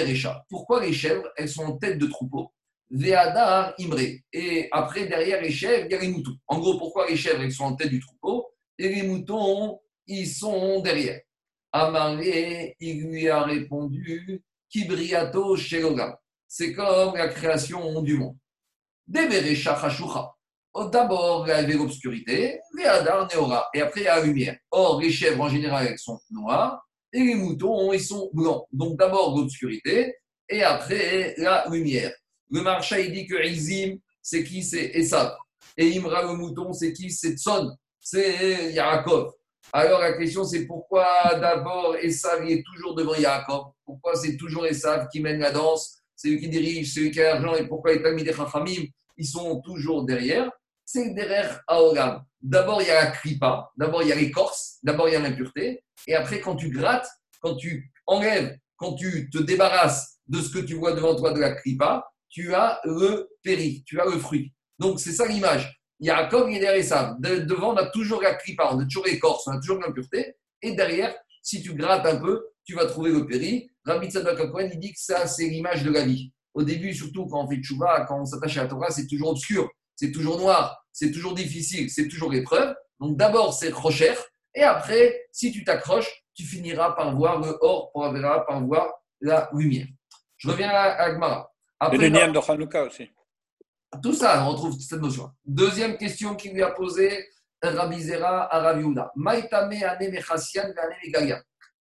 Pourquoi 0.49 0.81
les 0.81 0.93
chèvres, 0.93 1.29
elles 1.37 1.49
sont 1.49 1.65
en 1.65 1.77
tête 1.77 1.99
de 1.99 2.07
troupeau? 2.07 2.53
Veadar 2.91 3.75
Imre. 3.81 4.21
Et 4.33 4.69
après, 4.71 5.07
derrière 5.07 5.43
les 5.43 5.51
chèvres, 5.51 5.87
il 5.87 5.93
y 5.93 5.95
a 5.95 6.01
les 6.01 6.09
moutons. 6.09 6.37
En 6.47 6.61
gros, 6.61 6.79
pourquoi 6.79 7.09
les 7.09 7.17
chèvres, 7.17 7.43
elles 7.43 7.53
sont 7.53 7.65
en 7.65 7.75
tête 7.77 7.89
du 7.89 8.01
troupeau? 8.01 8.47
Et 8.79 8.89
les 8.89 9.03
moutons, 9.03 9.81
ils 10.07 10.29
sont 10.29 10.81
derrière 10.81 11.21
Amaré, 11.73 12.77
il 12.79 13.09
lui 13.09 13.29
a 13.29 13.43
répondu 13.43 14.43
Kibriato. 14.75 15.57
C'est 16.49 16.72
comme 16.72 17.16
la 17.16 17.29
création 17.29 18.03
du 18.03 18.18
monde. 18.18 18.37
D'abord, 19.07 19.37
il 21.47 21.51
y 21.51 21.53
avait 21.53 21.75
l'obscurité, 21.75 22.59
Neora, 22.77 23.68
et 23.72 23.81
après, 23.81 24.01
il 24.01 24.05
y 24.05 24.09
a 24.09 24.16
la 24.16 24.25
lumière. 24.25 24.57
Or, 24.72 25.01
les 25.01 25.12
chèvres, 25.12 25.43
en 25.43 25.49
général, 25.49 25.97
sont 25.99 26.18
noires, 26.31 26.85
et 27.12 27.20
les 27.20 27.37
moutons, 27.37 27.93
ils 27.93 28.03
sont 28.03 28.29
blancs. 28.33 28.66
Donc, 28.72 28.99
d'abord, 28.99 29.37
l'obscurité, 29.37 30.16
et 30.49 30.64
après, 30.64 31.37
la 31.39 31.64
lumière. 31.70 32.12
Le 32.51 32.61
marcha, 32.61 32.99
il 32.99 33.12
dit 33.12 33.27
que 33.27 33.41
Izim, 33.47 33.99
c'est 34.20 34.43
qui? 34.43 34.64
C'est 34.64 34.91
Esav. 34.95 35.37
Et 35.77 35.97
Imra, 35.97 36.22
le 36.22 36.35
mouton, 36.35 36.72
c'est 36.72 36.93
qui? 36.93 37.12
C'est 37.12 37.37
Tson. 37.37 37.70
C'est 38.01 38.72
Yaakov. 38.72 39.33
Alors 39.73 40.01
la 40.01 40.12
question 40.12 40.45
c'est 40.45 40.67
pourquoi 40.67 41.07
d'abord 41.41 41.97
Esav 41.97 42.49
est 42.49 42.62
toujours 42.65 42.95
devant 42.95 43.15
Yaakov? 43.15 43.73
Pourquoi 43.85 44.15
c'est 44.15 44.37
toujours 44.37 44.67
Esav 44.67 45.09
qui 45.09 45.21
mène 45.21 45.41
la 45.41 45.51
danse? 45.51 45.99
C'est 46.15 46.29
lui 46.29 46.41
qui 46.41 46.49
dirige, 46.49 46.93
c'est 46.93 47.01
lui 47.01 47.11
qui 47.11 47.21
a 47.21 47.35
l'argent 47.35 47.55
et 47.57 47.67
pourquoi 47.67 47.93
les 47.93 48.03
Talmidei 48.03 48.33
Chachamim 48.33 48.85
ils 49.17 49.27
sont 49.27 49.61
toujours 49.62 50.05
derrière? 50.05 50.51
C'est 50.85 51.15
derrière 51.15 51.62
Aolam. 51.67 52.23
D'abord 52.41 52.83
il 52.83 52.89
y 52.89 52.91
a 52.91 53.05
la 53.05 53.11
kripa, 53.11 53.71
d'abord 53.77 54.03
il 54.03 54.09
y 54.09 54.12
a 54.12 54.17
l'écorce, 54.17 54.79
d'abord 54.83 55.09
il 55.09 55.12
y 55.12 55.17
a 55.17 55.21
l'impureté 55.21 55.83
et 56.07 56.15
après 56.15 56.41
quand 56.41 56.57
tu 56.57 56.71
grattes, 56.71 57.09
quand 57.41 57.57
tu 57.57 57.91
enlèves, 58.07 58.57
quand 58.77 58.95
tu 58.95 59.31
te 59.31 59.39
débarrasses 59.39 60.19
de 60.29 60.41
ce 60.41 60.51
que 60.51 60.59
tu 60.59 60.75
vois 60.75 60.93
devant 60.93 61.17
toi 61.17 61.33
de 61.33 61.41
la 61.41 61.53
kripa, 61.53 62.07
tu 62.29 62.55
as 62.55 62.81
le 62.85 63.29
péri, 63.43 63.83
tu 63.87 64.01
as 64.01 64.05
le 64.05 64.19
fruit. 64.19 64.53
Donc 64.79 65.01
c'est 65.01 65.12
ça 65.12 65.27
l'image. 65.27 65.81
Yaakov, 66.01 66.51
il 66.51 66.57
est 66.57 66.61
derrière 66.61 66.85
ça. 66.85 67.17
devant, 67.21 67.73
on 67.73 67.77
a 67.77 67.87
toujours 67.87 68.23
la 68.23 68.35
clipa, 68.35 68.71
on 68.73 68.81
a 68.81 68.85
toujours 68.85 69.07
l'écorce, 69.07 69.47
on 69.47 69.53
a 69.53 69.61
toujours 69.61 69.81
l'impureté. 69.81 70.37
Et 70.63 70.73
derrière, 70.73 71.15
si 71.43 71.63
tu 71.63 71.75
grattes 71.75 72.07
un 72.07 72.17
peu, 72.17 72.47
tu 72.65 72.75
vas 72.75 72.87
trouver 72.87 73.11
le 73.11 73.27
péri. 73.27 73.71
Rabbi 73.85 74.11
Tzadok 74.11 74.41
il 74.73 74.79
dit 74.79 74.93
que 74.93 75.01
ça, 75.01 75.27
c'est 75.27 75.47
l'image 75.47 75.83
de 75.83 75.91
la 75.91 76.05
vie. 76.05 76.33
Au 76.55 76.63
début, 76.63 76.95
surtout 76.95 77.27
quand 77.27 77.45
on 77.45 77.49
fait 77.49 77.61
tchouva, 77.61 78.05
quand 78.07 78.21
on 78.21 78.25
s'attache 78.25 78.57
à 78.57 78.63
la 78.63 78.69
Torah, 78.69 78.91
c'est 78.91 79.07
toujours 79.07 79.31
obscur, 79.31 79.69
c'est 79.97 80.13
toujours 80.13 80.39
noir, 80.39 80.85
c'est 80.93 81.11
toujours 81.11 81.35
difficile, 81.35 81.91
c'est 81.91 82.09
toujours 82.09 82.31
l'épreuve. 82.31 82.75
Donc 83.01 83.17
d'abord, 83.17 83.53
c'est 83.53 83.71
rocher. 83.71 84.15
Et 84.55 84.63
après, 84.63 85.27
si 85.33 85.53
tu 85.53 85.65
t'accroches, 85.65 86.11
tu 86.35 86.45
finiras 86.45 86.93
par 86.93 87.15
voir 87.15 87.41
le 87.41 87.57
or, 87.61 87.91
par 87.93 88.65
voir 88.65 88.89
la 89.21 89.51
lumière. 89.53 89.87
Je 90.37 90.49
reviens 90.49 90.71
à 90.71 91.03
Agmara. 91.03 91.51
Et 91.93 91.97
le 91.97 92.09
niam 92.09 92.33
de 92.33 92.39
Hanouka 92.39 92.85
aussi. 92.85 93.11
Tout 94.03 94.15
ça, 94.15 94.45
on 94.45 94.51
retrouve 94.51 94.79
cette 94.79 95.01
notion. 95.01 95.31
Deuxième 95.45 95.97
question 95.97 96.35
qu'il 96.35 96.53
lui 96.53 96.63
a 96.63 96.71
posée 96.71 97.27
Rabbi 97.63 98.01
Zera 98.01 98.55
à 98.55 98.61
Rabbi 98.61 98.85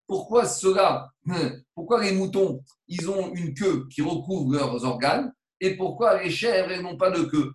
Pourquoi 0.08 0.46
cela 0.46 1.10
Pourquoi 1.76 2.04
les 2.04 2.12
moutons, 2.12 2.64
ils 2.88 3.10
ont 3.10 3.34
une 3.34 3.54
queue 3.54 3.88
qui 3.90 4.02
recouvre 4.02 4.54
leurs 4.54 4.84
organes 4.84 5.32
et 5.60 5.76
pourquoi 5.76 6.22
les 6.22 6.30
chèvres, 6.30 6.82
n'ont 6.82 6.98
pas 6.98 7.12
de 7.12 7.24
queue? 7.24 7.54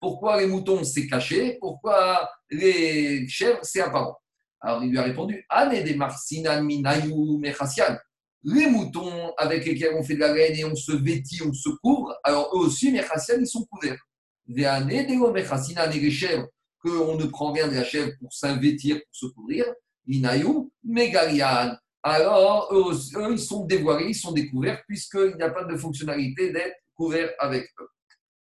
Pourquoi 0.00 0.40
les 0.40 0.46
moutons, 0.46 0.84
c'est 0.84 1.08
caché? 1.08 1.58
Pourquoi 1.60 2.30
les 2.50 3.26
chèvres, 3.28 3.58
c'est 3.62 3.80
apparent? 3.80 4.16
Alors 4.60 4.82
il 4.82 4.90
lui 4.90 4.98
a 4.98 5.02
répondu 5.02 5.44
Ane 5.48 5.82
de 5.84 5.94
Marsinan 5.94 6.62
Minayu 6.62 7.38
Mechasian 7.38 7.96
les 8.42 8.66
moutons 8.66 9.32
avec 9.36 9.66
lesquels 9.66 9.94
on 9.94 10.02
fait 10.02 10.14
de 10.14 10.20
la 10.20 10.32
laine 10.32 10.56
et 10.56 10.64
on 10.64 10.76
se 10.76 10.92
vêtit, 10.92 11.40
on 11.44 11.52
se 11.52 11.70
couvre, 11.82 12.14
alors 12.22 12.50
eux 12.54 12.66
aussi, 12.66 12.92
Mechassian, 12.92 13.36
ils 13.40 13.46
sont 13.46 13.64
couverts. 13.66 13.98
Les 14.46 16.10
chèvres, 16.10 16.46
qu'on 16.80 17.16
ne 17.16 17.26
prend 17.26 17.52
rien 17.52 17.68
de 17.68 17.74
la 17.74 17.84
chèvre 17.84 18.12
pour 18.20 18.32
s'invêtir, 18.32 18.96
pour 18.96 19.14
se 19.14 19.26
couvrir, 19.26 19.64
Minayu, 20.06 20.70
Megalian, 20.84 21.76
alors 22.02 22.68
eux, 22.72 22.94
ils 23.32 23.38
sont 23.38 23.66
dévoilés, 23.66 24.10
ils 24.10 24.14
sont 24.14 24.32
découverts, 24.32 24.82
puisqu'il 24.86 25.34
n'y 25.36 25.42
a 25.42 25.50
pas 25.50 25.64
de 25.64 25.76
fonctionnalité 25.76 26.52
d'être 26.52 26.76
couvert 26.94 27.30
avec 27.38 27.68
eux. 27.80 27.88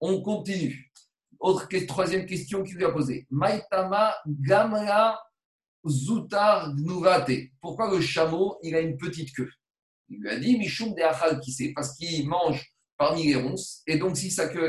On 0.01 0.23
continue. 0.23 0.91
Autre 1.39 1.69
troisième 1.87 2.25
question 2.25 2.63
qu'il 2.63 2.77
lui 2.77 2.85
a 2.85 2.93
posée. 2.93 3.27
Maitama 3.31 4.15
Gamra 4.27 5.21
Zoutar 5.87 6.73
Gnuvate. 6.75 7.51
Pourquoi 7.61 7.91
le 7.91 8.01
chameau, 8.01 8.59
il 8.63 8.75
a 8.77 8.81
une 8.81 8.97
petite 8.97 9.35
queue? 9.35 9.51
Il 10.13 10.21
lui 10.21 10.29
a 10.29 10.37
dit 10.37 10.59
Mishum 10.59 10.95
de 10.95 11.01
Achal 11.01 11.41
qui 11.41 11.53
sait, 11.53 11.73
parce 11.75 11.97
qu'il 11.97 12.29
mange 12.29 12.71
parmi 12.99 13.25
les 13.25 13.37
ronces, 13.37 13.83
et 13.87 13.97
donc 13.97 14.17
si 14.17 14.31
sa 14.31 14.47
queue 14.47 14.69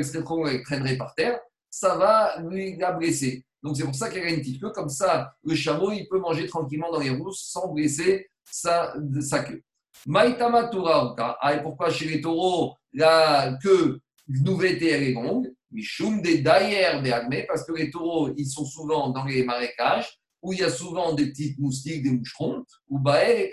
traînerait 0.63 0.97
par 0.97 1.13
terre, 1.15 1.37
ça 1.69 1.95
va 1.95 2.39
lui 2.41 2.77
la 2.77 2.93
blesser. 2.93 3.45
Donc 3.61 3.75
c'est 3.75 3.83
pour 3.83 3.93
ça 3.93 4.09
qu'elle 4.09 4.23
a 4.23 4.29
une 4.29 4.39
petite 4.39 4.61
queue, 4.61 4.71
comme 4.71 4.89
ça, 4.89 5.33
le 5.43 5.53
chameau, 5.53 5.91
il 5.91 6.07
peut 6.07 6.19
manger 6.19 6.47
tranquillement 6.47 6.91
dans 6.91 6.99
les 6.99 7.09
rousses 7.09 7.43
sans 7.51 7.73
blesser 7.73 8.29
sa, 8.49 8.93
sa 9.19 9.43
queue. 9.43 9.61
Maitama 10.05 10.65
Torah, 10.69 11.13
ah, 11.41 11.53
et 11.53 11.61
pourquoi 11.61 11.89
chez 11.89 12.05
les 12.05 12.21
taureaux, 12.21 12.75
la 12.93 13.57
queue 13.61 13.99
Gnuvete, 14.29 14.81
elle 14.81 15.03
est 15.03 15.13
longue? 15.13 15.53
Mishum 15.71 16.21
des 16.21 16.37
dayer 16.37 17.01
des 17.01 17.11
agmés, 17.11 17.45
parce 17.47 17.65
que 17.65 17.73
les 17.73 17.91
taureaux, 17.91 18.33
ils 18.37 18.47
sont 18.47 18.65
souvent 18.65 19.09
dans 19.09 19.25
les 19.25 19.43
marécages, 19.43 20.17
où 20.41 20.53
il 20.53 20.59
y 20.59 20.63
a 20.63 20.69
souvent 20.69 21.13
des 21.13 21.27
petites 21.27 21.57
moustiques, 21.59 22.03
des 22.03 22.11
moucherons, 22.11 22.63
ou 22.89 22.99
baer 22.99 23.45
et 23.45 23.49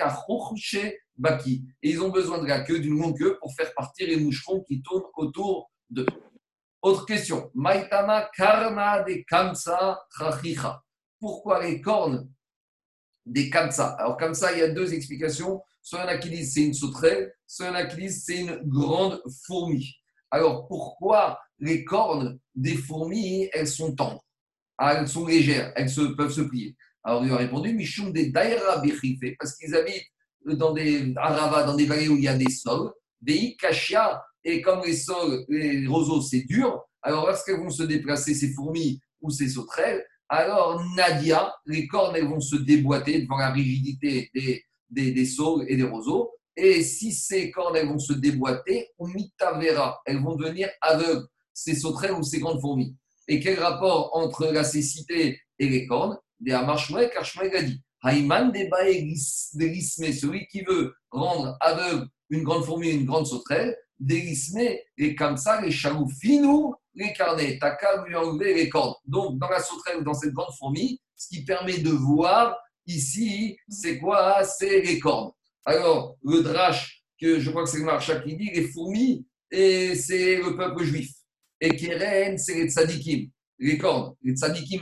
baki. 1.20 1.64
Et 1.82 1.90
ils 1.90 2.02
ont 2.02 2.08
besoin 2.08 2.38
de 2.38 2.46
la 2.46 2.60
queue, 2.62 2.80
d'une 2.80 2.98
longue 2.98 3.16
queue, 3.18 3.38
pour 3.38 3.54
faire 3.54 3.72
partir 3.74 4.08
les 4.08 4.16
moucherons 4.16 4.62
qui 4.62 4.82
tournent 4.82 5.04
autour 5.16 5.70
d'eux. 5.88 6.06
Autre 6.82 7.04
question. 7.04 7.50
Maitama 7.54 8.30
karma 8.34 9.02
de 9.02 9.22
kamsa. 9.28 10.00
Pourquoi 11.18 11.62
les 11.62 11.80
cornes 11.80 12.28
des 13.26 13.50
kamsa? 13.50 13.88
Alors, 13.98 14.16
kamsa, 14.16 14.52
il 14.52 14.58
y 14.58 14.62
a 14.62 14.68
deux 14.68 14.94
explications. 14.94 15.62
Soit 15.82 16.04
il 16.04 16.08
a 16.08 16.18
qui 16.18 16.44
c'est 16.44 16.62
une 16.62 16.74
sauterelle, 16.74 17.32
soit 17.46 17.70
il 17.70 17.76
a 17.76 17.86
qui 17.86 18.10
c'est 18.10 18.40
une 18.40 18.60
grande 18.64 19.22
fourmi. 19.46 19.94
Alors, 20.30 20.68
pourquoi 20.68 21.40
les 21.58 21.84
cornes 21.84 22.38
des 22.54 22.76
fourmis, 22.76 23.48
elles 23.52 23.66
sont 23.66 23.94
tendres? 23.94 24.24
Ah, 24.78 24.94
Elles 24.94 25.08
sont 25.08 25.26
légères, 25.26 25.72
elles 25.76 25.90
se, 25.90 26.00
peuvent 26.00 26.32
se 26.32 26.42
plier. 26.42 26.76
Alors, 27.02 27.24
il 27.24 27.32
a 27.32 27.36
répondu 27.36 27.74
parce 29.38 29.56
qu'ils 29.56 29.74
habitent 29.74 30.06
dans 30.46 30.72
des 30.72 31.12
aravas, 31.16 31.64
dans 31.64 31.76
des 31.76 31.86
vallées 31.86 32.08
où 32.08 32.16
il 32.16 32.24
y 32.24 32.28
a 32.28 32.36
des 32.36 32.50
sols, 32.50 32.90
des 33.20 33.34
ikashia, 33.34 34.22
et 34.44 34.62
comme 34.62 34.82
les 34.84 34.96
sols, 34.96 35.44
les 35.48 35.86
roseaux, 35.86 36.22
c'est 36.22 36.42
dur, 36.42 36.82
alors 37.02 37.26
lorsqu'elles 37.26 37.60
vont 37.60 37.70
se 37.70 37.82
déplacer, 37.82 38.34
ces 38.34 38.52
fourmis 38.52 39.00
ou 39.20 39.30
ces 39.30 39.48
sauterelles, 39.48 40.04
alors 40.28 40.82
Nadia, 40.94 41.52
les 41.66 41.86
cornes, 41.86 42.14
elles 42.16 42.28
vont 42.28 42.40
se 42.40 42.56
déboîter 42.56 43.22
devant 43.22 43.38
la 43.38 43.50
rigidité 43.50 44.30
des, 44.34 44.64
des, 44.88 45.12
des 45.12 45.24
sols 45.24 45.64
et 45.68 45.76
des 45.76 45.82
roseaux. 45.82 46.30
Et 46.56 46.82
si 46.82 47.12
ces 47.12 47.50
cornes, 47.50 47.76
elles 47.76 47.88
vont 47.88 47.98
se 47.98 48.12
déboîter, 48.12 48.88
ou 48.98 49.08
mitavera, 49.08 50.00
elles 50.06 50.22
vont 50.22 50.36
devenir 50.36 50.68
aveugles, 50.80 51.26
ces 51.52 51.74
sauterelles 51.74 52.12
ou 52.12 52.22
ces 52.22 52.38
grandes 52.38 52.60
fourmis. 52.60 52.94
Et 53.28 53.40
quel 53.40 53.58
rapport 53.58 54.10
entre 54.16 54.46
la 54.46 54.64
cécité 54.64 55.40
et 55.58 55.68
les 55.68 55.86
cornes? 55.86 56.16
Des 56.38 56.58
Shmuel 56.78 57.10
a 57.56 57.62
dit 57.62 57.82
Haïman 58.02 58.50
des 58.50 58.70
délismé, 59.54 60.12
celui 60.12 60.46
qui 60.46 60.62
veut 60.62 60.94
rendre 61.10 61.56
aveugle 61.60 62.06
une 62.30 62.44
grande 62.44 62.64
fourmi, 62.64 62.90
une 62.90 63.04
grande 63.04 63.26
sauterelle, 63.26 63.76
délismé, 63.98 64.82
et 64.96 65.14
comme 65.14 65.36
ça, 65.36 65.60
les 65.60 65.70
chaloux 65.70 66.08
finou, 66.08 66.74
les 66.94 67.12
carnets, 67.12 67.58
t'as 67.60 67.76
lui 68.06 68.14
enlever 68.14 68.54
les 68.54 68.68
cornes. 68.68 68.94
Donc, 69.04 69.38
dans 69.38 69.48
la 69.48 69.60
sauterelle 69.60 69.98
ou 69.98 70.04
dans 70.04 70.14
cette 70.14 70.32
grande 70.32 70.54
fourmi, 70.58 71.00
ce 71.16 71.28
qui 71.28 71.44
permet 71.44 71.78
de 71.78 71.90
voir 71.90 72.56
ici, 72.86 73.58
c'est 73.68 73.98
quoi? 73.98 74.42
C'est 74.44 74.80
les 74.80 74.98
cornes. 74.98 75.32
Alors, 75.64 76.16
le 76.24 76.42
drache, 76.42 77.04
que 77.20 77.38
je 77.38 77.50
crois 77.50 77.64
que 77.64 77.70
c'est 77.70 77.78
le 77.78 77.84
marcha 77.84 78.18
qui 78.20 78.34
dit, 78.36 78.50
les 78.50 78.68
fourmis, 78.68 79.26
et 79.50 79.94
c'est 79.94 80.36
le 80.36 80.56
peuple 80.56 80.84
juif. 80.84 81.10
Et 81.60 81.76
Keren, 81.76 82.38
c'est 82.38 82.54
les 82.54 82.70
tzadikim, 82.70 83.28
les 83.58 83.76
cornes. 83.76 84.14
Les 84.22 84.34
tzadikim, 84.34 84.80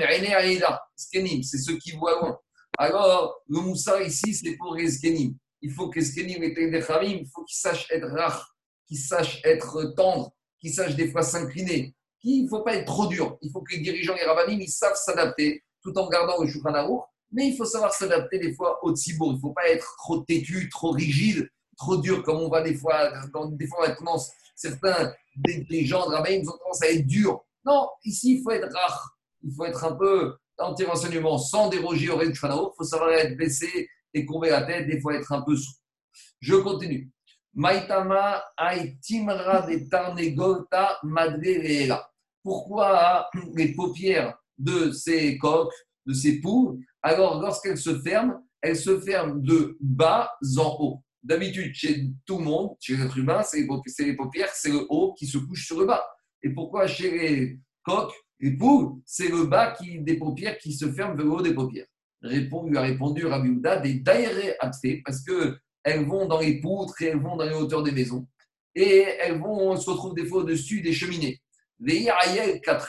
c'est 1.43 1.59
ceux 1.59 1.77
qui 1.79 1.93
voient 1.93 2.21
loin. 2.21 2.39
Alors, 2.81 3.43
le 3.49 3.61
moussa 3.61 4.01
ici, 4.03 4.33
c'est 4.33 4.57
pour 4.57 4.76
les 4.76 4.89
Skenim. 4.89 5.35
Il 5.61 5.72
faut 5.72 5.91
que 5.91 5.99
les 5.99 6.70
les 6.70 6.81
Khamim, 6.81 7.18
il 7.20 7.29
faut 7.35 7.43
qu'ils 7.43 7.59
sachent 7.59 7.91
être 7.91 8.09
rares, 8.09 8.55
qu'ils 8.87 8.99
sachent 8.99 9.41
être 9.45 9.95
tendres, 9.97 10.33
qu'ils 10.61 10.72
sachent 10.72 10.95
des 10.95 11.11
fois 11.11 11.22
s'incliner. 11.22 11.97
Il 12.22 12.45
ne 12.45 12.49
faut 12.49 12.62
pas 12.62 12.76
être 12.76 12.87
trop 12.87 13.09
dur. 13.09 13.37
Il 13.43 13.51
faut 13.51 13.62
que 13.62 13.74
les 13.74 13.81
dirigeants 13.81 14.14
et 14.14 14.20
les 14.20 14.26
rabbinim, 14.26 14.61
ils 14.61 14.70
savent 14.70 14.95
s'adapter 14.95 15.64
tout 15.83 15.97
en 15.99 16.09
gardant 16.09 16.41
le 16.41 16.49
Shulchan. 16.49 17.05
Mais 17.33 17.49
il 17.49 17.57
faut 17.57 17.64
savoir 17.64 17.93
s'adapter 17.93 18.39
des 18.39 18.55
fois 18.55 18.79
au 18.83 18.95
tzibour. 18.95 19.33
Il 19.33 19.37
ne 19.37 19.41
faut 19.41 19.53
pas 19.53 19.68
être 19.68 19.97
trop 19.99 20.20
têtu, 20.20 20.68
trop 20.68 20.93
rigide, 20.93 21.49
trop 21.76 21.97
dur, 21.97 22.22
comme 22.22 22.37
on 22.37 22.49
voit 22.49 22.62
des 22.62 22.74
fois, 22.74 23.11
dans, 23.33 23.47
des 23.47 23.66
fois, 23.66 23.89
on 23.89 23.95
tendance, 23.97 24.31
certains 24.55 25.12
des, 25.37 25.64
des 25.64 25.85
gens 25.85 26.09
de 26.09 26.31
ils 26.31 26.49
ont 26.49 26.59
tendance 26.59 26.83
à 26.83 26.91
être 26.91 27.07
durs. 27.07 27.41
Non, 27.64 27.89
ici, 28.05 28.37
il 28.37 28.43
faut 28.43 28.53
être 28.53 28.72
rare. 28.72 29.16
Il 29.43 29.53
faut 29.53 29.64
être 29.64 29.85
un 29.85 29.97
peu 29.97 30.37
anti-renseignement 30.59 31.39
sans 31.39 31.69
déroger 31.69 32.11
au 32.11 32.15
Aruch. 32.15 32.39
Il 32.43 32.71
faut 32.77 32.85
savoir 32.85 33.11
être 33.11 33.37
baissé 33.37 33.89
et 34.15 34.25
courber 34.25 34.51
la 34.51 34.63
tête, 34.63 34.87
des 34.87 35.01
fois 35.01 35.15
être 35.15 35.33
un 35.33 35.43
peu 35.43 35.57
souple. 35.57 35.81
Je 36.41 36.55
continue. 36.55 37.11
Maitama 37.55 38.43
aitimra 38.59 39.63
de 39.63 39.89
tarnegolta 39.89 40.99
madre 41.03 41.39
veela. 41.39 42.09
Pourquoi 42.43 43.29
les 43.55 43.75
paupières 43.75 44.39
de 44.57 44.91
ces 44.93 45.39
coques, 45.39 45.75
de 46.07 46.13
ces 46.13 46.41
poules, 46.41 46.79
alors 47.03 47.41
lorsqu'elles 47.41 47.79
se 47.79 47.99
ferment, 48.01 48.45
elles 48.61 48.77
se 48.77 49.01
ferment 49.01 49.37
de 49.37 49.77
bas 49.81 50.31
en 50.57 50.77
haut. 50.81 51.03
D'habitude, 51.23 51.75
chez 51.75 52.07
tout 52.25 52.39
le 52.39 52.45
monde, 52.45 52.71
chez 52.81 52.97
l'être 52.97 53.17
humain, 53.19 53.43
c'est 53.43 53.67
les 54.01 54.17
paupières, 54.17 54.51
c'est 54.53 54.71
le 54.71 54.87
haut 54.89 55.15
qui 55.15 55.27
se 55.27 55.39
couche 55.39 55.67
sur 55.67 55.79
le 55.79 55.87
bas. 55.87 56.05
Et 56.43 56.51
pourquoi 56.51 56.87
chez 56.87 57.11
les 57.11 57.61
coques, 57.83 58.15
les 58.41 58.57
poules, 58.57 59.01
c'est 59.05 59.28
le 59.28 59.45
bas 59.45 59.72
qui, 59.72 60.01
des 60.01 60.16
paupières 60.16 60.59
qui 60.59 60.72
se 60.72 60.91
ferment 60.93 61.14
vers 61.14 61.26
le 61.26 61.32
haut 61.32 61.43
des 61.43 61.55
paupières 61.55 61.86
Répond, 62.22 62.66
lui 62.66 62.76
a 62.76 62.82
répondu 62.82 63.26
Rabbi 63.26 63.49
Houda, 63.49 63.76
des 63.78 63.95
daïré 63.95 64.57
atfé, 64.59 65.03
parce 65.05 65.22
qu'elles 65.22 66.07
vont 66.07 66.26
dans 66.26 66.41
les 66.41 66.61
poutres 66.61 67.01
et 67.03 67.07
elles 67.07 67.20
vont 67.20 67.36
dans 67.36 67.45
les 67.45 67.55
hauteurs 67.55 67.82
des 67.82 67.93
maisons. 67.93 68.26
Et 68.74 69.07
elles 69.20 69.39
vont 69.39 69.76
se 69.76 69.89
retrouvent 69.89 70.14
des 70.14 70.26
fois 70.26 70.41
au-dessus 70.41 70.80
des 70.80 70.93
cheminées. 70.93 71.41
Les 71.80 72.09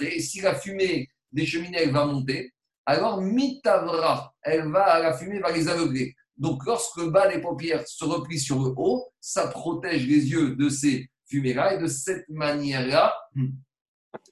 et 0.02 0.20
si 0.20 0.42
la 0.42 0.56
fumée 0.56 1.08
des 1.32 1.46
cheminées 1.46 1.78
elle 1.78 1.92
va 1.92 2.06
monter, 2.06 2.52
alors 2.88 3.22
mitavra, 3.22 4.34
elle 4.42 4.68
va, 4.72 5.00
la 5.00 5.16
fumée 5.16 5.40
va 5.40 5.52
les 5.52 5.68
aveugler. 5.68 6.16
Donc 6.38 6.66
lorsque 6.66 6.98
le 6.98 7.12
bas 7.12 7.32
des 7.32 7.40
paupières 7.40 7.88
se 7.88 8.04
replie 8.04 8.40
sur 8.40 8.58
le 8.58 8.74
haut, 8.76 9.06
ça 9.20 9.48
protège 9.48 10.08
les 10.08 10.32
yeux 10.32 10.56
de 10.56 10.70
ces 10.70 11.08
fumées-là 11.28 11.76
et 11.76 11.78
de 11.78 11.88
cette 11.88 12.28
manière-là, 12.30 13.14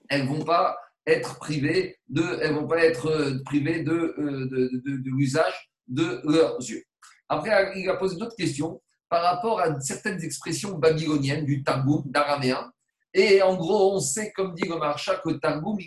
elles 0.09 0.26
vont 0.26 0.43
pas 0.43 0.76
être 1.08 1.39
privées 1.39 1.97
de, 2.10 2.39
elles 2.41 2.53
vont 2.53 2.68
pas 2.68 2.84
être 2.84 3.08
euh, 3.08 3.41
privées 3.45 3.82
de, 3.82 3.91
euh, 3.91 4.47
de, 4.51 4.70
de, 4.86 4.97
de 4.97 5.10
l'usage 5.18 5.72
de 5.88 6.22
leurs 6.26 6.58
yeux. 6.58 6.84
Après, 7.30 7.72
il 7.76 7.90
a 7.90 7.95
posé 7.95 8.18
d'autres 8.18 8.36
questions 8.36 8.82
par 9.10 9.23
rapport 9.23 9.60
à 9.61 9.80
certaines 9.80 10.22
expressions 10.23 10.77
babyloniennes 10.77 11.45
du 11.45 11.64
Targum, 11.64 12.03
d'araméen. 12.06 12.72
Et 13.14 13.41
en 13.41 13.56
gros, 13.56 13.95
on 13.95 13.99
sait, 13.99 14.32
comme 14.34 14.53
dit 14.53 14.68
le 14.68 14.77
Marcha, 14.77 15.15
que 15.23 15.32
Targum, 15.32 15.77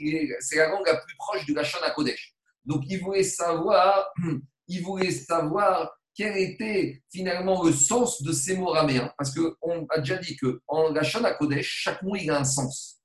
c'est 0.40 0.56
la 0.56 0.68
langue 0.68 0.86
la 0.86 0.96
plus 0.96 1.16
proche 1.16 1.44
du 1.44 1.54
Lachon 1.54 1.78
à 1.84 1.90
Kodesh. 1.90 2.34
Donc, 2.64 2.82
il 2.88 3.00
voulait 3.00 3.22
savoir, 3.22 4.12
il 4.68 4.82
voulait 4.82 5.10
savoir 5.10 5.90
quel 6.14 6.36
était 6.36 7.02
finalement 7.10 7.62
le 7.62 7.72
sens 7.72 8.22
de 8.22 8.32
ces 8.32 8.56
mots 8.56 8.74
araméens. 8.74 9.12
Parce 9.16 9.34
qu'on 9.34 9.86
a 9.90 9.98
déjà 9.98 10.16
dit 10.16 10.36
qu'en 10.36 10.90
Lachon 10.92 11.24
à 11.24 11.32
Kodesh, 11.32 11.82
chaque 11.82 12.02
mot, 12.02 12.16
il 12.16 12.30
a 12.30 12.38
un 12.38 12.44
sens. 12.44 12.99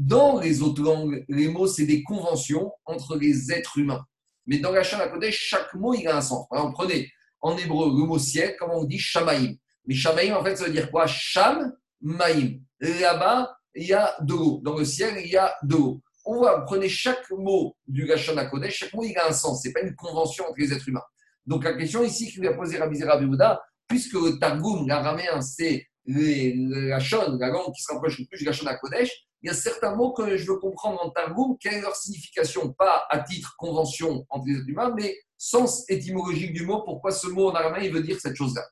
Dans 0.00 0.40
les 0.40 0.62
autres 0.62 0.82
langues, 0.82 1.26
les 1.28 1.48
mots, 1.48 1.66
c'est 1.66 1.84
des 1.84 2.02
conventions 2.02 2.72
entre 2.86 3.18
les 3.18 3.52
êtres 3.52 3.76
humains. 3.76 4.02
Mais 4.46 4.58
dans 4.58 4.72
la 4.72 4.80
à 4.80 5.08
Kodesh, 5.08 5.38
chaque 5.38 5.74
mot, 5.74 5.92
il 5.92 6.08
a 6.08 6.16
un 6.16 6.22
sens. 6.22 6.46
Prenez 6.72 7.10
en 7.42 7.54
hébreu 7.54 7.88
le 7.88 8.06
mot 8.06 8.18
ciel, 8.18 8.56
comment 8.58 8.78
on 8.78 8.84
dit? 8.84 8.98
Shamaïm. 8.98 9.58
Mais 9.84 9.94
Shamaïm, 9.94 10.32
en 10.32 10.42
fait, 10.42 10.56
ça 10.56 10.64
veut 10.64 10.72
dire 10.72 10.90
quoi? 10.90 11.06
Sham, 11.06 11.74
Maïm. 12.00 12.62
Là-bas, 12.80 13.54
il 13.74 13.88
y 13.88 13.92
a 13.92 14.16
de 14.22 14.32
l'eau. 14.32 14.62
Dans 14.64 14.78
le 14.78 14.86
ciel, 14.86 15.20
il 15.22 15.30
y 15.30 15.36
a 15.36 15.54
de 15.64 15.76
l'eau. 15.76 16.00
On 16.24 16.36
voit, 16.36 16.64
prenez 16.64 16.88
chaque 16.88 17.30
mot 17.32 17.76
du 17.86 18.06
Gachon 18.06 18.38
à 18.38 18.46
Kodesh, 18.46 18.78
chaque 18.78 18.94
mot, 18.94 19.04
il 19.04 19.14
a 19.18 19.28
un 19.28 19.32
sens. 19.32 19.62
Ce 19.62 19.68
n'est 19.68 19.74
pas 19.74 19.82
une 19.82 19.94
convention 19.94 20.44
entre 20.44 20.60
les 20.60 20.72
êtres 20.72 20.88
humains. 20.88 21.04
Donc, 21.44 21.62
la 21.64 21.74
question 21.74 22.02
ici 22.02 22.30
qu'il 22.30 22.40
lui 22.40 22.48
a 22.48 22.54
posée 22.54 22.78
Rabbi 22.78 22.96
Zera 22.96 23.18
Bouddha, 23.18 23.60
puisque 23.86 24.14
le 24.14 24.38
Targum, 24.38 24.88
l'araméen, 24.88 25.42
c'est 25.42 25.86
la 26.06 27.00
Shon, 27.00 27.36
la 27.38 27.48
langue 27.48 27.74
qui 27.74 27.82
se 27.82 27.92
rapproche 27.92 28.18
le 28.18 28.24
plus 28.24 28.38
du 28.38 28.44
Gachon 28.46 28.66
à 28.66 28.76
Kodesh, 28.76 29.10
il 29.42 29.48
y 29.48 29.50
a 29.50 29.54
certains 29.54 29.94
mots 29.94 30.12
que 30.12 30.36
je 30.36 30.46
veux 30.50 30.58
comprendre 30.58 31.00
en 31.02 31.10
Targum, 31.10 31.56
quelle 31.58 31.74
est 31.74 31.80
leur 31.80 31.96
signification, 31.96 32.72
pas 32.72 33.06
à 33.10 33.20
titre 33.20 33.54
convention 33.58 34.26
entre 34.28 34.44
les 34.46 34.56
êtres 34.58 34.68
humains, 34.68 34.92
mais 34.96 35.16
sens 35.38 35.84
étymologique 35.88 36.52
du 36.52 36.64
mot, 36.66 36.82
pourquoi 36.82 37.10
ce 37.10 37.26
mot 37.28 37.50
en 37.50 37.54
araméen 37.54 37.82
il 37.84 37.92
veut 37.92 38.02
dire 38.02 38.18
cette 38.20 38.36
chose-là. 38.36 38.62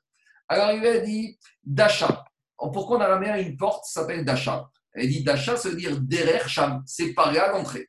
Alors 0.49 0.73
il 0.73 0.87
a 0.87 0.99
dit 0.99 1.39
Dasha. 1.65 2.25
Pourquoi 2.59 2.99
en 2.99 3.01
araméen 3.01 3.37
une 3.37 3.57
porte 3.57 3.85
s'appelle 3.87 4.25
Dasha 4.25 4.69
Elle 4.93 5.09
dit 5.09 5.23
Dasha, 5.25 5.57
ça 5.57 5.69
veut 5.71 5.77
dire 5.77 5.99
Derer 6.01 6.47
Sham, 6.49 6.83
c'est 6.87 7.13
par 7.15 7.33
là 7.33 7.53
l'entrée. 7.53 7.89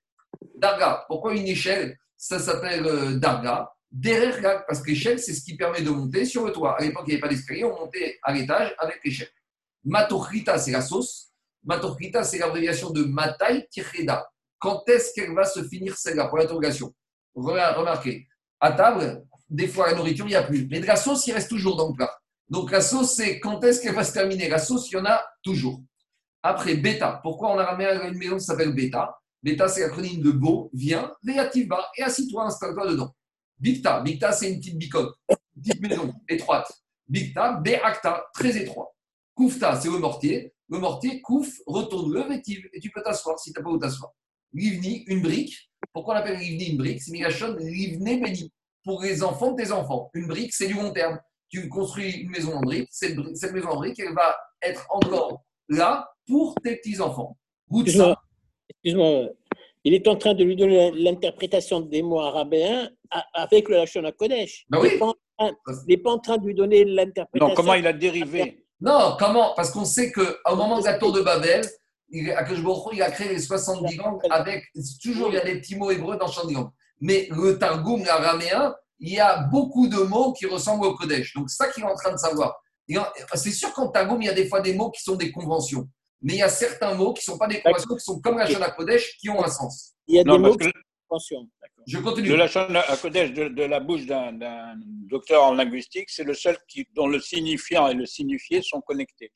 Darga, 0.56 1.06
pourquoi 1.08 1.34
une 1.34 1.48
échelle 1.48 1.98
Ça 2.16 2.38
s'appelle 2.40 2.86
euh, 2.86 3.18
Darga? 3.18 3.72
Derrière 3.92 4.40
la- 4.42 4.60
parce 4.60 4.82
que 4.82 4.90
l'échelle, 4.90 5.18
c'est 5.20 5.34
ce 5.34 5.42
qui 5.44 5.58
permet 5.58 5.82
de 5.82 5.90
monter 5.90 6.24
sur 6.24 6.46
le 6.46 6.52
toit. 6.52 6.78
À 6.78 6.82
l'époque, 6.84 7.06
il 7.08 7.10
n'y 7.10 7.14
avait 7.16 7.22
pas 7.22 7.28
d'escalier, 7.28 7.64
on 7.64 7.76
montait 7.80 8.20
à 8.22 8.32
l'étage 8.34 8.76
avec 8.78 9.00
l'échelle. 9.04 9.30
Matokrita, 9.84 10.58
c'est 10.60 10.72
la 10.72 10.82
sauce. 10.82 11.29
Matokrita, 11.64 12.24
c'est 12.24 12.38
l'abréviation 12.38 12.90
de 12.92 13.04
Matai 13.04 13.68
Tireda. 13.70 14.28
Quand 14.58 14.84
est-ce 14.88 15.14
qu'elle 15.14 15.34
va 15.34 15.46
se 15.46 15.64
finir 15.64 15.98
celle-là 15.98 16.28
Pour 16.28 16.38
l'interrogation? 16.38 16.94
Re- 17.36 17.76
Remarquez, 17.76 18.28
à 18.60 18.72
table, 18.72 19.26
des 19.50 19.68
fois 19.68 19.88
la 19.88 19.96
nourriture, 19.96 20.26
il 20.26 20.30
n'y 20.30 20.36
a 20.36 20.44
plus. 20.44 20.68
Mais 20.70 20.80
la 20.82 20.96
sauce, 20.96 21.26
il 21.28 21.34
reste 21.34 21.50
toujours 21.50 21.76
dans 21.76 21.90
le 21.90 21.94
plat. 21.96 22.12
Donc 22.50 22.72
la 22.72 22.82
sauce, 22.82 23.14
c'est 23.16 23.40
quand 23.40 23.64
est-ce 23.64 23.82
qu'elle 23.82 23.96
va 23.96 24.04
se 24.04 24.14
terminer? 24.14 24.50
La 24.50 24.60
sauce, 24.60 24.90
il 24.92 24.96
y 24.96 24.98
en 25.00 25.06
a 25.06 25.24
toujours. 25.44 25.82
Après, 26.42 26.76
bêta. 26.76 27.20
Pourquoi 27.24 27.52
on 27.52 27.60
a 27.60 27.66
ramené 27.66 27.90
une 28.08 28.18
maison 28.18 28.38
qui 28.38 28.44
s'appelle 28.46 28.74
bêta 28.74 29.16
Bêta, 29.42 29.70
c'est 29.70 29.82
l'acronyme 29.82 30.22
de 30.22 30.32
beau, 30.32 30.70
viens, 30.74 31.14
Veyativa, 31.24 31.90
et 31.98 32.04
assis-toi, 32.04 32.44
installe-toi 32.46 32.92
dedans. 32.92 33.16
Bicta. 33.58 34.02
Bicta, 34.02 34.34
c'est 34.34 34.52
une 34.52 34.60
petite 34.60 34.78
bicoque, 34.78 35.16
une 35.30 35.62
petite 35.62 35.82
maison 35.82 36.14
étroite. 36.28 36.70
Bicta, 37.08 37.54
Beacta, 37.54 38.26
très 38.34 38.58
étroit. 38.58 38.94
Koufta, 39.34 39.80
c'est 39.80 39.90
le 39.90 39.98
mortier. 39.98 40.54
Le 40.70 40.78
mortier, 40.80 41.22
kouf, 41.22 41.50
retourne-le, 41.66 42.22
vétive, 42.24 42.68
et 42.74 42.80
tu 42.80 42.92
peux 42.92 43.02
t'asseoir 43.02 43.40
si 43.40 43.52
tu 43.52 43.60
n'as 43.60 43.64
pas 43.64 43.72
où 43.72 43.78
t'asseoir. 43.80 44.12
Livni, 44.54 45.04
une 45.08 45.22
brique. 45.22 45.56
Pourquoi 45.94 46.16
on 46.16 46.18
appelle 46.18 46.38
Livni 46.38 46.70
une 46.72 46.78
brique? 46.78 47.02
C'est 47.02 47.12
Migashon, 47.12 47.56
Livne 47.60 48.04
Beni. 48.04 48.52
Pour 48.84 49.02
les 49.02 49.24
enfants 49.24 49.52
de 49.54 49.64
tes 49.64 49.72
enfants. 49.72 50.10
Une 50.14 50.28
brique, 50.28 50.54
c'est 50.54 50.68
du 50.68 50.74
long 50.76 50.92
terme. 50.92 51.20
Tu 51.50 51.68
construis 51.70 52.12
une 52.12 52.30
maison 52.30 52.54
en 52.56 52.62
brique. 52.62 52.88
Cette, 52.92 53.16
bri- 53.16 53.36
cette 53.36 53.52
maison 53.54 53.70
en 53.70 53.78
brique, 53.78 54.00
elle 54.00 54.14
va 54.14 54.36
être 54.62 54.86
encore 54.90 55.42
là 55.68 56.08
pour 56.28 56.56
tes 56.64 56.76
petits-enfants. 56.78 57.38
Excuse-moi, 57.72 58.16
excuse-moi. 58.70 59.30
Il 59.84 59.94
est 59.94 60.08
en 60.08 60.16
train 60.16 60.34
de 60.34 60.44
lui 60.44 60.56
donner 60.56 60.92
l'interprétation 60.92 61.80
des 61.82 62.02
mots 62.04 62.20
arabéens 62.20 62.90
avec 63.34 63.70
le 63.70 63.78
Lachon 63.78 64.04
Kodesh. 64.18 64.66
Bah 64.70 64.78
il 64.80 64.84
oui. 64.84 64.90
n'est 64.94 65.00
pas, 65.00 65.06
en 65.08 65.14
train- 65.38 65.58
il 65.68 65.90
n'est 65.90 65.98
pas 65.98 66.12
en 66.12 66.20
train 66.20 66.38
de 66.38 66.46
lui 66.46 66.54
donner 66.54 66.84
l'interprétation. 66.86 67.48
Non, 67.50 67.56
comment 67.56 67.74
il 67.76 67.88
a 67.88 67.94
dérivé? 67.94 68.66
Non, 68.82 69.16
comment? 69.20 69.54
Parce 69.56 69.72
qu'on 69.72 69.86
sait 69.86 70.12
qu'au 70.12 70.56
moment 70.56 70.80
de 70.80 70.86
la 70.86 70.94
tour 70.94 71.12
de 71.12 71.22
Babel, 71.22 71.62
il, 72.12 72.24
il 72.28 73.02
a 73.02 73.12
créé 73.12 73.30
les 73.30 73.40
70 73.40 73.98
langues 73.98 74.22
avec. 74.30 74.66
Toujours, 75.02 75.30
il 75.30 75.36
y 75.36 75.38
a 75.38 75.44
des 75.44 75.60
petits 75.60 75.76
mots 75.76 75.92
hébreux 75.92 76.18
dans 76.18 76.28
70 76.28 76.54
langues. 76.54 76.72
Mais 77.02 77.28
le 77.32 77.58
Targum 77.58 78.04
araméen, 78.08 78.76
il 79.00 79.14
y 79.14 79.20
a 79.20 79.38
beaucoup 79.44 79.88
de 79.88 79.98
mots 79.98 80.34
qui 80.34 80.46
ressemblent 80.46 80.86
au 80.86 80.96
Kodesh. 80.96 81.34
Donc, 81.34 81.50
c'est 81.50 81.64
ça 81.64 81.72
qu'il 81.72 81.84
est 81.84 81.88
en 81.88 81.96
train 81.96 82.12
de 82.12 82.18
savoir. 82.18 82.62
C'est 83.36 83.52
sûr 83.52 83.74
qu'en 83.74 83.90
Targum, 83.90 84.22
il 84.22 84.26
y 84.26 84.30
a 84.30 84.34
des 84.34 84.48
fois 84.48 84.62
des 84.62 84.74
mots 84.74 84.92
qui 84.92 85.04
sont 85.04 85.16
des 85.16 85.32
conventions. 85.32 85.88
Mais 86.22 86.34
il 86.34 86.40
y 86.40 86.44
a 86.44 86.50
certains 86.50 86.94
mots 86.96 87.14
qui 87.14 87.22
ne 87.22 87.34
sont 87.34 87.38
pas 87.38 87.48
des 87.48 87.62
conventions, 87.62 87.96
qui 87.96 88.04
sont 88.04 88.20
comme 88.20 88.38
la 88.38 88.46
Shana 88.46 88.72
Kodesh, 88.72 89.18
qui 89.18 89.30
ont 89.30 89.44
un 89.44 89.50
sens. 89.50 89.94
Il 90.08 90.16
y 90.16 90.20
a 90.20 90.24
des 90.24 90.38
mots 90.38 90.58
que 90.58 90.66
Je 91.88 91.98
continue. 91.98 92.30
le 92.30 92.36
Lachon 92.36 92.68
à 92.76 92.98
Kodesh 92.98 93.34
de, 93.34 93.48
de 93.48 93.64
la 93.64 93.80
bouche 93.80 94.06
d'un 94.06 94.76
docteur 95.08 95.44
en 95.44 95.54
linguistique, 95.54 96.10
c'est 96.10 96.24
le 96.24 96.34
seul 96.34 96.58
qui, 96.68 96.88
dont 96.94 97.08
le 97.08 97.20
signifiant 97.20 97.88
et 97.88 97.94
le 97.94 98.06
signifié 98.06 98.62
sont 98.62 98.82
connectés. 98.82 99.32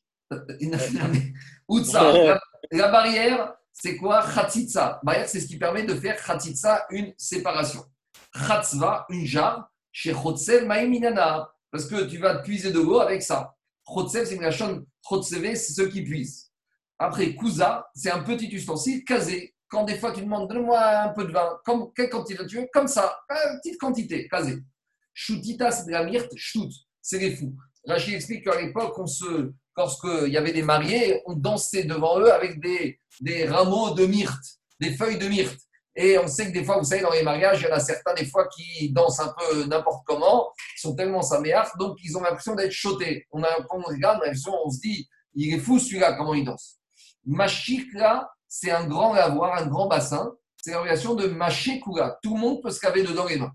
Outsa, 1.68 2.12
la, 2.14 2.40
la 2.72 2.88
barrière, 2.90 3.54
c'est 3.72 3.98
quoi? 3.98 4.24
Khatitsa. 4.24 5.00
Barrière, 5.04 5.28
c'est 5.28 5.40
ce 5.40 5.48
qui 5.48 5.58
permet 5.58 5.84
de 5.84 5.96
faire 5.96 6.22
Khatitsa, 6.24 6.86
une 6.92 7.14
séparation. 7.18 7.84
Khatzva, 8.34 9.06
une 9.10 9.26
jarre, 9.26 9.72
chez 9.92 10.14
Chotsev 10.14 10.66
Maïminana. 10.66 11.50
Parce 11.72 11.86
que 11.88 12.06
tu 12.06 12.18
vas 12.18 12.40
puiser 12.40 12.72
de 12.72 12.80
l'eau 12.80 13.00
avec 13.00 13.24
ça. 13.24 13.56
Chotsev, 13.86 14.26
c'est 14.26 14.36
une 14.36 14.52
chaîne. 14.52 14.86
Chotseve, 15.08 15.56
c'est 15.56 15.74
ceux 15.74 15.90
qui 15.90 16.04
puisent. 16.04 16.52
Après, 17.00 17.36
Kuza, 17.36 17.90
c'est 17.96 18.12
un 18.12 18.24
petit 18.24 18.48
ustensile 18.48 19.04
casé. 19.04 19.53
Quand 19.74 19.86
des 19.86 19.98
fois 19.98 20.12
tu 20.12 20.22
demandes, 20.22 20.48
donne-moi 20.48 20.80
un 20.80 21.10
peu 21.10 21.26
de 21.26 21.32
vin, 21.32 21.60
comme, 21.66 21.92
quelle 21.96 22.08
quantité 22.08 22.46
tu 22.46 22.58
veux 22.58 22.68
Comme 22.72 22.88
ça, 22.88 23.18
une 23.28 23.58
petite 23.58 23.80
quantité, 23.80 24.28
casé. 24.28 24.60
Shutita, 25.16 25.72
c'est 25.72 25.88
de 25.88 25.92
la 25.92 26.04
myrte. 26.04 26.32
Shut, 26.36 26.70
c'est 27.02 27.18
les 27.18 27.36
fous. 27.36 27.56
Rachid 27.88 28.14
explique 28.14 28.46
qu'à 28.46 28.62
l'époque, 28.62 28.94
on 29.00 29.08
se, 29.08 29.52
lorsqu'il 29.76 30.32
y 30.32 30.38
avait 30.38 30.54
des 30.54 30.62
mariés, 30.62 31.24
on 31.26 31.34
dansait 31.34 31.86
devant 31.86 32.20
eux 32.20 32.32
avec 32.32 32.62
des, 32.62 33.00
des 33.20 33.46
rameaux 33.46 33.96
de 33.96 34.06
myrte, 34.06 34.44
des 34.80 34.94
feuilles 34.94 35.18
de 35.18 35.28
myrte. 35.28 35.58
Et 35.96 36.20
on 36.20 36.28
sait 36.28 36.46
que 36.46 36.52
des 36.52 36.64
fois, 36.64 36.78
vous 36.78 36.86
savez, 36.86 37.02
dans 37.02 37.12
les 37.12 37.24
mariages, 37.24 37.62
il 37.62 37.68
y 37.68 37.72
en 37.72 37.76
a 37.76 37.80
certains 37.80 38.14
des 38.14 38.26
fois 38.26 38.48
qui 38.50 38.92
dansent 38.94 39.22
un 39.22 39.34
peu 39.40 39.66
n'importe 39.66 40.04
comment, 40.06 40.52
qui 40.76 40.82
sont 40.82 40.96
tellement 40.96 41.24
saméards, 41.24 41.76
donc 41.80 41.98
ils 42.04 42.16
ont 42.16 42.22
l'impression 42.22 42.54
d'être 42.54 42.72
chotés. 42.72 43.26
On 43.32 43.42
a, 43.42 43.50
quand 43.68 43.80
on 43.80 43.90
regarde, 43.90 44.22
on 44.24 44.70
se 44.70 44.80
dit, 44.80 45.10
il 45.34 45.56
est 45.56 45.60
fou 45.60 45.80
celui-là, 45.80 46.14
comment 46.14 46.36
il 46.36 46.46
danse. 46.46 46.78
Machikla, 47.26 48.30
c'est 48.56 48.70
un 48.70 48.86
grand 48.86 49.14
lavoir, 49.14 49.56
un 49.56 49.66
grand 49.66 49.88
bassin. 49.88 50.32
C'est 50.62 50.72
la 50.72 50.82
relation 50.82 51.16
de 51.16 51.26
Machekula. 51.26 52.20
Tout 52.22 52.36
le 52.36 52.40
monde 52.40 52.62
peut 52.62 52.70
se 52.70 52.86
laver 52.86 53.02
dedans 53.02 53.26
les 53.26 53.38
mains. 53.40 53.52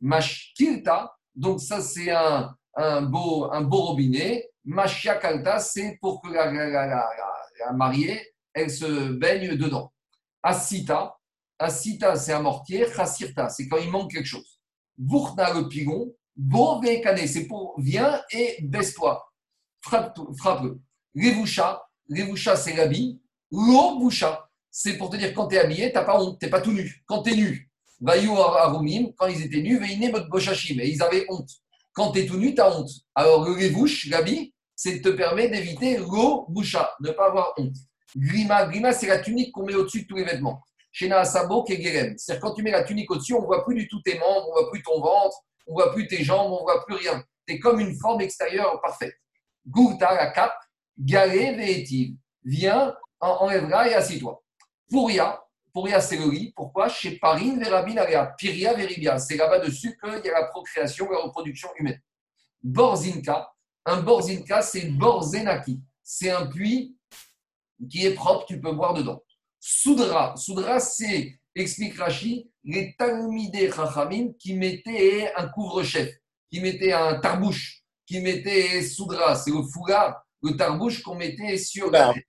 Mashkilta, 0.00 1.14
donc 1.34 1.60
ça 1.60 1.82
c'est 1.82 2.10
un, 2.10 2.54
un, 2.74 3.02
beau, 3.02 3.50
un 3.52 3.60
beau 3.60 3.82
robinet. 3.82 4.48
Mashiakalta, 4.64 5.58
c'est 5.58 5.98
pour 6.00 6.22
que 6.22 6.28
la, 6.30 6.50
la, 6.50 6.66
la, 6.66 6.86
la- 6.86 7.72
mariée, 7.74 8.18
elle 8.54 8.70
se 8.70 9.10
baigne 9.12 9.54
dedans. 9.56 9.92
Asita, 10.42 11.14
Asita, 11.58 12.16
c'est 12.16 12.32
un 12.32 12.40
mortier. 12.40 12.86
Chasirta, 12.90 13.50
c'est 13.50 13.68
quand 13.68 13.76
il 13.76 13.90
manque 13.90 14.12
quelque 14.12 14.26
chose. 14.26 14.60
Vourna, 14.96 15.52
le 15.52 15.68
pigon. 15.68 16.14
Bovekane, 16.36 17.26
c'est 17.26 17.46
pour 17.46 17.78
viens 17.78 18.22
et 18.30 18.56
baisse-toi. 18.62 19.22
Frappe, 19.82 20.18
frappe. 20.38 20.64
Revusha, 21.14 21.82
Revusha, 22.08 22.56
c'est 22.56 22.74
l'habit. 22.74 23.20
Lobusha, 23.50 24.48
c'est 24.70 24.96
pour 24.98 25.10
te 25.10 25.16
dire 25.16 25.32
quand 25.34 25.48
tu 25.48 25.56
es 25.56 25.58
habillé, 25.58 25.90
tu 25.90 25.94
n'as 25.94 26.04
pas 26.04 26.20
honte, 26.20 26.38
tu 26.38 26.46
n'es 26.46 26.50
pas 26.50 26.60
tout 26.60 26.72
nu. 26.72 27.02
Quand 27.06 27.22
tu 27.22 27.32
es 27.32 27.36
nu, 27.36 27.70
Vayu 28.00 28.30
Arumim, 28.30 29.12
quand 29.16 29.26
ils 29.26 29.42
étaient 29.42 29.60
nus, 29.62 29.78
Veine 29.78 30.12
Boshashim, 30.30 30.78
et 30.80 30.88
ils 30.88 31.02
avaient 31.02 31.26
honte. 31.28 31.50
Quand 31.92 32.12
tu 32.12 32.20
es 32.20 32.26
tout 32.26 32.36
nu, 32.36 32.54
tu 32.54 32.60
as 32.60 32.76
honte. 32.76 32.90
Alors, 33.14 33.44
le 33.44 33.52
Revush, 33.52 34.08
l'habit, 34.08 34.54
c'est 34.76 35.00
te 35.00 35.08
permet 35.08 35.48
d'éviter 35.48 35.96
Lobusha, 35.98 36.92
ne 37.00 37.10
pas 37.10 37.26
avoir 37.26 37.54
honte. 37.56 37.74
Grima, 38.16 38.66
grima, 38.66 38.92
c'est 38.92 39.08
la 39.08 39.18
tunique 39.18 39.52
qu'on 39.52 39.64
met 39.66 39.74
au-dessus 39.74 40.02
de 40.02 40.06
tous 40.06 40.16
les 40.16 40.24
vêtements. 40.24 40.62
Shena 40.92 41.18
Asabo, 41.20 41.64
Kegerem. 41.64 42.14
C'est-à-dire 42.16 42.40
quand 42.40 42.54
tu 42.54 42.62
mets 42.62 42.70
la 42.70 42.82
tunique 42.84 43.10
au-dessus, 43.10 43.34
on 43.34 43.44
voit 43.44 43.64
plus 43.64 43.74
du 43.74 43.88
tout 43.88 44.00
tes 44.02 44.18
membres, 44.18 44.48
on 44.50 44.52
voit 44.60 44.70
plus 44.70 44.82
ton 44.82 45.00
ventre, 45.00 45.36
on 45.66 45.74
voit 45.74 45.92
plus 45.92 46.06
tes 46.06 46.24
jambes, 46.24 46.52
on 46.52 46.62
voit 46.62 46.84
plus 46.86 46.94
rien. 46.96 47.22
Tu 47.46 47.54
es 47.54 47.58
comme 47.58 47.80
une 47.80 47.98
forme 47.98 48.20
extérieure 48.20 48.80
parfaite. 48.80 49.14
Gouta, 49.66 50.14
la 50.14 50.30
cape, 50.30 50.54
Galé, 50.98 51.52
Véétiv. 51.54 52.14
Viens, 52.44 52.88
en- 52.88 52.94
enlève-la 53.20 53.88
et 53.88 53.94
assis-toi. 53.94 54.42
Pouria, 54.88 55.40
Pouria, 55.72 56.00
c'est 56.00 56.16
le 56.16 56.30
lit. 56.30 56.52
Pourquoi 56.56 56.88
Chez 56.88 57.18
Parine, 57.18 57.62
Verabin, 57.62 57.96
Area. 57.96 58.34
Piria, 58.38 58.74
Veribia. 58.74 59.18
C'est 59.18 59.36
là-bas 59.36 59.60
dessus 59.60 59.98
qu'il 59.98 60.24
y 60.24 60.28
a 60.30 60.40
la 60.40 60.46
procréation, 60.46 61.10
la 61.10 61.18
reproduction 61.18 61.68
humaine. 61.78 62.00
Borzinka, 62.62 63.52
un 63.84 64.02
Borzinka, 64.02 64.62
c'est 64.62 64.90
Borzenaki. 64.90 65.80
C'est 66.02 66.30
un 66.30 66.46
puits 66.46 66.96
qui 67.90 68.06
est 68.06 68.14
propre, 68.14 68.46
tu 68.46 68.60
peux 68.60 68.72
boire 68.72 68.94
dedans. 68.94 69.22
Soudra, 69.60 70.34
Soudra, 70.36 70.80
c'est, 70.80 71.38
explique 71.54 71.98
Rashi, 71.98 72.50
les 72.64 72.94
Talmidei 72.96 73.70
Chachamim 73.70 74.32
qui 74.38 74.54
mettaient 74.54 75.32
un 75.36 75.48
couvre-chef, 75.48 76.10
qui 76.50 76.60
mettaient 76.60 76.92
un 76.92 77.20
tarbouche, 77.20 77.82
qui 78.06 78.20
mettaient 78.20 78.82
Soudra, 78.82 79.34
c'est 79.34 79.50
le 79.50 79.62
foulard, 79.62 80.22
le 80.42 80.56
tarbouche 80.56 81.02
qu'on 81.02 81.14
mettait 81.14 81.58
sur 81.58 81.90
la 81.90 82.14
tête. 82.14 82.24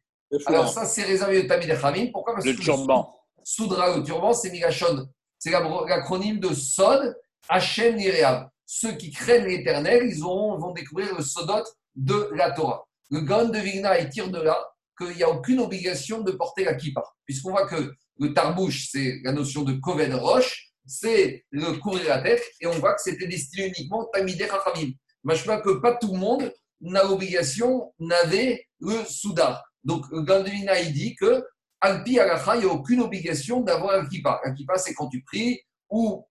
Alors 0.46 0.70
ça, 0.72 0.86
c'est 0.86 1.04
réservé 1.04 1.40
au 1.40 1.48
Talmidei 1.48 1.74
Chachamim. 1.76 2.08
Pourquoi 2.12 2.34
Parce 2.34 2.46
Le 2.46 2.54
que 2.54 2.62
turban. 2.62 3.16
Soudra, 3.44 3.96
le 3.98 4.04
turban, 4.04 4.34
c'est 4.34 4.52
Migashon. 4.52 5.08
C'est 5.38 5.52
la- 5.52 5.62
l'acronyme 5.88 6.40
de 6.40 6.54
Sod, 6.54 7.16
Hachem 7.48 7.96
Nireav. 7.96 8.48
Ceux 8.66 8.92
qui 8.92 9.10
craignent 9.10 9.46
l'éternel, 9.48 10.04
ils 10.06 10.24
auront, 10.24 10.58
vont 10.60 10.72
découvrir 10.74 11.16
le 11.18 11.24
Sodot 11.24 11.64
de 11.96 12.30
la 12.36 12.52
Torah. 12.52 12.86
Le 13.10 13.22
Gaon 13.22 13.50
de 13.50 13.58
Vigna, 13.58 14.00
il 14.00 14.10
tire 14.10 14.30
de 14.30 14.40
là 14.40 14.58
qu'il 14.98 15.16
n'y 15.16 15.24
a 15.24 15.30
aucune 15.30 15.60
obligation 15.62 16.22
de 16.22 16.32
porter 16.34 16.64
la 16.66 16.76
kippa. 16.76 17.02
Puisqu'on 17.26 17.52
voit 17.52 17.68
que 17.68 17.94
le 18.20 18.34
tarbouche, 18.34 18.90
c'est 18.92 19.20
la 19.24 19.32
notion 19.32 19.64
de 19.64 19.74
Koven 19.74 20.14
Roche, 20.14 20.68
c'est 20.86 21.46
le 21.50 21.74
couvrir 21.80 22.10
la 22.10 22.22
tête, 22.22 22.44
et 22.60 22.68
on 22.68 22.72
voit 22.74 22.94
que 22.94 23.02
c'était 23.02 23.28
destiné 23.28 23.68
uniquement 23.68 24.06
Tamideh 24.14 24.48
Chachamim. 24.48 24.92
Machma 25.24 25.62
que 25.62 25.80
pas 25.80 25.96
tout 25.96 26.12
le 26.14 26.20
monde 26.20 26.54
n'a 26.82 27.04
l'obligation, 27.04 27.92
n'avait 27.98 28.68
le 28.80 29.04
Soudar. 29.06 29.64
Donc, 29.84 30.06
le 30.12 30.22
Gaon 30.22 30.44
de 30.44 30.50
Vigna, 30.50 30.80
il 30.80 30.94
dit 30.94 31.16
que 31.16 31.44
Alpi 31.82 32.20
Alacha, 32.20 32.56
il 32.56 32.66
n'y 32.66 32.70
a 32.70 32.74
aucune 32.74 33.02
obligation 33.02 33.62
d'avoir 33.62 34.00
un 34.00 34.06
kippa. 34.06 34.42
Un 34.44 34.54
kippa, 34.54 34.78
c'est 34.78 34.94
quand 34.94 35.08
tu 35.08 35.24
pries 35.24 35.62
ou 35.90 36.26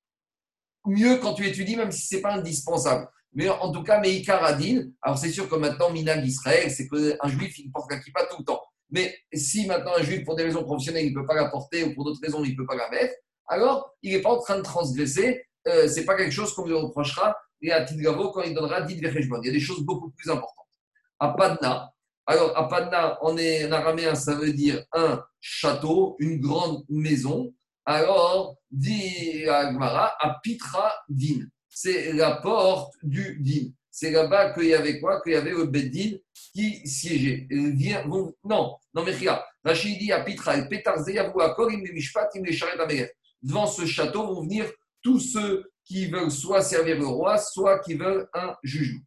mieux 0.85 1.16
quand 1.16 1.35
tu 1.35 1.47
étudies, 1.47 1.77
même 1.77 1.93
si 1.93 2.07
ce 2.07 2.16
n'est 2.16 2.23
pas 2.23 2.35
indispensable. 2.35 3.09
Mais 3.33 3.49
en 3.49 3.73
tout 3.73 3.83
cas, 3.83 4.01
Meikar 4.01 4.43
Adin, 4.45 4.85
alors 5.03 5.19
c'est 5.19 5.31
sûr 5.31 5.49
que 5.49 5.55
maintenant, 5.55 5.91
Minag 5.91 6.25
Israël, 6.25 6.70
c'est 6.70 6.89
qu'un 6.89 7.29
juif, 7.29 7.59
il 7.59 7.70
porte 7.70 7.91
la 7.91 7.99
kippa 7.99 8.25
tout 8.27 8.39
le 8.41 8.45
temps. 8.45 8.62
Mais 8.91 9.16
si 9.33 9.66
maintenant 9.66 9.93
un 9.97 10.03
juif, 10.03 10.25
pour 10.25 10.35
des 10.35 10.45
raisons 10.45 10.65
professionnelles, 10.65 11.07
il 11.07 11.15
ne 11.15 11.20
peut 11.20 11.27
pas 11.27 11.35
la 11.35 11.49
porter 11.51 11.85
ou 11.85 11.95
pour 11.95 12.05
d'autres 12.05 12.20
raisons, 12.23 12.43
il 12.43 12.53
ne 12.53 12.57
peut 12.57 12.66
pas 12.66 12.77
la 12.77 12.89
mettre, 12.91 13.15
alors 13.47 13.95
il 14.03 14.12
n'est 14.12 14.23
pas 14.23 14.31
en 14.31 14.39
train 14.39 14.57
de 14.57 14.62
transgresser. 14.62 15.45
Euh, 15.66 15.89
ce 15.89 15.97
n'est 16.01 16.07
pas 16.07 16.16
quelque 16.16 16.33
chose 16.33 16.55
qu'on 16.55 16.65
lui 16.65 16.75
reprochera 16.75 17.37
et 17.61 17.73
à 17.73 17.85
Tidgavo 17.85 18.31
quand 18.31 18.43
il 18.43 18.55
donnera 18.55 18.83
dit. 18.83 18.95
Il 18.95 19.03
y 19.03 19.49
a 19.49 19.53
des 19.53 19.61
choses 19.61 19.83
beaucoup 19.83 20.11
plus 20.11 20.31
importantes. 20.31 20.66
À 21.19 21.31
Padna, 21.31 21.93
alors 22.28 22.56
à 22.56 22.68
Padna, 22.68 23.18
en, 23.22 23.36
en 23.36 23.72
araméen, 23.72 24.14
ça 24.14 24.34
veut 24.34 24.52
dire 24.52 24.84
un 24.92 25.20
château, 25.40 26.14
une 26.20 26.40
grande 26.40 26.84
maison. 26.88 27.52
Alors, 27.86 28.55
dit 28.70 29.46
Agmara, 29.48 30.12
à 30.20 30.38
Pitra 30.42 30.92
Din. 31.09 31.46
c'est 31.68 32.12
la 32.12 32.32
porte 32.36 32.92
du 33.02 33.38
din. 33.40 33.70
C'est 33.90 34.10
là-bas 34.10 34.52
qu'il 34.52 34.66
y 34.66 34.74
avait 34.74 35.00
quoi? 35.00 35.20
Qu'il 35.22 35.32
y 35.32 35.36
avait 35.36 35.50
le 35.52 35.64
Beddin 35.64 36.18
qui 36.52 36.86
siégeait. 36.86 37.46
Et 37.50 37.70
vient- 37.70 38.05
non, 38.06 38.76
non, 38.94 39.05
mais 39.05 39.12
regarde. 39.12 39.42
Rachid 39.64 39.98
dit 39.98 40.12
à 40.12 40.20
Pitra, 40.22 40.59
et 40.59 40.68
Petar 40.68 40.98
Zeyavou 41.02 41.40
Akor, 41.40 41.70
im 41.70 41.80
le 41.82 41.92
Mishpat. 41.94 42.28
Devant 43.42 43.66
ce 43.66 43.86
château 43.86 44.26
vont 44.34 44.42
venir 44.42 44.70
tous 45.02 45.20
ceux 45.20 45.64
qui 45.84 46.06
veulent 46.06 46.30
soit 46.30 46.60
servir 46.62 46.98
le 46.98 47.06
roi, 47.06 47.38
soit 47.38 47.78
qui 47.80 47.94
veulent 47.94 48.28
un 48.34 48.55
jugement. 48.62 49.00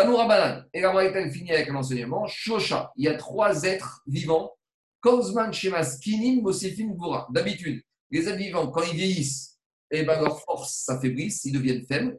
Tanoura 0.00 0.64
et 0.72 0.80
la 0.80 0.92
Braïta, 0.92 1.20
elle 1.20 1.30
finit 1.30 1.52
avec 1.52 1.68
un 1.68 1.74
enseignement. 1.74 2.26
Shosha, 2.26 2.90
il 2.96 3.04
y 3.04 3.08
a 3.08 3.14
trois 3.14 3.64
êtres 3.64 4.02
vivants. 4.06 4.52
Kozman 5.00 5.52
Shemas 5.52 5.98
Kinim 6.02 6.42
Mosifim 6.42 6.94
Gvura. 6.94 7.28
D'habitude, 7.30 7.82
les 8.10 8.26
êtres 8.26 8.38
vivants, 8.38 8.68
quand 8.68 8.82
ils 8.82 8.96
vieillissent, 8.96 9.58
eh 9.90 10.02
ben, 10.04 10.20
leur 10.20 10.40
force 10.40 10.84
s'affaiblisse, 10.84 11.44
ils 11.44 11.52
deviennent 11.52 11.84
faibles. 11.84 12.18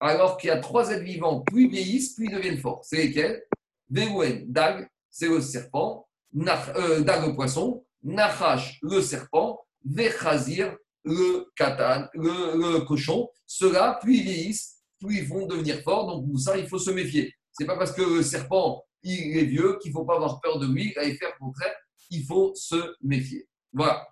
Alors 0.00 0.36
qu'il 0.36 0.48
y 0.48 0.50
a 0.50 0.58
trois 0.58 0.90
êtres 0.90 1.04
vivants, 1.04 1.40
plus 1.40 1.64
ils 1.64 1.70
vieillissent, 1.70 2.14
plus 2.14 2.26
ils 2.26 2.34
deviennent 2.34 2.58
forts. 2.58 2.84
C'est 2.84 2.96
lesquels? 2.96 3.42
Verouen, 3.90 4.44
Dag, 4.46 4.86
c'est 5.10 5.28
le 5.28 5.40
serpent. 5.40 6.06
Euh, 6.36 7.00
Dag, 7.00 7.26
le 7.26 7.34
poisson. 7.34 7.84
Nachash, 8.02 8.78
le 8.82 9.00
serpent. 9.00 9.60
Vechazir, 9.82 10.76
le 11.04 11.46
le, 12.14 12.80
cochon. 12.80 13.30
Ceux-là, 13.46 13.98
ils 14.06 14.22
vieillissent, 14.22 14.77
plus 15.00 15.18
ils 15.18 15.28
vont 15.28 15.46
devenir 15.46 15.80
forts. 15.82 16.06
Donc, 16.06 16.38
ça, 16.38 16.56
il 16.56 16.66
faut 16.68 16.78
se 16.78 16.90
méfier. 16.90 17.32
C'est 17.52 17.66
pas 17.66 17.76
parce 17.76 17.92
que 17.92 18.02
le 18.02 18.22
serpent, 18.22 18.84
il 19.02 19.36
est 19.36 19.44
vieux 19.44 19.78
qu'il 19.80 19.92
faut 19.92 20.04
pas 20.04 20.16
avoir 20.16 20.40
peur 20.40 20.58
de 20.58 20.66
lui. 20.66 20.94
Et 21.02 21.14
faire 21.14 21.36
contraire, 21.38 21.74
il 22.10 22.24
faut 22.24 22.52
se 22.54 22.94
méfier. 23.02 23.46
Voilà. 23.72 24.06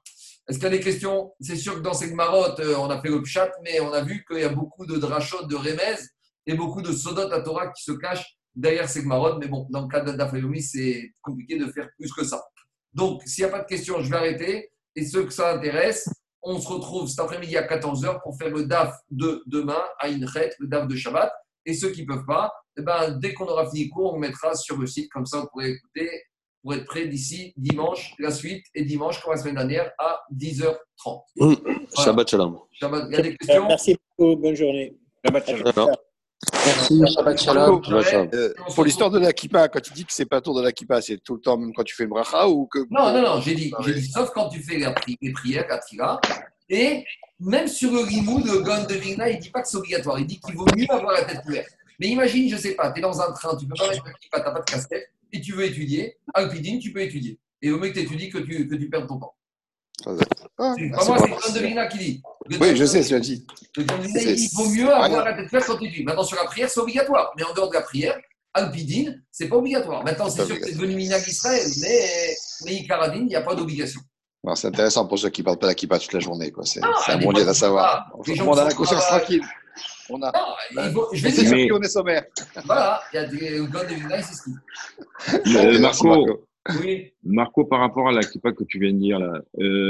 Est-ce 0.48 0.58
qu'il 0.58 0.64
y 0.64 0.74
a 0.74 0.76
des 0.76 0.80
questions? 0.80 1.32
C'est 1.40 1.56
sûr 1.56 1.74
que 1.74 1.80
dans 1.80 1.94
ces 1.94 2.14
marottes, 2.14 2.60
on 2.60 2.88
a 2.88 3.00
fait 3.00 3.08
le 3.08 3.20
pchat, 3.22 3.50
mais 3.64 3.80
on 3.80 3.92
a 3.92 4.02
vu 4.02 4.24
qu'il 4.28 4.38
y 4.38 4.44
a 4.44 4.48
beaucoup 4.48 4.86
de 4.86 4.96
drachot, 4.96 5.46
de 5.46 5.56
remez 5.56 5.96
et 6.46 6.54
beaucoup 6.54 6.82
de 6.82 6.92
sodot 6.92 7.32
à 7.32 7.40
Torah 7.40 7.68
qui 7.72 7.82
se 7.82 7.92
cachent 7.92 8.38
derrière 8.54 8.88
ces 8.88 9.02
marottes. 9.02 9.38
Mais 9.40 9.48
bon, 9.48 9.66
dans 9.70 9.82
le 9.82 9.88
cas 9.88 10.00
d'Adafayomi, 10.00 10.62
c'est 10.62 11.12
compliqué 11.20 11.58
de 11.58 11.66
faire 11.72 11.88
plus 11.98 12.12
que 12.12 12.24
ça. 12.24 12.40
Donc, 12.92 13.22
s'il 13.26 13.44
n'y 13.44 13.50
a 13.50 13.52
pas 13.52 13.62
de 13.62 13.66
questions, 13.66 14.00
je 14.00 14.08
vais 14.08 14.16
arrêter. 14.16 14.70
Et 14.94 15.04
ceux 15.04 15.24
que 15.24 15.32
ça 15.32 15.52
intéresse, 15.52 16.08
on 16.46 16.60
se 16.60 16.68
retrouve 16.68 17.08
cet 17.08 17.18
après-midi 17.18 17.56
à 17.56 17.66
14h 17.66 18.22
pour 18.22 18.36
faire 18.38 18.50
le 18.50 18.64
DAF 18.64 18.94
de 19.10 19.42
demain 19.46 19.82
à 19.98 20.06
Inchet, 20.06 20.52
le 20.60 20.68
DAF 20.68 20.86
de 20.86 20.94
Shabbat. 20.94 21.32
Et 21.66 21.74
ceux 21.74 21.90
qui 21.90 22.02
ne 22.02 22.06
peuvent 22.06 22.24
pas, 22.24 22.52
eh 22.78 22.82
ben, 22.82 23.18
dès 23.18 23.34
qu'on 23.34 23.46
aura 23.46 23.68
fini 23.68 23.86
le 23.86 23.90
cours, 23.90 24.14
on 24.14 24.18
mettra 24.18 24.54
sur 24.54 24.78
le 24.78 24.86
site. 24.86 25.10
Comme 25.10 25.26
ça, 25.26 25.40
vous 25.40 25.48
pourrez 25.52 25.70
écouter 25.70 26.08
pour 26.62 26.74
être 26.74 26.84
prêt 26.84 27.06
d'ici 27.06 27.52
dimanche, 27.56 28.14
la 28.20 28.30
suite, 28.30 28.64
et 28.74 28.84
dimanche, 28.84 29.20
comme 29.20 29.34
la 29.34 29.40
semaine 29.40 29.56
dernière, 29.56 29.90
à 29.98 30.20
10h30. 30.32 31.22
Shabbat 31.98 32.30
shalom. 32.30 32.60
Shabbat, 32.72 33.06
il 33.08 33.16
y 33.16 33.18
a 33.18 33.22
des 33.22 33.36
questions? 33.36 33.66
Merci 33.66 33.96
beaucoup. 34.16 34.36
Bonne 34.40 34.54
journée. 34.54 34.96
Shabbat 35.24 35.46
shalom. 35.46 35.96
Merci, 36.64 37.00
Shabbat 37.14 37.40
Shalom. 37.40 37.80
Euh, 38.34 38.52
pour 38.74 38.84
l'histoire 38.84 39.10
de 39.10 39.18
la 39.18 39.32
kippa, 39.32 39.68
quand 39.68 39.80
tu 39.80 39.92
dis 39.92 40.04
que 40.04 40.12
c'est 40.12 40.26
pas 40.26 40.40
tour 40.40 40.54
de 40.56 40.62
la 40.62 40.72
kippa, 40.72 41.00
c'est 41.00 41.18
tout 41.18 41.34
le 41.34 41.40
temps, 41.40 41.56
même 41.56 41.72
quand 41.74 41.84
tu 41.84 41.94
fais 41.94 42.04
le 42.04 42.10
bracha 42.10 42.48
ou 42.48 42.66
que. 42.66 42.80
Non, 42.90 43.12
non, 43.12 43.22
non, 43.22 43.40
j'ai 43.40 43.54
dit, 43.54 43.72
j'ai 43.84 43.94
dit, 43.94 44.06
sauf 44.10 44.30
quand 44.34 44.48
tu 44.48 44.62
fais 44.62 44.78
la 44.78 44.92
pri- 44.92 45.16
les 45.20 45.32
prières, 45.32 45.66
la 45.68 45.78
tira, 45.78 46.20
et 46.68 47.04
même 47.40 47.68
sur 47.68 47.90
le 47.92 48.00
rimou 48.00 48.40
de 48.40 48.58
Gon 48.58 48.84
de 48.88 48.94
Vigna, 48.94 49.28
il 49.30 49.36
ne 49.36 49.40
dit 49.40 49.50
pas 49.50 49.62
que 49.62 49.68
c'est 49.68 49.76
obligatoire, 49.76 50.18
il 50.18 50.26
dit 50.26 50.38
qu'il 50.40 50.54
vaut 50.56 50.66
mieux 50.76 50.86
avoir 50.90 51.12
la 51.12 51.24
tête 51.24 51.40
couverte. 51.42 51.68
Mais 51.98 52.08
imagine, 52.08 52.48
je 52.50 52.56
ne 52.56 52.60
sais 52.60 52.74
pas, 52.74 52.90
tu 52.92 52.98
es 52.98 53.02
dans 53.02 53.20
un 53.20 53.32
train, 53.32 53.56
tu 53.56 53.64
ne 53.64 53.70
peux 53.70 53.76
pas 53.76 53.88
mettre 53.88 54.04
la 54.04 54.12
kippa, 54.12 54.40
tu 54.40 54.46
n'as 54.46 54.52
pas 54.52 54.60
de 54.60 54.64
casquette, 54.64 55.10
et 55.32 55.40
tu 55.40 55.52
veux 55.52 55.64
étudier, 55.64 56.16
Alpidine, 56.34 56.78
tu 56.78 56.92
peux 56.92 57.00
étudier. 57.00 57.38
Et 57.62 57.70
au 57.70 57.78
mieux 57.78 57.88
que 57.88 57.94
tu 57.94 58.00
étudies, 58.00 58.28
que 58.28 58.38
tu, 58.38 58.68
que 58.68 58.74
tu 58.74 58.90
perds 58.90 59.06
ton 59.06 59.18
temps. 59.18 59.34
Ah, 60.04 60.10
C'est 60.78 60.88
bah, 60.90 60.96
pas 60.98 61.04
c'est 61.04 61.08
moi, 61.08 61.38
c'est 61.42 61.52
Gon 61.52 61.60
de 61.60 61.66
Vigna 61.66 61.86
qui 61.86 61.98
dit. 61.98 62.22
Le 62.48 62.58
Oui, 62.58 62.76
je 62.76 62.84
sais, 62.84 63.02
tu 63.02 63.14
as 63.14 63.20
dit. 63.20 63.46
Le 63.76 63.84
Gon 63.84 63.96
de 63.98 64.02
Vigna, 64.02 64.20
C'est- 64.20 64.32
il 64.32 64.36
dit 64.36 64.50
vaut 64.54 64.68
mieux 64.68 64.86
c'est- 64.86 64.92
avoir 64.92 65.20
ah, 65.20 65.24
la 65.30 65.34
tête 65.34 65.48
couverte 65.48 65.66
quand 65.66 65.78
tu 65.78 65.84
étudies. 65.86 66.04
Maintenant, 66.04 66.22
sur 66.24 66.36
la 66.36 66.44
prière, 66.44 66.68
c'est 66.70 66.80
obligatoire. 66.80 67.32
Mais 67.36 67.44
en 67.44 67.52
dehors 67.54 67.68
de 67.70 67.74
la 67.74 67.82
prière, 67.82 68.18
Alpidine, 68.54 69.22
c'est 69.30 69.48
pas 69.48 69.56
obligatoire. 69.56 70.04
Maintenant, 70.04 70.28
c'est 70.30 70.44
sûr 70.44 70.58
que 70.58 70.66
c'est 70.66 70.74
devenu 70.74 70.94
Minag 70.96 71.22
Israël, 71.26 71.66
mais, 71.80 72.34
mais 72.64 72.74
Icaradine, 72.74 73.22
il 73.22 73.28
n'y 73.28 73.36
a 73.36 73.42
pas 73.42 73.54
d'obligation. 73.54 74.00
C'est 74.54 74.68
intéressant 74.68 75.06
pour 75.06 75.18
ceux 75.18 75.28
qui 75.30 75.40
ne 75.40 75.44
parlent 75.46 75.58
pas 75.58 75.66
de 75.66 75.70
la 75.72 75.74
kippa 75.74 75.98
toute 75.98 76.12
la 76.12 76.20
journée. 76.20 76.52
quoi. 76.52 76.64
C'est 76.64 76.80
Ah, 76.82 76.88
c'est 77.04 77.12
un 77.12 77.18
bon 77.18 77.32
lire 77.32 77.48
à 77.48 77.52
c'est 77.52 77.60
savoir. 77.60 78.08
on 78.14 78.22
qui 78.22 78.38
a 78.38 78.64
la 78.64 78.72
conscience 78.74 79.04
tranquille. 79.06 79.42
On 80.08 80.22
a. 80.22 80.32
Faut- 80.92 81.08
je 81.12 81.20
vais 81.22 81.30
C'est 81.32 81.42
dire, 81.44 81.68
qu'on 81.74 81.82
est 81.82 81.88
sommaire. 81.88 82.24
voilà, 82.64 83.02
il 83.12 83.16
y 83.16 83.18
a 83.18 83.24
des 83.24 83.50
le 83.58 83.64
God 83.66 83.88
de 83.88 83.94
Vigna, 83.94 84.22
c'est 84.22 84.34
ce 84.34 84.42
qu'il 84.44 85.52
Merci, 85.52 85.80
Marco, 85.80 86.44
Oui. 86.80 87.12
Marco, 87.24 87.64
par 87.64 87.80
rapport 87.80 88.08
à 88.08 88.12
la 88.12 88.22
kippa 88.22 88.52
que 88.52 88.62
tu 88.64 88.78
viens 88.78 88.92
de 88.92 88.98
dire 88.98 89.18
là, 89.18 89.32
euh, 89.60 89.84